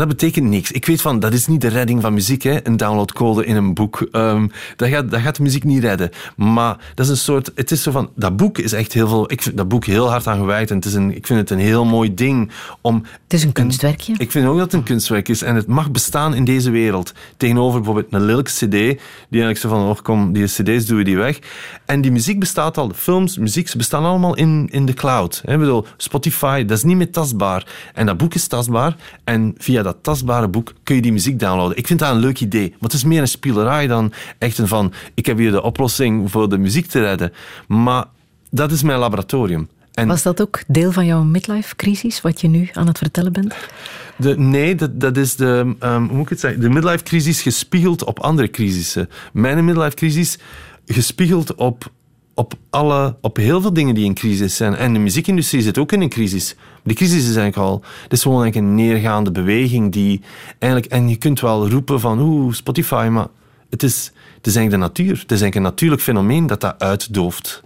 dat 0.02 0.10
betekent 0.10 0.50
niks. 0.50 0.72
Ik 0.72 0.86
weet 0.86 1.02
van, 1.02 1.20
dat 1.20 1.34
is 1.34 1.48
niet 1.48 1.62
de 1.62 1.68
redding 1.68 2.02
van 2.02 2.14
muziek, 2.14 2.42
hè? 2.42 2.68
een 2.68 2.78
downloadcode 2.78 3.46
in 3.46 3.56
een 3.56 3.74
boek. 3.74 4.08
Um, 4.12 4.52
dat, 4.76 4.90
gaat, 4.90 5.12
dat 5.12 5.20
gaat 5.20 5.36
de 5.36 5.44
muziek 5.44 5.64
niet 5.64 5.84
redden. 5.84 6.10
Maar 6.36 6.78
dat 6.96 7.06
is 7.06 7.12
een 7.12 7.18
soort, 7.18 7.52
het 7.56 7.72
is 7.72 7.84
zo 7.84 7.92
van, 7.92 8.10
dat 8.16 8.38
boek 8.38 8.58
is 8.58 8.74
echt 8.74 8.94
heel 8.94 9.08
veel, 9.08 9.32
ik 9.32 9.42
vind 9.42 9.58
dat 9.58 9.68
boek 9.68 9.86
heel 9.86 10.10
hard 10.10 10.28
aan 10.28 10.38
gewijd 10.38 10.70
en 10.70 10.76
het 10.76 10.86
is 10.86 10.94
een, 10.94 11.16
ik 11.16 11.28
vind 11.28 11.40
het 11.40 11.50
een 11.50 11.66
heel 11.66 11.86
mooi 11.86 12.14
ding 12.14 12.52
om... 12.82 13.06
Het 13.24 13.40
is 13.40 13.44
een 13.44 13.52
kunstwerkje. 13.52 14.14
ik 14.18 14.32
vind 14.32 14.48
ook 14.48 14.58
dat 14.58 14.64
het 14.64 14.74
een 14.74 14.84
kunstwerk 14.84 15.30
is 15.30 15.42
en 15.42 15.56
het 15.56 15.68
mag 15.68 15.92
bestaan 15.92 16.36
in 16.36 16.46
deze 16.46 16.72
wereld. 16.72 17.14
Tegenover 17.38 17.80
bijvoorbeeld 17.80 18.14
een 18.14 18.26
lelijke 18.26 18.52
cd, 18.52 18.70
die 18.70 18.98
eigenlijk 19.30 19.58
zo 19.58 19.70
van, 19.70 19.90
oh 19.90 19.98
kom, 20.02 20.34
die 20.34 20.46
cd's 20.46 20.86
doen 20.86 20.98
we 20.98 21.04
die 21.04 21.18
weg. 21.18 21.40
En 21.86 22.02
die 22.02 22.12
muziek 22.12 22.40
bestaat 22.40 22.78
al, 22.78 22.88
de 22.88 22.94
films, 22.94 23.38
muziek, 23.38 23.68
ze 23.68 23.78
bestaan 23.78 24.06
allemaal 24.06 24.36
in, 24.36 24.68
in 24.72 24.86
de 24.86 24.94
cloud. 24.94 25.42
Hè? 25.46 25.54
Ik 25.54 25.60
bedoel, 25.60 25.86
Spotify, 25.98 26.66
dat 26.66 26.78
is 26.78 26.84
niet 26.84 26.98
meer 26.98 27.12
tastbaar. 27.12 27.68
En 27.94 28.06
dat 28.06 28.18
boek 28.18 28.34
is 28.34 28.48
tastbaar 28.48 28.96
en 29.24 29.54
via 29.58 29.84
dat 29.84 29.91
dat 29.92 30.04
tastbare 30.04 30.48
boek, 30.48 30.74
kun 30.84 30.96
je 30.96 31.02
die 31.02 31.12
muziek 31.12 31.40
downloaden. 31.40 31.78
Ik 31.78 31.88
vind 31.88 32.00
dat 32.00 32.12
een 32.12 32.20
leuk 32.20 32.40
idee, 32.40 32.70
maar 32.70 32.78
het 32.80 32.94
is 32.94 33.04
meer 33.04 33.22
een 33.22 33.28
spielerij 33.28 33.88
dan 33.88 34.14
echt 34.38 34.58
een 34.58 34.68
van, 34.68 34.94
ik 35.14 35.26
heb 35.26 35.38
hier 35.38 35.52
de 35.52 35.62
oplossing 35.62 36.32
voor 36.32 36.50
de 36.50 36.58
muziek 36.58 36.86
te 36.86 37.00
redden. 37.00 37.34
Maar 37.68 38.06
dat 38.50 38.72
is 38.72 38.84
mijn 38.84 39.00
laboratorium. 39.00 39.70
En 39.94 40.08
Was 40.08 40.24
dat 40.24 40.42
ook 40.42 40.64
deel 40.68 40.92
van 40.92 41.06
jouw 41.06 41.24
midlife-crisis, 41.24 42.22
wat 42.22 42.42
je 42.42 42.48
nu 42.48 42.70
aan 42.74 42.88
het 42.88 42.98
vertellen 42.98 43.34
bent? 43.34 43.56
De, 44.16 44.38
nee, 44.38 44.76
dat, 44.76 45.00
dat 45.00 45.18
is 45.18 45.36
de, 45.36 45.76
um, 45.80 46.08
hoe 46.08 46.16
moet 46.16 46.24
ik 46.24 46.30
het 46.30 46.40
zeggen? 46.40 46.62
De 46.62 46.70
midlife-crisis 46.70 47.42
gespiegeld 47.42 48.04
op 48.04 48.20
andere 48.20 48.50
crisissen. 48.50 49.10
Mijn 49.34 49.66
midlife-crisis 49.66 50.38
gespiegeld 50.86 51.56
op, 51.56 51.92
op, 52.34 52.54
alle, 52.70 53.16
op 53.22 53.38
heel 53.38 53.62
veel 53.62 53.74
dingen 53.74 53.96
die 53.96 54.06
in 54.06 54.14
crisis 54.14 54.56
zijn. 54.56 54.76
En 54.76 54.94
de 54.94 55.00
muziekindustrie 55.00 55.62
zit 55.62 55.78
ook 55.78 55.92
in 55.92 56.02
een 56.02 56.10
crisis. 56.10 56.56
Die 56.84 56.96
crisis 56.96 57.18
is 57.18 57.36
eigenlijk 57.36 57.58
al... 57.58 57.84
Het 58.04 58.12
is 58.14 58.22
gewoon 58.22 58.42
eigenlijk 58.42 58.72
een 58.72 58.76
neergaande 58.76 59.32
beweging 59.32 59.92
die 59.92 60.22
eigenlijk... 60.60 60.92
En 60.92 61.10
je 61.10 61.16
kunt 61.16 61.40
wel 61.40 61.70
roepen 61.70 62.00
van, 62.00 62.20
oeh, 62.20 62.54
Spotify, 62.54 63.08
maar 63.12 63.28
het 63.70 63.84
is, 63.84 64.12
het 64.36 64.48
is 64.48 64.56
eigenlijk 64.56 64.72
de 64.72 64.78
natuur. 64.78 65.20
Het 65.20 65.32
is 65.32 65.42
eigenlijk 65.42 65.56
een 65.56 65.62
natuurlijk 65.62 66.02
fenomeen 66.02 66.48
dat 66.48 66.62
dat 66.62 66.76
uitdooft. 66.78 67.62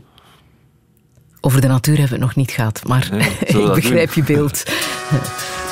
Over 1.41 1.61
de 1.61 1.67
natuur 1.67 1.97
hebben 1.97 2.17
we 2.17 2.25
het 2.25 2.35
nog 2.35 2.45
niet 2.45 2.51
gehad, 2.51 2.81
maar 2.87 3.13
ik 3.45 3.73
begrijp 3.73 4.13
je 4.13 4.23
beeld. 4.23 4.63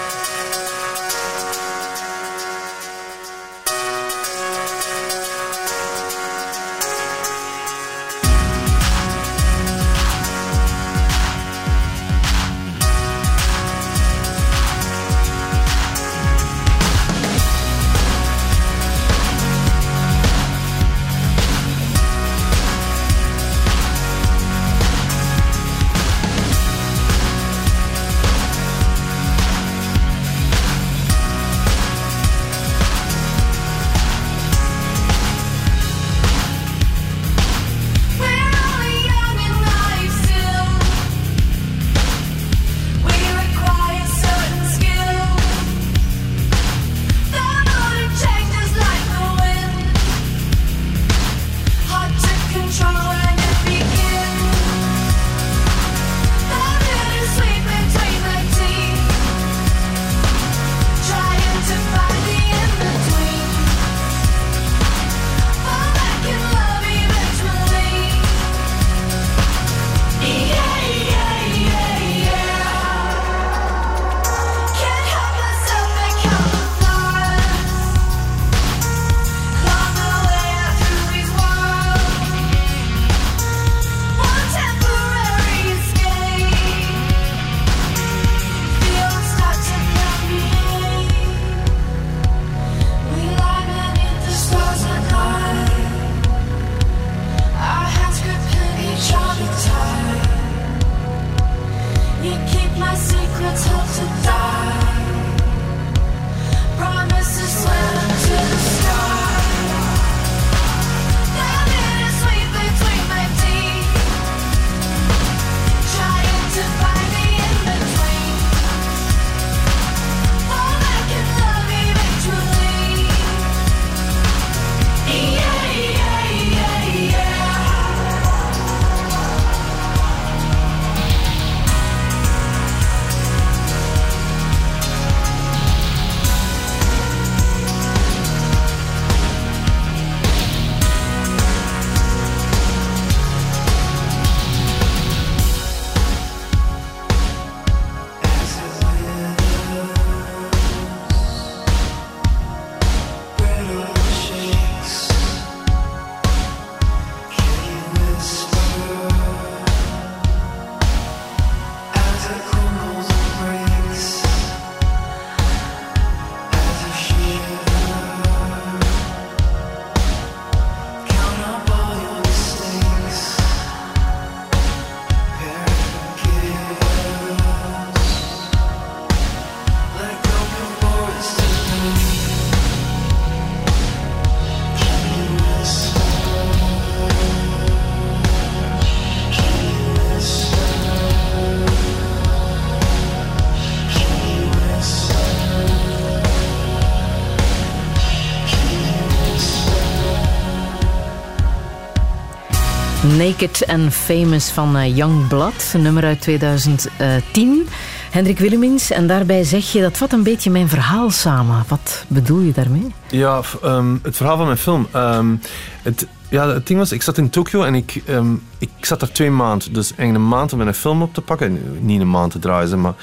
Naked 203.27 203.67
and 203.67 203.93
Famous 203.93 204.49
van 204.49 204.77
uh, 204.77 204.95
Young 204.97 205.27
Blood, 205.27 205.71
een 205.73 205.81
nummer 205.81 206.03
uit 206.03 206.21
2010. 206.21 207.67
Hendrik 208.11 208.39
Willemins, 208.39 208.91
en 208.91 209.07
daarbij 209.07 209.43
zeg 209.43 209.71
je, 209.71 209.81
dat 209.81 209.97
vat 209.97 210.13
een 210.13 210.23
beetje 210.23 210.49
mijn 210.49 210.69
verhaal 210.69 211.09
samen. 211.09 211.63
Wat 211.67 212.05
bedoel 212.07 212.39
je 212.39 212.51
daarmee? 212.51 212.93
Ja, 213.09 213.41
um, 213.63 213.99
het 214.03 214.17
verhaal 214.17 214.37
van 214.37 214.45
mijn 214.45 214.57
film. 214.57 214.87
Um, 214.95 215.41
het, 215.81 216.07
ja, 216.29 216.47
het 216.47 216.67
ding 216.67 216.79
was, 216.79 216.91
ik 216.91 217.01
zat 217.01 217.17
in 217.17 217.29
Tokio 217.29 217.63
en 217.63 217.75
ik, 217.75 218.01
um, 218.09 218.43
ik 218.57 218.69
zat 218.79 218.99
daar 218.99 219.11
twee 219.11 219.31
maanden. 219.31 219.73
Dus 219.73 219.87
eigenlijk 219.95 220.19
een 220.19 220.37
maand 220.37 220.53
om 220.53 220.61
een 220.61 220.73
film 220.73 221.01
op 221.01 221.13
te 221.13 221.21
pakken. 221.21 221.79
Niet 221.79 222.01
een 222.01 222.09
maand 222.09 222.31
te 222.31 222.39
draaien, 222.39 222.81
maar 222.81 222.93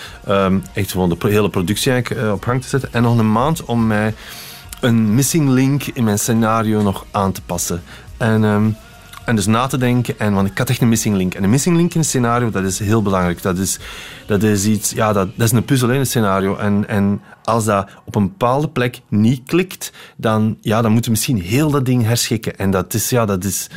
echt 0.73 0.91
gewoon 0.91 1.09
de 1.09 1.17
hele 1.21 1.51
productie 1.51 1.93
eigenlijk, 1.93 2.23
uh, 2.23 2.33
op 2.33 2.45
gang 2.45 2.63
te 2.63 2.69
zetten. 2.69 2.93
En 2.93 3.03
nog 3.03 3.19
een 3.19 3.33
maand 3.33 3.65
om 3.65 3.87
mij 3.87 4.15
een 4.81 5.15
missing 5.15 5.49
link 5.49 5.83
in 5.83 6.05
mijn 6.05 6.19
scenario 6.19 6.83
nog 6.83 7.07
aan 7.11 7.33
te 7.33 7.43
passen. 7.43 7.83
En... 8.17 8.77
En 9.31 9.36
dus 9.36 9.47
na 9.47 9.66
te 9.66 9.78
denken. 9.78 10.19
En, 10.19 10.35
want 10.35 10.48
ik 10.48 10.59
had 10.59 10.69
echt 10.69 10.81
een 10.81 10.89
missing 10.89 11.16
link. 11.16 11.35
En 11.35 11.43
een 11.43 11.51
missing 11.51 11.77
link 11.77 11.94
in 11.94 11.98
een 11.98 12.05
scenario, 12.05 12.51
dat 12.51 12.65
is 12.65 12.78
heel 12.78 13.02
belangrijk. 13.02 13.43
Dat 13.43 13.59
is, 13.59 13.78
dat 14.27 14.43
is 14.43 14.66
iets, 14.66 14.90
ja, 14.90 15.12
dat, 15.12 15.28
dat 15.35 15.47
is 15.47 15.52
een 15.52 15.65
puzzel 15.65 15.90
in 15.90 15.98
een 15.98 16.07
scenario. 16.07 16.57
En, 16.57 16.89
en 16.89 17.20
als 17.44 17.65
dat 17.65 17.90
op 18.05 18.15
een 18.15 18.28
bepaalde 18.28 18.69
plek 18.69 19.01
niet 19.09 19.43
klikt, 19.47 19.93
dan, 20.16 20.57
ja, 20.61 20.82
dan 20.82 20.93
moeten 20.93 21.11
misschien 21.11 21.40
heel 21.40 21.70
dat 21.70 21.85
ding 21.85 22.05
herschikken. 22.05 22.59
En 22.59 22.70
dat 22.70 22.94
is, 22.94 23.11
ja, 23.11 23.24
dat 23.24 23.44
is, 23.44 23.69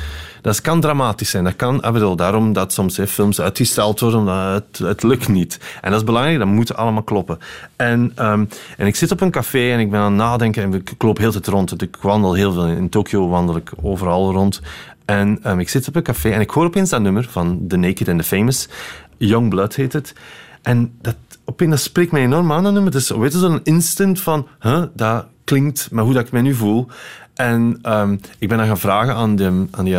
dat 0.41 0.61
kan 0.61 0.81
dramatisch 0.81 1.29
zijn. 1.29 1.43
Dat 1.43 1.55
kan, 1.55 1.83
ik 1.83 1.91
bedoel, 1.91 2.15
daarom 2.15 2.53
dat 2.53 2.73
soms 2.73 2.99
films 3.07 3.41
uitgesteld 3.41 3.99
worden, 3.99 4.19
omdat 4.19 4.53
het, 4.53 4.77
het 4.87 5.03
lukt 5.03 5.27
niet. 5.27 5.59
En 5.81 5.91
dat 5.91 5.99
is 5.99 6.05
belangrijk, 6.05 6.37
dat 6.37 6.47
moet 6.47 6.75
allemaal 6.75 7.03
kloppen. 7.03 7.37
En, 7.75 8.11
ehm, 8.15 8.45
en 8.77 8.87
ik 8.87 8.95
zit 8.95 9.11
op 9.11 9.21
een 9.21 9.31
café 9.31 9.71
en 9.71 9.79
ik 9.79 9.91
ben 9.91 9.99
aan 9.99 10.11
het 10.11 10.21
nadenken 10.21 10.63
en 10.63 10.73
ik 10.73 11.03
loop 11.03 11.17
heel 11.17 11.31
de 11.31 11.39
tijd 11.39 11.55
rond. 11.55 11.81
Ik 11.81 11.97
wandel 12.01 12.33
heel 12.33 12.53
veel. 12.53 12.65
In 12.65 12.89
Tokio 12.89 13.27
wandel 13.29 13.55
ik 13.55 13.71
overal 13.81 14.31
rond. 14.31 14.61
En 15.05 15.39
ehm, 15.43 15.59
ik 15.59 15.69
zit 15.69 15.87
op 15.87 15.95
een 15.95 16.03
café 16.03 16.29
en 16.29 16.41
ik 16.41 16.49
hoor 16.49 16.65
opeens 16.65 16.89
dat 16.89 17.01
nummer 17.01 17.27
van 17.29 17.65
The 17.67 17.77
Naked 17.77 18.07
and 18.07 18.17
the 18.17 18.27
Famous. 18.27 18.69
Young 19.17 19.49
Blood 19.49 19.75
heet 19.75 19.93
het. 19.93 20.13
En 20.61 20.93
dat, 21.01 21.15
opeens, 21.45 21.69
dat 21.69 21.79
spreekt 21.79 22.11
mij 22.11 22.21
enorm 22.21 22.51
aan, 22.51 22.63
dat 22.63 22.73
nummer. 22.73 22.91
Dus 22.91 23.09
weet 23.09 23.31
je, 23.31 23.39
zo'n 23.39 23.59
instant 23.63 24.21
van, 24.21 24.47
huh, 24.59 24.83
dat 24.93 25.25
klinkt 25.43 25.91
maar 25.91 26.03
hoe 26.03 26.13
dat 26.13 26.25
ik 26.25 26.31
me 26.31 26.41
nu 26.41 26.53
voel. 26.53 26.87
En 27.33 27.79
ehm, 27.81 28.17
ik 28.39 28.47
ben 28.47 28.57
dan 28.57 28.67
gaan 28.67 28.77
vragen 28.77 29.15
aan, 29.15 29.35
de, 29.35 29.65
aan 29.71 29.85
die, 29.85 29.97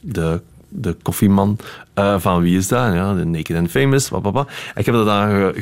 de, 0.00 0.40
de 0.74 0.96
koffieman 1.02 1.56
uh, 1.94 2.18
van 2.18 2.42
wie 2.42 2.56
is 2.56 2.68
dat? 2.68 2.92
Ja, 2.92 3.14
de 3.14 3.24
Naked 3.24 3.56
and 3.56 3.70
Famous. 3.70 4.10
Ik 4.74 4.86
heb 4.86 4.94
dat 4.94 5.06
dan 5.06 5.52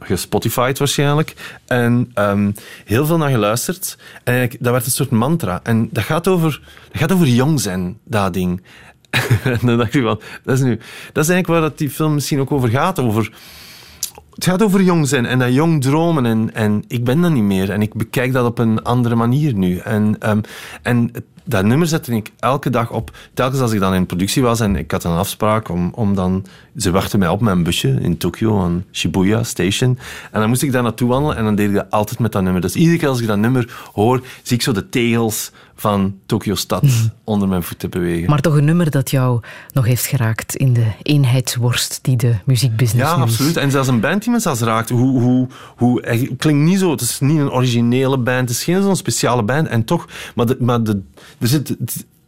gespotified 0.00 0.78
waarschijnlijk. 0.78 1.58
En 1.66 2.10
um, 2.14 2.54
heel 2.84 3.06
veel 3.06 3.16
naar 3.16 3.30
geluisterd. 3.30 3.98
En 4.24 4.50
dat 4.60 4.72
werd 4.72 4.86
een 4.86 4.92
soort 4.92 5.10
mantra. 5.10 5.60
En 5.62 5.88
dat 5.92 6.04
gaat 6.04 6.28
over, 6.28 6.60
dat 6.90 7.00
gaat 7.00 7.12
over 7.12 7.26
jong 7.26 7.60
zijn, 7.60 7.98
dat 8.04 8.32
ding. 8.32 8.62
en 9.44 9.58
dan 9.62 9.88
van, 9.90 10.20
dat 10.44 10.58
is, 10.58 10.60
nu, 10.60 10.78
dat 11.12 11.24
is 11.24 11.30
eigenlijk 11.30 11.46
waar 11.46 11.60
dat 11.60 11.78
die 11.78 11.90
film 11.90 12.14
misschien 12.14 12.40
ook 12.40 12.52
over 12.52 12.68
gaat. 12.68 12.98
Over 12.98 13.32
het 14.34 14.44
gaat 14.44 14.62
over 14.62 14.82
jong 14.82 15.08
zijn 15.08 15.26
en 15.26 15.38
dat 15.38 15.52
jong 15.52 15.82
dromen. 15.82 16.26
En, 16.26 16.54
en 16.54 16.84
ik 16.88 17.04
ben 17.04 17.20
dat 17.20 17.30
niet 17.30 17.42
meer. 17.42 17.70
En 17.70 17.82
ik 17.82 17.94
bekijk 17.94 18.32
dat 18.32 18.46
op 18.46 18.58
een 18.58 18.82
andere 18.82 19.14
manier 19.14 19.54
nu. 19.54 19.76
En, 19.76 20.16
um, 20.30 20.40
en 20.82 21.10
dat 21.44 21.64
nummer 21.64 21.86
zette 21.86 22.14
ik 22.14 22.30
elke 22.38 22.70
dag 22.70 22.90
op. 22.90 23.16
Telkens 23.34 23.60
als 23.60 23.72
ik 23.72 23.80
dan 23.80 23.94
in 23.94 24.06
productie 24.06 24.42
was 24.42 24.60
en 24.60 24.76
ik 24.76 24.90
had 24.90 25.04
een 25.04 25.16
afspraak 25.16 25.68
om, 25.68 25.90
om 25.94 26.14
dan... 26.14 26.46
Ze 26.76 26.90
wachten 26.90 27.18
mij 27.18 27.28
op 27.28 27.40
mijn 27.40 27.62
busje 27.62 27.88
in 28.00 28.16
Tokio 28.16 28.62
aan 28.62 28.84
Shibuya 28.92 29.42
Station. 29.42 29.98
En 30.32 30.40
dan 30.40 30.48
moest 30.48 30.62
ik 30.62 30.72
daar 30.72 30.82
naartoe 30.82 31.08
wandelen 31.08 31.36
en 31.36 31.44
dan 31.44 31.54
deed 31.54 31.68
ik 31.68 31.74
dat 31.74 31.90
altijd 31.90 32.18
met 32.18 32.32
dat 32.32 32.42
nummer. 32.42 32.60
Dus 32.60 32.74
iedere 32.74 32.98
keer 32.98 33.08
als 33.08 33.20
ik 33.20 33.26
dat 33.26 33.38
nummer 33.38 33.82
hoor, 33.92 34.22
zie 34.42 34.56
ik 34.56 34.62
zo 34.62 34.72
de 34.72 34.88
tegels 34.88 35.52
van 35.76 36.14
Tokio 36.26 36.54
Stad 36.54 36.82
mhm. 36.82 37.06
onder 37.24 37.48
mijn 37.48 37.62
voeten 37.62 37.90
bewegen. 37.90 38.30
Maar 38.30 38.40
toch 38.40 38.56
een 38.56 38.64
nummer 38.64 38.90
dat 38.90 39.10
jou 39.10 39.40
nog 39.72 39.84
heeft 39.84 40.06
geraakt 40.06 40.56
in 40.56 40.72
de 40.72 40.86
eenheidsworst 41.02 41.98
die 42.02 42.16
de 42.16 42.34
muziekbusiness 42.44 43.10
Ja, 43.10 43.20
absoluut. 43.20 43.56
En 43.56 43.70
zelfs 43.70 43.88
een 43.88 44.00
band 44.00 44.22
die 44.22 44.32
me 44.32 44.38
zelfs 44.38 44.60
raakt. 44.60 44.88
Hoe, 44.88 45.20
hoe, 45.20 45.48
hoe, 45.76 46.06
het 46.06 46.30
klinkt 46.36 46.64
niet 46.64 46.78
zo, 46.78 46.90
het 46.90 47.00
is 47.00 47.20
niet 47.20 47.38
een 47.38 47.50
originele 47.50 48.18
band, 48.18 48.48
het 48.48 48.50
is 48.50 48.64
geen 48.64 48.82
zo'n 48.82 48.96
speciale 48.96 49.42
band. 49.42 49.68
En 49.68 49.84
toch, 49.84 50.08
maar, 50.34 50.46
de, 50.46 50.56
maar 50.60 50.82
de, 50.82 51.02
zit, 51.38 51.68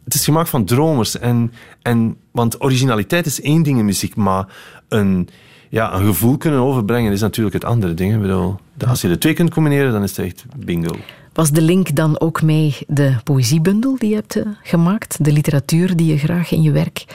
het 0.03 0.13
is 0.13 0.25
gemaakt 0.25 0.49
van 0.49 0.65
dromers. 0.65 1.19
En, 1.19 1.51
en, 1.81 2.17
want 2.31 2.63
originaliteit 2.63 3.25
is 3.25 3.41
één 3.41 3.63
ding 3.63 3.79
in 3.79 3.85
muziek, 3.85 4.15
maar 4.15 4.47
een, 4.87 5.29
ja, 5.69 5.93
een 5.93 6.05
gevoel 6.05 6.37
kunnen 6.37 6.59
overbrengen 6.59 7.11
is 7.11 7.21
natuurlijk 7.21 7.55
het 7.55 7.65
andere 7.65 7.93
ding. 7.93 8.13
Ik 8.13 8.21
bedoel, 8.21 8.55
als 8.87 9.01
je 9.01 9.07
de 9.07 9.17
twee 9.17 9.33
kunt 9.33 9.49
combineren, 9.49 9.91
dan 9.91 10.03
is 10.03 10.17
het 10.17 10.25
echt 10.25 10.45
bingo. 10.55 10.95
Was 11.33 11.51
de 11.51 11.61
link 11.61 11.95
dan 11.95 12.19
ook 12.19 12.41
mee 12.41 12.77
de 12.87 13.15
poëziebundel 13.23 13.95
die 13.97 14.09
je 14.09 14.15
hebt 14.15 14.35
eh, 14.35 14.45
gemaakt? 14.63 15.23
De 15.23 15.31
literatuur 15.31 15.95
die 15.95 16.07
je 16.07 16.17
graag 16.17 16.51
in 16.51 16.61
je 16.61 16.71
werk 16.71 17.05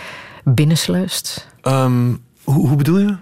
binnensluist? 0.44 1.48
Um, 1.62 2.20
hoe, 2.44 2.68
hoe 2.68 2.76
bedoel 2.76 2.98
je? 2.98 3.16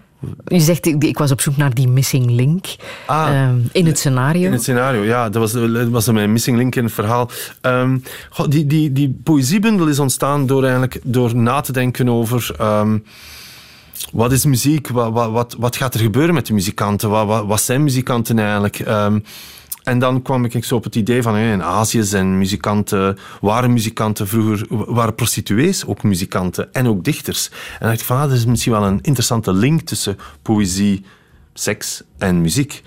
Je 0.44 0.60
zegt, 0.60 0.86
ik 0.86 1.18
was 1.18 1.30
op 1.30 1.40
zoek 1.40 1.56
naar 1.56 1.74
die 1.74 1.88
missing 1.88 2.30
link 2.30 2.66
ah, 3.06 3.48
um, 3.48 3.68
in 3.72 3.86
het 3.86 3.98
scenario. 3.98 4.46
In 4.46 4.52
het 4.52 4.62
scenario, 4.62 5.02
ja. 5.02 5.28
Dat 5.28 5.52
was, 5.52 5.72
dat 5.72 5.88
was 5.88 6.10
mijn 6.10 6.32
missing 6.32 6.56
link 6.56 6.76
in 6.76 6.84
het 6.84 6.92
verhaal. 6.92 7.30
Um, 7.62 8.02
die, 8.48 8.66
die, 8.66 8.92
die 8.92 9.20
poëziebundel 9.22 9.86
is 9.86 9.98
ontstaan 9.98 10.46
door, 10.46 10.62
eigenlijk, 10.62 11.00
door 11.02 11.36
na 11.36 11.60
te 11.60 11.72
denken 11.72 12.08
over... 12.08 12.56
Um, 12.60 13.04
wat 14.12 14.32
is 14.32 14.44
muziek? 14.44 14.88
Wat, 14.88 15.12
wat, 15.12 15.30
wat, 15.30 15.56
wat, 15.58 15.76
gaat 15.76 15.94
er 15.94 16.00
gebeuren 16.00 16.34
met 16.34 16.46
de 16.46 16.52
muzikanten? 16.52 17.10
Wat, 17.10 17.46
wat 17.46 17.60
zijn 17.60 17.82
muzikanten 17.82 18.38
eigenlijk? 18.38 18.78
En 19.82 19.98
dan 19.98 20.22
kwam 20.22 20.44
ik 20.44 20.64
zo 20.64 20.74
op 20.74 20.84
het 20.84 20.94
idee 20.94 21.22
van 21.22 21.36
in 21.36 21.62
Azië 21.62 22.02
zijn 22.02 22.38
muzikanten, 22.38 23.18
waren 23.40 23.72
muzikanten 23.72 24.28
vroeger, 24.28 24.66
waren 24.68 25.14
prostituees 25.14 25.86
ook 25.86 26.02
muzikanten 26.02 26.72
en 26.72 26.86
ook 26.86 27.04
dichters. 27.04 27.50
En 27.78 27.86
dacht 27.86 28.00
ik 28.00 28.06
van, 28.06 28.16
ah, 28.16 28.22
dat 28.22 28.32
is 28.32 28.44
misschien 28.44 28.72
wel 28.72 28.84
een 28.84 29.00
interessante 29.02 29.52
link 29.52 29.80
tussen 29.80 30.16
poëzie, 30.42 31.04
seks 31.54 32.02
en 32.18 32.40
muziek 32.40 32.82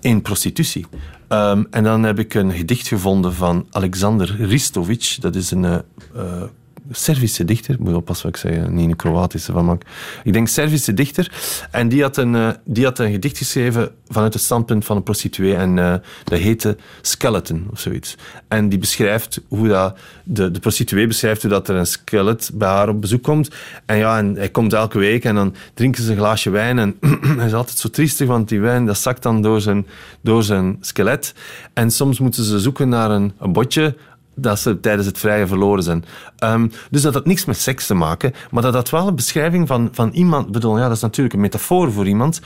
in 0.00 0.22
prostitutie. 0.22 0.86
Um, 1.28 1.66
en 1.70 1.84
dan 1.84 2.02
heb 2.02 2.18
ik 2.18 2.34
een 2.34 2.52
gedicht 2.52 2.88
gevonden 2.88 3.34
van 3.34 3.66
Alexander 3.70 4.36
Ristovic. 4.36 5.16
Dat 5.20 5.34
is 5.34 5.50
een 5.50 5.64
uh, 5.64 6.42
Servische 6.90 7.44
dichter, 7.44 7.76
moet 7.78 7.94
oppassen 7.94 8.26
wat 8.26 8.36
ik 8.36 8.50
zeg, 8.50 8.68
niet 8.68 8.88
een 8.88 8.96
Kroatische 8.96 9.52
van 9.52 9.64
maak. 9.64 9.82
Ik 10.24 10.32
denk 10.32 10.48
Servische 10.48 10.94
dichter. 10.94 11.32
En 11.70 11.88
die 11.88 12.02
had, 12.02 12.16
een, 12.16 12.34
uh, 12.34 12.48
die 12.64 12.84
had 12.84 12.98
een 12.98 13.10
gedicht 13.10 13.38
geschreven 13.38 13.90
vanuit 14.08 14.32
het 14.32 14.42
standpunt 14.42 14.84
van 14.84 14.96
een 14.96 15.02
prostituee. 15.02 15.54
En 15.54 15.76
uh, 15.76 15.94
dat 16.24 16.38
heette 16.38 16.76
Skeleton 17.00 17.66
of 17.70 17.80
zoiets. 17.80 18.16
En 18.48 18.68
die 18.68 18.78
beschrijft 18.78 19.40
hoe 19.48 19.68
dat, 19.68 19.98
de, 20.24 20.50
de 20.50 20.60
prostituee 20.60 21.06
beschrijft 21.06 21.42
hoe 21.42 21.50
dat 21.50 21.68
er 21.68 21.76
een 21.76 21.86
skelet 21.86 22.50
bij 22.54 22.68
haar 22.68 22.88
op 22.88 23.00
bezoek 23.00 23.22
komt. 23.22 23.50
En 23.86 23.96
ja, 23.96 24.18
en 24.18 24.34
hij 24.36 24.48
komt 24.48 24.72
elke 24.72 24.98
week 24.98 25.24
en 25.24 25.34
dan 25.34 25.54
drinken 25.74 26.02
ze 26.02 26.10
een 26.10 26.16
glaasje 26.16 26.50
wijn. 26.50 26.78
En 26.78 26.96
hij 27.38 27.46
is 27.46 27.54
altijd 27.54 27.78
zo 27.78 27.88
triestig, 27.88 28.26
want 28.26 28.48
die 28.48 28.60
wijn 28.60 28.86
dat 28.86 28.98
zakt 28.98 29.22
dan 29.22 29.42
door 29.42 29.60
zijn, 29.60 29.86
door 30.20 30.42
zijn 30.42 30.76
skelet. 30.80 31.34
En 31.72 31.90
soms 31.90 32.18
moeten 32.18 32.44
ze 32.44 32.60
zoeken 32.60 32.88
naar 32.88 33.10
een, 33.10 33.32
een 33.38 33.52
botje 33.52 33.94
dat 34.34 34.58
ze 34.58 34.80
tijdens 34.80 35.06
het 35.06 35.18
vrije 35.18 35.46
verloren 35.46 35.82
zijn. 35.82 36.04
Um, 36.38 36.70
dus 36.90 37.02
dat 37.02 37.14
had 37.14 37.26
niks 37.26 37.44
met 37.44 37.58
seks 37.58 37.86
te 37.86 37.94
maken, 37.94 38.32
maar 38.50 38.62
dat 38.62 38.74
had 38.74 38.90
wel 38.90 39.08
een 39.08 39.14
beschrijving 39.14 39.66
van, 39.66 39.88
van 39.92 40.10
iemand. 40.10 40.52
bedoel, 40.52 40.78
ja, 40.78 40.88
dat 40.88 40.96
is 40.96 41.02
natuurlijk 41.02 41.34
een 41.34 41.40
metafoor 41.40 41.92
voor 41.92 42.06
iemand, 42.06 42.40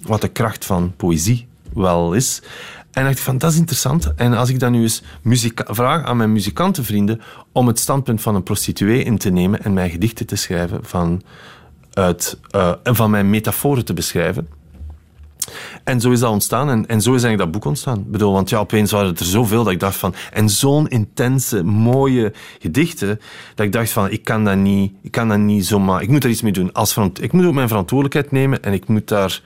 wat 0.00 0.20
de 0.20 0.28
kracht 0.28 0.64
van 0.64 0.92
poëzie 0.96 1.46
wel 1.74 2.14
is. 2.14 2.42
En 2.92 3.04
dacht 3.04 3.16
ik 3.16 3.22
van, 3.22 3.38
dat 3.38 3.52
is 3.52 3.58
interessant. 3.58 4.14
En 4.14 4.32
als 4.32 4.48
ik 4.48 4.58
dan 4.58 4.72
nu 4.72 4.82
eens 4.82 5.02
vraag 5.54 6.04
aan 6.04 6.16
mijn 6.16 6.32
muzikantenvrienden 6.32 7.20
om 7.52 7.66
het 7.66 7.78
standpunt 7.78 8.22
van 8.22 8.34
een 8.34 8.42
prostituee 8.42 9.02
in 9.02 9.18
te 9.18 9.30
nemen 9.30 9.64
en 9.64 9.72
mijn 9.72 9.90
gedichten 9.90 10.26
te 10.26 10.36
schrijven 10.36 10.84
van, 10.84 11.22
uit, 11.92 12.38
uh, 12.56 12.72
van 12.82 13.10
mijn 13.10 13.30
metaforen 13.30 13.84
te 13.84 13.94
beschrijven, 13.94 14.48
en 15.84 16.00
zo 16.00 16.10
is 16.10 16.20
dat 16.20 16.30
ontstaan. 16.30 16.70
En, 16.70 16.86
en 16.86 17.00
zo 17.00 17.14
is 17.14 17.22
eigenlijk 17.22 17.38
dat 17.38 17.50
boek 17.50 17.64
ontstaan. 17.64 17.98
Ik 17.98 18.10
bedoel, 18.10 18.32
want 18.32 18.50
ja, 18.50 18.58
opeens 18.58 18.90
waren 18.90 19.08
het 19.08 19.20
er 19.20 19.26
zoveel 19.26 19.64
dat 19.64 19.72
ik 19.72 19.80
dacht 19.80 19.96
van... 19.96 20.14
En 20.32 20.50
zo'n 20.50 20.88
intense, 20.88 21.62
mooie 21.64 22.32
gedichten, 22.58 23.20
dat 23.54 23.66
ik 23.66 23.72
dacht 23.72 23.90
van, 23.90 24.10
ik 24.10 24.24
kan 24.24 24.44
dat 24.44 24.56
niet, 24.56 24.92
ik 25.02 25.10
kan 25.10 25.28
dat 25.28 25.38
niet 25.38 25.66
zomaar... 25.66 26.02
Ik 26.02 26.08
moet 26.08 26.24
er 26.24 26.30
iets 26.30 26.42
mee 26.42 26.52
doen. 26.52 26.72
Als 26.72 26.96
ik 27.20 27.32
moet 27.32 27.44
ook 27.44 27.54
mijn 27.54 27.68
verantwoordelijkheid 27.68 28.32
nemen 28.32 28.62
en 28.62 28.72
ik 28.72 28.88
moet 28.88 29.08
daar 29.08 29.42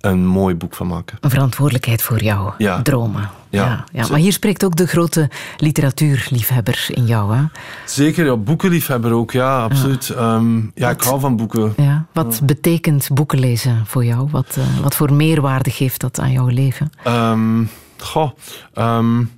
een 0.00 0.26
mooi 0.26 0.54
boek 0.54 0.74
van 0.74 0.86
maken. 0.86 1.18
Een 1.20 1.30
verantwoordelijkheid 1.30 2.02
voor 2.02 2.22
jou, 2.22 2.52
ja. 2.58 2.82
dromen. 2.82 3.30
Ja, 3.48 3.84
ja, 3.92 4.06
Maar 4.10 4.18
hier 4.18 4.32
spreekt 4.32 4.64
ook 4.64 4.76
de 4.76 4.86
grote 4.86 5.30
literatuurliefhebber 5.56 6.86
in 6.88 7.06
jou, 7.06 7.36
hè? 7.36 7.42
Zeker, 7.86 8.24
ja, 8.24 8.36
boekenliefhebber 8.36 9.12
ook, 9.12 9.30
ja, 9.30 9.62
absoluut. 9.62 10.06
Ja, 10.06 10.14
ehm, 10.14 10.60
ja 10.74 10.90
ik 10.90 11.00
hou 11.00 11.20
van 11.20 11.36
boeken. 11.36 11.72
Ja. 11.76 12.06
Wat 12.12 12.40
betekent 12.44 13.08
boeken 13.12 13.38
lezen 13.38 13.86
voor 13.86 14.04
jou? 14.04 14.28
Wat, 14.30 14.56
uh, 14.58 14.78
wat 14.82 14.94
voor 14.94 15.12
meerwaarde 15.12 15.70
geeft 15.70 16.00
dat 16.00 16.20
aan 16.20 16.32
jouw 16.32 16.46
leven? 16.46 16.90
Um, 17.06 17.70
goh, 17.98 18.30
um, 18.74 19.30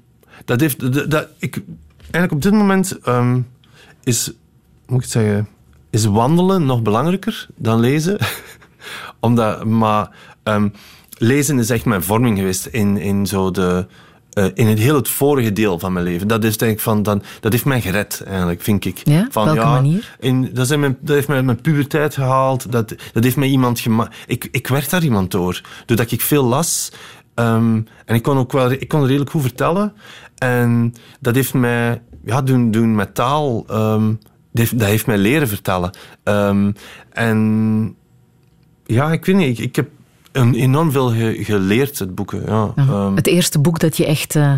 dat 0.45 0.61
heeft... 0.61 0.93
Dat, 0.93 1.11
dat, 1.11 1.29
ik, 1.39 1.63
eigenlijk 2.01 2.33
op 2.33 2.43
dit 2.43 2.53
moment 2.53 2.99
is, 4.05 4.33
moet 4.87 4.97
ik 4.97 5.03
het 5.03 5.11
zeggen, 5.11 5.49
is 5.91 6.05
wandelen 6.05 6.67
nog 6.67 6.83
belangrijker 6.83 7.47
dan 7.57 7.81
lezen. 7.81 8.19
Omdat, 9.21 9.65
maar 9.65 10.11
Um, 10.44 10.73
lezen 11.19 11.59
is 11.59 11.70
echt 11.70 11.85
mijn 11.85 12.02
vorming 12.02 12.39
geweest 12.39 12.66
in, 12.66 12.97
in, 12.97 13.27
zo 13.27 13.51
de, 13.51 13.86
uh, 14.35 14.44
in 14.55 14.66
het 14.66 14.78
heel 14.78 14.94
het 14.94 15.09
vorige 15.09 15.52
deel 15.52 15.78
van 15.78 15.93
mijn 15.93 16.05
leven. 16.05 16.28
Dat, 16.28 16.44
is 16.44 16.56
denk 16.56 16.73
ik 16.73 16.81
van, 16.81 17.02
dan, 17.02 17.23
dat 17.40 17.52
heeft 17.52 17.64
mij 17.64 17.81
gered, 17.81 18.23
eigenlijk, 18.27 18.62
vind 18.62 18.85
ik. 18.85 19.01
Ja? 19.05 19.27
Van, 19.31 19.44
Welke 19.44 19.60
ja, 19.60 19.73
manier? 19.73 20.16
In, 20.20 20.51
dat, 20.52 20.66
zijn 20.66 20.81
mijn, 20.81 20.98
dat 21.01 21.14
heeft 21.14 21.28
mij 21.28 21.43
mijn 21.43 21.60
puberteit 21.60 22.14
gehaald. 22.14 22.73
Dat, 22.73 22.94
dat 23.12 23.24
heeft 23.24 23.36
mij 23.36 23.48
iemand 23.48 23.81
gemaakt... 23.81 24.16
Ik, 24.27 24.48
ik 24.51 24.69
werd 24.69 24.90
daar 24.90 25.02
iemand 25.02 25.31
door. 25.31 25.60
Doordat 25.86 26.10
ik 26.10 26.20
veel 26.20 26.44
las... 26.44 26.93
Um, 27.35 27.86
en 28.05 28.14
ik 28.14 28.23
kon 28.23 28.36
ook 28.36 28.52
wel 28.52 28.70
ik 28.70 28.89
kon 28.89 29.06
redelijk 29.06 29.31
goed 29.31 29.43
vertellen. 29.43 29.93
En 30.39 30.94
dat 31.20 31.35
heeft 31.35 31.55
mij 31.55 32.02
ja, 32.24 32.43
doen, 32.43 32.70
doen 32.70 32.94
met 32.94 33.14
taal. 33.14 33.64
Um, 33.70 34.19
dat, 34.20 34.28
heeft, 34.52 34.78
dat 34.78 34.89
heeft 34.89 35.06
mij 35.06 35.19
leren 35.19 35.48
vertellen. 35.48 35.90
Um, 36.24 36.74
en 37.10 37.97
ja, 38.86 39.12
ik 39.12 39.24
weet 39.24 39.36
niet. 39.36 39.59
Ik, 39.59 39.64
ik 39.64 39.77
heb 39.77 39.89
een 40.33 40.55
enorm 40.55 40.91
veel 40.91 41.13
geleerd, 41.45 41.99
het 41.99 42.15
boeken. 42.15 42.43
Ja. 42.47 42.73
Ehm, 42.77 43.15
het 43.15 43.27
eerste 43.27 43.59
boek 43.59 43.79
dat 43.79 43.97
je 43.97 44.07
echt 44.07 44.35
uh, 44.35 44.55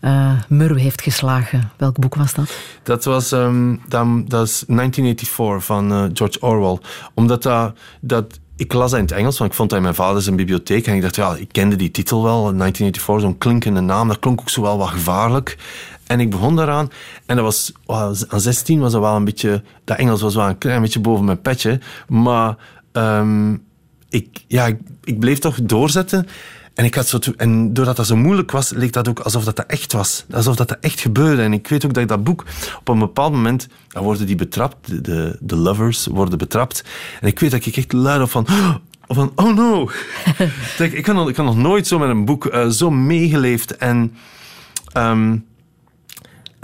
uh, 0.00 0.76
heeft 0.76 1.02
geslagen, 1.02 1.70
welk 1.76 1.98
boek 1.98 2.14
was 2.14 2.34
dat? 2.34 2.56
Dat 2.82 3.04
was 3.04 3.32
um, 3.32 3.80
dat, 3.88 4.06
dat 4.28 4.46
is 4.46 4.64
1984 4.66 5.64
van 5.64 5.92
uh, 5.92 6.04
George 6.12 6.40
Orwell. 6.40 6.78
Omdat 7.14 7.42
dat, 7.42 7.76
dat 8.00 8.38
ik 8.56 8.72
las 8.72 8.90
dat 8.90 8.98
in 8.98 9.04
het 9.04 9.14
Engels, 9.14 9.38
want 9.38 9.50
ik 9.50 9.56
vond 9.56 9.68
dat 9.68 9.78
in 9.78 9.84
mijn 9.84 9.96
vader 9.96 10.22
zijn 10.22 10.36
bibliotheek. 10.36 10.86
En 10.86 10.94
ik 10.94 11.02
dacht, 11.02 11.16
ja, 11.16 11.34
ik 11.34 11.48
kende 11.52 11.76
die 11.76 11.90
titel 11.90 12.22
wel, 12.22 12.56
1984, 12.56 13.20
zo'n 13.20 13.38
klinkende 13.38 13.80
naam. 13.80 14.08
Dat 14.08 14.18
klonk 14.18 14.40
ook 14.40 14.50
zo 14.50 14.62
wel 14.62 14.78
wat 14.78 14.88
gevaarlijk. 14.88 15.58
En 16.06 16.20
ik 16.20 16.30
begon 16.30 16.56
daaraan. 16.56 16.90
En 17.26 17.36
dat 17.36 17.44
was, 17.44 17.72
aan 18.28 18.40
16 18.40 18.80
was 18.80 18.92
dat 18.92 19.00
wel 19.00 19.16
een 19.16 19.24
beetje... 19.24 19.62
Dat 19.84 19.96
Engels 19.98 20.20
was 20.20 20.34
wel 20.34 20.48
een 20.48 20.58
klein 20.58 20.80
beetje 20.80 21.00
boven 21.00 21.24
mijn 21.24 21.40
petje. 21.40 21.80
Maar 22.08 22.56
um, 22.92 23.62
ik, 24.14 24.44
ja, 24.46 24.66
ik, 24.66 24.78
ik, 25.04 25.18
bleef 25.18 25.38
toch 25.38 25.58
doorzetten. 25.62 26.26
En, 26.74 26.84
ik 26.84 26.94
had 26.94 27.08
zo 27.08 27.18
en 27.36 27.74
doordat 27.74 27.96
dat 27.96 28.06
zo 28.06 28.16
moeilijk 28.16 28.50
was, 28.50 28.70
leek 28.70 28.92
dat 28.92 29.08
ook 29.08 29.20
alsof 29.20 29.44
dat, 29.44 29.56
dat 29.56 29.66
echt 29.66 29.92
was. 29.92 30.24
Alsof 30.30 30.56
dat, 30.56 30.68
dat 30.68 30.78
echt 30.80 31.00
gebeurde. 31.00 31.42
En 31.42 31.52
ik 31.52 31.68
weet 31.68 31.84
ook 31.84 31.94
dat 31.94 32.02
ik 32.02 32.08
dat 32.08 32.24
boek... 32.24 32.44
Op 32.78 32.88
een 32.88 32.98
bepaald 32.98 33.32
moment 33.32 33.68
dan 33.88 34.02
worden 34.02 34.26
die 34.26 34.36
betrapt. 34.36 35.04
De, 35.04 35.36
de 35.40 35.56
lovers 35.56 36.06
worden 36.06 36.38
betrapt. 36.38 36.84
En 37.20 37.28
ik 37.28 37.40
weet 37.40 37.50
dat 37.50 37.66
ik 37.66 37.76
echt 37.76 37.92
luid 37.92 38.22
op 38.22 38.30
van... 38.30 38.46
Of 39.06 39.16
van, 39.20 39.32
oh 39.34 39.54
no. 39.54 39.90
ik, 40.78 40.92
ik, 40.92 41.06
had 41.06 41.14
nog, 41.14 41.28
ik 41.28 41.36
nog 41.36 41.56
nooit 41.56 41.86
zo 41.86 41.98
met 41.98 42.08
een 42.08 42.24
boek 42.24 42.44
uh, 42.44 42.68
zo 42.68 42.90
meegeleefd. 42.90 43.76
En, 43.76 44.14
um, 44.96 45.44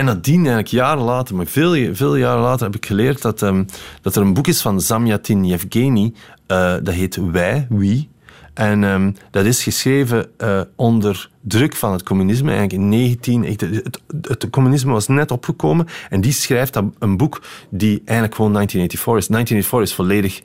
en 0.00 0.06
nadien, 0.06 0.36
eigenlijk 0.36 0.66
jaren 0.66 1.02
later, 1.02 1.34
maar 1.36 1.46
veel, 1.46 1.94
veel 1.94 2.16
jaren 2.16 2.42
later, 2.42 2.66
heb 2.66 2.76
ik 2.76 2.86
geleerd 2.86 3.22
dat, 3.22 3.42
um, 3.42 3.66
dat 4.02 4.16
er 4.16 4.22
een 4.22 4.34
boek 4.34 4.46
is 4.46 4.60
van 4.60 4.80
Zamyatin 4.80 5.44
Yevgeny. 5.44 6.12
Uh, 6.48 6.74
dat 6.82 6.94
heet 6.94 7.16
Wij, 7.16 7.66
Wie. 7.68 8.08
En 8.54 8.82
um, 8.82 9.16
dat 9.30 9.44
is 9.44 9.62
geschreven 9.62 10.30
uh, 10.38 10.60
onder 10.76 11.30
druk 11.40 11.76
van 11.76 11.92
het 11.92 12.02
communisme. 12.02 12.50
Eigenlijk 12.50 12.82
in 12.82 12.88
19... 12.88 13.44
Het, 13.44 13.60
het, 13.60 14.00
het, 14.22 14.50
communisme 14.50 14.92
was 14.92 15.08
net 15.08 15.30
opgekomen. 15.30 15.86
En 16.10 16.20
die 16.20 16.32
schrijft 16.32 16.76
een 16.76 17.16
boek 17.16 17.42
die 17.70 18.02
eigenlijk 18.04 18.34
gewoon 18.34 18.52
1984 18.52 19.16
is. 19.16 19.26
1984 19.28 19.80
is 19.80 19.94
volledig 19.94 20.42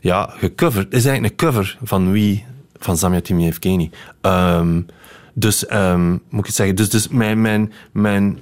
ja, 0.00 0.34
gecoverd. 0.38 0.84
Het 0.84 0.94
is 0.94 1.04
eigenlijk 1.04 1.40
een 1.40 1.48
cover 1.48 1.78
van 1.82 2.12
wie? 2.12 2.44
Van 2.78 2.96
Samia 2.96 3.20
Yevgeny. 3.24 3.90
Um, 4.22 4.86
dus, 5.34 5.72
um, 5.72 6.10
moet 6.10 6.40
ik 6.40 6.46
het 6.46 6.54
zeggen, 6.54 6.76
dus, 6.76 6.90
dus 6.90 7.08
mijn, 7.08 7.40
mijn, 7.40 7.72
mijn 7.92 8.38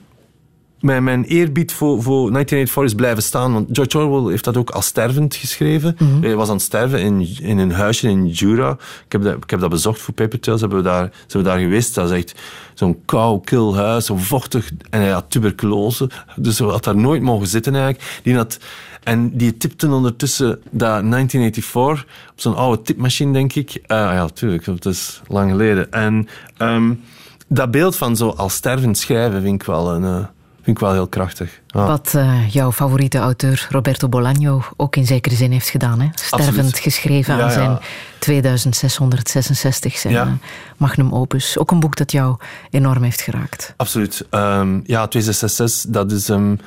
mijn, 0.86 1.04
mijn 1.04 1.24
eerbied 1.24 1.72
voor, 1.72 2.02
voor 2.02 2.32
1984 2.32 2.84
is 2.84 2.94
blijven 2.94 3.22
staan. 3.22 3.52
Want 3.52 3.68
George 3.72 3.98
Orwell 3.98 4.30
heeft 4.30 4.44
dat 4.44 4.56
ook 4.56 4.70
als 4.70 4.86
stervend 4.86 5.34
geschreven. 5.34 5.96
Mm 5.98 6.22
Hij 6.22 6.36
was 6.36 6.48
aan 6.48 6.54
het 6.54 6.62
sterven 6.62 7.00
in, 7.00 7.36
in 7.40 7.58
een 7.58 7.72
huisje 7.72 8.08
in 8.08 8.28
Jura. 8.28 8.70
Ik 9.06 9.12
heb 9.12 9.22
dat, 9.22 9.36
ik 9.36 9.50
heb 9.50 9.60
dat 9.60 9.70
bezocht 9.70 10.00
voor 10.00 10.14
Paper 10.14 10.40
Tales. 10.40 10.60
Hebben 10.60 10.78
we 10.78 10.84
daar, 10.84 11.10
zijn 11.26 11.42
we 11.42 11.48
daar 11.48 11.58
geweest. 11.58 11.94
Dat 11.94 12.10
is 12.10 12.16
echt 12.16 12.34
zo'n 12.74 12.98
kou, 13.04 13.40
kil 13.44 13.76
huis, 13.76 14.06
zo 14.06 14.16
vochtig. 14.16 14.70
En 14.90 15.00
hij 15.00 15.10
had 15.10 15.30
tuberculose. 15.30 16.10
Dus 16.36 16.58
hij 16.58 16.68
had 16.68 16.84
daar 16.84 16.96
nooit 16.96 17.22
mogen 17.22 17.46
zitten 17.46 17.74
eigenlijk. 17.74 18.20
Die 18.22 18.36
had, 18.36 18.58
en 19.02 19.36
die 19.36 19.56
tipte 19.56 19.90
ondertussen 19.90 20.48
dat 20.70 21.10
1984 21.10 22.06
op 22.30 22.40
zo'n 22.40 22.56
oude 22.56 22.82
tipmachine, 22.82 23.32
denk 23.32 23.54
ik. 23.54 23.74
Uh, 23.74 23.80
ja, 23.86 24.14
natuurlijk, 24.14 24.64
dat 24.64 24.86
is 24.86 25.20
lang 25.26 25.50
geleden. 25.50 25.92
En 25.92 26.28
um, 26.58 27.00
dat 27.48 27.70
beeld 27.70 27.96
van 27.96 28.16
zo 28.16 28.28
als 28.28 28.54
stervend 28.54 28.98
schrijven 28.98 29.42
vind 29.42 29.60
ik 29.60 29.66
wel 29.66 29.94
een... 29.94 30.34
Vind 30.66 30.78
ik 30.78 30.84
wel 30.84 30.92
heel 30.92 31.08
krachtig. 31.08 31.60
Wat 31.66 32.12
uh, 32.16 32.48
jouw 32.48 32.72
favoriete 32.72 33.18
auteur 33.18 33.66
Roberto 33.70 34.08
Bolaño 34.08 34.74
ook 34.76 34.96
in 34.96 35.06
zekere 35.06 35.34
zin 35.34 35.52
heeft 35.52 35.68
gedaan. 35.68 36.00
Hè? 36.00 36.08
Stervend 36.14 36.48
Absoluut. 36.48 36.78
geschreven 36.78 37.36
ja, 37.36 37.42
aan 37.42 37.50
zijn 37.50 37.78
2666, 38.18 39.96
zijn 39.96 40.12
ja. 40.12 40.38
magnum 40.76 41.14
opus. 41.14 41.58
Ook 41.58 41.70
een 41.70 41.80
boek 41.80 41.96
dat 41.96 42.12
jou 42.12 42.36
enorm 42.70 43.02
heeft 43.02 43.20
geraakt. 43.20 43.74
Absoluut. 43.76 44.26
Um, 44.30 44.82
ja, 44.86 45.06
2666, 45.06 45.90
dat 45.92 46.12
is... 46.12 46.28
Um, 46.28 46.58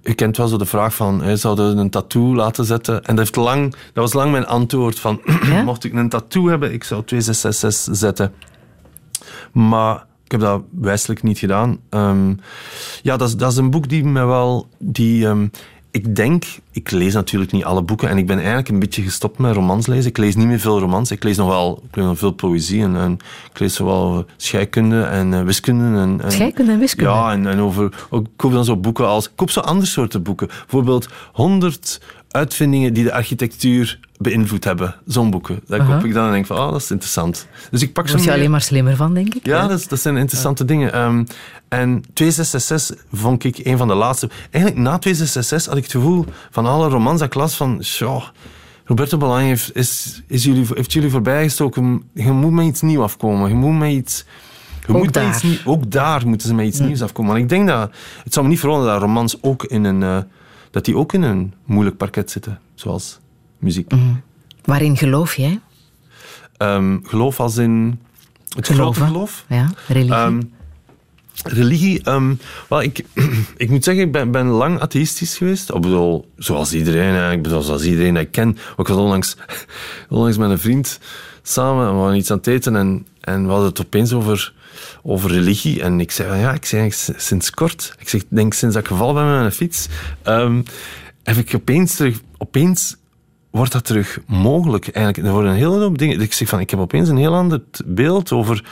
je 0.00 0.14
kent 0.14 0.36
wel 0.36 0.48
zo 0.48 0.56
de 0.56 0.66
vraag 0.66 0.94
van, 0.94 1.22
hè, 1.22 1.36
zouden 1.36 1.74
we 1.74 1.80
een 1.80 1.90
tattoo 1.90 2.34
laten 2.34 2.64
zetten? 2.64 2.94
En 2.94 3.16
dat, 3.16 3.24
heeft 3.24 3.36
lang, 3.36 3.70
dat 3.70 3.80
was 3.92 4.12
lang 4.12 4.30
mijn 4.30 4.46
antwoord 4.46 4.98
van, 4.98 5.20
mocht 5.64 5.84
ik 5.84 5.92
een 5.92 6.08
tattoo 6.08 6.48
hebben, 6.48 6.72
ik 6.72 6.84
zou 6.84 7.04
2666 7.04 7.96
zetten. 7.96 8.32
Maar 9.52 10.04
ik 10.26 10.32
heb 10.32 10.40
dat 10.40 10.62
wijselijk 10.70 11.22
niet 11.22 11.38
gedaan. 11.38 11.78
Um, 11.90 12.40
ja, 13.02 13.16
dat 13.16 13.28
is, 13.28 13.36
dat 13.36 13.52
is 13.52 13.58
een 13.58 13.70
boek 13.70 13.88
die 13.88 14.04
me 14.04 14.24
wel... 14.24 14.68
Die, 14.78 15.26
um, 15.26 15.50
ik 15.90 16.16
denk, 16.16 16.44
ik 16.70 16.90
lees 16.90 17.14
natuurlijk 17.14 17.52
niet 17.52 17.64
alle 17.64 17.82
boeken 17.82 18.08
en 18.08 18.18
ik 18.18 18.26
ben 18.26 18.36
eigenlijk 18.36 18.68
een 18.68 18.78
beetje 18.78 19.02
gestopt 19.02 19.38
met 19.38 19.54
romans 19.54 19.86
lezen. 19.86 20.10
Ik 20.10 20.16
lees 20.16 20.36
niet 20.36 20.46
meer 20.46 20.60
veel 20.60 20.78
romans. 20.78 21.10
Ik 21.10 21.22
lees 21.22 21.36
nog 21.36 21.48
wel 21.48 21.82
ik 21.88 21.96
lees 21.96 22.04
nog 22.04 22.18
veel 22.18 22.30
poëzie 22.30 22.82
en, 22.82 22.96
en 22.96 23.18
ik 23.52 23.58
lees 23.58 23.74
zowel 23.74 24.26
scheikunde 24.36 25.02
en 25.02 25.32
uh, 25.32 25.42
wiskunde. 25.42 25.98
En, 25.98 26.20
en, 26.22 26.32
scheikunde 26.32 26.72
en 26.72 26.78
wiskunde? 26.78 27.10
Ja, 27.10 27.32
en, 27.32 27.46
en 27.46 27.60
over, 27.60 28.06
ik 28.10 28.26
koop 28.36 28.52
dan 28.52 28.64
zo 28.64 28.76
boeken 28.76 29.06
als... 29.06 29.26
Ik 29.26 29.32
koop 29.34 29.50
zo 29.50 29.60
andere 29.60 29.86
soorten 29.86 30.22
boeken. 30.22 30.46
Bijvoorbeeld 30.46 31.08
100 31.32 32.00
uitvindingen 32.30 32.94
die 32.94 33.04
de 33.04 33.12
architectuur 33.12 33.98
beïnvloed 34.18 34.64
hebben. 34.64 34.94
Zo'n 35.06 35.30
boeken. 35.30 35.60
Daar 35.66 35.86
koop 35.86 36.04
ik 36.04 36.14
dan 36.14 36.26
en 36.26 36.32
denk 36.32 36.46
van, 36.46 36.58
oh, 36.58 36.70
dat 36.70 36.80
is 36.80 36.90
interessant. 36.90 37.46
Dus 37.70 37.82
ik 37.82 37.92
pak 37.92 38.08
Word 38.08 38.24
je 38.24 38.32
alleen 38.32 38.50
maar 38.50 38.60
slimmer 38.60 38.96
van, 38.96 39.14
denk 39.14 39.34
ik. 39.34 39.46
Ja, 39.46 39.66
dat, 39.66 39.86
dat, 39.88 40.00
zijn 40.00 40.16
interessante 40.16 40.64
dingen. 40.64 41.00
Um, 41.00 41.26
en 41.68 42.04
2666 42.12 43.04
vond 43.12 43.44
ik 43.44 43.58
een 43.62 43.78
van 43.78 43.88
de 43.88 43.94
laatste... 43.94 44.30
Eigenlijk 44.50 44.84
na 44.84 44.98
2666 44.98 45.66
had 45.66 45.76
ik 45.76 45.82
het 45.82 45.92
gevoel 45.92 46.24
van 46.50 46.66
alle 46.66 46.88
romans 46.88 47.18
dat 47.18 47.28
ik 47.28 47.34
las 47.34 47.56
van... 47.56 47.78
Tjoh, 47.80 48.24
Roberto 48.84 49.18
Bolaño 49.18 49.46
heeft, 49.46 49.76
is, 49.76 50.22
is 50.26 50.44
jullie, 50.44 50.66
heeft 50.74 50.92
jullie 50.92 51.10
voorbijgestoken. 51.10 52.02
Je 52.14 52.32
moet 52.32 52.52
met 52.52 52.66
iets 52.66 52.80
nieuws 52.80 53.02
afkomen. 53.02 53.48
Je 53.48 53.54
moet 53.54 53.78
met 53.78 53.90
iets... 53.90 54.24
Je 54.86 54.92
ook, 54.92 55.02
moet 55.02 55.12
daar. 55.12 55.44
Iets, 55.44 55.66
ook 55.66 55.90
daar 55.90 56.28
moeten 56.28 56.48
ze 56.48 56.54
met 56.54 56.66
iets 56.66 56.78
nieuws 56.78 57.02
afkomen. 57.02 57.30
Want 57.30 57.42
ik 57.42 57.48
denk 57.48 57.68
dat... 57.68 57.90
Het 58.24 58.32
zou 58.32 58.44
me 58.44 58.50
niet 58.50 58.60
verwonderen 58.60 58.92
dat 58.92 59.02
romans 59.02 59.42
ook 59.42 59.64
in 59.64 59.84
een... 59.84 60.00
Uh, 60.00 60.18
dat 60.70 60.84
die 60.84 60.96
ook 60.96 61.12
in 61.12 61.22
een 61.22 61.54
moeilijk 61.64 61.96
parket 61.96 62.30
zitten. 62.30 62.60
Zoals 62.74 63.18
muziek. 63.58 63.92
Mm. 63.92 64.22
Waarin 64.64 64.96
geloof 64.96 65.36
jij? 65.36 65.60
Um, 66.58 67.00
geloof 67.04 67.40
als 67.40 67.56
in... 67.56 68.00
Het 68.54 68.66
grote 68.66 69.00
geloof. 69.00 69.44
Ja, 69.48 69.70
religie. 69.86 70.14
Um, 70.14 70.52
religie, 71.44 72.10
um, 72.10 72.38
wel, 72.68 72.82
ik, 72.82 73.04
ik 73.56 73.70
moet 73.70 73.84
zeggen, 73.84 74.04
ik 74.04 74.12
ben, 74.12 74.30
ben 74.30 74.46
lang 74.46 74.80
atheïstisch 74.80 75.36
geweest. 75.36 75.70
Ik 75.70 75.80
bedoel, 75.80 76.30
zoals 76.36 76.72
iedereen, 76.72 77.32
ik 77.32 77.42
bedoel, 77.42 77.62
zoals 77.62 77.84
iedereen 77.84 78.14
dat 78.14 78.22
ik 78.22 78.32
ken. 78.32 78.58
Ik 78.76 78.86
was 78.86 78.96
onlangs, 78.96 79.36
onlangs 80.08 80.36
met 80.36 80.50
een 80.50 80.58
vriend 80.58 80.98
samen, 81.42 81.86
we 81.94 82.00
waren 82.00 82.16
iets 82.16 82.30
aan 82.30 82.36
het 82.36 82.46
eten 82.46 82.76
en, 82.76 83.06
en 83.20 83.44
we 83.44 83.50
hadden 83.50 83.68
het 83.68 83.80
opeens 83.80 84.12
over, 84.12 84.52
over 85.02 85.30
religie. 85.30 85.82
En 85.82 86.00
ik 86.00 86.10
zei, 86.10 86.40
ja, 86.40 86.52
ik 86.52 86.64
zei 86.64 86.90
sinds 87.16 87.50
kort, 87.50 87.94
ik 87.98 88.08
zeg, 88.08 88.22
denk 88.28 88.54
sinds 88.54 88.74
dat 88.74 88.84
ik 88.84 88.90
gevallen 88.90 89.14
ben 89.14 89.30
met 89.30 89.40
mijn 89.40 89.52
fiets, 89.52 89.88
um, 90.24 90.64
heb 91.22 91.36
ik 91.36 91.54
opeens 91.54 91.94
terug, 91.94 92.20
opeens 92.38 92.96
wordt 93.56 93.72
dat 93.72 93.84
terug 93.84 94.20
mogelijk. 94.26 94.88
Eigenlijk, 94.88 95.26
er 95.26 95.32
worden 95.32 95.50
een 95.50 95.56
hele 95.56 95.78
hoop 95.78 95.98
dingen. 95.98 96.20
Ik 96.20 96.32
zeg 96.32 96.48
van, 96.48 96.60
ik 96.60 96.70
heb 96.70 96.80
opeens 96.80 97.08
een 97.08 97.16
heel 97.16 97.34
ander 97.34 97.62
beeld 97.84 98.32
over, 98.32 98.64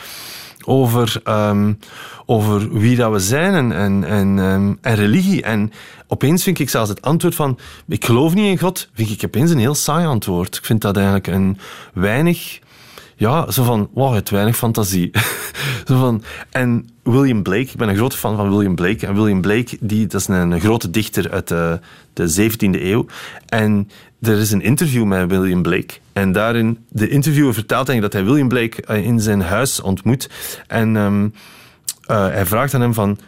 over, 0.65 1.21
um, 1.27 1.79
over 2.25 2.79
wie 2.79 2.95
dat 2.95 3.11
we 3.11 3.19
zijn 3.19 3.53
en, 3.53 3.71
en, 3.71 4.03
en, 4.03 4.37
um, 4.37 4.77
en 4.81 4.95
religie. 4.95 5.41
En 5.41 5.71
opeens 6.07 6.43
vind 6.43 6.59
ik 6.59 6.69
zelfs 6.69 6.89
het 6.89 7.01
antwoord 7.01 7.35
van, 7.35 7.59
ik 7.87 8.05
geloof 8.05 8.33
niet 8.33 8.49
in 8.49 8.59
God, 8.59 8.89
vind 8.93 9.09
ik 9.09 9.23
opeens 9.25 9.51
een 9.51 9.59
heel 9.59 9.75
saai 9.75 10.05
antwoord. 10.05 10.55
Ik 10.55 10.65
vind 10.65 10.81
dat 10.81 10.95
eigenlijk 10.95 11.27
een 11.27 11.57
weinig 11.93 12.59
ja, 13.15 13.51
zo 13.51 13.63
van, 13.63 13.89
wow, 13.93 14.13
het 14.13 14.29
weinig 14.29 14.57
fantasie. 14.57 15.11
zo 15.87 15.99
van, 15.99 16.23
en 16.49 16.89
William 17.03 17.43
Blake, 17.43 17.71
ik 17.71 17.75
ben 17.75 17.89
een 17.89 17.95
grote 17.95 18.17
fan 18.17 18.35
van 18.35 18.49
William 18.49 18.75
Blake. 18.75 19.07
En 19.07 19.15
William 19.15 19.41
Blake, 19.41 19.77
die, 19.79 20.07
dat 20.07 20.21
is 20.21 20.27
een, 20.27 20.51
een 20.51 20.59
grote 20.59 20.89
dichter 20.89 21.31
uit 21.31 21.47
de, 21.47 21.79
de 22.13 22.49
17e 22.51 22.81
eeuw. 22.81 23.05
En 23.45 23.89
er 24.27 24.39
is 24.39 24.51
een 24.51 24.61
interview 24.61 25.03
met 25.03 25.29
William 25.29 25.61
Blake. 25.61 25.93
En 26.13 26.31
daarin, 26.31 26.77
de 26.89 27.09
interviewer 27.09 27.53
vertelt 27.53 27.89
eigenlijk 27.89 28.13
dat 28.13 28.21
hij 28.21 28.31
William 28.31 28.47
Blake 28.47 28.81
eh, 28.81 29.05
in 29.05 29.19
zijn 29.19 29.41
huis 29.41 29.81
ontmoet. 29.81 30.29
En 30.67 30.95
um, 30.95 31.33
uh, 32.07 32.27
hij 32.27 32.45
vraagt 32.45 32.73
aan 32.73 32.81
hem 32.81 32.93
van, 32.93 33.19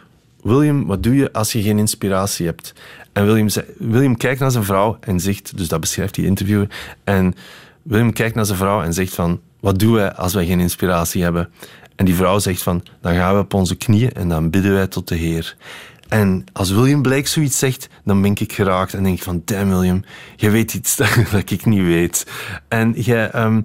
William, 0.42 0.86
wat 0.86 1.02
doe 1.02 1.14
je 1.14 1.32
als 1.32 1.52
je 1.52 1.62
geen 1.62 1.78
inspiratie 1.78 2.46
hebt? 2.46 2.74
En 3.12 3.26
William, 3.26 3.48
William 3.78 4.16
kijkt 4.16 4.40
naar 4.40 4.50
zijn 4.50 4.64
vrouw 4.64 4.96
en 5.00 5.20
zegt, 5.20 5.56
dus 5.56 5.68
dat 5.68 5.80
beschrijft 5.80 6.14
die 6.14 6.26
interviewer, 6.26 6.68
en 7.04 7.34
William 7.82 8.12
kijkt 8.12 8.34
naar 8.34 8.46
zijn 8.46 8.58
vrouw 8.58 8.82
en 8.82 8.92
zegt 8.92 9.14
van, 9.14 9.40
wat 9.60 9.78
doen 9.78 9.92
wij 9.92 10.12
als 10.12 10.34
wij 10.34 10.46
geen 10.46 10.60
inspiratie 10.60 11.22
hebben? 11.22 11.48
En 11.96 12.04
die 12.04 12.14
vrouw 12.14 12.38
zegt 12.38 12.62
van, 12.62 12.82
dan 13.00 13.14
gaan 13.14 13.34
we 13.34 13.40
op 13.40 13.54
onze 13.54 13.76
knieën 13.76 14.12
en 14.12 14.28
dan 14.28 14.50
bidden 14.50 14.72
wij 14.72 14.86
tot 14.86 15.08
de 15.08 15.14
Heer. 15.14 15.56
En 16.08 16.44
als 16.52 16.70
William 16.70 17.02
Blake 17.02 17.28
zoiets 17.28 17.58
zegt, 17.58 17.88
dan 18.04 18.22
ben 18.22 18.34
ik 18.34 18.52
geraakt 18.52 18.94
en 18.94 19.02
denk 19.02 19.16
ik 19.16 19.22
van, 19.22 19.42
damn 19.44 19.70
William, 19.70 20.04
je 20.36 20.50
weet 20.50 20.74
iets 20.74 20.96
dat 21.30 21.50
ik 21.50 21.64
niet 21.66 21.82
weet. 21.82 22.26
En 22.68 22.92
jij... 22.96 23.34
Um, 23.34 23.64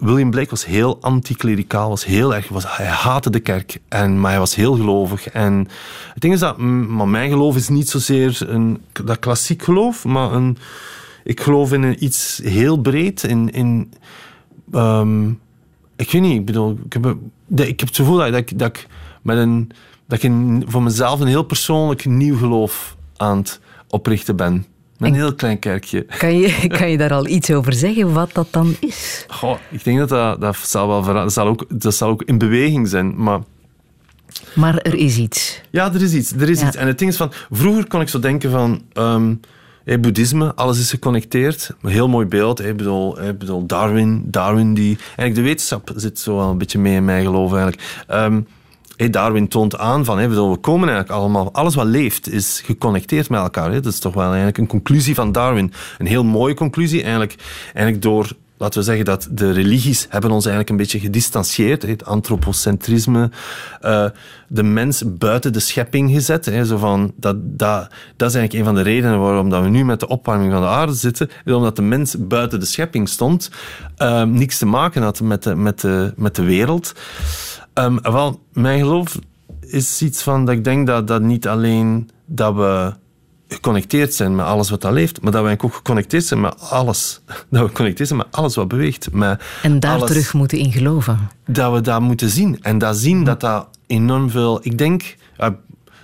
William 0.00 0.30
Blake 0.30 0.50
was 0.50 0.64
heel 0.64 0.98
anticlericaal, 1.00 1.88
was 1.88 2.04
heel 2.04 2.34
erg, 2.34 2.48
was, 2.48 2.76
hij 2.76 2.86
haatte 2.86 3.30
de 3.30 3.40
kerk, 3.40 3.80
en, 3.88 4.20
maar 4.20 4.30
hij 4.30 4.40
was 4.40 4.54
heel 4.54 4.74
gelovig. 4.74 5.28
En 5.28 5.68
het 6.12 6.22
ding 6.22 6.34
is 6.34 6.40
dat, 6.40 6.58
maar 6.58 7.08
mijn 7.08 7.30
geloof 7.30 7.56
is 7.56 7.68
niet 7.68 7.88
zozeer 7.88 8.38
een, 8.48 8.82
dat 8.92 9.18
klassiek 9.18 9.62
geloof, 9.62 10.04
maar 10.04 10.32
een, 10.32 10.58
ik 11.24 11.40
geloof 11.40 11.72
in 11.72 12.04
iets 12.04 12.40
heel 12.44 12.76
breed, 12.80 13.22
in, 13.22 13.50
in 13.50 13.92
um, 14.72 15.40
ik 15.96 16.10
weet 16.10 16.22
niet, 16.22 16.38
ik 16.38 16.44
bedoel, 16.44 16.78
ik 16.84 16.92
heb, 16.92 17.16
ik 17.54 17.80
heb 17.80 17.88
het 17.88 17.96
gevoel 17.96 18.16
dat, 18.16 18.34
ik, 18.34 18.58
dat 18.58 18.68
ik 18.68 18.86
met 19.22 19.36
een, 19.36 19.70
dat 20.06 20.22
ik 20.22 20.32
voor 20.66 20.82
mezelf 20.82 21.20
een 21.20 21.26
heel 21.26 21.42
persoonlijk 21.42 22.04
nieuw 22.04 22.36
geloof 22.36 22.96
aan 23.16 23.38
het 23.38 23.60
oprichten 23.88 24.36
ben. 24.36 24.66
Een 24.98 25.14
heel 25.14 25.34
klein 25.34 25.58
kerkje. 25.58 26.06
Kan 26.18 26.38
je, 26.38 26.66
kan 26.78 26.90
je 26.90 26.98
daar 26.98 27.12
al 27.12 27.26
iets 27.26 27.50
over 27.50 27.72
zeggen, 27.72 28.12
wat 28.12 28.34
dat 28.34 28.46
dan 28.50 28.76
is? 28.80 29.24
Goh, 29.28 29.58
ik 29.70 29.84
denk 29.84 29.98
dat 29.98 30.08
dat, 30.08 30.40
dat 30.40 30.56
zal 30.56 30.88
wel 30.88 31.02
dat 31.02 31.32
zal 31.32 31.46
ook, 31.46 31.64
dat 31.68 31.94
zal 31.94 32.08
ook 32.08 32.22
in 32.22 32.38
beweging 32.38 32.88
zijn, 32.88 33.22
maar 33.22 33.40
Maar 34.54 34.78
er 34.78 34.94
is 34.94 35.16
iets. 35.16 35.60
Ja, 35.70 35.92
er 35.94 36.02
is 36.02 36.14
iets. 36.14 36.32
Er 36.32 36.48
is 36.48 36.62
iets. 36.62 36.76
En 36.76 36.86
het 36.86 36.98
ding 36.98 37.10
is 37.10 37.16
van, 37.16 37.32
vroeger 37.50 37.86
kon 37.86 38.00
ik 38.00 38.08
zo 38.08 38.18
denken 38.18 38.50
van, 38.50 38.82
um, 38.94 39.40
boeddhisme, 40.00 40.54
alles 40.54 40.78
is 40.78 40.90
geconnecteerd. 40.90 41.70
Een 41.82 41.90
heel 41.90 42.08
mooi 42.08 42.26
beeld. 42.26 42.64
Ik 42.64 42.76
bedoel, 42.76 43.22
ik 43.22 43.38
bedoel 43.38 43.66
Darwin, 43.66 44.24
Darwin 44.26 44.74
die... 44.74 44.96
Eigenlijk 45.06 45.34
de 45.34 45.42
wetenschap 45.42 45.92
zit 45.96 46.18
zo 46.18 46.36
wel 46.36 46.50
een 46.50 46.58
beetje 46.58 46.78
mee 46.78 46.94
in 46.94 47.04
mijn 47.04 47.24
geloof 47.24 47.52
eigenlijk. 47.52 48.06
Um, 48.10 48.46
Darwin 48.96 49.48
toont 49.48 49.78
aan 49.78 50.04
van, 50.04 50.16
we 50.16 50.56
komen 50.56 50.88
eigenlijk 50.88 51.18
allemaal, 51.18 51.52
alles 51.52 51.74
wat 51.74 51.86
leeft 51.86 52.32
is 52.32 52.62
geconnecteerd 52.64 53.28
met 53.28 53.40
elkaar. 53.40 53.72
Dat 53.72 53.92
is 53.92 53.98
toch 53.98 54.14
wel 54.14 54.26
eigenlijk 54.26 54.58
een 54.58 54.66
conclusie 54.66 55.14
van 55.14 55.32
Darwin. 55.32 55.72
Een 55.98 56.06
heel 56.06 56.24
mooie 56.24 56.54
conclusie, 56.54 57.02
eigenlijk, 57.02 57.34
eigenlijk 57.74 58.02
door 58.02 58.32
laten 58.58 58.78
we 58.78 58.84
zeggen 58.84 59.04
dat 59.04 59.28
de 59.30 59.52
religies 59.52 60.06
hebben 60.08 60.30
ons 60.30 60.44
eigenlijk 60.44 60.70
een 60.70 60.76
beetje 60.76 61.00
gedistanceerd. 61.00 61.82
Het 61.82 62.04
antropocentrisme, 62.04 63.30
uh, 63.82 64.04
de 64.48 64.62
mens 64.62 65.02
buiten 65.06 65.52
de 65.52 65.60
schepping 65.60 66.10
gezet. 66.10 66.52
Zo 66.64 66.76
van, 66.76 67.12
dat, 67.16 67.36
dat, 67.38 67.88
dat 68.16 68.28
is 68.28 68.34
eigenlijk 68.34 68.52
een 68.52 68.64
van 68.64 68.74
de 68.74 68.90
redenen 68.90 69.20
waarom 69.20 69.50
dat 69.50 69.62
we 69.62 69.68
nu 69.68 69.84
met 69.84 70.00
de 70.00 70.08
opwarming 70.08 70.52
van 70.52 70.60
de 70.60 70.68
aarde 70.68 70.94
zitten. 70.94 71.30
Omdat 71.44 71.76
de 71.76 71.82
mens 71.82 72.16
buiten 72.18 72.60
de 72.60 72.66
schepping 72.66 73.08
stond. 73.08 73.50
Uh, 73.98 74.22
niks 74.22 74.58
te 74.58 74.66
maken 74.66 75.02
had 75.02 75.20
met 75.20 75.42
de, 75.42 75.54
met 75.54 75.80
de, 75.80 76.12
met 76.16 76.34
de 76.34 76.44
wereld. 76.44 76.94
Um, 77.78 78.02
wel, 78.02 78.40
mijn 78.52 78.78
geloof 78.78 79.18
is 79.60 80.02
iets 80.02 80.22
van 80.22 80.44
dat 80.44 80.54
ik 80.54 80.64
denk 80.64 80.86
dat, 80.86 81.06
dat 81.06 81.22
niet 81.22 81.48
alleen 81.48 82.10
dat 82.26 82.54
we 82.54 82.94
geconnecteerd 83.48 84.14
zijn 84.14 84.34
met 84.34 84.46
alles 84.46 84.70
wat 84.70 84.80
dat 84.80 84.92
leeft, 84.92 85.22
maar 85.22 85.32
dat 85.32 85.44
we 85.44 85.56
ook 85.60 85.74
geconnecteerd 85.74 86.24
zijn 86.24 86.40
met 86.40 86.60
alles. 86.70 87.20
Dat 87.50 87.62
we 87.62 87.68
geconnecteerd 87.68 88.08
zijn 88.08 88.20
met 88.20 88.36
alles 88.36 88.54
wat 88.54 88.68
beweegt. 88.68 89.12
Met 89.12 89.42
en 89.62 89.80
daar 89.80 90.04
terug 90.04 90.34
moeten 90.34 90.58
in 90.58 90.72
geloven. 90.72 91.30
Dat 91.46 91.72
we 91.72 91.80
dat 91.80 92.00
moeten 92.00 92.30
zien. 92.30 92.62
En 92.62 92.78
dat 92.78 92.96
zien 92.96 93.24
dat 93.24 93.40
dat 93.40 93.68
enorm 93.86 94.30
veel... 94.30 94.58
Ik 94.62 94.78
denk... 94.78 95.16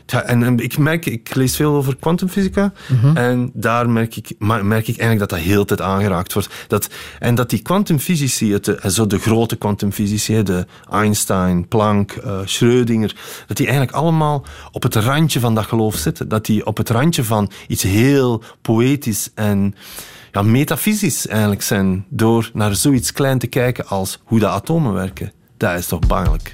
Ja, 0.06 0.22
en, 0.22 0.58
ik 0.58 0.78
merk, 0.78 1.06
ik 1.06 1.34
lees 1.34 1.56
veel 1.56 1.74
over 1.74 1.96
kwantumfysica 1.96 2.72
mhm. 2.88 3.16
en 3.16 3.50
daar 3.54 3.90
merk 3.90 4.16
ik, 4.16 4.34
merk 4.38 4.88
ik 4.88 4.98
eigenlijk 4.98 5.18
dat 5.18 5.28
dat 5.28 5.38
heel 5.38 5.64
tijd 5.64 5.80
aangeraakt 5.80 6.32
wordt. 6.32 6.48
Dat, 6.68 6.88
en 7.18 7.34
dat 7.34 7.50
die 7.50 7.62
kwantumfysici, 7.62 8.58
zo 8.86 9.06
de 9.06 9.18
grote 9.18 9.56
kwantumfysici, 9.56 10.42
de 10.42 10.66
Einstein, 10.90 11.68
Planck, 11.68 12.14
uh, 12.24 12.38
Schrödinger, 12.44 13.10
dat 13.46 13.56
die 13.56 13.66
eigenlijk 13.66 13.96
allemaal 13.96 14.44
op 14.72 14.82
het 14.82 14.94
randje 14.94 15.40
van 15.40 15.54
dat 15.54 15.64
geloof 15.64 15.96
zitten. 15.96 16.28
Dat 16.28 16.46
die 16.46 16.66
op 16.66 16.76
het 16.76 16.90
randje 16.90 17.24
van 17.24 17.50
iets 17.66 17.82
heel 17.82 18.42
poëtisch 18.62 19.30
en 19.34 19.74
ja, 20.32 20.42
metafysisch 20.42 21.26
eigenlijk 21.26 21.62
zijn 21.62 22.04
door 22.08 22.50
naar 22.52 22.74
zoiets 22.74 23.12
klein 23.12 23.38
te 23.38 23.46
kijken 23.46 23.86
als 23.86 24.20
hoe 24.24 24.38
de 24.38 24.48
atomen 24.48 24.92
werken. 24.92 25.32
Dat 25.56 25.78
is 25.78 25.86
toch 25.86 26.06
bangelijk. 26.06 26.52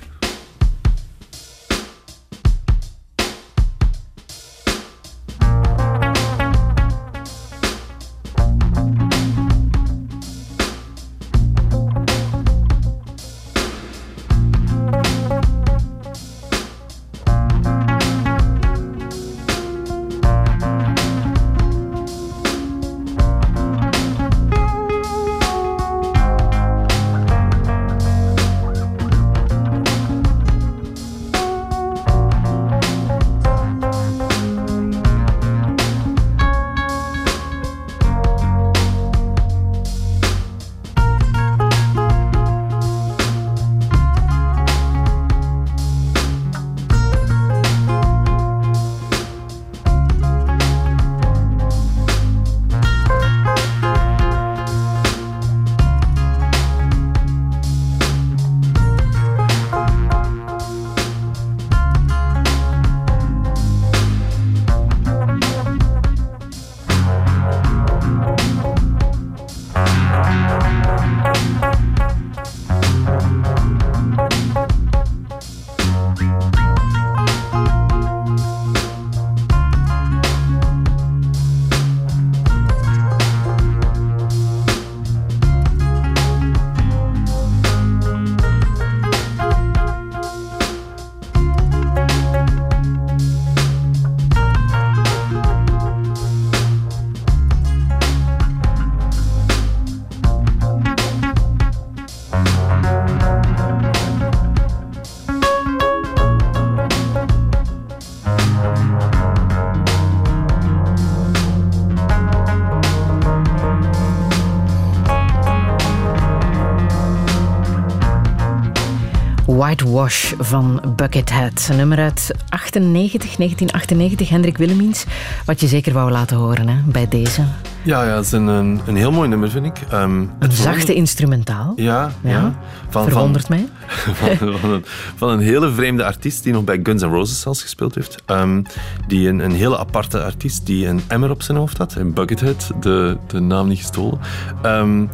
Wash 119.90 120.32
van 120.38 120.82
Buckethead. 120.96 121.66
Een 121.70 121.76
nummer 121.76 121.98
uit 121.98 122.34
98, 122.48 123.36
1998, 123.36 124.28
Hendrik 124.28 124.58
Willemiens. 124.58 125.04
Wat 125.44 125.60
je 125.60 125.66
zeker 125.66 125.92
wou 125.92 126.10
laten 126.10 126.36
horen 126.36 126.68
hè, 126.68 126.76
bij 126.84 127.08
deze. 127.08 127.42
Ja, 127.82 128.04
ja, 128.04 128.14
het 128.14 128.24
is 128.24 128.32
een, 128.32 128.46
een, 128.46 128.96
heel 128.96 129.12
mooi 129.12 129.28
nummer, 129.28 129.50
vind 129.50 129.66
ik. 129.66 129.92
Um, 129.92 130.30
een 130.38 130.52
zachte 130.52 130.94
instrumentaal. 130.94 131.72
Ja, 131.76 132.12
ja. 132.22 132.58
Van, 132.88 133.04
Verwondert 133.04 133.48
mij. 133.48 133.68
Van, 134.14 134.58
van, 134.58 134.70
een, 134.70 134.84
van, 135.16 135.28
een, 135.28 135.40
hele 135.40 135.70
vreemde 135.70 136.04
artiest 136.04 136.42
die 136.42 136.52
nog 136.52 136.64
bij 136.64 136.80
Guns 136.82 137.02
N' 137.02 137.06
Roses 137.06 137.40
zelfs 137.40 137.62
gespeeld 137.62 137.94
heeft. 137.94 138.22
Um, 138.26 138.62
die 139.06 139.28
een, 139.28 139.38
een 139.38 139.52
hele 139.52 139.78
aparte 139.78 140.22
artiest 140.22 140.66
die 140.66 140.86
een 140.86 141.02
emmer 141.06 141.30
op 141.30 141.42
zijn 141.42 141.58
hoofd 141.58 141.78
had. 141.78 141.94
Een 141.94 142.12
Buckethead, 142.12 142.70
de, 142.80 143.16
de 143.26 143.40
naam 143.40 143.68
niet 143.68 143.78
gestolen. 143.78 144.18
Um, 144.64 145.10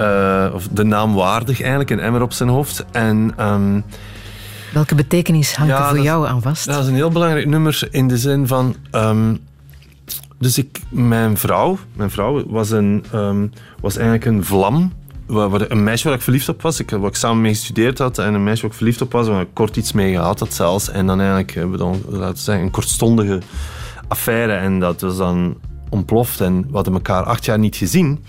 uh, 0.00 0.54
of 0.54 0.68
de 0.68 0.84
naam 0.84 1.14
waardig 1.14 1.60
eigenlijk, 1.60 1.90
een 1.90 2.00
emmer 2.00 2.22
op 2.22 2.32
zijn 2.32 2.48
hoofd. 2.48 2.84
En 2.92 3.34
Welke 4.72 4.94
betekenis 4.94 5.54
hangt 5.54 5.72
er 5.72 5.88
voor 5.88 6.00
jou 6.00 6.26
aan 6.26 6.42
vast? 6.42 6.66
Dat 6.66 6.82
is 6.82 6.88
een 6.88 6.94
heel 6.94 7.10
belangrijk 7.10 7.46
nummer 7.46 7.88
in 7.90 8.08
de 8.08 8.18
zin 8.18 8.46
van... 8.46 8.76
Um, 8.92 9.38
dus 10.38 10.58
ik, 10.58 10.80
mijn 10.88 11.36
vrouw, 11.36 11.78
mijn 11.94 12.10
vrouw 12.10 12.46
was, 12.46 12.70
een, 12.70 13.04
um, 13.14 13.52
was 13.80 13.96
eigenlijk 13.96 14.24
een 14.26 14.44
vlam. 14.44 14.92
Een 15.26 15.84
meisje 15.84 16.08
waar 16.08 16.16
ik 16.16 16.22
verliefd 16.22 16.48
op 16.48 16.62
was, 16.62 16.80
ik, 16.80 16.90
waar 16.90 17.08
ik 17.08 17.14
samen 17.14 17.40
mee 17.40 17.54
gestudeerd 17.54 17.98
had. 17.98 18.18
En 18.18 18.34
een 18.34 18.44
meisje 18.44 18.62
waar 18.62 18.70
ik 18.70 18.76
verliefd 18.76 19.00
op 19.00 19.12
was, 19.12 19.28
waar 19.28 19.40
ik 19.40 19.48
kort 19.52 19.76
iets 19.76 19.92
mee 19.92 20.12
gehad 20.12 20.38
had 20.38 20.54
zelfs. 20.54 20.90
En 20.90 21.06
dan 21.06 21.18
eigenlijk, 21.18 21.54
hebben 21.54 21.78
dan, 21.78 22.02
laten 22.08 22.34
we 22.34 22.40
zeggen, 22.40 22.64
een 22.64 22.70
kortstondige 22.70 23.40
affaire. 24.08 24.52
En 24.52 24.80
dat 24.80 25.00
was 25.00 25.16
dan 25.16 25.56
ontploft. 25.88 26.40
En 26.40 26.66
we 26.68 26.74
hadden 26.74 26.94
elkaar 26.94 27.22
acht 27.22 27.44
jaar 27.44 27.58
niet 27.58 27.76
gezien. 27.76 28.24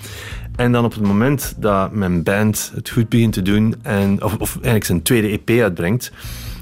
En 0.57 0.71
dan 0.71 0.85
op 0.85 0.93
het 0.93 1.03
moment 1.03 1.55
dat 1.57 1.91
mijn 1.91 2.23
band 2.23 2.71
het 2.75 2.89
goed 2.89 3.09
begint 3.09 3.33
te 3.33 3.41
doen, 3.41 3.75
en, 3.81 4.23
of, 4.23 4.37
of 4.37 4.53
eigenlijk 4.53 4.85
zijn 4.85 5.01
tweede 5.01 5.27
EP 5.27 5.61
uitbrengt, 5.61 6.11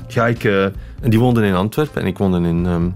ga 0.07 0.27
ik. 0.27 0.43
Uh, 0.43 0.63
en 0.63 1.09
die 1.09 1.19
woonde 1.19 1.45
in 1.45 1.55
Antwerpen 1.55 2.01
en 2.01 2.07
ik 2.07 2.17
woonde 2.17 2.47
in. 2.47 2.65
Um, 2.65 2.93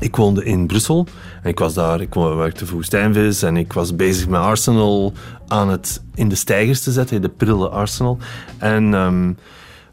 ik 0.00 0.16
woonde 0.16 0.44
in 0.44 0.66
Brussel 0.66 1.06
en 1.42 1.50
ik 1.50 1.58
was 1.58 1.74
daar, 1.74 2.00
ik 2.00 2.14
werkte 2.14 2.66
voor 2.66 2.84
Stijnvis 2.84 3.42
en 3.42 3.56
ik 3.56 3.72
was 3.72 3.96
bezig 3.96 4.28
met 4.28 4.40
Arsenal 4.40 5.12
aan 5.46 5.68
het 5.68 6.02
in 6.14 6.28
de 6.28 6.34
stijgers 6.34 6.80
te 6.80 6.92
zetten, 6.92 7.22
de 7.22 7.28
prille 7.28 7.68
Arsenal. 7.68 8.18
En, 8.58 8.92
um, 8.92 9.36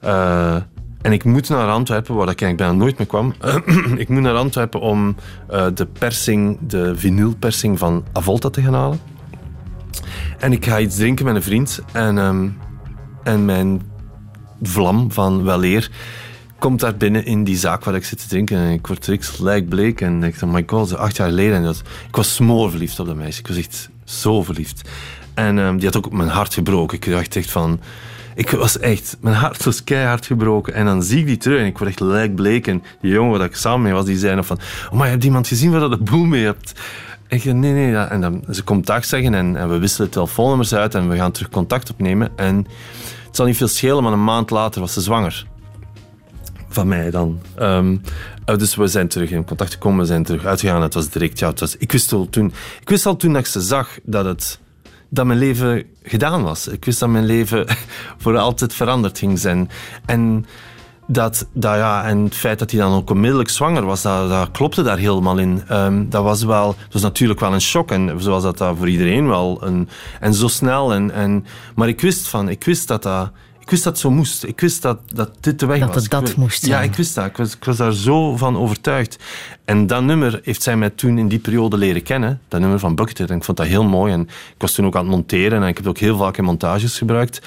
uh, 0.04 0.56
en 1.02 1.12
ik 1.12 1.24
moet 1.24 1.50
naar 1.50 1.70
Antwerpen, 1.70 2.16
waar 2.16 2.30
ik 2.30 2.38
bijna 2.38 2.72
nooit 2.72 2.98
meer 2.98 3.08
kwam. 3.08 3.34
ik 3.98 4.10
moet 4.10 4.22
naar 4.22 4.36
Antwerpen 4.36 4.80
om 4.80 5.16
uh, 5.52 5.66
de 5.74 5.86
persing, 5.86 6.58
de 6.68 6.96
vinylpersing 6.96 7.80
van 7.80 8.04
Avolta 8.12 8.50
te 8.50 8.62
gaan 8.62 8.74
halen. 8.74 9.00
En 10.38 10.52
ik 10.52 10.66
ga 10.66 10.80
iets 10.80 10.96
drinken 10.96 11.26
met 11.26 11.36
een 11.36 11.44
vriend. 11.44 11.82
En, 11.92 12.18
um, 12.18 12.58
en 13.24 13.46
mijn 13.46 13.82
vlam 14.62 15.12
van 15.12 15.44
weleer 15.44 15.90
komt 16.60 16.80
daar 16.80 16.98
binnen 16.98 17.26
in 17.26 17.44
die 17.44 17.58
zaak 17.58 17.84
waar 17.84 17.96
ik 17.96 18.06
zit 18.06 18.20
te 18.20 18.28
drinken 18.28 18.58
en 18.58 18.72
ik 18.72 18.88
word 18.88 19.40
lijkbleek 19.40 20.02
en 20.02 20.24
ik 20.24 20.40
dacht, 20.40 20.54
my 20.54 20.64
god, 20.68 20.96
acht 20.96 21.18
jaar 21.18 21.30
geleden. 21.30 21.56
En 21.56 21.64
dat, 21.64 21.82
ik 22.08 22.16
was 22.16 22.36
smoorverliefd 22.36 23.00
op 23.00 23.06
dat 23.06 23.16
meisje. 23.16 23.40
Ik 23.40 23.48
was 23.48 23.58
echt 23.58 23.90
zo 24.04 24.44
verliefd. 24.44 24.90
En 25.34 25.60
ehm, 25.60 25.78
die 25.78 25.86
had 25.86 25.98
ook 25.98 26.12
mijn 26.12 26.30
hart 26.30 26.54
gebroken. 26.54 26.98
Ik 26.98 27.10
dacht 27.10 27.36
echt 27.36 27.52
van... 27.52 27.80
Ik 28.36 28.50
was 28.50 28.80
echt... 28.80 29.18
Mijn 29.22 29.36
hart 29.36 29.64
was 29.64 29.84
keihard 29.84 30.26
gebroken. 30.26 30.74
En 30.74 30.86
dan 30.86 31.04
zie 31.04 31.20
ik 31.20 31.26
die 31.26 31.38
terug 31.38 31.60
en 31.60 31.66
ik 31.66 31.78
word 31.78 31.90
echt 31.90 32.00
lijkbleek. 32.00 32.68
En 32.68 32.84
die 33.02 33.12
jongen 33.12 33.38
waar 33.38 33.48
ik 33.48 33.56
samen 33.56 33.82
mee 33.82 33.94
was, 33.94 34.06
die 34.06 34.18
zei 34.18 34.36
nog 34.36 34.46
van... 34.46 34.60
Oh, 34.90 34.98
maar 34.98 35.06
je 35.06 35.12
hebt 35.12 35.24
iemand 35.24 35.48
gezien 35.48 35.72
waar 35.72 35.80
dat 35.80 35.92
de 35.92 36.04
boel 36.04 36.26
mee 36.26 36.44
hebt? 36.44 36.82
Ik 37.30 37.44
nee, 37.44 37.74
nee. 37.74 37.96
En 37.96 38.22
dan, 38.22 38.44
ze 38.52 38.64
komt 38.64 38.86
dag 38.86 39.06
zeggen 39.06 39.34
en, 39.34 39.56
en 39.56 39.70
we 39.70 39.78
wisselen 39.78 40.10
telefoonnummers 40.10 40.74
uit 40.74 40.96
en 40.96 41.10
we 41.10 41.16
gaan 41.16 41.32
terug 41.32 41.50
contact 41.50 41.90
opnemen. 41.90 42.30
En 42.36 42.68
het 43.26 43.36
zal 43.36 43.46
niet 43.46 43.58
veel 43.58 43.68
schelen, 43.68 44.04
maar 44.04 44.14
een 44.14 44.24
maand 44.24 44.50
later 44.50 44.82
was 44.82 44.94
ze 44.94 45.02
zwanger 45.02 45.48
van 46.70 46.88
mij 46.88 47.12
dan. 47.12 47.42
Ehm, 47.56 47.98
eh, 48.46 48.58
dus 48.58 48.76
we 48.76 48.88
zijn 48.88 49.08
terug 49.08 49.32
in 49.32 49.46
contact 49.46 49.74
gekomen, 49.74 50.00
we 50.00 50.06
zijn 50.06 50.24
terug 50.24 50.46
uitgegaan. 50.46 50.82
Het 50.82 50.94
was 50.94 51.10
direct, 51.10 51.40
ja, 51.40 51.50
het 51.50 51.60
was, 51.60 51.78
ik, 51.78 51.92
wist 51.92 52.14
al 52.14 52.30
toen, 52.30 52.54
ik 52.82 52.90
wist 52.90 53.06
al 53.06 53.16
toen 53.16 53.34
dat 53.34 53.42
ik 53.42 53.48
ze 53.48 53.62
zag 53.62 54.00
dat, 54.04 54.26
het, 54.26 54.60
dat 55.10 55.26
mijn 55.26 55.40
leven 55.40 55.84
gedaan 56.04 56.44
was. 56.44 56.68
Ik 56.68 56.86
wist 56.86 57.00
dat 57.00 57.10
mijn 57.10 57.26
leven 57.26 57.68
voor 58.22 58.38
altijd 58.38 58.74
veranderd 58.74 59.18
ging 59.18 59.40
zijn. 59.40 59.70
En, 60.06 60.46
dat, 61.12 61.48
dat, 61.54 61.76
ja, 61.76 62.06
en 62.06 62.24
het 62.24 62.36
feit 62.36 62.60
dat 62.60 62.72
hij 62.72 62.80
dan 62.80 62.94
ook 62.94 63.10
onmiddellijk 63.10 63.50
zwanger 63.50 63.86
was, 63.86 64.02
dat, 64.02 64.30
dat 64.30 64.52
klopte 64.52 64.84
daar 64.84 64.98
helemaal 64.98 65.38
in. 65.38 65.64
Um, 65.72 66.10
dat 66.10 66.24
was 66.24 66.44
wel, 66.44 66.68
het 66.68 66.94
was 66.94 67.02
natuurlijk 67.02 67.40
wel 67.40 67.54
een 67.54 67.62
shock. 67.62 67.92
En 67.92 68.22
zoals 68.22 68.44
dat, 68.44 68.58
dat 68.58 68.78
voor 68.78 68.90
iedereen 68.90 69.28
wel. 69.28 69.58
Een, 69.64 69.90
en 70.20 70.34
zo 70.34 70.48
snel. 70.48 70.94
En, 70.94 71.12
en, 71.12 71.46
maar 71.76 71.88
ik 71.88 72.02
wist 72.02 72.28
van, 72.28 72.50
ik 72.50 72.64
wist 72.64 72.88
dat 72.88 73.04
dat 73.04 73.32
ik 73.60 73.76
wist 73.76 73.84
dat 73.84 73.94
het 73.94 74.02
zo 74.02 74.12
moest. 74.12 74.44
Ik 74.44 74.60
wist 74.60 74.82
dat, 74.82 75.00
dat 75.14 75.32
dit 75.40 75.60
de 75.60 75.66
weg 75.66 75.80
dat 75.80 75.94
was. 75.94 76.08
Dat 76.08 76.20
het 76.20 76.28
dat 76.28 76.38
moest 76.38 76.66
Ja, 76.66 76.82
ik 76.82 76.96
wist 76.96 77.16
dat. 77.16 77.26
Ik 77.26 77.38
was, 77.38 77.56
ik 77.56 77.66
was 77.66 77.78
daar 77.78 77.94
zo 77.94 78.38
van 78.38 78.58
overtuigd. 78.58 79.18
En 79.66 79.88
dat 79.88 80.04
nummer 80.04 80.40
heeft 80.44 80.64
zij 80.64 80.78
mij 80.78 80.90
toen 80.90 81.18
in 81.18 81.28
die 81.28 81.40
periode 81.40 81.78
leren 81.78 82.04
kennen. 82.04 82.42
Dat 82.48 82.60
nummer 82.60 82.80
van 82.80 82.96
Buckethead. 82.96 83.30
En 83.30 83.36
ik 83.36 83.44
vond 83.44 83.58
dat 83.58 83.68
heel 83.68 83.84
mooi. 83.84 84.14
En 84.14 84.22
ik 84.22 84.56
was 84.58 84.74
toen 84.74 84.86
ook 84.86 84.96
aan 84.96 85.02
het 85.02 85.12
monteren. 85.12 85.62
En 85.62 85.68
ik 85.68 85.78
heb 85.78 85.86
het 85.86 85.88
ook 85.88 85.98
heel 85.98 86.18
vaak 86.18 86.38
in 86.38 86.44
montages 86.44 86.98
gebruikt. 86.98 87.42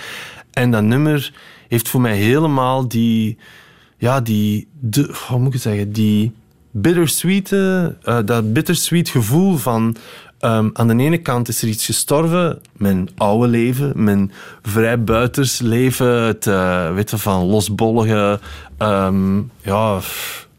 En 0.50 0.70
dat 0.70 0.82
nummer 0.82 1.32
heeft 1.72 1.88
voor 1.88 2.00
mij 2.00 2.16
helemaal 2.16 2.88
die... 2.88 3.36
Ja, 3.98 4.20
die... 4.20 4.68
De, 4.80 5.14
hoe 5.28 5.38
moet 5.38 5.54
ik 5.54 5.60
zeggen? 5.60 5.92
Die 5.92 6.32
bittersweet... 6.70 7.50
Uh, 7.50 7.86
dat 8.24 8.52
bittersweet 8.52 9.08
gevoel 9.08 9.56
van 9.56 9.96
Um, 10.44 10.70
aan 10.72 10.88
de 10.88 11.04
ene 11.04 11.18
kant 11.18 11.48
is 11.48 11.62
er 11.62 11.68
iets 11.68 11.86
gestorven, 11.86 12.60
mijn 12.72 13.08
oude 13.16 13.48
leven, 13.48 14.04
mijn 14.04 14.32
vrijbuitersleven, 14.62 16.22
het 16.22 16.46
uh, 16.46 16.94
weet 16.94 17.10
je, 17.10 17.18
van 17.18 17.44
losbollige, 17.44 18.40
um, 18.78 19.50
ja, 19.60 20.00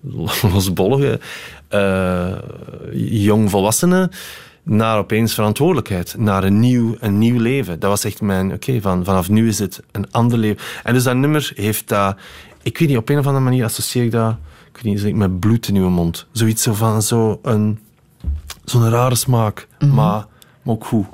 losbollige 0.54 1.20
uh, 1.70 2.38
jongvolwassenen 2.94 4.12
naar 4.64 4.98
opeens 4.98 5.34
verantwoordelijkheid, 5.34 6.16
naar 6.18 6.44
een 6.44 6.60
nieuw, 6.60 6.96
een 7.00 7.18
nieuw 7.18 7.40
leven. 7.40 7.80
Dat 7.80 7.90
was 7.90 8.04
echt 8.04 8.22
mijn, 8.22 8.54
oké, 8.54 8.82
van, 8.82 9.06
vanaf 9.06 9.30
nu 9.30 9.48
is 9.48 9.60
het 9.60 9.82
een 9.92 10.12
ander 10.12 10.38
leven. 10.38 10.64
En 10.84 10.94
dus 10.94 11.04
dat 11.04 11.16
nummer 11.16 11.52
heeft 11.56 11.88
dat, 11.88 12.18
ik 12.62 12.78
weet 12.78 12.88
niet, 12.88 12.98
op 12.98 13.10
een 13.10 13.20
of 13.20 13.26
andere 13.26 13.44
manier 13.44 13.64
associeer 13.64 14.04
ik 14.04 14.12
dat, 14.12 14.36
ik 14.74 14.84
weet 14.84 15.04
niet, 15.04 15.16
met 15.16 15.40
bloed 15.40 15.68
in 15.68 15.76
uw 15.76 15.90
mond. 15.90 16.28
Zoiets 16.32 16.64
zo 16.64 16.74
van, 16.74 17.02
zo 17.02 17.40
een 17.42 17.80
zo'n 18.66 18.90
rare 18.90 19.16
smaak, 19.16 19.68
mhm. 19.80 19.94
maar, 19.94 20.26
maar 20.62 20.74
ook 20.74 20.86
goed. 20.86 21.06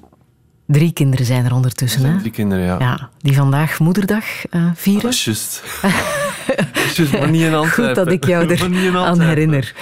Drie 0.65 0.91
kinderen 0.91 1.26
zijn 1.26 1.45
er 1.45 1.53
ondertussen, 1.53 2.03
hè? 2.03 2.19
Drie 2.19 2.31
kinderen, 2.31 2.63
ja. 2.65 2.76
ja. 2.80 3.09
Die 3.19 3.35
vandaag 3.35 3.80
moederdag 3.80 4.26
uh, 4.51 4.71
vieren. 4.76 5.09
Is 5.09 5.26
juist. 5.26 5.63
juist, 6.95 7.11
maar 7.11 7.30
niet 7.30 7.41
in 7.41 7.53
Antwerpen. 7.53 7.85
Goed 7.85 7.95
dat 7.95 8.11
ik 8.11 8.26
jou 8.26 8.47
er 8.53 8.97
aan 8.97 9.19
herinner. 9.19 9.73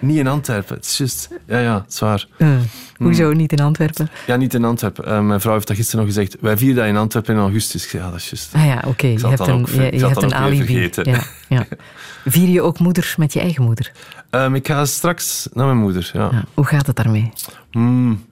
Niet 0.00 0.16
in 0.16 0.26
Antwerpen, 0.26 0.76
het 0.76 0.84
is 0.84 0.98
juist. 0.98 1.28
Ja, 1.46 1.58
ja, 1.58 1.84
zwaar. 1.88 2.26
Uh, 2.38 2.48
hoezo 2.96 3.28
hmm. 3.28 3.36
niet 3.36 3.52
in 3.52 3.60
Antwerpen? 3.60 4.10
Ja, 4.26 4.36
niet 4.36 4.54
in 4.54 4.64
Antwerpen. 4.64 5.08
Uh, 5.08 5.20
mijn 5.20 5.40
vrouw 5.40 5.54
heeft 5.54 5.66
dat 5.66 5.76
gisteren 5.76 6.04
nog 6.04 6.14
gezegd. 6.14 6.36
Wij 6.40 6.56
vieren 6.56 6.76
dat 6.76 6.86
in 6.86 6.96
Antwerpen 6.96 7.34
in 7.34 7.40
augustus. 7.40 7.90
Ja, 7.90 8.10
dat 8.10 8.18
is 8.18 8.30
juist. 8.30 8.54
Ah 8.54 8.64
ja, 8.64 8.76
oké. 8.76 8.88
Okay. 8.88 9.12
Je 9.12 9.26
hebt 9.26 9.46
een, 9.46 9.66
je, 9.72 9.98
je 9.98 10.06
hebt 10.06 10.22
een 10.22 10.34
alibi. 10.34 10.90
Ja, 11.02 11.22
ja. 11.48 11.66
Vier 12.24 12.48
je 12.48 12.62
ook 12.62 12.78
moeder 12.78 13.14
met 13.18 13.32
je 13.32 13.40
eigen 13.40 13.62
moeder? 13.62 13.92
Um, 14.30 14.54
ik 14.54 14.66
ga 14.66 14.84
straks 14.84 15.48
naar 15.52 15.66
mijn 15.66 15.78
moeder, 15.78 16.10
ja. 16.12 16.28
ja 16.32 16.44
hoe 16.54 16.64
gaat 16.64 16.86
het 16.86 16.96
daarmee? 16.96 17.32
Mm, 17.72 18.24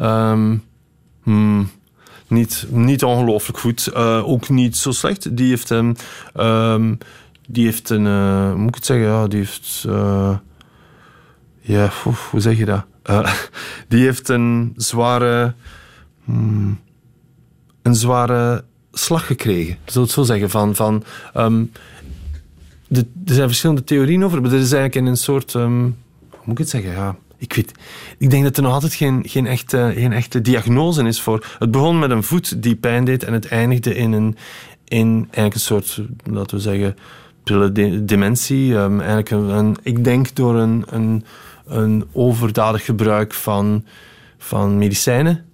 um, 0.00 0.64
mm, 1.24 1.70
niet, 2.26 2.66
niet 2.68 3.04
ongelooflijk 3.04 3.58
goed. 3.58 3.90
Uh, 3.94 4.28
ook 4.28 4.48
niet 4.48 4.76
zo 4.76 4.90
slecht. 4.90 5.36
Die 5.36 5.48
heeft, 5.48 5.70
um, 5.70 5.94
um, 6.36 6.98
die 7.46 7.64
heeft 7.64 7.90
een... 7.90 8.04
Uh, 8.04 8.54
moet 8.54 8.68
ik 8.68 8.74
het 8.74 8.86
zeggen? 8.86 9.06
Ja, 9.06 9.26
die 9.26 9.38
heeft... 9.38 9.84
Uh, 9.86 10.36
ja, 11.68 11.90
hoe 12.30 12.40
zeg 12.40 12.58
je 12.58 12.64
dat? 12.64 12.84
die 13.88 14.04
heeft 14.04 14.28
een 14.28 14.72
zware... 14.76 15.54
Mm, 16.24 16.78
een 17.82 17.94
zware 17.94 18.64
slag 18.92 19.26
gekregen. 19.26 19.76
Zou 19.84 20.04
het 20.04 20.14
zo 20.14 20.22
zeggen. 20.22 20.50
Van, 20.50 20.74
van, 20.74 21.04
de, 22.88 23.06
er 23.26 23.34
zijn 23.34 23.48
verschillende 23.48 23.84
theorieën 23.84 24.24
over, 24.24 24.42
maar 24.42 24.50
er 24.50 24.58
is 24.58 24.72
eigenlijk 24.72 24.94
in 24.94 25.06
een 25.06 25.16
soort. 25.16 25.54
Um, 25.54 25.96
hoe 26.28 26.40
moet 26.44 26.52
ik 26.52 26.58
het 26.58 26.68
zeggen? 26.68 26.90
Ja, 26.90 27.16
ik, 27.36 27.52
weet, 27.52 27.72
ik 28.18 28.30
denk 28.30 28.44
dat 28.44 28.56
er 28.56 28.62
nog 28.62 28.72
altijd 28.72 28.94
geen, 28.94 29.22
geen, 29.26 29.46
echte, 29.46 29.92
geen 29.96 30.12
echte 30.12 30.40
diagnose 30.40 31.02
is 31.02 31.20
voor. 31.20 31.46
Het 31.58 31.70
begon 31.70 31.98
met 31.98 32.10
een 32.10 32.22
voet 32.22 32.62
die 32.62 32.76
pijn 32.76 33.04
deed 33.04 33.24
en 33.24 33.32
het 33.32 33.48
eindigde 33.48 33.94
in 33.94 34.12
een, 34.12 34.36
in 34.84 35.18
eigenlijk 35.20 35.54
een 35.54 35.60
soort, 35.60 36.02
laten 36.24 36.56
we 36.56 36.62
zeggen, 36.62 36.96
dementie. 38.06 38.74
Um, 38.74 39.00
eigenlijk 39.00 39.30
een, 39.30 39.76
ik 39.82 40.04
denk 40.04 40.34
door 40.34 40.56
een, 40.56 40.84
een, 40.86 41.24
een 41.68 42.08
overdadig 42.12 42.84
gebruik 42.84 43.34
van, 43.34 43.84
van 44.38 44.78
medicijnen. 44.78 45.44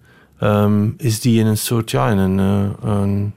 Um, 0.40 0.94
is 0.96 1.20
die 1.20 1.40
in 1.40 1.46
een 1.46 1.58
soort, 1.58 1.90
ja, 1.90 2.10
in 2.10 2.18
een. 2.18 2.38
Een 2.82 3.32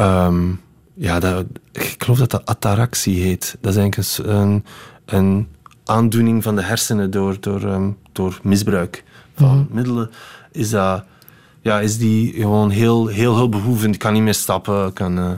um, 0.00 0.60
ja, 0.94 1.20
dat, 1.20 1.46
ik 1.72 1.94
geloof 1.98 2.18
dat 2.18 2.30
dat 2.30 2.46
ataraxie 2.46 3.22
heet. 3.22 3.56
Dat 3.60 3.76
is 3.76 3.78
eigenlijk 3.78 4.30
een, 4.36 4.64
een 5.04 5.48
aandoening 5.84 6.42
van 6.42 6.56
de 6.56 6.62
hersenen 6.62 7.10
door, 7.10 7.36
door, 7.40 7.62
um, 7.62 7.96
door 8.12 8.40
misbruik 8.42 9.04
van 9.34 9.58
mhm. 9.58 9.74
middelen. 9.74 10.10
Is, 10.52 10.70
dat, 10.70 11.04
ja, 11.60 11.80
is 11.80 11.98
die 11.98 12.32
gewoon 12.32 12.70
heel, 12.70 13.06
heel 13.06 13.34
hulpbehoevend, 13.34 13.96
kan 13.96 14.12
niet 14.12 14.22
meer 14.22 14.34
stappen. 14.34 14.92
Kan, 14.92 15.18
uh, 15.18 15.30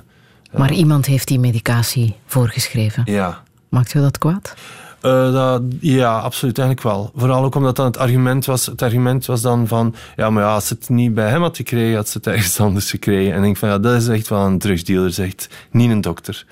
maar 0.52 0.72
iemand 0.72 1.06
heeft 1.06 1.28
die 1.28 1.38
medicatie 1.38 2.16
voorgeschreven? 2.26 3.02
Ja. 3.04 3.42
Maakt 3.68 3.94
u 3.94 4.00
dat 4.00 4.18
kwaad? 4.18 4.54
Uh, 5.02 5.32
dat, 5.32 5.62
ja, 5.80 6.18
absoluut, 6.18 6.58
eigenlijk 6.58 6.88
wel. 6.88 7.10
Vooral 7.14 7.44
ook 7.44 7.54
omdat 7.54 7.76
dan 7.76 7.86
het 7.86 7.96
argument 7.96 8.44
was, 8.44 8.66
het 8.66 8.82
argument 8.82 9.26
was 9.26 9.40
dan 9.40 9.66
van, 9.66 9.94
ja, 10.16 10.30
maar 10.30 10.42
ja, 10.42 10.54
als 10.54 10.66
ze 10.66 10.74
het 10.74 10.88
niet 10.88 11.14
bij 11.14 11.28
hem 11.28 11.42
had 11.42 11.56
gekregen, 11.56 11.96
had 11.96 12.08
ze 12.08 12.16
het 12.16 12.26
ergens 12.26 12.60
anders 12.66 12.90
gekregen. 12.90 13.32
En 13.32 13.38
ik 13.38 13.44
denk 13.44 13.56
van, 13.56 13.68
ja, 13.68 13.78
dat 13.78 13.94
is 13.94 14.08
echt 14.08 14.28
wel 14.28 14.46
een 14.46 14.58
drugsdealer, 14.58 15.12
zegt, 15.12 15.48
niet 15.70 15.90
een 15.90 16.00
dokter. 16.00 16.46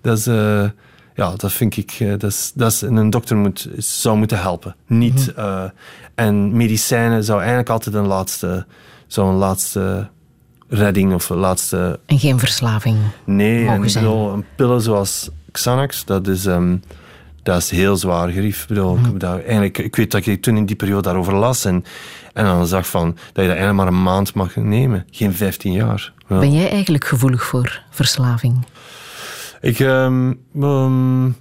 Dat 0.00 0.18
is, 0.18 0.26
uh, 0.26 0.64
ja, 1.14 1.34
dat 1.36 1.52
vind 1.52 1.76
ik, 1.76 2.00
uh, 2.00 2.10
dat 2.10 2.30
is, 2.30 2.52
dat 2.54 2.72
is, 2.72 2.80
een 2.80 3.10
dokter 3.10 3.36
moet, 3.36 3.68
zou 3.76 4.16
moeten 4.16 4.38
helpen. 4.40 4.76
Niet, 4.86 5.32
mm 5.36 5.70
en 6.14 6.56
medicijnen 6.56 7.24
zou 7.24 7.38
eigenlijk 7.38 7.68
altijd 7.68 7.94
een 7.94 8.06
laatste, 8.06 8.66
zo'n 9.06 9.34
laatste 9.34 10.08
redding 10.68 11.14
of 11.14 11.28
laatste... 11.28 12.00
En 12.06 12.18
geen 12.18 12.38
verslaving 12.38 12.98
Nee, 13.24 13.66
en 13.66 13.90
zo, 13.90 14.32
een 14.32 14.44
pillen 14.56 14.80
zoals 14.80 15.30
Xanax, 15.50 16.04
dat 16.04 16.26
is... 16.26 16.44
Um, 16.44 16.82
dat 17.42 17.62
is 17.62 17.70
heel 17.70 17.96
zwaar 17.96 18.28
gerief. 18.28 18.62
Ik, 18.62 18.68
bedoel, 18.68 18.98
dat, 19.14 19.42
eigenlijk, 19.42 19.78
ik 19.78 19.96
weet 19.96 20.10
dat 20.10 20.26
ik 20.26 20.42
toen 20.42 20.56
in 20.56 20.66
die 20.66 20.76
periode 20.76 21.02
daarover 21.02 21.34
las 21.34 21.64
en, 21.64 21.84
en 22.32 22.44
dan 22.44 22.66
zag 22.66 22.86
van, 22.86 23.06
dat 23.06 23.44
je 23.44 23.50
dat 23.50 23.56
eigenlijk 23.56 23.76
maar 23.76 23.86
een 23.86 24.02
maand 24.02 24.34
mag 24.34 24.56
nemen, 24.56 25.06
geen 25.10 25.34
15 25.34 25.72
jaar. 25.72 26.12
Ben 26.26 26.52
jij 26.52 26.70
eigenlijk 26.70 27.04
gevoelig 27.04 27.44
voor 27.44 27.82
verslaving? 27.90 28.66
Ik, 29.60 29.78
um, 29.78 30.40
um, 30.62 31.36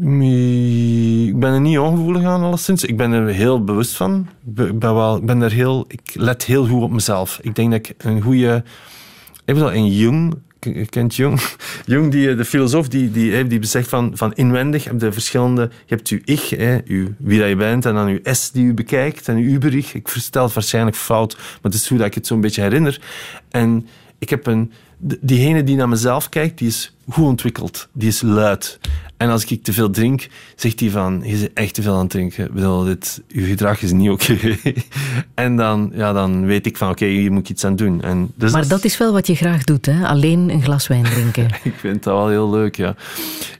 ik 0.00 1.38
ben 1.38 1.52
er 1.52 1.60
niet 1.60 1.78
ongevoelig 1.78 2.24
aan, 2.24 2.42
alleszins. 2.42 2.84
Ik 2.84 2.96
ben 2.96 3.12
er 3.12 3.26
heel 3.26 3.64
bewust 3.64 3.96
van. 3.96 4.28
Ik 4.54 4.78
ben, 4.78 4.94
wel, 4.94 5.16
ik 5.16 5.26
ben 5.26 5.42
er 5.42 5.52
heel, 5.52 5.84
ik 5.88 6.14
let 6.14 6.44
heel 6.44 6.66
goed 6.66 6.82
op 6.82 6.90
mezelf. 6.90 7.38
Ik 7.42 7.54
denk 7.54 7.70
dat 7.70 7.88
ik 7.88 7.94
een 7.98 8.22
goede. 8.22 8.64
Ik 9.44 9.54
bedoel, 9.54 9.72
een 9.72 9.92
jong 9.92 10.34
kent 10.88 11.16
Jung. 11.16 11.40
Jung, 11.86 12.10
die, 12.10 12.34
de 12.34 12.44
filosoof, 12.44 12.88
die, 12.88 13.10
die, 13.10 13.46
die 13.46 13.64
zegt 13.64 13.88
van, 13.88 14.10
van 14.14 14.34
inwendig 14.34 14.84
heb 14.84 15.00
je 15.00 15.12
verschillende... 15.12 15.62
Je 15.62 15.94
hebt 15.94 16.08
je 16.08 16.20
ich, 16.24 16.50
hè, 16.50 16.78
je, 16.84 17.12
wie 17.18 17.38
dat 17.38 17.48
je 17.48 17.56
bent, 17.56 17.86
en 17.86 17.94
dan 17.94 18.08
je 18.08 18.20
S 18.34 18.50
die 18.50 18.66
je 18.66 18.74
bekijkt, 18.74 19.28
en 19.28 19.38
je 19.38 19.44
uberich. 19.44 19.94
Ik 19.94 20.08
verstel 20.08 20.44
het 20.44 20.52
waarschijnlijk 20.52 20.96
fout, 20.96 21.36
maar 21.36 21.58
het 21.62 21.74
is 21.74 21.88
hoe 21.88 21.98
dat 21.98 22.06
ik 22.06 22.14
het 22.14 22.26
zo'n 22.26 22.40
beetje 22.40 22.62
herinner. 22.62 23.00
En 23.50 23.86
ik 24.18 24.30
heb 24.30 24.46
een... 24.46 24.72
Diegene 25.20 25.64
die 25.64 25.76
naar 25.76 25.88
mezelf 25.88 26.28
kijkt, 26.28 26.58
die 26.58 26.68
is 26.68 26.95
goed 27.08 27.24
ontwikkeld. 27.24 27.88
Die 27.92 28.08
is 28.08 28.22
luid. 28.22 28.78
En 29.16 29.30
als 29.30 29.44
ik 29.44 29.62
te 29.62 29.72
veel 29.72 29.90
drink, 29.90 30.28
zegt 30.56 30.80
hij 30.80 30.90
van, 30.90 31.22
je 31.24 31.36
bent 31.36 31.52
echt 31.52 31.74
te 31.74 31.82
veel 31.82 31.94
aan 31.94 32.00
het 32.00 32.10
drinken. 32.10 32.44
Ik 32.44 32.52
bedoel, 32.52 32.84
dit, 32.84 33.22
je 33.28 33.42
gedrag 33.42 33.82
is 33.82 33.92
niet 33.92 34.10
oké. 34.10 34.36
en 35.34 35.56
dan, 35.56 35.90
ja, 35.94 36.12
dan 36.12 36.46
weet 36.46 36.66
ik 36.66 36.76
van, 36.76 36.90
oké, 36.90 37.06
hier 37.06 37.32
moet 37.32 37.40
ik 37.40 37.48
iets 37.48 37.64
aan 37.64 37.76
doen. 37.76 38.02
En 38.02 38.32
dus 38.34 38.52
maar 38.52 38.68
dat 38.68 38.84
is 38.84 38.98
wel 38.98 39.12
wat 39.12 39.26
je 39.26 39.34
graag 39.34 39.64
doet, 39.64 39.86
hè? 39.86 40.06
Alleen 40.06 40.50
een 40.50 40.62
glas 40.62 40.86
wijn 40.86 41.04
drinken. 41.04 41.48
ik 41.62 41.74
vind 41.76 42.02
dat 42.02 42.14
wel 42.14 42.28
heel 42.28 42.50
leuk, 42.50 42.76
ja. 42.76 42.94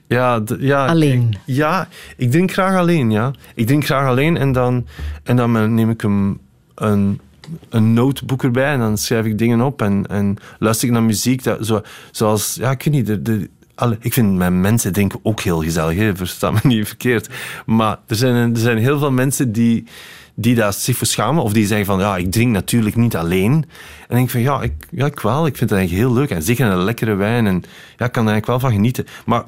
Ja, 0.07 0.41
ja 0.59 0.85
alleen? 0.85 1.29
Ik, 1.29 1.37
ja, 1.55 1.87
ik 2.17 2.31
drink 2.31 2.51
graag 2.51 2.77
alleen, 2.77 3.11
ja. 3.11 3.31
Ik 3.55 3.67
drink 3.67 3.85
graag 3.85 4.07
alleen 4.07 4.37
en 4.37 4.51
dan, 4.51 4.85
en 5.23 5.35
dan 5.35 5.73
neem 5.73 5.89
ik 5.89 6.01
hem 6.01 6.39
een 6.75 7.19
een 7.69 7.93
notebook 7.93 8.43
erbij 8.43 8.73
en 8.73 8.79
dan 8.79 8.97
schrijf 8.97 9.25
ik 9.25 9.37
dingen 9.37 9.61
op 9.61 9.81
en, 9.81 10.05
en 10.07 10.37
luister 10.59 10.87
ik 10.87 10.93
naar 10.93 11.03
muziek. 11.03 11.43
Dat, 11.43 11.65
zo, 11.65 11.81
zoals, 12.11 12.55
ja, 12.59 12.71
ik 12.71 12.83
weet 12.83 12.93
niet, 12.93 13.25
de, 13.25 13.49
alle, 13.75 13.97
ik 13.99 14.13
vind 14.13 14.35
mijn 14.35 14.61
mensen 14.61 14.93
denken 14.93 15.19
ook 15.23 15.39
heel 15.39 15.61
gezellig, 15.61 15.97
hè, 15.97 16.15
versta 16.15 16.51
me 16.51 16.59
niet 16.63 16.87
verkeerd. 16.87 17.29
Maar 17.65 17.99
er 18.07 18.15
zijn, 18.15 18.53
er 18.53 18.59
zijn 18.59 18.77
heel 18.77 18.99
veel 18.99 19.11
mensen 19.11 19.51
die, 19.51 19.83
die 20.35 20.55
daar 20.55 20.73
zich 20.73 20.97
voor 20.97 21.07
schamen 21.07 21.43
of 21.43 21.53
die 21.53 21.65
zeggen 21.65 21.85
van, 21.85 21.99
ja, 21.99 22.17
ik 22.17 22.31
drink 22.31 22.51
natuurlijk 22.51 22.95
niet 22.95 23.15
alleen. 23.15 23.51
En 23.51 23.63
ik 24.07 24.15
denk 24.15 24.29
van, 24.29 24.41
ja, 24.41 24.61
ik, 24.61 24.73
ja, 24.89 25.05
ik 25.05 25.19
wel, 25.19 25.45
ik 25.45 25.57
vind 25.57 25.69
het 25.69 25.79
eigenlijk 25.79 26.07
heel 26.07 26.17
leuk. 26.19 26.29
En 26.29 26.43
zeker 26.43 26.65
een 26.65 26.83
lekkere 26.83 27.15
wijn 27.15 27.47
en 27.47 27.63
ja, 27.97 28.05
ik 28.05 28.11
kan 28.11 28.25
er 28.25 28.31
eigenlijk 28.31 28.45
wel 28.45 28.59
van 28.59 28.71
genieten. 28.71 29.05
Maar 29.25 29.43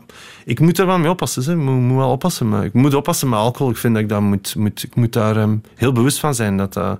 ik 0.46 0.60
moet 0.60 0.78
er 0.78 0.86
wel 0.86 1.00
mee 1.00 1.10
oppassen. 1.10 1.60
Ik 1.60 1.66
moet, 1.66 1.80
moet 1.80 1.98
wel 1.98 2.12
oppassen. 2.12 2.50
Maar 2.50 2.66
ik 2.66 2.74
moet 2.74 2.94
oppassen 2.94 3.30
met 3.30 3.40
alcohol. 3.40 3.72
Ik 3.72 3.78
vind 3.78 3.94
dat 3.94 4.04
ik, 4.04 4.10
dat 4.10 4.22
moet, 4.22 4.56
moet, 4.56 4.84
ik 4.84 4.96
moet 4.96 5.14
daar 5.14 5.38
um, 5.38 5.62
heel 5.76 5.92
bewust 5.92 6.20
van 6.20 6.36
zijn 6.36 6.58
dat 6.58 7.00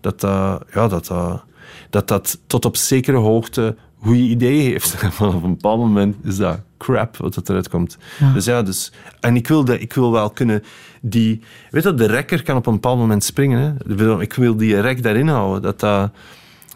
dat 0.00 0.20
dat, 0.20 0.64
ja, 0.72 0.88
dat, 0.88 1.06
dat, 1.06 1.44
dat, 1.90 2.08
dat 2.08 2.38
tot 2.46 2.64
op 2.64 2.76
zekere 2.76 3.16
hoogte 3.16 3.76
goede 4.02 4.20
ideeën 4.20 4.70
heeft. 4.70 4.90
Van 5.16 5.34
op 5.34 5.42
een 5.42 5.54
bepaald 5.54 5.78
moment 5.78 6.16
is 6.22 6.36
dat 6.36 6.60
crap 6.78 7.16
wat 7.16 7.36
er 7.36 7.42
eruit 7.46 7.68
komt. 7.68 7.98
Dus 8.34 8.44
ja, 8.44 8.62
dus, 8.62 8.92
en 9.20 9.36
ik 9.36 9.48
wil, 9.48 9.64
dat, 9.64 9.80
ik 9.80 9.92
wil 9.92 10.12
wel 10.12 10.30
kunnen 10.30 10.62
die... 11.00 11.40
Weet 11.70 11.82
je, 11.82 11.94
de 11.94 12.06
rekker 12.06 12.42
kan 12.42 12.56
op 12.56 12.66
een 12.66 12.72
bepaald 12.72 12.98
moment 12.98 13.24
springen. 13.24 13.78
Hè? 13.86 14.20
Ik 14.20 14.32
wil 14.32 14.56
die 14.56 14.80
rek 14.80 15.02
daarin 15.02 15.28
houden. 15.28 15.62
Dat, 15.62 15.80
dat, 15.80 16.10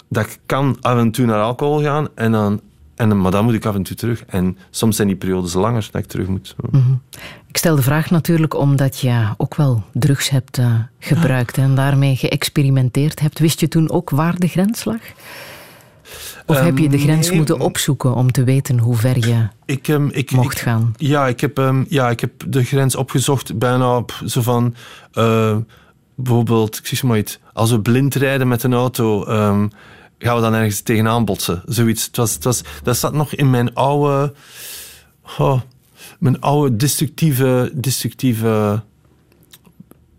dat 0.08 0.38
kan 0.46 0.76
af 0.80 0.98
en 0.98 1.10
toe 1.10 1.26
naar 1.26 1.40
alcohol 1.40 1.82
gaan 1.82 2.08
en 2.14 2.32
dan 2.32 2.60
en, 3.00 3.20
maar 3.20 3.30
dan 3.30 3.44
moet 3.44 3.54
ik 3.54 3.64
af 3.64 3.74
en 3.74 3.82
toe 3.82 3.96
terug. 3.96 4.24
En 4.26 4.58
soms 4.70 4.96
zijn 4.96 5.08
die 5.08 5.16
periodes 5.16 5.52
langer 5.52 5.88
dat 5.92 6.02
ik 6.02 6.08
terug 6.08 6.26
moet. 6.26 6.56
Mhm. 6.70 6.92
Ik 7.50 7.56
stel 7.56 7.76
de 7.76 7.82
vraag 7.82 8.10
natuurlijk 8.10 8.54
omdat 8.54 8.98
je 8.98 9.28
ook 9.36 9.54
wel 9.54 9.82
drugs 9.92 10.30
hebt 10.30 10.58
uh, 10.58 10.74
gebruikt 10.98 11.56
en 11.56 11.74
daarmee 11.74 12.16
geëxperimenteerd 12.16 13.20
hebt. 13.20 13.38
Wist 13.38 13.60
je 13.60 13.68
toen 13.68 13.90
ook 13.90 14.10
waar 14.10 14.38
de 14.38 14.48
grens 14.48 14.84
lag? 14.84 15.00
Of 16.46 16.60
heb 16.60 16.78
je 16.78 16.88
de 16.88 16.96
ehm, 16.96 17.04
grens 17.04 17.30
moeten 17.30 17.58
opzoeken 17.58 18.14
om 18.14 18.32
te 18.32 18.44
weten 18.44 18.78
hoe 18.78 18.96
ver 18.96 19.28
je 19.28 19.48
ik, 19.64 19.88
um, 19.88 20.10
ik, 20.12 20.30
mocht 20.30 20.56
ik, 20.56 20.62
gaan? 20.62 20.94
Ja 20.96 21.26
ik, 21.26 21.40
heb, 21.40 21.58
um, 21.58 21.86
ja, 21.88 22.10
ik 22.10 22.20
heb 22.20 22.32
de 22.46 22.64
grens 22.64 22.94
opgezocht 22.94 23.58
bijna 23.58 23.96
op 23.96 24.22
zo 24.26 24.42
van... 24.42 24.74
Uh, 25.14 25.56
bijvoorbeeld, 26.14 26.78
ik 26.78 26.86
zeg 26.86 27.02
maar 27.02 27.18
iets, 27.18 27.38
als 27.52 27.70
we 27.70 27.80
blind 27.80 28.14
rijden 28.14 28.48
met 28.48 28.62
een 28.62 28.74
auto 28.74 29.24
gaan 30.18 30.36
we 30.36 30.40
dan 30.40 30.54
ergens 30.54 30.80
tegenaan 30.80 31.24
botsen. 31.24 31.62
Zoiets. 31.64 32.04
Het 32.04 32.16
was, 32.16 32.34
het 32.34 32.44
was, 32.44 32.62
dat 32.82 32.96
zat 32.96 33.12
nog 33.12 33.34
in 33.34 33.50
mijn 33.50 33.74
oude, 33.74 34.32
oh, 35.38 35.60
mijn 36.20 36.40
oude 36.40 36.76
destructieve, 36.76 37.72
destructieve 37.74 38.82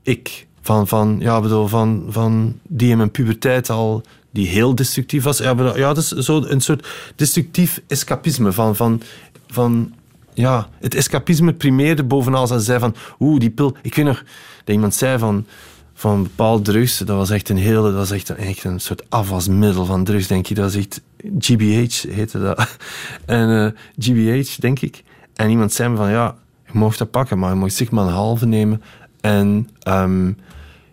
ik. 0.04 0.48
Van, 0.62 0.88
van, 0.88 1.18
ja, 1.20 1.42
bedoel, 1.42 1.68
van, 1.68 2.06
van 2.10 2.60
die 2.68 2.90
in 2.90 2.98
mijn 2.98 3.12
puberteit 3.12 3.70
al 3.70 4.04
die 4.32 4.48
heel 4.48 4.76
destructief 4.76 5.24
was. 5.24 5.38
Ja, 5.38 5.56
bedoel, 5.56 5.78
ja 5.78 5.94
dat 5.94 6.04
is 6.04 6.10
zo 6.10 6.44
een 6.44 6.62
soort 6.62 6.88
destructief 7.16 7.82
escapisme 7.88 8.52
van, 8.52 8.76
van, 8.76 9.02
van 9.48 9.94
ja, 10.34 10.70
het 10.80 10.96
escapisme 10.96 11.54
primeerde 11.54 12.04
bovenal 12.04 12.52
en 12.52 12.62
zei 12.62 12.80
van 12.80 12.96
oeh, 13.20 13.40
die 13.40 13.50
pil. 13.50 13.76
Ik 13.82 13.96
weet 13.96 14.06
nog 14.06 14.24
dat 14.64 14.76
iemand 14.76 14.96
zei 14.96 15.18
van 15.18 15.46
van 16.02 16.24
bepaalde 16.24 16.72
drugs. 16.72 16.98
Dat 16.98 17.18
was 17.18 17.30
echt 17.30 17.50
een 17.50 17.58
hele, 17.58 17.82
dat 17.82 17.94
was 17.94 18.12
echt 18.12 18.30
een, 18.30 18.38
echt 18.38 18.64
een 18.64 18.80
soort 18.80 19.10
afwasmiddel 19.10 19.86
van 19.86 20.04
drugs, 20.04 20.28
denk 20.28 20.48
ik. 20.48 20.56
Dat 20.56 20.66
was 20.74 20.76
echt 20.76 21.02
GBH 21.40 22.04
heette 22.10 22.40
dat. 22.40 22.68
En 23.26 23.50
uh, 23.50 23.66
eh, 23.66 23.72
GBH, 23.98 24.60
denk 24.60 24.80
ik. 24.80 25.04
En 25.36 25.50
iemand 25.50 25.74
zei 25.74 25.90
me 25.90 25.96
van, 25.96 26.10
ja, 26.10 26.36
je 26.66 26.80
mag 26.80 26.98
dat 26.98 27.12
pakken, 27.12 27.40
maar 27.40 27.50
je 27.50 27.56
mag 27.56 27.72
zich 27.72 27.92
maar 27.92 28.06
een 28.06 28.12
halve 28.12 28.46
nemen. 28.46 28.82
En 29.22 29.70
um, 29.88 30.38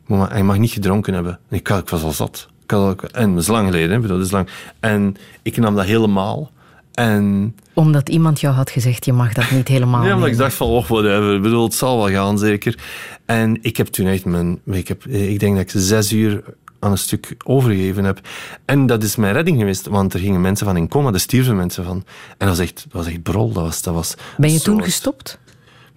je 0.08 0.42
mag 0.42 0.58
niet 0.58 0.70
gedronken 0.70 1.14
hebben. 1.14 1.38
En 1.48 1.56
ik, 1.56 1.68
ik 1.68 1.88
was 1.88 2.02
al 2.02 2.12
zat. 2.12 2.48
Ik 2.64 2.70
had, 2.70 3.02
en 3.02 3.32
dat 3.32 3.42
is 3.42 3.48
lang 3.48 3.66
geleden, 3.66 4.02
hè, 4.02 4.08
dat 4.08 4.20
is 4.20 4.30
lang. 4.30 4.48
En 4.80 5.16
ik 5.42 5.56
nam 5.56 5.74
dat 5.74 5.84
helemaal. 5.84 6.50
En 6.94 7.54
omdat 7.72 8.08
iemand 8.08 8.40
jou 8.40 8.54
had 8.54 8.70
gezegd, 8.70 9.04
je 9.04 9.12
mag 9.12 9.32
dat 9.32 9.50
niet 9.50 9.68
helemaal 9.68 10.02
Nee, 10.02 10.14
omdat 10.14 10.28
ik 10.28 10.36
dacht 10.36 10.54
van, 10.54 10.66
oh, 10.66 10.86
whatever. 10.86 11.34
Ik 11.34 11.42
bedoel, 11.42 11.64
het 11.64 11.74
zal 11.74 11.96
wel 11.96 12.10
gaan, 12.10 12.38
zeker. 12.38 12.78
En 13.24 13.58
ik 13.62 13.76
heb 13.76 13.86
toen 13.86 14.06
echt 14.06 14.24
mijn... 14.24 14.60
Ik, 14.64 14.88
heb, 14.88 15.06
ik 15.06 15.40
denk 15.40 15.56
dat 15.56 15.74
ik 15.74 15.80
zes 15.82 16.12
uur 16.12 16.42
aan 16.80 16.90
een 16.90 16.98
stuk 16.98 17.34
overgegeven 17.44 18.04
heb. 18.04 18.20
En 18.64 18.86
dat 18.86 19.02
is 19.02 19.16
mijn 19.16 19.32
redding 19.32 19.58
geweest, 19.58 19.86
want 19.86 20.14
er 20.14 20.20
gingen 20.20 20.40
mensen 20.40 20.66
van 20.66 20.76
in 20.76 20.88
coma, 20.88 21.12
er 21.12 21.20
stierven 21.20 21.56
mensen 21.56 21.84
van. 21.84 22.04
En 22.28 22.46
dat 22.46 22.48
was 22.48 22.58
echt, 22.58 22.74
dat 22.82 22.92
was 22.92 23.06
echt 23.06 23.22
brol. 23.22 23.52
Dat 23.52 23.64
was, 23.64 23.82
dat 23.82 23.94
was 23.94 24.14
ben 24.36 24.52
je 24.52 24.60
toen 24.60 24.82
gestopt? 24.82 25.38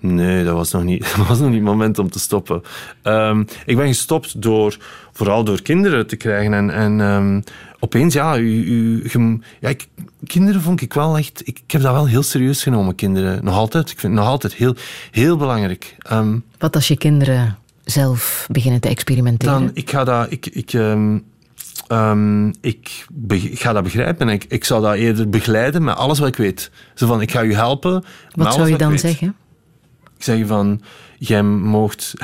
Nee, 0.01 0.43
dat 0.43 0.55
was 0.55 0.71
nog 0.71 0.83
niet, 0.83 1.01
dat 1.17 1.27
was 1.27 1.39
nog 1.39 1.47
niet 1.47 1.57
het 1.57 1.67
moment 1.67 1.99
om 1.99 2.09
te 2.09 2.19
stoppen. 2.19 2.61
Um, 3.03 3.47
ik 3.65 3.75
ben 3.75 3.87
gestopt 3.87 4.41
door, 4.41 4.77
vooral 5.11 5.43
door 5.43 5.61
kinderen 5.61 6.07
te 6.07 6.15
krijgen. 6.15 6.53
En, 6.53 6.69
en 6.69 6.99
um, 6.99 7.43
opeens, 7.79 8.13
ja, 8.13 8.37
u, 8.37 8.63
u, 8.63 9.41
ja 9.59 9.69
ik, 9.69 9.87
kinderen 10.27 10.61
vond 10.61 10.81
ik 10.81 10.93
wel 10.93 11.17
echt... 11.17 11.41
Ik, 11.47 11.59
ik, 11.59 11.71
heb 11.71 11.81
dat 11.81 11.93
wel 11.93 12.07
heel 12.07 12.23
serieus 12.23 12.63
genomen, 12.63 12.95
kinderen. 12.95 13.43
Nog 13.43 13.55
altijd. 13.55 13.91
Ik 13.91 13.99
vind 13.99 14.13
het 14.13 14.21
nog 14.21 14.31
altijd 14.31 14.53
heel, 14.53 14.75
heel 15.11 15.37
belangrijk. 15.37 15.95
Um, 16.11 16.43
Wat 16.57 16.75
als 16.75 16.87
je 16.87 16.97
kinderen 16.97 17.57
zelf 17.91 18.47
beginnen 18.51 18.81
te 18.81 18.89
experimenteren? 18.89 19.59
Dan, 19.59 19.71
ik 19.73 19.89
ga 19.89 20.03
dat... 20.03 20.31
Ik, 20.31 20.45
ik, 20.45 20.73
ik, 22.61 23.59
ga 23.59 23.73
dat 23.73 23.83
begrijpen 23.83 24.27
en 24.27 24.33
ik, 24.33 24.45
ik 24.47 24.63
zou 24.63 24.81
dat 24.81 24.95
eerder 24.95 25.29
begeleiden 25.29 25.83
met 25.83 25.95
alles 25.95 26.19
wat 26.19 26.27
ik 26.27 26.35
weet. 26.35 26.71
Zo 26.93 27.07
van, 27.07 27.21
ik 27.21 27.31
ga 27.31 27.43
u 27.43 27.53
helpen. 27.53 28.03
Wat 28.31 28.53
zou 28.53 28.69
je 28.69 28.77
dan 28.77 28.99
zeggen? 28.99 29.35
Ik 30.17 30.23
zeg 30.23 30.47
van, 30.47 30.81
jij 31.17 31.43
moogt... 31.43 32.13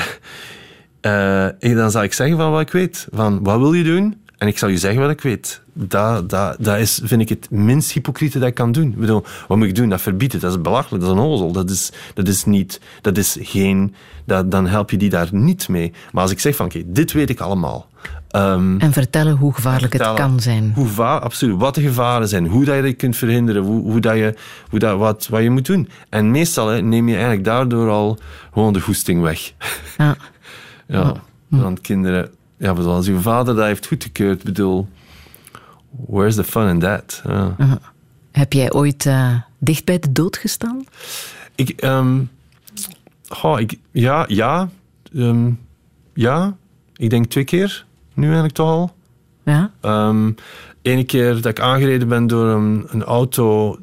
Uh, 1.02 1.48
dan 1.60 1.91
zal 1.91 2.03
ik 2.03 2.14
zeggen 2.14 2.38
van 2.38 2.52
wat 2.52 2.61
ik 2.61 2.72
weet. 2.72 3.07
Van, 3.11 3.44
wat 3.44 3.60
wil 3.60 3.73
je 3.73 3.84
doen? 3.84 4.22
En 4.38 4.48
ik 4.48 4.57
zal 4.57 4.69
je 4.69 4.77
zeggen 4.77 5.02
wat 5.02 5.10
ik 5.10 5.22
weet. 5.22 5.61
Dat, 5.77 6.29
dat, 6.29 6.55
dat 6.59 6.77
is, 6.77 7.01
vind 7.03 7.21
ik, 7.21 7.29
het 7.29 7.49
minst 7.51 7.91
hypocriete 7.91 8.39
dat 8.39 8.47
ik 8.47 8.53
kan 8.53 8.71
doen. 8.71 8.89
Ik 8.89 8.97
bedoel, 8.97 9.23
wat 9.47 9.57
moet 9.57 9.67
ik 9.67 9.75
doen? 9.75 9.89
Dat 9.89 10.01
verbieden. 10.01 10.39
Dat 10.39 10.51
is 10.51 10.61
belachelijk. 10.61 11.03
Dat 11.03 11.13
is 11.13 11.19
een 11.19 11.25
ozel. 11.29 11.51
Dat 11.51 11.69
is, 11.69 11.91
dat 12.13 12.27
is 12.27 12.45
niet... 12.45 12.81
Dat 13.01 13.17
is 13.17 13.37
geen... 13.39 13.95
Dat, 14.25 14.51
dan 14.51 14.67
help 14.67 14.91
je 14.91 14.97
die 14.97 15.09
daar 15.09 15.27
niet 15.31 15.67
mee. 15.67 15.93
Maar 16.11 16.21
als 16.21 16.31
ik 16.31 16.39
zeg 16.39 16.55
van, 16.55 16.65
oké, 16.65 16.83
dit 16.85 17.11
weet 17.11 17.29
ik 17.29 17.39
allemaal. 17.39 17.87
Um, 18.31 18.79
en 18.79 18.93
vertellen 18.93 19.35
hoe 19.35 19.53
gevaarlijk 19.53 19.93
het 19.93 20.13
kan 20.13 20.39
zijn. 20.39 20.71
Hoe 20.75 20.87
vaar, 20.87 21.19
absoluut. 21.19 21.57
Wat 21.57 21.75
de 21.75 21.81
gevaren 21.81 22.27
zijn. 22.27 22.47
Hoe 22.47 22.65
dat 22.65 22.75
je 22.75 22.81
dat 22.81 22.95
kunt 22.95 23.15
verhinderen. 23.15 23.63
Hoe, 23.63 23.81
hoe 23.81 23.99
dat 23.99 24.15
je, 24.15 24.33
hoe 24.69 24.79
dat, 24.79 24.97
wat, 24.97 25.27
wat 25.27 25.41
je 25.41 25.49
moet 25.49 25.65
doen. 25.65 25.89
En 26.09 26.31
meestal 26.31 26.81
neem 26.81 27.07
je 27.07 27.13
eigenlijk 27.13 27.43
daardoor 27.43 27.89
al 27.89 28.17
gewoon 28.53 28.73
de 28.73 28.81
goesting 28.81 29.21
weg. 29.21 29.51
Ja. 29.97 30.15
ja. 30.87 31.13
Want 31.47 31.81
kinderen... 31.81 32.29
Ja, 32.57 32.71
als 32.71 33.05
je 33.05 33.19
vader 33.19 33.55
dat 33.55 33.65
heeft 33.65 33.87
goedgekeurd, 33.87 34.43
bedoel... 34.43 34.87
Where's 36.05 36.35
the 36.35 36.43
fun 36.43 36.67
in 36.67 36.79
that? 36.79 37.21
Ja. 37.25 37.55
Heb 38.31 38.53
jij 38.53 38.73
ooit 38.73 39.05
uh, 39.05 39.33
dicht 39.57 39.85
bij 39.85 39.99
de 39.99 40.11
dood 40.11 40.37
gestaan? 40.37 40.83
Ik... 41.55 41.83
Um, 41.83 42.29
oh, 43.43 43.59
ik 43.59 43.79
ja, 43.91 44.25
ja. 44.27 44.69
Um, 45.13 45.59
ja. 46.13 46.55
Ik 46.95 47.09
denk 47.09 47.25
twee 47.25 47.43
keer 47.43 47.85
nu 48.13 48.23
eigenlijk 48.23 48.55
toch 48.55 48.69
al. 48.69 48.95
Ja? 49.43 49.71
Um, 49.81 50.35
Ene 50.81 51.03
keer 51.03 51.33
dat 51.33 51.45
ik 51.45 51.59
aangereden 51.59 52.07
ben 52.07 52.27
door 52.27 52.45
een, 52.45 52.85
een 52.89 53.03
auto 53.03 53.77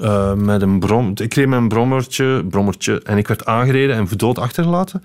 uh, 0.00 0.34
met 0.34 0.62
een 0.62 0.78
brom. 0.78 1.12
Ik 1.14 1.36
met 1.36 1.58
een 1.58 1.68
brommertje, 1.68 2.44
brommertje 2.50 3.02
en 3.02 3.18
ik 3.18 3.28
werd 3.28 3.46
aangereden 3.46 3.96
en 3.96 4.08
voor 4.08 4.16
dood 4.16 4.38
achtergelaten. 4.38 5.02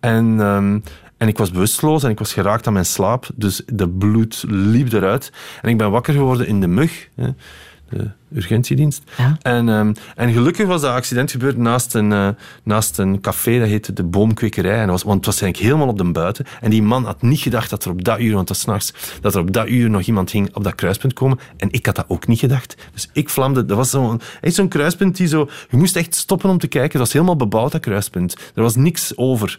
En, 0.00 0.24
um, 0.24 0.82
en 1.20 1.28
ik 1.28 1.38
was 1.38 1.50
bewusteloos 1.50 2.02
en 2.02 2.10
ik 2.10 2.18
was 2.18 2.32
geraakt 2.32 2.66
aan 2.66 2.72
mijn 2.72 2.86
slaap. 2.86 3.28
Dus 3.34 3.62
de 3.66 3.88
bloed 3.88 4.44
liep 4.48 4.92
eruit. 4.92 5.32
En 5.62 5.68
ik 5.68 5.78
ben 5.78 5.90
wakker 5.90 6.14
geworden 6.14 6.46
in 6.46 6.60
de 6.60 6.66
mug. 6.66 7.08
Hè 7.14 7.28
de 7.90 8.10
urgentiedienst. 8.34 9.02
Ja. 9.16 9.36
En, 9.42 9.68
um, 9.68 9.94
en 10.16 10.32
gelukkig 10.32 10.66
was 10.66 10.80
dat 10.80 10.94
accident 10.94 11.30
gebeurd 11.30 11.56
naast 11.56 11.94
een, 11.94 12.10
uh, 12.10 12.28
naast 12.62 12.98
een 12.98 13.20
café, 13.20 13.58
dat 13.58 13.68
heette 13.68 13.92
de 13.92 14.02
Boomkwekerij. 14.02 14.80
En 14.80 14.88
was, 14.88 15.02
want 15.02 15.16
het 15.16 15.26
was 15.26 15.40
eigenlijk 15.40 15.72
helemaal 15.72 15.92
op 15.92 15.98
de 15.98 16.12
buiten. 16.12 16.44
En 16.60 16.70
die 16.70 16.82
man 16.82 17.04
had 17.04 17.22
niet 17.22 17.40
gedacht 17.40 17.70
dat 17.70 17.84
er 17.84 17.90
op 17.90 18.04
dat 18.04 18.20
uur, 18.20 18.34
want 18.34 18.48
het 18.48 18.48
was 18.48 18.60
s'nachts, 18.60 19.18
dat 19.20 19.34
er 19.34 19.40
op 19.40 19.52
dat 19.52 19.68
uur 19.68 19.90
nog 19.90 20.02
iemand 20.02 20.30
ging 20.30 20.54
op 20.54 20.64
dat 20.64 20.74
kruispunt 20.74 21.12
komen. 21.12 21.38
En 21.56 21.68
ik 21.70 21.86
had 21.86 21.96
dat 21.96 22.04
ook 22.08 22.26
niet 22.26 22.38
gedacht. 22.38 22.74
Dus 22.92 23.08
ik 23.12 23.28
vlamde. 23.28 23.64
Dat 23.64 23.76
was 23.76 23.90
zo'n 23.90 24.20
zo'n 24.40 24.68
kruispunt 24.68 25.16
die 25.16 25.26
zo... 25.26 25.48
Je 25.70 25.76
moest 25.76 25.96
echt 25.96 26.14
stoppen 26.14 26.50
om 26.50 26.58
te 26.58 26.68
kijken. 26.68 26.90
Dat 26.90 27.00
was 27.00 27.12
helemaal 27.12 27.36
bebouwd, 27.36 27.72
dat 27.72 27.80
kruispunt. 27.80 28.36
Er 28.54 28.62
was 28.62 28.76
niks 28.76 29.16
over. 29.16 29.58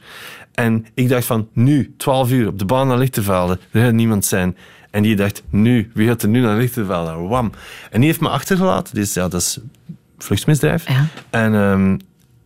En 0.54 0.86
ik 0.94 1.10
dacht 1.10 1.26
van, 1.26 1.48
nu, 1.54 1.94
12 1.98 2.32
uur, 2.32 2.48
op 2.48 2.60
de 2.60 2.66
baan 2.66 2.88
naar 2.88 2.98
Lichtervelde, 2.98 3.60
er 3.72 3.84
gaat 3.84 3.94
niemand 3.94 4.26
zijn. 4.26 4.58
En 4.92 5.04
die 5.04 5.16
dacht, 5.16 5.44
nu, 5.50 5.92
wie 5.94 6.08
gaat 6.08 6.22
er 6.22 6.30
nu 6.30 6.42
naar 6.42 6.58
Lichtervelde? 6.58 7.28
Wam. 7.28 7.52
En 7.92 8.00
die 8.00 8.10
heeft 8.10 8.22
me 8.22 8.30
achtergelaten. 8.30 8.96
Dus 8.96 9.14
ja, 9.14 9.28
dat 9.28 9.42
is 9.42 9.60
vluchtmisdrijf. 10.18 10.88
Ja. 10.90 11.06
En 11.30 11.54
ehm, 11.56 11.98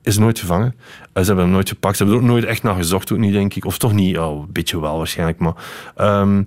is 0.03 0.17
nooit 0.17 0.39
gevangen. 0.39 0.76
Eh, 1.13 1.22
ze 1.22 1.27
hebben 1.27 1.45
hem 1.45 1.53
nooit 1.53 1.69
gepakt. 1.69 1.97
Ze 1.97 2.03
hebben 2.03 2.22
er 2.22 2.27
ook 2.27 2.31
nooit 2.34 2.45
echt 2.45 2.63
naar 2.63 2.76
gezocht, 2.76 3.11
ook 3.11 3.17
niet, 3.19 3.34
denk 3.34 3.53
ik. 3.53 3.65
Of 3.65 3.77
toch 3.77 3.93
niet, 3.93 4.17
oh, 4.17 4.39
een 4.39 4.51
beetje 4.51 4.80
wel 4.81 4.97
waarschijnlijk. 4.97 5.39
Maar, 5.39 5.53
ehm, 5.95 6.43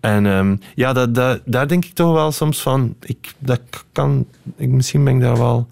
en 0.00 0.26
ehm, 0.26 0.56
ja, 0.74 0.92
dat, 0.92 1.14
dat, 1.14 1.40
daar 1.44 1.68
denk 1.68 1.84
ik 1.84 1.94
toch 1.94 2.12
wel 2.12 2.32
soms 2.32 2.62
van... 2.62 2.94
Ik, 3.00 3.34
dat 3.38 3.60
kan, 3.92 4.26
ik, 4.56 4.68
misschien 4.68 5.04
ben 5.04 5.14
ik 5.14 5.20
daar 5.20 5.36
wel... 5.38 5.68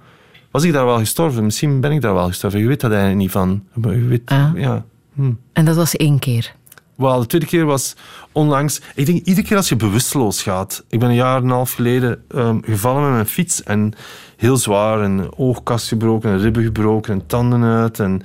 Was 0.50 0.64
ik 0.64 0.72
daar 0.72 0.84
wel 0.84 0.98
gestorven? 0.98 1.44
Misschien 1.44 1.80
ben 1.80 1.92
ik 1.92 2.00
daar 2.00 2.14
wel 2.14 2.26
gestorven. 2.26 2.60
Je 2.60 2.66
weet 2.66 2.80
dat 2.80 2.90
eigenlijk 2.90 3.20
niet 3.20 3.30
van. 3.30 3.64
Je 3.82 4.04
weet, 4.06 4.22
Ah. 4.24 4.50
ja. 4.54 4.84
Hm. 5.14 5.32
En 5.52 5.64
dat 5.64 5.76
was 5.76 5.96
één 5.96 6.18
keer. 6.18 6.54
Wel, 7.00 7.20
de 7.20 7.26
tweede 7.26 7.46
keer 7.46 7.64
was 7.64 7.96
onlangs. 8.32 8.80
Ik 8.94 9.06
denk 9.06 9.24
iedere 9.24 9.46
keer 9.46 9.56
als 9.56 9.68
je 9.68 9.76
bewusteloos 9.76 10.42
gaat. 10.42 10.84
Ik 10.88 10.98
ben 10.98 11.08
een 11.08 11.14
jaar 11.14 11.36
en 11.36 11.42
een 11.42 11.50
half 11.50 11.72
geleden 11.72 12.24
ehm, 12.28 12.58
gevallen 12.62 13.02
met 13.02 13.12
mijn 13.12 13.26
fiets 13.26 13.62
en 13.62 13.92
heel 14.36 14.56
zwaar. 14.56 15.00
Een 15.00 15.32
oogkast 15.36 15.88
gebroken, 15.88 16.30
een 16.30 16.40
ribben 16.40 16.62
gebroken, 16.62 17.12
en 17.12 17.26
tanden 17.26 17.62
uit 17.62 18.00
en, 18.00 18.22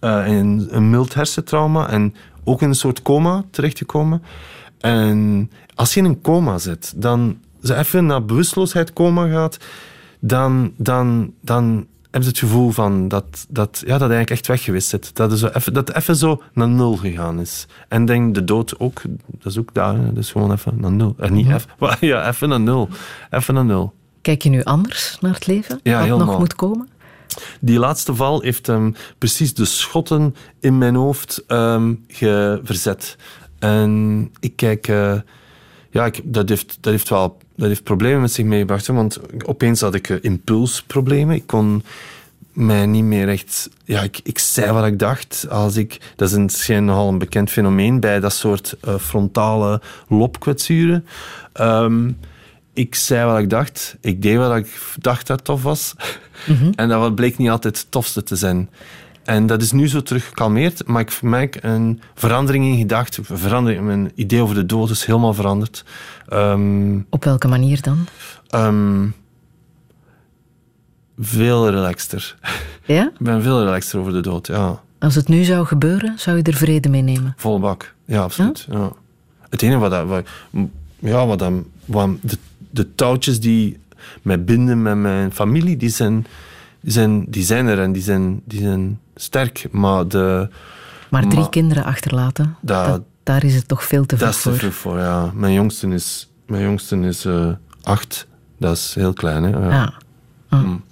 eh, 0.00 0.38
en 0.38 0.68
een 0.70 0.90
mild 0.90 1.14
hersentrauma. 1.14 1.88
En 1.88 2.14
ook 2.44 2.62
in 2.62 2.68
een 2.68 2.74
soort 2.74 3.02
coma 3.02 3.44
terechtgekomen. 3.50 4.22
En 4.80 5.50
als 5.74 5.94
je 5.94 6.00
in 6.00 6.06
een 6.06 6.20
coma 6.20 6.58
zit, 6.58 6.92
dan 6.96 7.38
ze 7.62 7.76
even 7.76 8.06
naar 8.06 8.24
bewusteloosheid 8.24 8.92
coma 8.92 9.28
gaat, 9.28 9.58
dan, 10.20 10.72
dan, 10.76 11.32
dan 11.40 11.86
heb 12.10 12.22
je 12.22 12.28
het 12.28 12.38
gevoel 12.38 12.70
van 12.70 13.08
dat, 13.08 13.46
dat, 13.48 13.78
ja, 13.80 13.86
dat 13.92 14.00
eigenlijk 14.00 14.30
echt 14.30 14.46
weg 14.46 14.62
geweest 14.62 14.88
zit. 14.88 15.14
Dat 15.16 15.30
het 15.30 15.40
zo 15.40 15.46
even, 15.46 15.72
dat 15.72 15.94
even 15.94 16.16
zo 16.16 16.42
naar 16.52 16.68
nul 16.68 16.96
gegaan 16.96 17.40
is. 17.40 17.66
En 17.88 18.04
denk 18.04 18.34
de 18.34 18.44
dood 18.44 18.78
ook, 18.80 19.02
dat 19.38 19.52
is 19.52 19.58
ook 19.58 19.74
daar, 19.74 19.94
hè. 19.96 20.06
dat 20.12 20.24
is 20.24 20.30
gewoon 20.32 20.52
even 20.52 20.80
naar 20.80 20.92
nul. 20.92 21.14
En 21.18 21.32
niet 21.32 21.46
even, 21.46 21.70
maar 21.78 21.96
ja, 22.00 22.28
even 22.28 22.48
naar 22.48 22.60
nul. 22.60 22.88
Even 23.30 23.54
naar 23.54 23.64
nul. 23.64 23.94
Kijk 24.22 24.42
je 24.42 24.48
nu 24.48 24.62
anders 24.64 25.16
naar 25.20 25.34
het 25.34 25.46
leven? 25.46 25.80
Ja, 25.82 26.08
Wat 26.08 26.18
nog 26.18 26.38
moet 26.38 26.54
komen? 26.54 26.88
Die 27.60 27.78
laatste 27.78 28.14
val 28.14 28.40
heeft 28.40 28.68
ehm, 28.68 28.92
precies 29.18 29.54
de 29.54 29.64
schotten 29.64 30.34
in 30.60 30.78
mijn 30.78 30.94
hoofd 30.94 31.44
ehm, 31.46 31.94
ge- 32.08 32.60
verzet. 32.62 33.16
En 33.58 34.30
ik 34.40 34.56
kijk... 34.56 34.88
eh, 34.88 35.14
ja, 35.90 36.04
ik, 36.06 36.20
dat, 36.24 36.48
heeft, 36.48 36.78
dat 36.80 36.92
heeft 36.92 37.08
wel 37.08 37.38
dat 37.58 37.68
heeft 37.68 37.82
problemen 37.82 38.20
met 38.20 38.32
zich 38.32 38.44
meegebracht. 38.44 38.86
hè, 38.86 38.94
Want 38.94 39.20
opeens 39.44 39.80
had 39.80 39.94
ik 39.94 40.08
eh, 40.08 40.16
impulsproblemen. 40.20 41.34
Ik 41.34 41.46
kon 41.46 41.82
mij 42.52 42.86
niet 42.86 43.04
meer 43.04 43.28
echt... 43.28 43.70
Ja, 43.84 44.02
ik, 44.02 44.20
ik 44.22 44.38
zei 44.38 44.72
wat 44.72 44.86
ik 44.86 44.98
dacht. 44.98 45.46
Als 45.48 45.76
ik, 45.76 46.12
dat 46.16 46.28
is 46.28 46.34
een, 46.34 46.48
schijnt 46.48 46.86
nogal 46.86 47.08
een 47.08 47.18
bekend 47.18 47.50
fenomeen 47.50 48.00
bij 48.00 48.20
dat 48.20 48.32
soort 48.32 48.76
eh, 48.80 48.94
frontale 48.98 49.80
lobkwetsuren. 50.08 51.06
Ehm, 51.52 52.10
ik 52.72 52.94
zei 52.94 53.26
wat 53.26 53.38
ik 53.38 53.50
dacht. 53.50 53.96
Ik 54.00 54.22
deed 54.22 54.36
wat 54.36 54.56
ik 54.56 54.80
dacht 54.98 55.26
dat 55.26 55.44
tof 55.44 55.62
was. 55.62 55.94
En 56.74 56.88
dat 56.88 57.14
bleek 57.14 57.38
niet 57.38 57.50
altijd 57.50 57.78
het 57.78 57.90
tofste 57.90 58.22
te 58.22 58.36
zijn. 58.36 58.70
En 59.28 59.46
dat 59.46 59.62
is 59.62 59.72
nu 59.72 59.88
zo 59.88 60.02
terug 60.02 60.24
gekalmeerd, 60.28 60.86
maar 60.86 61.00
ik 61.00 61.22
merk 61.22 61.58
een 61.60 62.00
verandering 62.14 62.64
in 62.64 62.78
gedachten. 62.78 63.24
Verandering, 63.24 63.84
mijn 63.84 64.10
idee 64.14 64.40
over 64.42 64.54
de 64.54 64.66
dood 64.66 64.90
is 64.90 65.04
helemaal 65.04 65.34
veranderd. 65.34 65.84
Ehm, 66.28 66.98
Op 67.10 67.24
welke 67.24 67.48
manier 67.48 67.82
dan? 67.82 68.06
ehm, 68.48 69.06
veel 71.18 71.70
relaxter. 71.70 72.36
Ja? 72.84 73.02
Ik 73.04 73.18
ben 73.18 73.42
veel 73.42 73.64
relaxter 73.64 73.98
over 74.00 74.12
de 74.12 74.20
dood, 74.20 74.46
ja. 74.46 74.80
Als 74.98 75.14
het 75.14 75.28
nu 75.28 75.44
zou 75.44 75.66
gebeuren, 75.66 76.18
zou 76.18 76.36
je 76.36 76.42
er 76.42 76.54
vrede 76.54 76.88
mee 76.88 77.02
nemen? 77.02 77.34
Volle 77.36 77.58
bak. 77.58 77.94
Ja, 78.04 78.22
absoluut. 78.22 78.66
Ja? 78.70 78.92
Het 79.50 79.62
enige 79.62 79.78
wat, 79.78 79.90
dat, 79.90 80.06
wat, 80.06 80.26
ja, 80.98 81.26
wat, 81.26 81.38
dan, 81.38 81.66
wat 81.84 82.08
de, 82.20 82.38
de 82.70 82.94
touwtjes 82.94 83.40
die 83.40 83.78
mij 84.22 84.44
binden 84.44 84.82
met 84.82 84.96
mijn 84.96 85.32
familie, 85.32 85.76
die 85.76 85.88
zijn, 85.88 86.26
die 86.80 86.92
zijn, 86.92 87.24
die 87.30 87.42
zijn 87.42 87.66
er 87.66 87.78
en 87.80 87.92
die 87.92 88.02
zijn, 88.02 88.40
die 88.44 88.60
zijn 88.60 89.00
sterk. 89.14 89.66
Maar 89.70 90.08
de, 90.08 90.48
Maar 91.10 91.22
drie 91.26 91.40
Maar- 91.40 91.48
kinderen 91.48 91.84
achterlaten, 91.84 92.56
Dat- 92.60 92.86
dat, 92.86 93.02
daar 93.22 93.44
is 93.44 93.54
het 93.54 93.68
toch 93.68 93.84
veel 93.84 94.06
te 94.06 94.16
dat 94.16 94.18
vroeg 94.18 94.34
is 94.36 94.42
te 94.42 94.48
voor. 94.50 94.58
vroeg 94.58 94.74
voor, 94.74 94.98
ja. 94.98 95.30
Mijn 95.34 95.52
jongste 95.52 95.88
is, 95.88 96.30
mijn 96.46 96.62
jongste 96.62 96.96
is 96.96 97.24
eh, 97.24 97.50
acht. 97.82 98.26
Dat 98.58 98.76
is 98.76 98.94
heel 98.94 99.12
klein, 99.12 99.42
hè. 99.42 99.50
Ja. 99.50 99.70
Ja. 99.70 99.92
Ah. 100.48 100.62
Mm. 100.62 100.82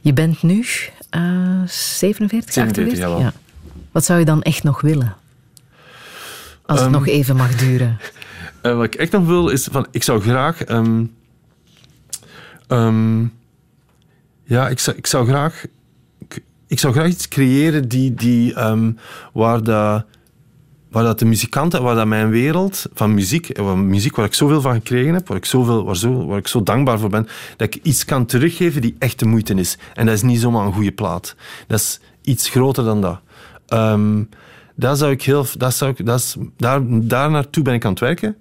Je 0.00 0.12
bent 0.12 0.42
nu 0.42 0.64
eh 1.10 1.20
47, 1.66 2.52
47, 2.52 2.56
48? 2.56 2.98
jawel. 2.98 3.20
Ja. 3.20 3.32
Wat 3.92 4.04
zou 4.04 4.18
je 4.18 4.24
dan 4.24 4.42
echt 4.42 4.62
nog 4.62 4.80
willen? 4.80 5.14
Als 6.66 6.78
het 6.80 6.88
Ehm. 6.88 6.98
nog 6.98 7.06
even 7.06 7.36
mag 7.36 7.54
duren. 7.56 7.98
Eh, 8.62 8.74
wat 8.76 8.84
ik 8.84 8.94
echt 8.94 9.12
nog 9.12 9.26
wil 9.26 9.48
is 9.48 9.68
van, 9.70 9.86
ik 9.90 10.02
zou 10.02 10.20
graag. 10.20 10.62
ehm, 10.64 11.04
ehm, 12.68 13.24
ja, 14.50 14.68
ik 14.68 14.78
zou, 14.78 14.96
ik 14.96 15.06
zou 15.06 15.26
graag. 15.26 15.64
Ik, 16.66 16.78
zou 16.78 16.92
graag 16.92 17.08
iets 17.08 17.28
creëren 17.28 17.88
die, 17.88 18.14
die, 18.14 18.54
ehm, 18.54 18.92
waar, 19.32 19.62
dat, 19.62 20.04
waar 20.90 21.04
dat 21.04 21.18
de 21.18 21.24
muzikanten, 21.24 21.82
waar 21.82 21.94
dat 21.94 22.06
mijn 22.06 22.30
wereld 22.30 22.86
van 22.94 23.14
muziek, 23.14 23.62
muziek 23.76 24.16
waar 24.16 24.26
ik 24.26 24.34
zoveel 24.34 24.60
van 24.60 24.74
gekregen 24.74 25.14
heb, 25.14 25.28
waar 25.28 25.36
ik, 25.36 25.44
zoveel, 25.44 25.84
waar, 25.84 25.96
zo, 25.96 26.26
waar 26.26 26.38
ik 26.38 26.46
zo 26.46 26.62
dankbaar 26.62 26.98
voor 26.98 27.08
ben, 27.08 27.28
dat 27.56 27.74
ik 27.74 27.82
iets 27.82 28.04
kan 28.04 28.26
teruggeven 28.26 28.80
die 28.80 28.96
echt 28.98 29.18
de 29.18 29.26
moeite 29.26 29.54
is. 29.54 29.78
En 29.94 30.06
dat 30.06 30.14
is 30.14 30.22
niet 30.22 30.40
zomaar 30.40 30.66
een 30.66 30.72
goede 30.72 30.92
plaat. 30.92 31.34
Dat 31.66 31.80
is 31.80 32.00
iets 32.22 32.48
groter 32.48 32.84
dan 32.84 33.00
dat. 33.00 33.20
Ehm, 33.66 34.22
dat 34.74 34.98
zou 34.98 35.10
ik 35.10 35.22
heel, 35.22 35.46
dat 35.56 35.74
zou 35.74 35.90
ik, 35.90 36.06
dat 36.06 36.18
is, 36.18 36.36
daar, 36.56 36.80
daar 36.88 37.30
naartoe 37.30 37.62
ben 37.62 37.74
ik 37.74 37.84
aan 37.84 37.90
het 37.90 38.00
werken. 38.00 38.36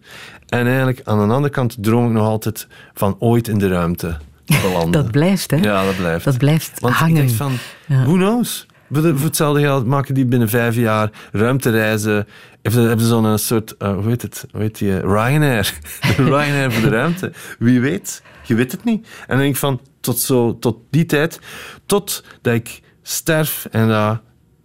En 0.48 0.66
eigenlijk 0.68 1.02
aan 1.04 1.28
de 1.28 1.34
andere 1.34 1.54
kant 1.54 1.78
droom 1.80 2.06
ik 2.06 2.12
nog 2.12 2.28
altijd 2.28 2.68
van 2.94 3.16
ooit 3.20 3.48
in 3.48 3.58
de 3.58 3.68
ruimte 3.68 4.08
te 4.08 4.16
belanden. 4.62 4.92
Dat 4.92 5.12
blijft, 5.12 5.52
hè? 5.52 5.58
Ja, 5.58 5.86
dat 5.86 5.96
blijft. 5.98 6.26
Dat 6.26 6.38
blijft 6.38 6.80
Want 6.80 6.94
hangen. 6.96 7.16
ik 7.16 7.22
denk 7.28 7.38
van, 7.38 7.52
Ja. 7.88 8.04
who 8.04 8.14
knows? 8.14 8.66
Voor, 8.92 9.04
hetzelfde 9.04 9.62
geld 9.62 9.86
maken 9.86 10.14
die 10.14 10.26
binnen 10.26 10.50
vijf 10.50 10.76
jaar 10.76 11.10
ruimtereizen. 11.32 12.28
Hebben 12.62 13.00
ze, 13.00 13.06
zo'n 13.08 13.38
soort, 13.38 13.78
eh, 13.78 13.94
hoe 13.94 14.08
heet 14.08 14.22
het? 14.22 14.46
Hoe 14.52 14.62
heet 14.62 14.78
die? 14.78 14.92
eh, 14.94 15.00
Ryanair. 15.00 15.74
Ryanair 16.18 16.72
voor 16.72 16.82
de 16.90 16.96
ruimte. 16.96 17.32
Wie 17.60 17.80
weet? 17.82 18.22
Je 18.44 18.56
weet 18.56 18.72
het 18.72 18.84
niet. 18.84 19.08
En 19.20 19.26
dan 19.28 19.38
denk 19.38 19.50
ik 19.54 19.58
van, 19.60 19.82
tot, 20.00 20.20
zo, 20.20 20.60
tot 20.60 20.78
die 20.90 21.06
tijd, 21.06 21.40
tot 21.86 22.24
dat 22.42 22.54
ik 22.54 22.82
sterf 23.02 23.68
en 23.72 23.88
dat 23.88 24.20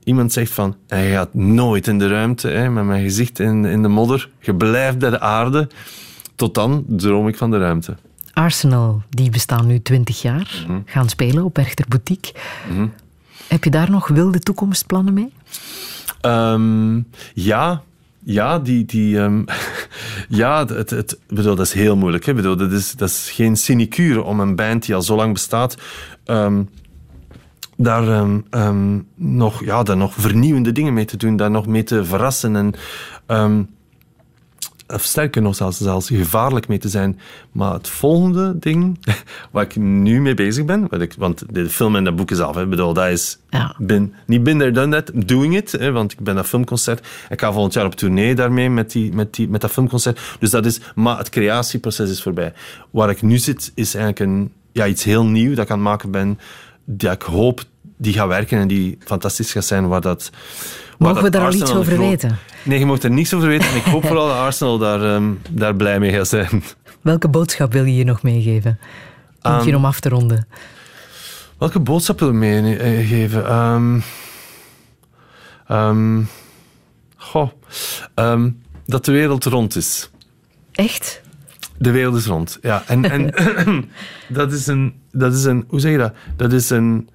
iemand 0.05 0.33
zegt 0.33 0.53
van, 0.53 0.77
hij 0.89 1.11
gaat 1.11 1.35
nooit 1.35 1.87
in 1.87 1.99
de 1.99 2.09
ruimte, 2.09 2.49
hè, 2.49 2.71
met 2.71 2.85
mijn 2.85 3.03
gezicht 3.03 3.39
in, 3.39 3.65
in 3.65 3.83
de 3.83 3.89
modder. 3.89 4.29
Je 4.41 4.55
blijft 4.55 4.99
bij 4.99 5.11
de 5.11 5.21
aarde. 5.21 5.69
Tot 6.37 6.55
dan 6.55 6.85
droom 6.89 7.29
ik 7.29 7.37
van 7.37 7.51
de 7.51 7.59
ruimte. 7.59 7.95
Arsenal, 8.35 9.03
die 9.11 9.31
bestaan 9.31 9.67
nu 9.67 9.83
20 9.83 10.23
jaar, 10.23 10.65
Mhm. 10.69 10.79
gaan 10.85 11.09
spelen 11.09 11.45
op 11.45 11.57
Werchter 11.57 11.85
Boutique. 11.89 12.35
Heb 13.49 13.65
je 13.65 13.71
daar 13.71 13.91
nog 13.91 14.09
wilde 14.09 14.39
toekomstplannen 14.39 15.15
mee? 15.15 15.33
Ehm, 16.21 17.01
ja, 17.35 17.83
ja, 18.25 18.59
die, 18.59 18.85
die, 18.85 19.19
ehm, 19.19 19.43
ja 20.29 20.67
het, 20.67 20.91
het, 20.91 21.19
bedoel, 21.29 21.55
dat 21.55 21.67
is 21.67 21.73
heel 21.73 21.97
moeilijk. 21.97 22.25
Hè? 22.27 22.35
Bedoel, 22.35 22.57
dat, 22.57 22.73
is, 22.73 22.93
dat 22.93 23.09
is 23.09 23.31
geen 23.31 23.57
sinecure 23.57 24.23
om 24.23 24.41
een 24.41 24.57
band 24.57 24.87
die 24.87 24.95
al 24.95 25.03
zo 25.03 25.17
lang 25.17 25.33
bestaat, 25.33 25.77
ehm, 26.25 26.63
daar, 27.77 28.27
nog, 29.15 29.65
ja, 29.65 29.83
daar 29.83 29.97
nog 29.97 30.15
vernieuwende 30.15 30.73
dingen 30.73 30.95
mee 30.95 31.05
te 31.05 31.17
doen, 31.17 31.37
daar 31.37 31.51
nog 31.51 31.67
mee 31.67 31.83
te 31.83 32.05
verrassen 32.05 32.57
en 32.57 32.75
of 34.87 35.03
sterker 35.03 35.43
nog, 35.43 35.55
zelfs, 35.55 35.79
zelfs 35.79 36.09
gevaarlijk 36.09 36.69
mee 36.69 36.79
te 36.79 36.89
zijn. 36.89 37.21
Maar 37.53 37.73
het 37.73 37.89
volgende 37.89 38.59
ding 38.59 38.99
waar 39.53 39.65
ik 39.65 39.77
nu 39.77 40.21
mee 40.21 40.35
bezig 40.35 40.65
ben, 40.65 40.87
wat 40.91 41.01
ik, 41.01 41.15
want 41.19 41.43
de 41.51 41.69
film 41.71 41.97
en 41.97 42.05
dat 42.05 42.17
boek 42.17 42.31
is 42.31 42.41
af, 42.41 42.55
hè, 42.55 42.63
ik 42.63 42.71
bedoel, 42.71 42.93
dat 42.93 43.09
is 43.09 43.39
Ja. 43.51 43.75
ben, 43.79 44.15
niet 44.27 44.43
been 44.43 44.59
there, 44.59 44.71
done 44.71 45.03
that, 45.03 45.29
doing 45.29 45.57
it, 45.57 45.73
hè, 45.73 45.93
want 45.93 46.13
ik 46.13 46.21
ben 46.21 46.35
dat 46.35 46.47
filmconcert. 46.47 47.07
Ik 47.29 47.41
ga 47.41 47.53
volgend 47.53 47.75
jaar 47.75 47.85
op 47.87 47.95
tournee 47.95 48.35
daarmee 48.35 48.71
met, 48.71 48.93
die, 48.93 49.13
met, 49.13 49.35
die, 49.35 49.49
met 49.49 49.61
dat 49.61 49.71
filmconcert. 49.71 50.21
Dus 50.39 50.51
dat 50.51 50.67
is, 50.67 50.81
maar 50.95 51.19
het 51.19 51.29
creatieproces 51.29 52.11
is 52.11 52.23
voorbij. 52.23 52.53
Waar 52.91 53.11
ik 53.11 53.23
nu 53.23 53.39
zit, 53.39 53.73
is 53.75 53.95
eigenlijk 53.95 54.31
een, 54.31 54.53
ja, 54.73 54.87
iets 54.87 55.05
heel 55.05 55.25
nieuw 55.25 55.55
dat 55.55 55.65
ik 55.65 55.71
aan 55.71 55.79
het 55.79 55.87
maken 55.89 56.11
ben, 56.11 56.39
dat 56.85 57.13
ik 57.13 57.23
hoop 57.23 57.65
die 57.97 58.13
gaat 58.13 58.29
werken 58.29 58.59
en 58.59 58.69
die 58.69 58.99
fantastisch 59.05 59.53
gaat 59.53 59.65
zijn, 59.65 59.89
waar 59.89 60.01
dat... 60.01 60.31
waar 60.33 61.09
Mogen 61.09 61.17
we 61.17 61.31
dat 61.31 61.33
daar 61.41 61.51
al 61.51 61.57
iets 61.57 61.75
over 61.75 61.99
weten? 61.99 62.39
Nee, 62.63 62.79
je 62.79 62.87
mag 62.87 63.03
er 63.03 63.11
niks 63.11 63.35
over 63.35 63.49
weten. 63.49 63.69
En 63.69 63.77
ik 63.77 63.83
hoop 63.83 64.07
vooral 64.07 64.27
dat 64.27 64.37
Arsenal 64.37 64.79
daar, 64.79 65.15
ehm, 65.15 65.33
daar 65.51 65.75
blij 65.77 65.99
mee 65.99 66.13
gaat 66.13 66.29
zijn. 66.29 66.63
Welke 67.01 67.29
boodschap 67.29 67.73
wil 67.73 67.85
je 67.85 67.93
hier 67.93 68.05
nog 68.05 68.23
meegeven? 68.23 68.79
Eentje 69.43 69.71
Ehm, 69.71 69.77
om 69.77 69.85
af 69.85 70.01
te 70.01 70.09
ronden. 70.09 70.49
Welke 71.59 71.81
boodschap 71.81 72.19
wil 72.19 72.29
ik 72.29 72.35
meegeven? 72.35 73.47
Ehm 73.47 74.01
ehm, 75.67 76.23
goh. 77.17 77.51
Dat 78.87 79.05
de 79.05 79.13
wereld 79.13 79.45
rond 79.45 79.77
is. 79.77 80.11
Echt? 80.73 81.23
De 81.79 81.91
wereld 81.91 82.17
is 82.17 82.27
rond, 82.27 82.59
ja. 82.63 82.83
En, 82.87 83.11
en 83.11 83.35
dat, 84.29 84.53
is 84.53 84.67
een, 84.67 84.95
dat 85.13 85.35
is 85.35 85.45
een... 85.45 85.65
Hoe 85.69 85.81
zeg 85.81 85.93
je 85.93 85.99
dat? 85.99 86.13
Dat 86.37 86.53
is 86.53 86.71
een... 86.71 87.09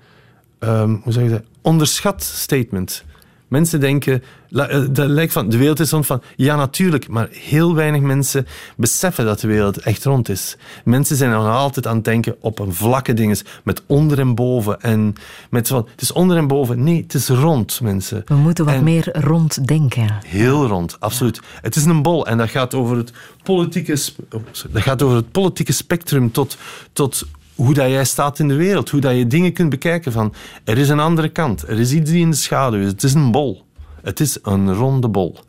ehm, 0.60 0.95
hoe 1.03 1.14
zeg 1.14 1.23
je 1.23 1.30
dat? 1.30 1.44
Onderschat 1.61 2.23
statement. 2.23 3.03
Mensen 3.49 3.80
denken, 3.80 4.23
eh, 4.52 4.86
dat 4.91 5.07
lijkt 5.07 5.34
van, 5.34 5.49
de 5.49 5.57
wereld 5.57 5.80
is 5.80 5.91
rond 5.91 6.06
van, 6.06 6.22
ja 6.36 6.56
natuurlijk, 6.56 7.07
maar 7.07 7.27
heel 7.31 7.76
weinig 7.76 8.02
mensen 8.02 8.48
beseffen 8.77 9.26
dat 9.26 9.40
de 9.40 9.48
wereld 9.48 9.77
echt 9.77 10.03
rond 10.03 10.30
is. 10.30 10.57
Mensen 10.84 11.15
zijn 11.15 11.31
nog 11.31 11.48
altijd 11.48 11.88
aan 11.88 11.95
het 11.95 12.06
denken 12.06 12.36
op 12.40 12.60
een 12.60 12.73
vlakke 12.73 13.14
dingen, 13.14 13.38
met 13.64 13.81
onder 13.86 14.19
en 14.19 14.36
boven. 14.36 14.81
En 14.81 15.15
met 15.49 15.68
van, 15.68 15.88
het 15.91 16.02
is 16.02 16.11
onder 16.11 16.38
en 16.38 16.48
boven. 16.48 16.84
Nee, 16.84 17.02
het 17.02 17.14
is 17.14 17.27
rond, 17.27 17.81
mensen. 17.81 18.22
We 18.26 18.36
moeten 18.36 18.65
wat 18.65 18.81
meer 18.81 19.10
rond 19.26 19.68
denken. 19.68 20.18
Heel 20.26 20.68
rond, 20.68 20.99
absoluut. 20.99 21.41
Het 21.61 21.76
is 21.76 21.86
een 21.86 22.02
bol 22.02 22.27
en 22.27 22.38
dat 22.38 22.49
gaat 22.49 22.73
over 22.73 22.98
het 22.98 23.11
politieke, 23.44 23.98
oh, 24.31 24.41
dat 24.72 24.81
gaat 24.81 25.02
over 25.02 25.15
het 25.15 25.31
politieke 25.31 25.72
spectrum 25.72 26.31
tot, 26.31 26.57
tot 26.94 27.27
hoe 27.60 27.73
dat 27.73 27.90
jij 27.90 28.06
staat 28.06 28.40
in 28.40 28.48
de 28.48 28.56
wereld, 28.56 28.90
hoe 28.90 29.02
dat 29.02 29.15
je 29.15 29.27
dingen 29.27 29.53
kunt 29.53 29.69
bekijken 29.69 30.11
van 30.11 30.34
er 30.64 30.77
is 30.77 30.90
een 30.90 30.99
andere 30.99 31.30
kant, 31.30 31.68
er 31.68 31.80
is 31.80 31.91
iets 31.91 32.11
die 32.11 32.22
in 32.22 32.30
de 32.30 32.36
schaduw 32.36 32.80
is. 32.80 32.88
Het 32.88 33.03
is 33.03 33.14
een 33.14 33.31
bol. 33.31 33.65
Het 34.02 34.19
is 34.19 34.38
een 34.44 34.73
ronde 34.73 35.10
bol. 35.10 35.40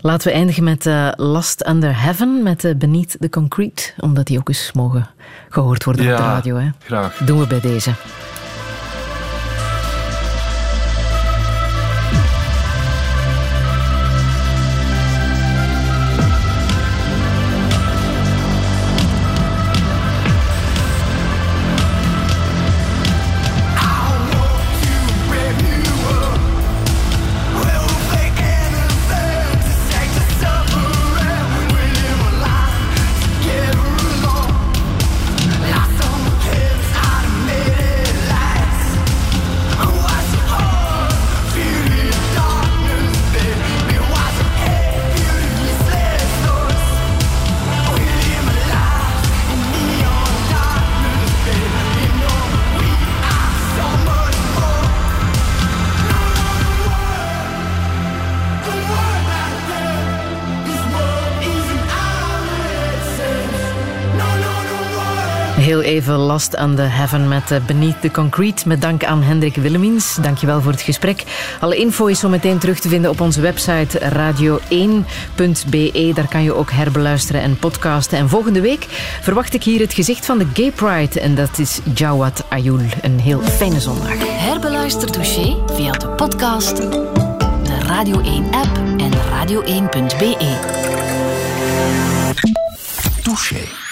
Laten 0.00 0.28
we 0.28 0.34
eindigen 0.34 0.64
met 0.64 0.86
uh, 0.86 1.08
Last 1.16 1.68
Under 1.68 2.00
Heaven, 2.02 2.42
met 2.42 2.64
uh, 2.64 2.74
Beneath 2.74 3.16
the 3.20 3.28
Concrete, 3.28 3.92
omdat 3.98 4.26
die 4.26 4.38
ook 4.38 4.48
eens 4.48 4.70
mogen 4.74 5.10
gehoord 5.48 5.84
worden 5.84 6.10
op 6.10 6.16
de 6.16 6.22
radio. 6.22 6.56
Hè? 6.56 6.68
graag. 6.78 7.16
Doen 7.16 7.38
we 7.38 7.46
bij 7.46 7.60
deze. 7.60 7.90
Last 66.16 66.56
aan 66.56 66.74
de 66.74 66.82
heaven 66.82 67.28
met 67.28 67.50
eh, 67.50 67.58
Beneath 67.66 68.00
the 68.00 68.10
Concrete. 68.10 68.68
Met 68.68 68.80
dank 68.80 69.04
aan 69.04 69.22
Hendrik 69.22 69.54
Willemins. 69.54 70.14
Dankjewel 70.14 70.60
voor 70.60 70.72
het 70.72 70.80
gesprek. 70.80 71.24
Alle 71.60 71.76
info 71.76 72.06
is 72.06 72.18
zo 72.18 72.28
meteen 72.28 72.58
terug 72.58 72.78
te 72.78 72.88
vinden 72.88 73.10
op 73.10 73.20
onze 73.20 73.40
website 73.40 74.00
radio1.be. 74.00 76.10
Daar 76.14 76.28
kan 76.28 76.42
je 76.42 76.54
ook 76.54 76.70
herbeluisteren 76.70 77.42
en 77.42 77.58
podcasten. 77.58 78.18
En 78.18 78.28
volgende 78.28 78.60
week 78.60 78.86
verwacht 79.22 79.54
ik 79.54 79.62
hier 79.62 79.80
het 79.80 79.94
gezicht 79.94 80.26
van 80.26 80.38
de 80.38 80.46
Gay 80.54 80.70
Pride. 80.70 81.20
En 81.20 81.34
dat 81.34 81.58
is 81.58 81.80
Jawad 81.94 82.44
Ayul. 82.48 82.80
Een 83.02 83.20
heel 83.20 83.40
fijne 83.40 83.80
zondag. 83.80 84.12
Herbeluister 84.18 85.10
Touché 85.10 85.56
via 85.66 85.92
de 85.92 86.08
podcast, 86.08 86.76
de 86.76 87.78
Radio 87.86 88.20
1-app 88.20 88.78
en 88.96 89.12
radio1.be. 89.12 90.36
Touché. 93.22 93.87